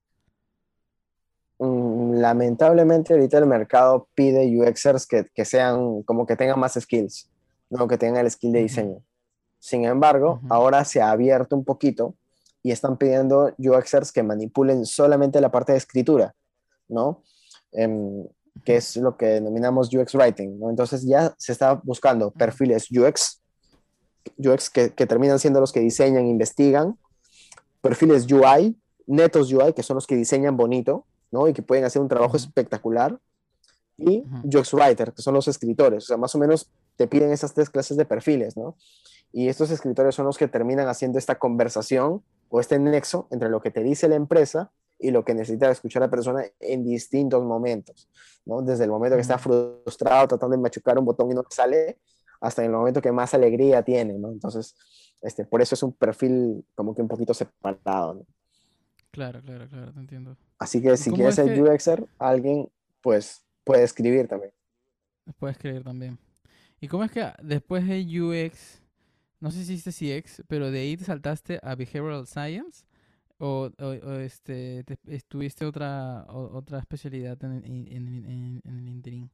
Mm, 1.60 2.14
lamentablemente 2.14 3.14
ahorita 3.14 3.38
el 3.38 3.46
mercado 3.46 4.08
pide 4.16 4.44
UXers 4.58 5.06
que, 5.06 5.30
que, 5.32 5.44
sean 5.44 6.02
como 6.02 6.26
que 6.26 6.34
tengan 6.34 6.58
más 6.58 6.74
skills, 6.74 7.30
no 7.70 7.86
que 7.86 7.96
tengan 7.96 8.24
el 8.24 8.30
skill 8.32 8.50
de 8.50 8.62
diseño. 8.62 9.04
Sin 9.64 9.86
embargo, 9.86 10.42
ahora 10.50 10.84
se 10.84 11.00
ha 11.00 11.10
abierto 11.10 11.56
un 11.56 11.64
poquito 11.64 12.14
y 12.62 12.70
están 12.70 12.98
pidiendo 12.98 13.50
UXers 13.56 14.12
que 14.12 14.22
manipulen 14.22 14.84
solamente 14.84 15.40
la 15.40 15.50
parte 15.50 15.72
de 15.72 15.78
escritura, 15.78 16.34
¿no? 16.86 17.22
Em, 17.72 18.26
que 18.62 18.76
es 18.76 18.94
lo 18.98 19.16
que 19.16 19.24
denominamos 19.24 19.88
UX 19.90 20.16
Writing. 20.16 20.58
¿no? 20.58 20.68
Entonces 20.68 21.06
ya 21.06 21.34
se 21.38 21.52
está 21.52 21.80
buscando 21.82 22.30
perfiles 22.30 22.88
UX, 22.90 23.40
UX 24.36 24.68
que, 24.68 24.92
que, 24.92 25.06
terminan 25.06 25.38
siendo 25.38 25.60
los 25.60 25.72
que 25.72 25.80
diseñan, 25.80 26.26
investigan, 26.26 26.98
perfiles 27.80 28.30
UI, 28.30 28.78
netos 29.06 29.50
UI, 29.50 29.72
que 29.72 29.82
son 29.82 29.94
los 29.94 30.06
que 30.06 30.14
diseñan 30.14 30.58
bonito, 30.58 31.06
¿no? 31.30 31.48
Y 31.48 31.54
que 31.54 31.62
pueden 31.62 31.86
hacer 31.86 32.02
un 32.02 32.08
trabajo 32.08 32.36
espectacular, 32.36 33.18
y 33.96 34.24
UX 34.44 34.74
Writer, 34.74 35.14
que 35.14 35.22
son 35.22 35.32
los 35.32 35.48
escritores. 35.48 36.04
O 36.04 36.06
sea, 36.08 36.16
más 36.18 36.34
o 36.34 36.38
menos 36.38 36.70
te 36.96 37.06
piden 37.06 37.32
esas 37.32 37.54
tres 37.54 37.70
clases 37.70 37.96
de 37.96 38.04
perfiles, 38.04 38.56
¿no? 38.56 38.76
Y 39.32 39.48
estos 39.48 39.70
escritores 39.70 40.14
son 40.14 40.26
los 40.26 40.38
que 40.38 40.48
terminan 40.48 40.88
haciendo 40.88 41.18
esta 41.18 41.38
conversación 41.38 42.22
o 42.48 42.60
este 42.60 42.78
nexo 42.78 43.26
entre 43.30 43.48
lo 43.48 43.60
que 43.60 43.70
te 43.70 43.82
dice 43.82 44.08
la 44.08 44.14
empresa 44.14 44.70
y 44.98 45.10
lo 45.10 45.24
que 45.24 45.34
necesita 45.34 45.70
escuchar 45.70 46.02
la 46.02 46.10
persona 46.10 46.44
en 46.60 46.84
distintos 46.84 47.42
momentos, 47.42 48.08
¿no? 48.44 48.62
Desde 48.62 48.84
el 48.84 48.90
momento 48.90 49.16
que 49.16 49.22
está 49.22 49.38
frustrado 49.38 50.28
tratando 50.28 50.56
de 50.56 50.62
machucar 50.62 50.98
un 50.98 51.04
botón 51.04 51.30
y 51.30 51.34
no 51.34 51.44
sale, 51.50 51.98
hasta 52.40 52.64
el 52.64 52.70
momento 52.70 53.00
que 53.00 53.10
más 53.10 53.34
alegría 53.34 53.82
tiene, 53.82 54.18
¿no? 54.18 54.28
Entonces, 54.28 54.76
este, 55.20 55.44
por 55.44 55.62
eso 55.62 55.74
es 55.74 55.82
un 55.82 55.92
perfil 55.92 56.64
como 56.74 56.94
que 56.94 57.02
un 57.02 57.08
poquito 57.08 57.34
separado, 57.34 58.14
¿no? 58.14 58.26
Claro, 59.10 59.40
claro, 59.42 59.68
claro, 59.68 59.92
te 59.92 60.00
entiendo. 60.00 60.36
Así 60.58 60.82
que 60.82 60.96
si 60.96 61.10
quieres 61.10 61.36
ser 61.36 61.60
UXer, 61.60 62.06
alguien, 62.18 62.68
pues, 63.00 63.44
puede 63.64 63.84
escribir 63.84 64.28
también. 64.28 64.52
Puede 65.38 65.52
escribir 65.52 65.84
también. 65.84 66.18
¿Y 66.84 66.86
cómo 66.86 67.02
es 67.02 67.10
que 67.10 67.26
después 67.42 67.88
de 67.88 68.02
UX, 68.02 68.82
no 69.40 69.50
sé 69.50 69.64
si 69.64 69.72
hiciste 69.72 70.20
CX, 70.20 70.42
pero 70.46 70.70
de 70.70 70.80
ahí 70.80 70.98
te 70.98 71.04
saltaste 71.04 71.58
a 71.62 71.74
Behavioral 71.74 72.26
Science? 72.26 72.84
¿O, 73.38 73.70
este, 74.20 74.84
estuviste 75.06 75.64
otra, 75.64 76.26
otra 76.28 76.80
especialidad 76.80 77.42
en, 77.42 77.64
en, 77.64 78.62
el 78.66 78.88
interín? 78.90 79.30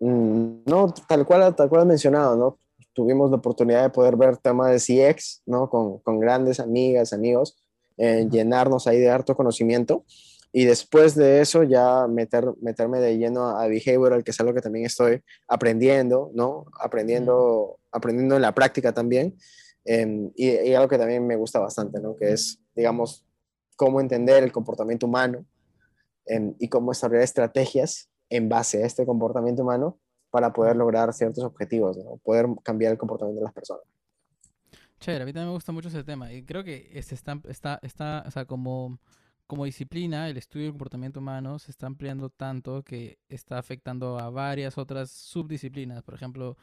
Mm, 0.00 0.64
no, 0.66 0.92
tal 1.06 1.24
cual, 1.24 1.54
tal 1.54 1.68
cual 1.68 1.86
mencionado, 1.86 2.36
¿no? 2.36 2.58
Tuvimos 2.92 3.30
la 3.30 3.36
oportunidad 3.36 3.84
de 3.84 3.90
poder 3.90 4.16
ver 4.16 4.38
temas 4.38 4.72
de 4.72 5.12
CX, 5.12 5.42
¿no? 5.46 5.70
Con, 5.70 5.98
con 6.00 6.18
grandes 6.18 6.58
amigas, 6.58 7.12
amigos, 7.12 7.56
eh, 7.96 8.26
llenarnos 8.28 8.88
ahí 8.88 8.98
de 8.98 9.08
harto 9.08 9.36
conocimiento. 9.36 10.04
Y 10.58 10.64
después 10.64 11.14
de 11.14 11.42
eso 11.42 11.64
ya 11.64 12.06
meter, 12.06 12.46
meterme 12.62 12.98
de 12.98 13.18
lleno 13.18 13.58
a 13.58 13.68
behavioral, 13.68 14.24
que 14.24 14.30
es 14.30 14.40
algo 14.40 14.54
que 14.54 14.62
también 14.62 14.86
estoy 14.86 15.22
aprendiendo, 15.46 16.30
¿no? 16.32 16.64
Aprendiendo, 16.80 17.78
aprendiendo 17.92 18.36
en 18.36 18.40
la 18.40 18.54
práctica 18.54 18.94
también. 18.94 19.36
Em, 19.84 20.30
y, 20.34 20.72
algo 20.72 20.88
que 20.88 20.96
también 20.96 21.26
me 21.26 21.36
gusta 21.36 21.58
bastante, 21.58 22.00
¿no? 22.00 22.16
Que 22.16 22.32
es, 22.32 22.58
digamos, 22.74 23.26
cómo 23.76 24.00
entender 24.00 24.44
el 24.44 24.50
comportamiento 24.50 25.04
humano 25.04 25.44
em, 26.24 26.54
y 26.58 26.70
cómo 26.70 26.90
desarrollar 26.90 27.24
estrategias 27.24 28.08
en 28.30 28.48
base 28.48 28.82
a 28.82 28.86
este 28.86 29.04
comportamiento 29.04 29.62
humano 29.62 29.98
para 30.30 30.54
poder 30.54 30.74
lograr 30.74 31.12
ciertos 31.12 31.44
objetivos, 31.44 31.98
¿no? 31.98 32.16
Poder 32.24 32.46
cambiar 32.62 32.92
el 32.92 32.98
comportamiento 32.98 33.40
de 33.40 33.44
las 33.44 33.52
personas. 33.52 33.84
Chévere, 35.00 35.24
a 35.24 35.26
mí 35.26 35.34
también 35.34 35.48
me 35.48 35.54
gusta 35.54 35.72
mucho 35.72 35.88
ese 35.88 36.02
tema. 36.02 36.32
Y 36.32 36.46
creo 36.46 36.64
que 36.64 36.88
este 36.94 37.14
está, 37.14 37.38
está, 37.46 37.78
está 37.82 38.24
o 38.26 38.30
sea, 38.30 38.46
como, 38.46 38.98
como 39.46 39.64
disciplina, 39.64 40.28
el 40.28 40.36
estudio 40.36 40.66
del 40.66 40.72
comportamiento 40.72 41.20
humano 41.20 41.58
se 41.58 41.70
está 41.70 41.86
ampliando 41.86 42.30
tanto 42.30 42.82
que 42.82 43.18
está 43.28 43.58
afectando 43.58 44.18
a 44.18 44.30
varias 44.30 44.78
otras 44.78 45.10
subdisciplinas. 45.10 46.02
Por 46.02 46.14
ejemplo, 46.14 46.56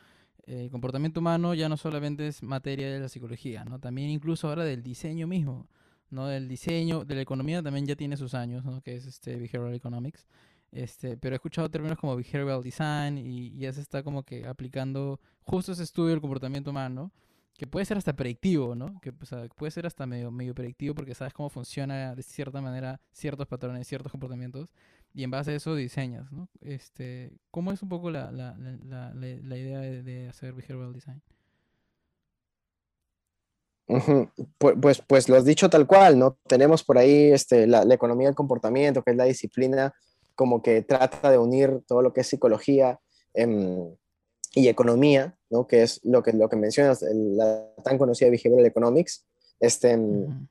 el 0.46 0.70
comportamiento 0.70 1.20
humano 1.20 1.54
ya 1.54 1.70
no 1.70 1.78
solamente 1.78 2.28
es 2.28 2.44
materia 2.44 2.92
de 2.92 3.00
la 3.00 3.10
psicología, 3.10 3.64
¿no? 3.64 3.80
También 3.80 4.10
incluso 4.10 4.50
ahora 4.50 4.66
del 4.66 4.84
diseño 4.84 5.28
mismo, 5.28 5.68
¿no? 6.10 6.28
Del 6.28 6.48
diseño, 6.48 7.06
de 7.06 7.16
la 7.16 7.22
economía 7.22 7.64
también 7.64 7.86
ya 7.86 7.96
tiene 7.96 8.18
sus 8.18 8.34
años, 8.34 8.66
¿no? 8.66 8.82
Que 8.82 8.96
es 8.96 9.06
este 9.06 9.38
Behavioral 9.38 9.74
Economics. 9.74 10.28
Este, 10.72 11.18
pero 11.18 11.36
he 11.36 11.38
escuchado 11.38 11.70
términos 11.70 11.98
como 12.00 12.16
Behavioral 12.16 12.64
Design 12.64 13.18
y 13.18 13.56
ya 13.58 13.72
se 13.72 13.82
está 13.82 14.04
como 14.04 14.24
que 14.24 14.48
aplicando 14.48 15.20
justo 15.44 15.72
ese 15.72 15.84
estudio 15.84 16.10
del 16.10 16.22
comportamiento 16.22 16.72
humano, 16.72 17.12
que 17.58 17.68
puede 17.68 17.86
ser 17.86 17.98
hasta 17.98 18.16
predictivo, 18.16 18.76
¿no? 18.76 19.00
Que 19.02 19.14
puede 19.14 19.72
ser 19.72 19.86
hasta 19.86 20.06
medio, 20.06 20.32
medio 20.32 20.56
predictivo 20.56 20.96
porque 20.96 21.14
sabes 21.14 21.34
cómo 21.34 21.50
funciona 21.50 22.16
de 22.16 22.24
cierta 22.24 22.62
manera 22.62 23.00
ciertos 23.12 23.48
patrones, 23.48 23.88
ciertos 23.88 24.12
comportamientos 24.12 24.74
y 25.14 25.24
en 25.24 25.32
base 25.32 25.52
a 25.52 25.56
eso 25.56 25.76
diseñas, 25.76 26.32
¿no? 26.32 26.50
Este, 26.62 27.32
¿Cómo 27.52 27.72
es 27.72 27.84
un 27.84 27.90
poco 27.90 28.10
la, 28.10 28.32
la, 28.32 28.56
la, 28.58 29.14
la 29.14 29.58
idea 29.58 29.80
de, 29.80 30.28
hacer 30.28 30.54
behavioral 30.54 30.94
design? 30.94 31.22
pues, 34.58 35.04
pues, 35.06 35.30
lo 35.30 35.36
has 35.36 35.46
dicho 35.46 35.70
tal 35.70 35.86
cual, 35.86 36.18
¿no? 36.18 36.38
Tenemos 36.48 36.84
por 36.84 36.98
ahí 36.98 37.32
este, 37.32 37.68
la, 37.68 37.84
economía 37.94 38.28
del 38.28 38.36
comportamiento, 38.36 39.04
que 39.04 39.12
es 39.12 39.18
la 39.18 39.26
disciplina 39.26 39.94
como 40.36 40.64
que 40.64 40.82
trata 40.82 41.30
de 41.30 41.38
unir 41.38 41.82
todo 41.86 42.02
lo 42.02 42.12
que 42.12 42.22
es 42.22 42.28
psicología 42.28 43.00
em, 43.36 43.94
y 44.54 44.68
economía, 44.68 45.36
¿no? 45.50 45.68
Que 45.68 45.84
es 45.84 46.00
lo 46.04 46.22
que, 46.24 46.34
lo 46.34 46.50
que 46.50 46.56
mencionas, 46.56 47.02
la 47.02 47.66
tan 47.84 47.98
conocida 47.98 48.30
behavioral 48.30 48.66
economics, 48.66 49.26
este, 49.60 49.98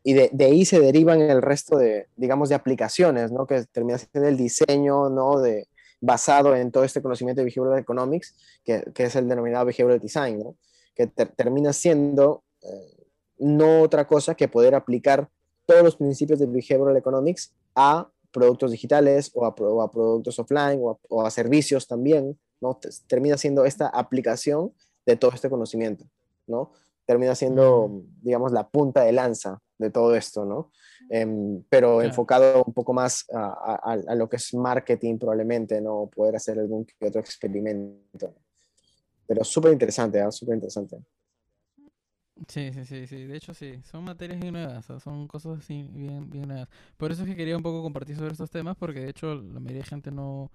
Y 0.04 0.14
de, 0.14 0.30
de, 0.32 0.44
ahí 0.46 0.64
se 0.64 0.80
derivan 0.80 1.20
el 1.20 1.42
resto 1.42 1.76
de, 1.76 2.06
digamos, 2.16 2.48
de 2.48 2.54
aplicaciones, 2.54 3.30
¿no? 3.30 3.46
Que 3.46 3.64
termina 3.70 3.98
siendo 3.98 4.28
el 4.28 4.36
diseño, 4.36 5.10
¿no? 5.10 5.38
De, 5.38 5.68
basado 6.00 6.56
en 6.56 6.72
todo 6.72 6.84
este 6.84 7.02
conocimiento 7.02 7.40
de 7.40 7.44
Behavioral 7.44 7.78
Economics, 7.78 8.34
que, 8.64 8.82
que 8.94 9.04
es 9.04 9.16
el 9.16 9.28
denominado 9.28 9.66
Behavioral 9.66 10.00
Design, 10.00 10.38
¿no? 10.38 10.56
Que 10.94 11.06
termina 11.06 11.72
siendo 11.72 12.42
eh, 12.62 13.06
no 13.38 13.82
otra 13.82 14.06
cosa 14.06 14.34
que 14.34 14.48
poder 14.48 14.74
aplicar 14.74 15.28
todos 15.66 15.82
los 15.82 15.96
principios 15.96 16.38
de 16.38 16.46
Behavioral 16.46 16.96
Economics 16.96 17.52
a 17.74 18.08
productos 18.32 18.70
digitales 18.70 19.30
o 19.34 19.44
a, 19.44 19.54
productos 19.54 20.38
offline 20.38 20.80
o 20.82 20.92
a, 20.92 20.96
o 21.08 21.26
a, 21.26 21.30
servicios 21.30 21.86
también, 21.86 22.38
¿no? 22.62 22.80
Termina 23.06 23.36
siendo 23.36 23.66
esta 23.66 23.88
aplicación 23.88 24.72
de 25.04 25.16
todo 25.16 25.32
este 25.32 25.50
conocimiento, 25.50 26.06
¿no? 26.46 26.72
termina 27.04 27.34
siendo, 27.34 28.04
digamos, 28.20 28.52
la 28.52 28.68
punta 28.68 29.02
de 29.02 29.12
lanza 29.12 29.60
de 29.78 29.90
todo 29.90 30.14
esto, 30.14 30.44
¿no? 30.44 30.70
Em, 31.10 31.62
pero 31.68 32.00
enfocado 32.00 32.62
un 32.64 32.72
poco 32.72 32.92
más 32.92 33.26
a, 33.32 34.14
lo 34.14 34.28
que 34.28 34.36
es 34.36 34.54
marketing 34.54 35.18
probablemente, 35.18 35.80
¿no? 35.80 36.08
Poder 36.14 36.36
hacer 36.36 36.58
algún 36.58 36.84
que 36.84 37.06
otro 37.06 37.20
experimento. 37.20 38.34
Pero 39.26 39.44
súper 39.44 39.72
interesante, 39.72 40.20
¿eh? 40.20 40.30
súper 40.30 40.54
interesante. 40.54 40.98
Sí, 42.48 42.72
sí, 42.72 42.84
sí, 42.84 43.06
sí, 43.06 43.24
de 43.24 43.36
hecho 43.36 43.54
sí, 43.54 43.80
son 43.84 44.04
materias 44.04 44.40
bien 44.40 44.54
nuevas, 44.54 44.84
son 45.02 45.28
cosas 45.28 45.58
así 45.58 45.88
bien, 45.92 46.28
bien 46.30 46.48
nuevas. 46.48 46.68
Por 46.96 47.12
eso 47.12 47.22
es 47.22 47.28
que 47.28 47.36
quería 47.36 47.56
un 47.56 47.62
poco 47.62 47.82
compartir 47.82 48.16
sobre 48.16 48.32
estos 48.32 48.50
temas, 48.50 48.76
porque 48.76 49.00
de 49.00 49.10
hecho 49.10 49.34
la 49.34 49.60
mayoría 49.60 49.82
de 49.82 49.88
gente 49.88 50.10
no, 50.10 50.50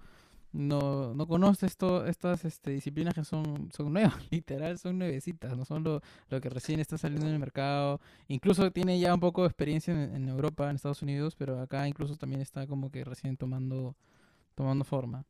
no, 0.52 1.14
no 1.14 1.26
conoces 1.26 1.76
estas 2.06 2.44
este, 2.44 2.70
disciplinas 2.70 3.14
que 3.14 3.24
son, 3.24 3.70
son 3.72 3.92
nuevas, 3.92 4.14
literal, 4.30 4.78
son 4.78 4.98
nuevecitas, 4.98 5.56
no 5.56 5.64
son 5.64 5.84
lo, 5.84 6.00
lo, 6.30 6.40
que 6.40 6.48
recién 6.48 6.80
está 6.80 6.96
saliendo 6.96 7.26
en 7.26 7.34
el 7.34 7.38
mercado. 7.38 8.00
Incluso 8.28 8.70
tiene 8.70 8.98
ya 8.98 9.14
un 9.14 9.20
poco 9.20 9.42
de 9.42 9.48
experiencia 9.48 9.92
en, 9.92 10.28
Europa, 10.28 10.68
en 10.68 10.76
Estados 10.76 11.02
Unidos, 11.02 11.34
pero 11.36 11.60
acá 11.60 11.86
incluso 11.86 12.16
también 12.16 12.40
está 12.40 12.66
como 12.66 12.90
que 12.90 13.04
recién 13.04 13.36
tomando, 13.36 13.94
tomando 14.54 14.84
forma. 14.84 15.24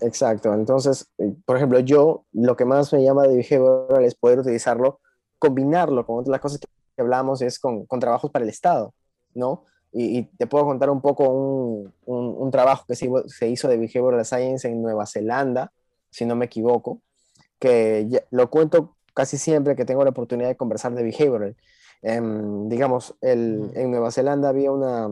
exacto, 0.00 0.52
entonces, 0.54 1.08
eh, 1.18 1.34
por 1.44 1.56
ejemplo, 1.56 1.78
yo 1.80 2.24
lo 2.32 2.56
que 2.56 2.64
más 2.64 2.92
me 2.92 3.04
llama 3.04 3.22
de 3.24 3.36
behavioral 3.36 4.04
es 4.04 4.14
poder 4.14 4.40
utilizarlo, 4.40 5.00
combinarlo 5.38 6.04
con 6.06 6.18
otras 6.20 6.40
cosas 6.40 6.60
que 6.60 6.66
hablamos, 7.02 7.42
es 7.42 7.58
con, 7.58 7.86
con 7.86 8.00
trabajos 8.00 8.30
para 8.30 8.44
el 8.44 8.48
Estado, 8.48 8.94
¿no? 9.34 9.64
Y, 9.92 10.22
te 10.22 10.46
puedo 10.46 10.64
contar 10.64 10.88
un 10.88 11.02
poco 11.02 11.28
un, 11.28 11.92
un, 12.06 12.50
trabajo 12.50 12.84
que 12.88 12.94
se, 12.94 13.10
se, 13.26 13.48
hizo 13.48 13.68
de 13.68 13.76
Behavioral 13.76 14.24
Science 14.24 14.66
en 14.66 14.80
Nueva 14.80 15.06
Zelanda, 15.06 15.70
si 16.10 16.24
no 16.24 16.34
me 16.34 16.46
equivoco, 16.46 17.02
que 17.58 18.24
lo 18.30 18.48
cuento 18.50 18.96
casi 19.14 19.38
siempre 19.38 19.76
que 19.76 19.84
tengo 19.84 20.04
la 20.04 20.10
oportunidad 20.10 20.48
de 20.48 20.56
conversar 20.56 20.94
de 20.94 21.02
behavioral. 21.02 21.56
Em, 22.02 22.68
digamos, 22.68 23.14
el, 23.20 23.70
en 23.74 23.90
Nueva 23.90 24.10
Zelanda 24.10 24.48
había 24.48 24.72
una, 24.72 25.08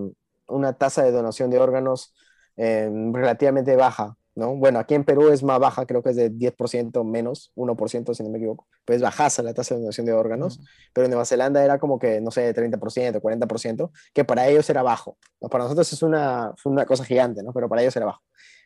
una 0.48 0.72
tasa 0.72 1.02
de 1.02 1.12
donación 1.12 1.50
de 1.50 1.58
órganos 1.58 2.14
em, 2.56 3.12
relativamente 3.14 3.76
baja, 3.76 4.16
¿no? 4.40 4.56
Bueno, 4.56 4.78
aquí 4.78 4.94
en 4.94 5.04
Perú 5.04 5.28
es 5.28 5.42
más 5.42 5.60
baja, 5.60 5.84
creo 5.84 6.02
que 6.02 6.10
es 6.10 6.16
de 6.16 6.32
10% 6.32 7.04
menos, 7.04 7.52
1% 7.54 8.14
si 8.14 8.22
no 8.22 8.30
me 8.30 8.38
equivoco, 8.38 8.66
pues 8.86 9.02
bajaza 9.02 9.42
la 9.42 9.52
tasa 9.52 9.74
de 9.74 9.82
donación 9.82 10.06
de 10.06 10.14
órganos, 10.14 10.60
pero 10.94 11.04
en 11.04 11.10
Nueva 11.10 11.26
Zelanda 11.26 11.62
era 11.62 11.78
como 11.78 11.98
que, 11.98 12.20
no 12.22 12.30
sé, 12.30 12.54
30%, 12.54 13.20
40%, 13.20 13.90
que 14.14 14.24
para 14.24 14.48
ellos 14.48 14.68
era 14.70 14.82
bajo. 14.82 15.18
Para 15.50 15.64
nosotros 15.64 15.92
es 15.92 16.02
una, 16.02 16.54
una 16.64 16.86
cosa 16.86 17.04
gigante, 17.04 17.42
¿no? 17.42 17.52
Pero 17.52 17.68
para 17.68 17.82
ellos 17.82 17.94
era 17.94 18.06
bajo. 18.06 18.22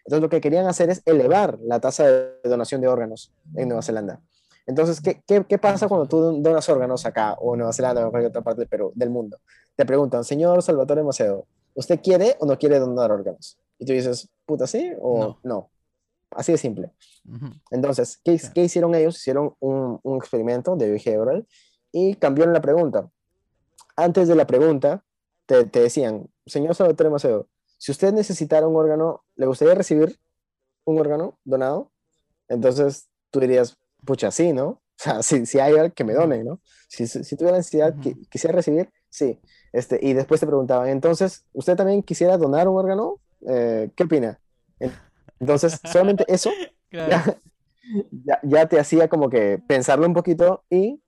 Entonces 0.06 0.22
lo 0.22 0.28
que 0.28 0.40
querían 0.40 0.66
hacer 0.66 0.90
es 0.90 1.02
elevar 1.06 1.58
la 1.60 1.80
tasa 1.80 2.04
de 2.04 2.38
donación 2.44 2.80
de 2.80 2.88
órganos 2.88 3.32
en 3.56 3.68
Nueva 3.68 3.82
Zelanda. 3.82 4.20
Entonces, 4.66 5.00
¿qué, 5.00 5.22
qué, 5.26 5.44
qué 5.46 5.58
pasa 5.58 5.88
cuando 5.88 6.06
tú 6.06 6.40
donas 6.40 6.68
órganos 6.68 7.04
acá 7.04 7.34
o 7.34 7.54
en 7.54 7.58
Nueva 7.58 7.72
Zelanda 7.72 8.02
o 8.02 8.04
en 8.04 8.10
cualquier 8.10 8.30
otra 8.30 8.42
parte 8.42 8.60
del 8.60 8.68
Perú, 8.68 8.92
del 8.94 9.10
mundo? 9.10 9.38
Te 9.74 9.84
preguntan, 9.84 10.22
señor 10.22 10.62
Salvatore 10.62 11.02
Macedo, 11.02 11.46
¿usted 11.74 12.00
quiere 12.00 12.36
o 12.38 12.46
no 12.46 12.56
quiere 12.56 12.78
donar 12.78 13.10
órganos? 13.10 13.58
Y 13.78 13.84
tú 13.84 13.92
dices, 13.92 14.28
puta, 14.46 14.66
¿sí 14.66 14.92
o 15.00 15.38
no? 15.42 15.70
Así 16.30 16.52
de 16.52 16.58
simple. 16.58 16.92
Entonces, 17.70 18.20
¿qué, 18.24 18.40
¿qué, 18.54 18.64
hicieron 18.64 18.94
ellos? 18.94 19.16
Hicieron 19.16 19.54
un, 19.60 20.00
un, 20.02 20.16
experimento 20.16 20.76
de 20.76 20.90
behavioral 20.90 21.46
y 21.92 22.14
cambiaron 22.16 22.52
la 22.52 22.60
pregunta. 22.60 23.08
Antes 23.96 24.28
de 24.28 24.34
la 24.34 24.46
pregunta, 24.46 25.04
te, 25.46 25.64
te 25.64 25.80
decían, 25.80 26.28
señor 26.44 26.74
Salvatore 26.74 27.10
Macedo, 27.10 27.48
si 27.78 27.92
usted 27.92 28.12
necesitara 28.12 28.66
un 28.66 28.76
órgano, 28.76 29.24
¿le 29.36 29.46
gustaría 29.46 29.74
recibir 29.74 30.18
un 30.84 30.98
órgano 30.98 31.38
donado? 31.44 31.92
Entonces 32.48 33.08
tú 33.30 33.40
dirías, 33.40 33.76
pucha, 34.04 34.30
sí, 34.30 34.52
¿no? 34.52 34.66
O 34.66 34.80
sea, 34.96 35.22
si, 35.22 35.44
si 35.46 35.58
hay 35.58 35.72
alguien 35.72 35.92
que 35.92 36.04
me 36.04 36.14
done, 36.14 36.44
¿no? 36.44 36.60
Si, 36.88 37.06
si 37.06 37.36
tuviera 37.36 37.56
necesidad, 37.56 37.94
quisiera 38.30 38.54
recibir, 38.54 38.90
sí. 39.08 39.40
Este, 39.72 39.98
y 40.00 40.12
después 40.12 40.40
te 40.40 40.46
preguntaban, 40.46 40.88
entonces, 40.88 41.44
¿usted 41.52 41.76
también 41.76 42.02
quisiera 42.02 42.38
donar 42.38 42.68
un 42.68 42.78
órgano? 42.78 43.20
Eh, 43.48 43.90
¿Qué 43.94 44.04
opina? 44.04 44.38
Entonces, 45.40 45.80
solamente 45.84 46.24
eso 46.28 46.50
ya, 48.24 48.40
ya, 48.42 48.66
te 48.66 48.78
hacía 48.78 49.08
como 49.08 49.28
que 49.28 49.60
pensarlo 49.66 50.06
un 50.06 50.14
poquito 50.14 50.64
y, 50.70 51.02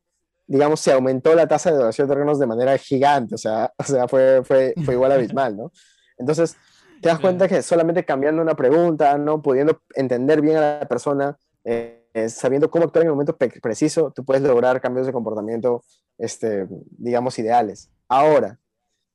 digamos, 0.47 0.81
se 0.81 0.93
aumentó 0.93 1.35
la 1.35 1.47
tasa 1.47 1.71
de 1.71 1.79
donación 1.79 2.07
de 2.07 2.13
órganos 2.13 2.39
de 2.39 2.47
manera 2.47 2.77
gigante, 2.79 3.35
o 3.35 3.39
sea, 3.39 3.73
o 3.79 3.83
sea 3.83 4.09
fue, 4.09 4.43
fue, 4.45 4.75
fue 4.85 4.95
igual 4.95 5.13
abismal, 5.13 5.57
¿no? 5.57 5.73
Entonces, 6.19 6.57
te 7.01 7.09
das 7.09 7.19
cuenta 7.19 7.47
que 7.47 7.63
solamente 7.63 8.05
cambiando 8.05 8.41
una 8.41 8.55
pregunta, 8.55 9.19
¿no? 9.19 9.43
Pudiendo 9.43 9.83
entender 9.95 10.41
bien 10.41 10.57
a 10.57 10.79
la 10.81 10.89
persona, 10.89 11.37
eh, 11.65 12.03
sabiendo 12.29 12.71
cómo 12.71 12.85
actuar 12.85 13.03
en 13.03 13.09
el 13.09 13.13
momento 13.13 13.37
preciso, 13.37 14.13
tú 14.15 14.25
puedes 14.25 14.43
lograr 14.43 14.81
cambios 14.81 15.07
de 15.07 15.13
comportamiento, 15.13 15.85
este, 16.17 16.67
digamos, 16.97 17.39
ideales. 17.39 17.91
Ahora, 18.09 18.59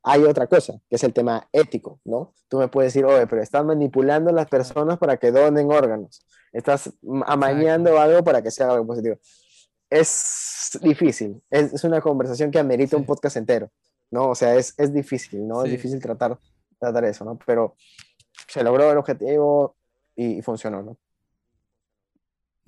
hay 0.04 0.24
otra 0.24 0.48
cosa, 0.48 0.74
que 0.90 0.96
es 0.96 1.04
el 1.04 1.14
tema 1.14 1.48
ético, 1.52 2.00
¿no? 2.06 2.34
Tú 2.48 2.58
me 2.58 2.68
puedes 2.68 2.94
decir, 2.94 3.06
oye, 3.06 3.28
pero 3.28 3.42
estás 3.42 3.64
manipulando 3.64 4.32
a 4.32 4.34
las 4.34 4.48
personas 4.48 4.98
para 4.98 5.18
que 5.18 5.32
donen 5.32 5.72
órganos, 5.72 6.26
estás 6.52 6.92
amañando 7.26 8.00
algo 8.00 8.24
para 8.24 8.42
que 8.42 8.52
sea 8.52 8.72
algo 8.72 8.88
positivo. 8.88 9.18
Es 9.90 10.80
difícil, 10.82 11.42
es, 11.50 11.74
es 11.74 11.84
una 11.84 12.02
conversación 12.02 12.50
que 12.50 12.60
amerita 12.60 12.98
un 12.98 13.06
podcast 13.06 13.38
entero, 13.38 13.70
¿no? 14.10 14.30
O 14.30 14.36
sea, 14.36 14.56
es, 14.56 14.74
es 14.78 14.94
difícil, 14.94 15.48
¿no? 15.48 15.64
Es 15.64 15.72
difícil 15.72 16.02
tratar, 16.02 16.40
tratar 16.80 17.06
eso, 17.06 17.24
¿no? 17.26 17.38
Pero 17.46 17.76
se 18.48 18.64
logró 18.64 18.92
el 18.92 18.98
objetivo 18.98 19.76
y, 20.16 20.38
y 20.38 20.42
funcionó, 20.42 20.82
¿no? 20.82 20.98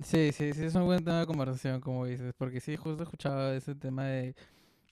Sí, 0.00 0.32
sí, 0.32 0.52
sí, 0.52 0.66
es 0.66 0.74
un 0.74 0.84
buen 0.84 1.04
tema 1.04 1.20
de 1.20 1.26
conversación, 1.26 1.80
como 1.80 2.04
dices, 2.04 2.34
porque 2.36 2.60
sí, 2.60 2.76
justo 2.76 3.04
escuchaba 3.04 3.54
ese 3.54 3.74
tema 3.74 4.04
de, 4.04 4.34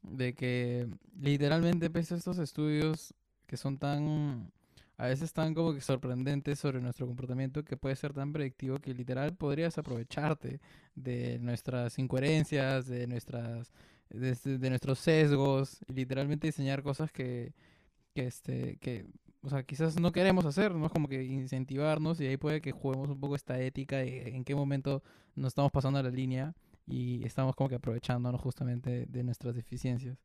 de 0.03 0.34
que 0.34 0.88
literalmente, 1.20 1.90
pese 1.90 2.14
a 2.14 2.16
estos 2.18 2.38
estudios 2.38 3.14
que 3.46 3.57
son 3.57 3.78
tan, 3.78 4.50
a 4.96 5.07
veces 5.07 5.32
tan 5.32 5.55
como 5.55 5.74
que 5.74 5.80
sorprendentes 5.80 6.59
sobre 6.59 6.80
nuestro 6.80 7.07
comportamiento, 7.07 7.64
que 7.64 7.76
puede 7.76 7.96
ser 7.96 8.12
tan 8.12 8.32
predictivo 8.32 8.78
que 8.78 8.94
literal 8.94 9.34
podrías 9.34 9.78
aprovecharte 9.78 10.61
de 10.94 11.38
nuestras 11.38 11.98
incoherencias, 11.98 12.86
de 12.86 13.07
nuestras, 13.07 13.72
de, 14.11 14.34
de 14.34 14.70
nuestros 14.70 14.98
sesgos, 14.98 15.80
y 15.88 15.92
literalmente 15.94 16.48
diseñar 16.48 16.82
cosas 16.82 17.12
que, 17.12 17.55
que 18.14 18.26
este, 18.26 18.76
que 18.78 19.07
o 19.42 19.50
sea, 19.50 19.64
quizás 19.64 19.98
no 19.98 20.12
queremos 20.12 20.44
hacer, 20.46 20.72
¿no? 20.74 20.88
Como 20.88 21.09
que 21.09 21.24
incentivarnos 21.24 22.20
y 22.20 22.26
ahí 22.26 22.36
puede 22.36 22.61
que 22.61 22.70
juguemos 22.72 23.09
un 23.11 23.18
poco 23.20 23.34
esta 23.34 23.61
ética 23.61 23.98
de 23.98 24.28
en 24.36 24.44
qué 24.44 24.55
momento 24.55 25.03
nos 25.34 25.48
estamos 25.48 25.72
pasando 25.72 25.98
a 25.98 26.03
la 26.03 26.11
línea 26.11 26.55
y 26.86 27.24
estamos 27.24 27.54
como 27.54 27.68
que 27.68 27.76
aprovechándonos 27.76 28.40
justamente 28.40 29.06
de 29.08 29.22
nuestras 29.22 29.54
deficiencias. 29.54 30.18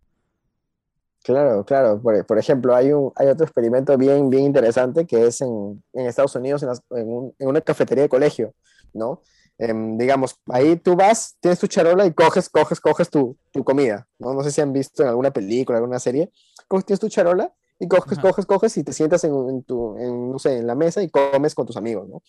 Claro, 1.23 1.65
claro. 1.65 2.01
Por, 2.01 2.25
por, 2.25 2.37
ejemplo, 2.37 2.75
hay, 2.75 2.91
un, 2.93 3.11
hay 3.15 3.27
otro 3.27 3.45
experimento 3.45 3.97
bien, 3.97 4.29
bien 4.29 4.45
interesante 4.45 5.05
que 5.05 5.27
es 5.27 5.41
en, 5.41 5.83
en 5.93 6.05
Estados 6.05 6.35
Unidos, 6.35 6.63
en, 6.63 6.69
en, 6.97 7.35
en, 7.37 7.47
una 7.47 7.61
cafetería 7.61 8.03
de 8.03 8.09
colegio, 8.09 8.53
¿no? 8.93 9.21
Em, 9.59 9.97
digamos, 9.97 10.39
ahí 10.49 10.75
tú 10.75 10.95
vas, 10.95 11.35
tienes 11.39 11.59
tu 11.59 11.67
charola 11.67 12.05
y 12.05 12.13
coges, 12.13 12.47
coges, 12.47 12.79
coges 12.79 13.09
tu, 13.09 13.35
tu 13.51 13.63
comida, 13.63 14.07
¿no? 14.19 14.33
No 14.33 14.43
sé 14.43 14.51
si 14.51 14.61
han 14.61 14.71
visto 14.71 15.01
en 15.01 15.09
alguna 15.09 15.31
película, 15.31 15.79
alguna 15.79 15.99
serie, 15.99 16.31
coges, 16.67 16.85
tienes 16.85 16.99
tu 16.99 17.09
charola 17.09 17.51
y 17.79 17.87
coges, 17.87 18.19
coges, 18.19 18.45
coges 18.45 18.77
y 18.77 18.83
te 18.83 18.93
sientas 18.93 19.23
en, 19.23 19.63
tu, 19.63 19.97
en, 19.97 20.31
no 20.31 20.39
sé, 20.39 20.57
en 20.57 20.67
la 20.67 20.75
mesa 20.75 21.01
y 21.01 21.09
comes 21.09 21.55
con 21.55 21.65
tus 21.65 21.77
amigos, 21.77 22.07
¿no? 22.07 22.21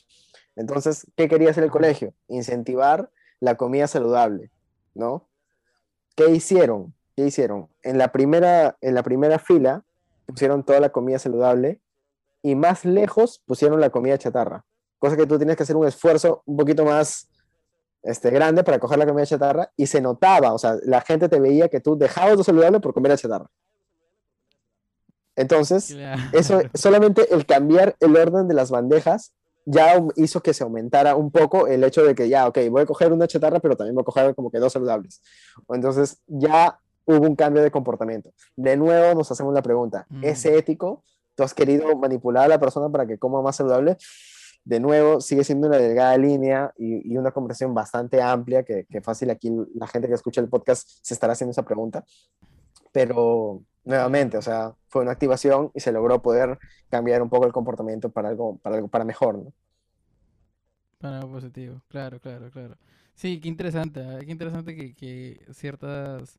Entonces, 0.57 1.07
¿qué 1.17 1.29
quería 1.29 1.51
hacer 1.51 1.65
el 1.65 1.71
colegio? 1.71 2.15
Incentivar 2.29 3.11
la 3.41 3.57
comida 3.57 3.87
saludable, 3.87 4.51
¿no? 4.95 5.29
¿Qué 6.15 6.31
hicieron? 6.31 6.95
¿Qué 7.17 7.27
hicieron? 7.27 7.69
En 7.83 7.99
la 7.99 8.13
primera, 8.13 8.77
en 8.81 8.95
la 8.95 9.03
primera 9.03 9.39
fila 9.39 9.85
pusieron 10.27 10.65
toda 10.65 10.81
la 10.81 10.91
comida 10.91 11.19
saludable 11.19 11.81
y 12.43 12.55
más 12.55 12.85
lejos 12.85 13.43
pusieron 13.47 13.81
la 13.81 13.91
comida 13.91 14.19
chatarra. 14.19 14.65
Cosa 14.99 15.17
que 15.17 15.27
tú 15.27 15.37
tienes 15.37 15.57
que 15.57 15.63
hacer 15.63 15.77
un 15.77 15.87
esfuerzo 15.87 16.43
un 16.47 16.57
poquito 16.57 16.85
más 16.85 17.29
este, 18.03 18.31
grande 18.31 18.65
para 18.65 18.79
coger 18.79 18.99
la 18.99 19.07
comida 19.07 19.27
chatarra 19.27 19.73
y 19.77 19.87
se 19.87 20.01
notaba, 20.01 20.53
o 20.53 20.59
sea, 20.59 20.77
la 20.83 21.01
gente 21.01 21.29
te 21.29 21.41
veía 21.41 21.69
que 21.69 21.81
tú 21.81 21.97
dejabas 21.97 22.37
lo 22.37 22.45
saludable 22.45 22.81
por 22.81 22.95
comer 22.95 23.11
la 23.11 23.19
chatarra. 23.19 23.51
Entonces, 25.37 25.97
eso, 26.33 26.63
solamente 26.75 27.33
el 27.33 27.47
cambiar 27.47 27.95
el 28.01 28.17
orden 28.17 28.49
de 28.49 28.55
las 28.55 28.73
bandejas 28.73 29.35
ya 29.71 30.03
hizo 30.17 30.41
que 30.41 30.55
se 30.55 30.65
aumentara 30.65 31.15
un 31.15 31.31
poco 31.31 31.67
el 31.67 31.85
hecho 31.85 32.03
de 32.03 32.15
que 32.15 32.29
ya, 32.29 32.49
ok, 32.49 32.59
voy 32.71 32.83
a 32.83 32.87
coger 32.87 33.13
una 33.13 33.27
chatarra, 33.27 33.61
pero 33.61 33.77
también 33.77 33.95
voy 33.95 34.03
a 34.03 34.05
coger 34.05 34.35
como 34.35 34.51
que 34.51 34.59
dos 34.59 34.73
saludables. 34.73 35.21
Entonces, 35.69 36.23
ya 36.27 36.79
hubo 37.05 37.27
un 37.27 37.37
cambio 37.37 37.63
de 37.63 37.71
comportamiento. 37.71 38.33
De 38.57 38.79
nuevo, 38.79 39.15
nos 39.15 39.31
hacemos 39.31 39.53
la 39.53 39.61
pregunta, 39.61 40.07
¿es 40.23 40.45
mm. 40.45 40.49
ético? 40.49 41.05
¿Tú 41.35 41.43
has 41.43 41.53
querido 41.53 41.95
manipular 41.97 42.45
a 42.45 42.49
la 42.49 42.59
persona 42.59 42.89
para 42.89 43.07
que 43.07 43.19
coma 43.19 43.43
más 43.43 43.57
saludable? 43.57 43.99
De 44.65 44.81
nuevo, 44.81 45.21
sigue 45.21 45.45
siendo 45.45 45.69
una 45.69 45.77
delgada 45.77 46.17
línea 46.17 46.73
y, 46.79 47.13
y 47.13 47.19
una 47.19 47.31
conversación 47.31 47.75
bastante 47.75 48.23
amplia 48.23 48.63
que, 48.63 48.87
que 48.87 49.03
fácil 49.03 49.31
aquí 49.31 49.53
la 49.75 49.87
gente 49.87 50.09
que 50.09 50.15
escucha 50.15 50.41
el 50.41 50.49
podcast 50.49 50.89
se 51.03 51.13
estará 51.13 51.35
haciendo 51.35 51.53
esa 51.53 51.63
pregunta. 51.63 52.05
Pero, 52.91 53.63
nuevamente, 53.85 54.37
o 54.39 54.43
sea, 54.43 54.75
fue 54.89 55.03
una 55.03 55.13
activación 55.13 55.71
y 55.75 55.81
se 55.81 55.93
logró 55.93 56.23
poder 56.23 56.59
cambiar 56.91 57.23
un 57.23 57.31
poco 57.31 57.47
el 57.47 57.53
comportamiento 57.53 58.11
para 58.11 58.29
algo, 58.31 58.59
para 58.59 58.77
algo, 58.77 58.89
para 58.89 59.05
mejor, 59.05 59.39
¿no? 59.39 59.53
Para 60.99 61.19
algo 61.19 61.33
positivo, 61.33 61.83
claro, 61.89 62.21
claro, 62.21 62.51
claro. 62.51 62.77
Sí, 63.15 63.41
qué 63.41 63.49
interesante, 63.49 64.01
¿eh? 64.01 64.25
qué 64.27 64.33
interesante 64.33 64.75
que, 64.77 64.95
que 64.95 65.41
ciertas, 65.53 66.39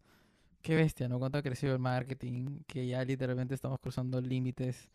qué 0.61 0.75
bestia, 0.75 1.09
¿no? 1.09 1.19
Cuánto 1.19 1.39
ha 1.39 1.43
crecido 1.43 1.73
el 1.73 1.79
marketing, 1.79 2.61
que 2.67 2.87
ya 2.87 3.03
literalmente 3.05 3.55
estamos 3.55 3.79
cruzando 3.81 4.21
límites, 4.21 4.89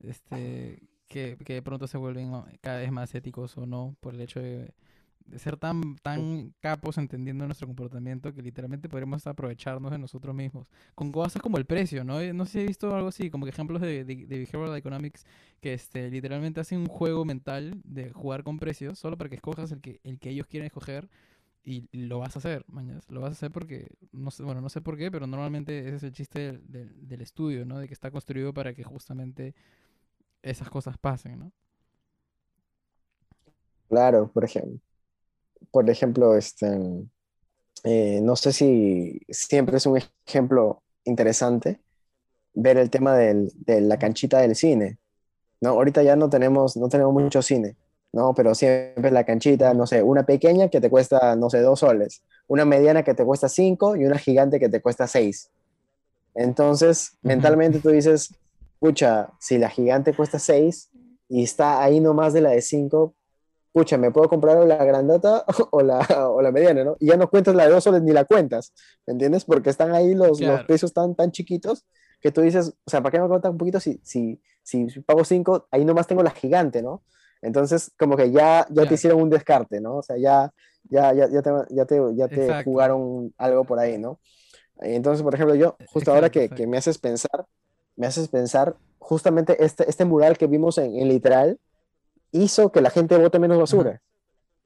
este, 0.00 0.82
que, 1.08 1.38
que 1.44 1.54
de 1.54 1.62
pronto 1.62 1.86
se 1.88 1.98
vuelven 1.98 2.32
cada 2.62 2.78
vez 2.80 2.92
más 2.92 3.14
éticos 3.14 3.56
o 3.58 3.66
no, 3.66 3.96
por 4.00 4.14
el 4.14 4.22
hecho 4.22 4.40
de 4.40 4.74
de 5.26 5.38
ser 5.38 5.56
tan, 5.56 5.96
tan 5.96 6.52
capos 6.60 6.98
entendiendo 6.98 7.46
nuestro 7.46 7.66
comportamiento 7.66 8.34
que 8.34 8.42
literalmente 8.42 8.88
podremos 8.88 9.26
aprovecharnos 9.26 9.92
de 9.92 9.98
nosotros 9.98 10.34
mismos. 10.34 10.68
Con 10.94 11.12
cosas 11.12 11.40
como 11.40 11.56
el 11.56 11.66
precio, 11.66 12.04
¿no? 12.04 12.20
No 12.32 12.46
sé 12.46 12.52
si 12.52 12.58
he 12.60 12.66
visto 12.66 12.94
algo 12.94 13.08
así, 13.08 13.30
como 13.30 13.44
que 13.44 13.50
ejemplos 13.50 13.80
de, 13.80 14.04
de, 14.04 14.26
Behavioral 14.26 14.76
Economics 14.76 15.24
que 15.60 15.74
este, 15.74 16.10
literalmente 16.10 16.60
hacen 16.60 16.78
un 16.78 16.86
juego 16.86 17.24
mental 17.24 17.80
de 17.84 18.10
jugar 18.10 18.42
con 18.42 18.58
precios 18.58 18.98
solo 18.98 19.16
para 19.16 19.30
que 19.30 19.36
escojas 19.36 19.70
el 19.72 19.80
que, 19.80 20.00
el 20.04 20.18
que 20.18 20.30
ellos 20.30 20.46
quieren 20.46 20.66
escoger 20.66 21.08
y 21.62 21.88
lo 21.92 22.18
vas 22.18 22.36
a 22.36 22.38
hacer, 22.40 22.64
mañas. 22.68 23.08
Lo 23.10 23.20
vas 23.20 23.30
a 23.30 23.32
hacer 23.32 23.52
porque, 23.52 23.88
no 24.12 24.30
sé, 24.30 24.42
bueno, 24.42 24.60
no 24.60 24.68
sé 24.68 24.80
por 24.80 24.96
qué, 24.96 25.10
pero 25.10 25.26
normalmente 25.26 25.78
ese 25.80 25.96
es 25.96 26.02
el 26.02 26.12
chiste 26.12 26.58
del, 26.58 27.06
del 27.06 27.20
estudio, 27.20 27.64
¿no? 27.66 27.78
De 27.78 27.86
que 27.86 27.94
está 27.94 28.10
construido 28.10 28.52
para 28.54 28.74
que 28.74 28.82
justamente 28.82 29.54
esas 30.42 30.70
cosas 30.70 30.96
pasen, 30.98 31.38
¿no? 31.38 31.52
Claro, 33.88 34.30
por 34.32 34.44
ejemplo 34.44 34.80
por 35.70 35.88
ejemplo, 35.88 36.36
este, 36.36 36.66
eh, 37.84 38.20
no 38.22 38.36
sé 38.36 38.52
si 38.52 39.20
siempre 39.28 39.76
es 39.76 39.86
un 39.86 40.00
ejemplo 40.26 40.82
interesante 41.04 41.80
ver 42.54 42.76
el 42.76 42.90
tema 42.90 43.16
del, 43.16 43.52
de 43.54 43.80
la 43.80 43.98
canchita 43.98 44.40
del 44.40 44.56
cine. 44.56 44.98
¿no? 45.60 45.70
Ahorita 45.70 46.02
ya 46.02 46.16
no 46.16 46.28
tenemos, 46.30 46.76
no 46.76 46.88
tenemos 46.88 47.12
mucho 47.12 47.42
cine, 47.42 47.76
¿no? 48.12 48.34
Pero 48.34 48.54
siempre 48.54 49.08
es 49.08 49.12
la 49.12 49.24
canchita, 49.24 49.74
no 49.74 49.86
sé, 49.86 50.02
una 50.02 50.24
pequeña 50.24 50.68
que 50.68 50.80
te 50.80 50.90
cuesta, 50.90 51.36
no 51.36 51.50
sé, 51.50 51.60
dos 51.60 51.80
soles, 51.80 52.22
una 52.48 52.64
mediana 52.64 53.02
que 53.02 53.14
te 53.14 53.24
cuesta 53.24 53.48
cinco 53.48 53.96
y 53.96 54.04
una 54.04 54.18
gigante 54.18 54.58
que 54.58 54.68
te 54.68 54.80
cuesta 54.80 55.06
seis. 55.06 55.50
Entonces, 56.34 57.18
mentalmente 57.22 57.80
tú 57.80 57.90
dices, 57.90 58.34
pucha, 58.78 59.30
si 59.38 59.58
la 59.58 59.68
gigante 59.68 60.14
cuesta 60.14 60.38
seis 60.38 60.90
y 61.28 61.44
está 61.44 61.82
ahí 61.82 62.00
nomás 62.00 62.32
de 62.32 62.40
la 62.40 62.50
de 62.50 62.62
cinco, 62.62 63.14
pucha, 63.72 63.98
me 63.98 64.10
puedo 64.10 64.28
comprar 64.28 64.64
la 64.66 64.84
grandota 64.84 65.44
o 65.70 65.82
la, 65.82 66.00
o 66.28 66.42
la 66.42 66.52
mediana, 66.52 66.84
¿no? 66.84 66.96
Y 66.98 67.06
ya 67.06 67.16
no 67.16 67.28
cuentas 67.28 67.54
la 67.54 67.64
de 67.64 67.70
dos 67.70 67.84
soles 67.84 68.02
ni 68.02 68.12
la 68.12 68.24
cuentas, 68.24 68.72
¿me 69.06 69.12
entiendes? 69.12 69.44
Porque 69.44 69.70
están 69.70 69.94
ahí 69.94 70.14
los, 70.14 70.40
los 70.40 70.64
precios 70.64 70.92
tan, 70.92 71.14
tan 71.14 71.30
chiquitos 71.30 71.84
que 72.20 72.30
tú 72.30 72.42
dices, 72.42 72.74
o 72.84 72.90
sea, 72.90 73.00
¿para 73.00 73.12
qué 73.12 73.20
me 73.20 73.28
cuenta 73.28 73.50
un 73.50 73.58
poquito 73.58 73.80
si, 73.80 74.00
si, 74.02 74.40
si 74.62 74.86
pago 75.00 75.24
cinco, 75.24 75.66
ahí 75.70 75.84
nomás 75.84 76.06
tengo 76.06 76.22
la 76.22 76.30
gigante, 76.30 76.82
¿no? 76.82 77.02
Entonces, 77.42 77.92
como 77.98 78.16
que 78.16 78.30
ya, 78.30 78.66
ya 78.68 78.86
te 78.86 78.94
hicieron 78.94 79.22
un 79.22 79.30
descarte, 79.30 79.80
¿no? 79.80 79.96
O 79.96 80.02
sea, 80.02 80.18
ya, 80.18 80.52
ya, 80.84 81.14
ya, 81.14 81.28
ya 81.30 81.40
te, 81.40 81.50
ya 81.70 81.86
te, 81.86 82.00
ya 82.14 82.28
te 82.28 82.64
jugaron 82.64 83.32
algo 83.38 83.64
por 83.64 83.78
ahí, 83.78 83.96
¿no? 83.98 84.20
Entonces, 84.80 85.22
por 85.22 85.34
ejemplo, 85.34 85.54
yo, 85.54 85.76
justo 85.86 86.12
ahora 86.12 86.30
que, 86.30 86.50
que, 86.50 86.66
me 86.66 86.76
haces 86.76 86.98
pensar, 86.98 87.46
me 87.96 88.06
haces 88.06 88.28
pensar, 88.28 88.76
justamente 88.98 89.62
este, 89.64 89.88
este 89.88 90.04
mural 90.04 90.36
que 90.36 90.46
vimos 90.46 90.76
en, 90.76 90.96
en 90.96 91.08
literal 91.08 91.58
hizo 92.32 92.70
que 92.72 92.80
la 92.80 92.90
gente 92.90 93.16
vote 93.16 93.38
menos 93.38 93.58
basura, 93.58 94.00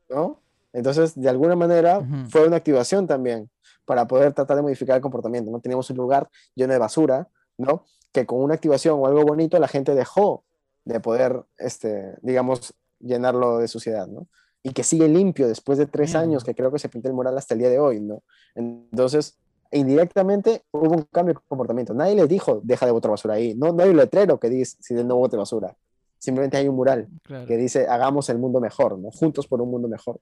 ¿no? 0.09 0.41
Entonces, 0.73 1.15
de 1.15 1.29
alguna 1.29 1.55
manera, 1.55 2.07
fue 2.29 2.47
una 2.47 2.57
activación 2.57 3.07
también 3.07 3.49
para 3.85 4.07
poder 4.07 4.33
tratar 4.33 4.57
de 4.57 4.63
modificar 4.63 4.97
el 4.97 5.03
comportamiento, 5.03 5.51
¿no? 5.51 5.61
Teníamos 5.61 5.89
un 5.91 5.97
lugar 5.97 6.29
lleno 6.55 6.73
de 6.73 6.79
basura, 6.79 7.29
¿no? 7.57 7.85
Que 8.13 8.27
con 8.27 8.41
una 8.41 8.55
activación 8.55 8.99
o 8.99 9.07
algo 9.07 9.23
bonito 9.23 9.59
la 9.59 9.69
gente 9.69 9.95
dejó 9.95 10.45
de 10.85 11.01
poder, 11.01 11.45
este, 11.59 12.17
digamos, 12.23 12.75
llenarlo 12.99 13.59
de 13.59 13.69
suciedad, 13.69 14.07
¿no? 14.09 14.27
Y 14.63 14.73
que 14.73 14.83
sigue 14.83 15.09
limpio 15.09 15.47
después 15.47 15.79
de 15.79 15.87
tres 15.87 16.15
años, 16.15 16.43
que 16.43 16.55
creo 16.55 16.73
que 16.73 16.79
se 16.79 16.89
pintó 16.89 17.09
el 17.09 17.15
mural 17.15 17.37
hasta 17.37 17.55
el 17.55 17.61
día 17.61 17.69
de 17.69 17.79
hoy, 17.79 18.01
¿no? 18.01 18.23
Entonces, 18.55 19.39
indirectamente 19.71 20.65
hubo 20.73 20.95
un 20.95 21.03
cambio 21.03 21.35
de 21.35 21.41
comportamiento. 21.47 21.95
Nadie 21.95 22.15
les 22.15 22.29
dijo, 22.29 22.61
deja 22.63 22.87
de 22.87 22.93
botar 22.93 23.11
basura 23.11 23.35
ahí. 23.35 23.55
No, 23.55 23.73
no 23.73 23.83
hay 23.83 23.91
un 23.91 23.97
letrero 23.97 24.41
que 24.41 24.49
dice, 24.49 24.77
si 24.81 24.95
no 24.95 25.17
bote 25.17 25.37
basura. 25.37 25.77
Simplemente 26.25 26.57
hay 26.57 26.69
un 26.69 26.75
mural 26.75 27.07
que 27.47 27.57
dice, 27.59 27.87
hagamos 27.87 28.31
el 28.31 28.39
mundo 28.39 28.59
mejor, 28.59 28.99
¿no? 28.99 29.11
Juntos 29.11 29.47
por 29.47 29.61
un 29.61 29.71
mundo 29.71 29.89
mejor. 29.89 30.19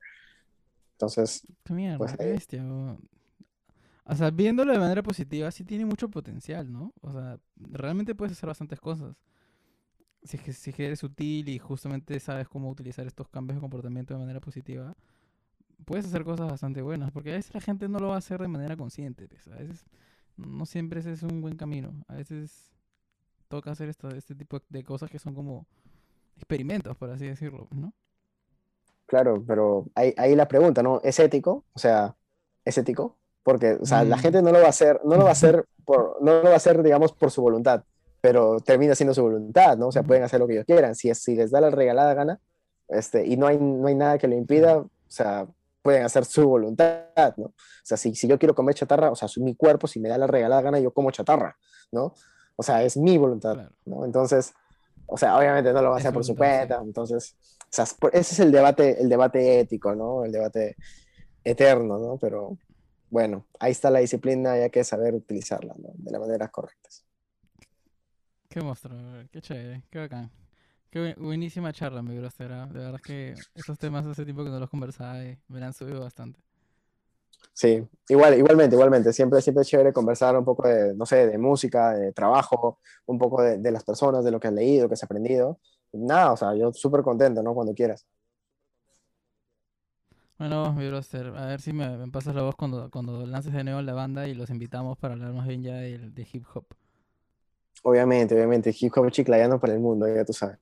Entonces, 0.95 1.47
mierda, 1.70 1.99
pues, 1.99 2.16
qué 2.16 2.24
bestia. 2.24 2.65
O 4.05 4.16
sea, 4.16 4.33
viéndolo 4.33 4.73
de 4.73 4.81
manera 4.81 5.01
positiva, 5.01 5.49
sí 5.53 5.62
tiene 5.62 5.87
mucho 5.87 6.09
potencial, 6.09 6.73
¿no? 6.73 6.93
O 7.03 7.12
sea, 7.12 7.39
realmente 7.55 8.16
puedes 8.16 8.33
hacer 8.33 8.49
bastantes 8.49 8.81
cosas 8.81 9.15
si 10.24 10.39
es, 10.39 10.43
que, 10.43 10.53
si 10.53 10.70
eres 10.83 11.05
útil 11.05 11.49
y 11.49 11.61
justamente 11.61 12.19
sabes 12.19 12.49
cómo 12.49 12.69
utilizar 12.69 13.07
estos 13.07 13.29
cambios 13.29 13.57
de 13.57 13.61
comportamiento 13.61 14.12
de 14.12 14.19
manera 14.19 14.41
positiva, 14.41 14.97
puedes 15.85 16.07
hacer 16.07 16.24
cosas 16.24 16.51
bastante 16.51 16.83
buenas, 16.83 17.12
porque 17.12 17.31
a 17.31 17.35
veces 17.35 17.55
la 17.55 17.61
gente 17.61 17.89
no 17.89 18.01
lo 18.01 18.09
va 18.09 18.16
a 18.16 18.19
hacer 18.19 18.41
de 18.41 18.49
manera 18.49 18.77
consciente, 18.77 19.29
pues, 19.29 19.47
a 19.47 19.57
veces 19.57 19.85
no 20.37 20.66
siempre 20.66 20.99
ese 20.99 21.12
es 21.12 21.23
un 21.23 21.41
buen 21.41 21.57
camino, 21.57 22.05
a 22.09 22.16
veces 22.16 22.73
toca 23.49 23.70
hacer 23.70 23.89
esto, 23.89 24.09
este 24.09 24.35
tipo 24.35 24.61
de 24.69 24.83
cosas 24.83 25.11
que 25.11 25.19
son 25.19 25.35
como 25.35 25.66
experimentos, 26.36 26.96
por 26.96 27.10
así 27.10 27.26
decirlo, 27.26 27.68
¿no? 27.70 27.92
Claro, 29.06 29.42
pero 29.46 29.86
ahí, 29.94 30.14
ahí 30.16 30.34
la 30.34 30.48
pregunta, 30.48 30.82
¿no? 30.82 31.00
¿Es 31.04 31.18
ético? 31.18 31.64
O 31.74 31.78
sea, 31.78 32.16
¿es 32.64 32.78
ético? 32.78 33.18
Porque, 33.42 33.78
o 33.80 33.84
sea, 33.84 34.04
la 34.04 34.16
mm. 34.16 34.20
gente 34.20 34.42
no 34.42 34.52
lo 34.52 34.60
va 34.60 34.66
a 34.66 34.70
hacer, 34.70 35.00
no 35.04 35.16
lo 35.16 35.24
va 35.24 35.30
a 35.30 35.32
hacer 35.32 35.66
por, 35.84 36.16
no 36.22 36.42
lo 36.42 36.44
va 36.44 36.54
a 36.54 36.56
hacer, 36.56 36.82
digamos, 36.82 37.12
por 37.12 37.30
su 37.30 37.42
voluntad 37.42 37.84
pero 38.22 38.60
termina 38.60 38.94
siendo 38.94 39.12
su 39.12 39.22
voluntad, 39.22 39.76
¿no? 39.76 39.88
O 39.88 39.92
sea, 39.92 40.04
pueden 40.04 40.22
hacer 40.22 40.38
lo 40.38 40.46
que 40.46 40.54
ellos 40.54 40.64
quieran. 40.64 40.94
Si, 40.94 41.12
si 41.12 41.34
les 41.34 41.50
da 41.50 41.60
la 41.60 41.70
regalada 41.70 42.14
gana 42.14 42.40
este, 42.88 43.26
y 43.26 43.36
no 43.36 43.48
hay, 43.48 43.59
no 43.59 43.88
hay 43.88 43.96
nada 43.96 44.16
que 44.16 44.28
lo 44.28 44.36
impida, 44.36 44.78
o 44.78 44.90
sea, 45.09 45.48
pueden 45.82 46.04
hacer 46.04 46.24
su 46.24 46.48
voluntad, 46.48 47.34
¿no? 47.36 47.46
O 47.46 47.54
sea, 47.82 47.96
si, 47.96 48.14
si 48.14 48.28
yo 48.28 48.38
quiero 48.38 48.54
comer 48.54 48.76
chatarra, 48.76 49.10
o 49.10 49.16
sea, 49.16 49.28
mi 49.38 49.56
cuerpo, 49.56 49.88
si 49.88 49.98
me 49.98 50.09
da 50.09 50.18
la 50.18 50.28
regalada 50.28 50.62
gana, 50.62 50.78
yo 50.78 50.92
como 50.92 51.10
chatarra, 51.10 51.56
¿no? 51.90 52.14
O 52.54 52.62
sea, 52.62 52.84
es 52.84 52.96
mi 52.96 53.18
voluntad, 53.18 53.56
¿no? 53.84 54.04
Entonces, 54.04 54.54
o 55.12 55.16
sea, 55.16 55.36
obviamente 55.36 55.72
no 55.72 55.82
lo 55.82 55.90
va 55.90 55.97
a 55.97 55.98
hacer 55.98 56.12
por 56.12 56.24
su 56.24 56.34
cuenta, 56.34 56.80
entonces, 56.82 57.36
o 57.60 57.66
sea, 57.68 57.84
ese 58.12 58.34
es 58.34 58.40
el 58.40 58.51
debate, 58.51 59.01
el 59.01 59.09
debate 59.09 59.60
ético, 59.60 59.94
¿no? 59.94 60.24
El 60.24 60.32
debate 60.32 60.76
eterno, 61.44 61.98
¿no? 61.98 62.16
Pero 62.18 62.56
bueno, 63.10 63.47
ahí 63.60 63.72
está 63.72 63.90
la 63.90 63.98
disciplina 63.98 64.56
y 64.56 64.62
hay 64.62 64.70
que 64.70 64.84
saber 64.84 65.14
utilizarla, 65.14 65.74
¿no? 65.76 65.90
De 65.94 66.10
la 66.10 66.18
manera 66.18 66.48
correcta. 66.48 66.89
Qué 68.48 68.60
monstruo, 68.62 68.98
qué 69.30 69.40
chévere, 69.40 69.84
qué 69.90 69.98
bacán. 69.98 70.30
Qué 70.90 71.14
buenísima 71.18 71.72
charla, 71.72 72.02
mi 72.02 72.16
grosera. 72.16 72.66
De 72.66 72.78
verdad 72.78 73.01
que 73.01 73.34
esos 73.55 73.78
temas 73.78 74.05
hace 74.06 74.24
tiempo 74.24 74.44
que 74.44 74.51
no 74.51 74.60
los 74.60 74.68
conversaba 74.68 75.24
y 75.24 75.39
me 75.48 75.62
han 75.62 75.72
subido 75.72 76.01
bastante. 76.01 76.39
Sí, 77.53 77.87
igual, 78.09 78.39
igualmente, 78.39 78.74
igualmente. 78.74 79.12
Siempre, 79.12 79.41
siempre 79.43 79.62
es 79.62 79.69
chévere 79.69 79.93
conversar 79.93 80.37
un 80.37 80.45
poco 80.45 80.66
de, 80.66 80.95
no 80.95 81.05
sé, 81.07 81.27
de 81.27 81.39
música, 81.39 81.93
de 81.93 82.12
trabajo, 82.12 82.81
un 83.07 83.19
poco 83.19 83.43
de, 83.43 83.70
las 83.70 83.85
personas, 83.85 84.24
de 84.24 84.31
lo 84.31 84.41
que 84.41 84.49
has 84.49 84.55
leído, 84.55 84.89
que 84.89 84.95
has 84.95 85.03
aprendido. 85.03 85.61
Nada, 85.93 86.33
o 86.33 86.37
sea, 86.37 86.55
yo 86.55 86.73
súper 86.73 87.03
contento, 87.03 87.43
¿no? 87.43 87.55
Cuando 87.55 87.74
quieras. 87.74 88.07
Bueno, 90.39 90.73
mi 90.73 90.89
broster, 90.89 91.27
a 91.37 91.47
ver 91.47 91.61
si 91.61 91.73
me, 91.73 92.11
pasas 92.11 92.35
la 92.35 92.43
voz 92.43 92.57
cuando, 92.57 92.91
cuando 92.91 93.27
lances 93.27 93.53
de 93.53 93.62
nuevo 93.62 93.83
la 93.83 93.93
banda 93.93 94.27
y 94.27 94.35
los 94.35 94.51
invitamos 94.51 94.99
para 94.99 95.15
hablar 95.15 95.33
más 95.33 95.47
bien 95.47 95.62
ya 95.62 95.74
de 95.74 96.27
hip 96.33 96.45
hop. 96.55 96.66
Obviamente, 97.83 98.35
obviamente, 98.35 98.74
hip 98.79 98.93
hop 98.97 99.11
chiclayano 99.11 99.59
para 99.59 99.74
el 99.74 99.81
mundo, 99.81 100.07
ya 100.07 100.24
tú 100.24 100.33
sabes. 100.33 100.59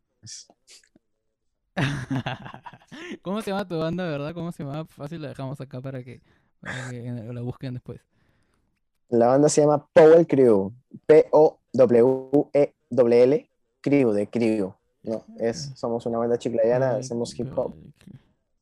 ¿Cómo 3.23 3.43
se 3.43 3.51
llama 3.51 3.69
tu 3.69 3.79
banda, 3.79 4.05
verdad? 4.05 4.35
¿Cómo 4.35 4.53
se 4.53 4.65
llama? 4.65 4.85
Fácil 4.87 5.23
la 5.23 5.29
dejamos 5.29 5.61
acá 5.61 5.81
para 5.81 6.03
que, 6.03 6.23
la 6.63 7.41
busquen 7.43 7.75
después. 7.75 8.01
La 9.09 9.27
banda 9.27 9.49
se 9.49 9.61
llama 9.63 9.87
Powell 9.93 10.27
Crew. 10.27 10.73
P-O-W-E-L, 11.07 12.61
Crew, 13.81 14.13
de 14.13 14.27
Crew. 14.29 14.75
No, 15.03 15.25
es, 15.39 15.73
somos 15.75 16.05
una 16.07 16.19
banda 16.19 16.39
chiclayana, 16.39 16.97
hacemos 16.97 17.39
hip 17.39 17.57
hop. 17.57 17.75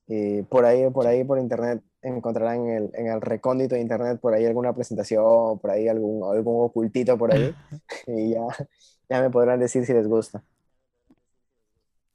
Y 0.06 0.42
por 0.42 0.64
ahí, 0.64 0.88
por 0.90 1.06
ahí, 1.06 1.24
por 1.24 1.38
internet, 1.38 1.82
encontrarán 2.00 2.66
en 2.66 2.76
el, 2.76 2.90
en 2.94 3.08
el 3.08 3.20
recóndito 3.20 3.74
de 3.74 3.80
internet 3.80 4.20
por 4.20 4.32
ahí 4.32 4.46
alguna 4.46 4.72
presentación, 4.72 5.58
por 5.58 5.70
ahí 5.70 5.88
algún, 5.88 6.22
algún 6.30 6.64
ocultito 6.64 7.18
por 7.18 7.34
ahí. 7.34 7.54
y 8.06 8.30
ya, 8.30 8.46
ya 9.08 9.20
me 9.20 9.30
podrán 9.30 9.60
decir 9.60 9.84
si 9.84 9.92
les 9.92 10.06
gusta. 10.06 10.42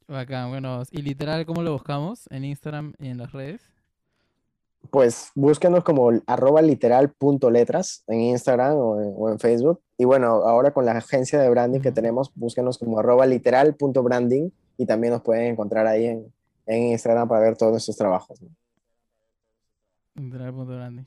Bacán, 0.08 0.50
bueno, 0.50 0.84
y 0.92 1.02
literal, 1.02 1.46
¿cómo 1.46 1.62
lo 1.62 1.74
buscamos? 1.74 2.28
¿En 2.30 2.46
Instagram 2.46 2.94
y 3.00 3.08
en 3.08 3.18
las 3.18 3.32
redes? 3.32 3.73
Pues 4.90 5.32
búsquenos 5.34 5.84
como 5.84 6.12
arroba 6.28 6.62
en 8.08 8.22
Instagram 8.22 8.76
o 8.76 9.02
en, 9.02 9.14
o 9.18 9.30
en, 9.30 9.40
Facebook. 9.40 9.82
Y 9.98 10.06
bueno, 10.06 10.28
ahora 10.28 10.72
con 10.72 10.86
la 10.86 10.92
agencia 10.92 11.40
de 11.40 11.50
branding 11.50 11.80
que 11.80 11.92
tenemos, 11.92 12.32
búsquenos 12.36 12.78
como 12.78 13.00
arroba 13.00 13.26
y 14.78 14.86
también 14.86 15.14
nos 15.14 15.22
pueden 15.22 15.54
encontrar 15.54 15.88
ahí 15.88 16.06
en, 16.06 16.34
en 16.66 16.84
Instagram 16.92 17.28
para 17.28 17.42
ver 17.42 17.58
todos 17.58 17.72
nuestros 17.72 17.98
trabajos. 17.98 18.42
¿no? 18.42 18.50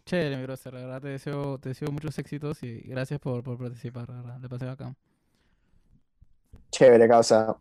Chévere, 0.04 0.36
mi 0.36 0.42
brother. 0.42 0.74
La 0.74 0.80
verdad 0.80 1.00
te 1.00 1.08
deseo, 1.08 1.58
te 1.58 1.68
deseo 1.70 1.92
muchos 1.92 2.18
éxitos 2.18 2.62
y 2.62 2.80
gracias 2.80 3.20
por, 3.20 3.42
por 3.42 3.58
participar. 3.58 4.08
La 4.08 4.16
verdad, 4.16 4.38
le 4.40 4.48
pasé 4.48 4.68
acá. 4.68 4.94
Chévere, 6.70 7.06
causa. 7.08 7.56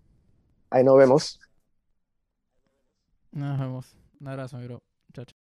Ahí 0.70 0.84
nos 0.84 0.98
vemos. 0.98 1.40
Nos 3.32 3.60
vemos. 3.60 3.96
Un 4.20 4.28
abrazo, 4.28 4.58
mi 4.58 4.66
bro. 4.66 4.82
Chao, 5.14 5.26
chao. 5.26 5.34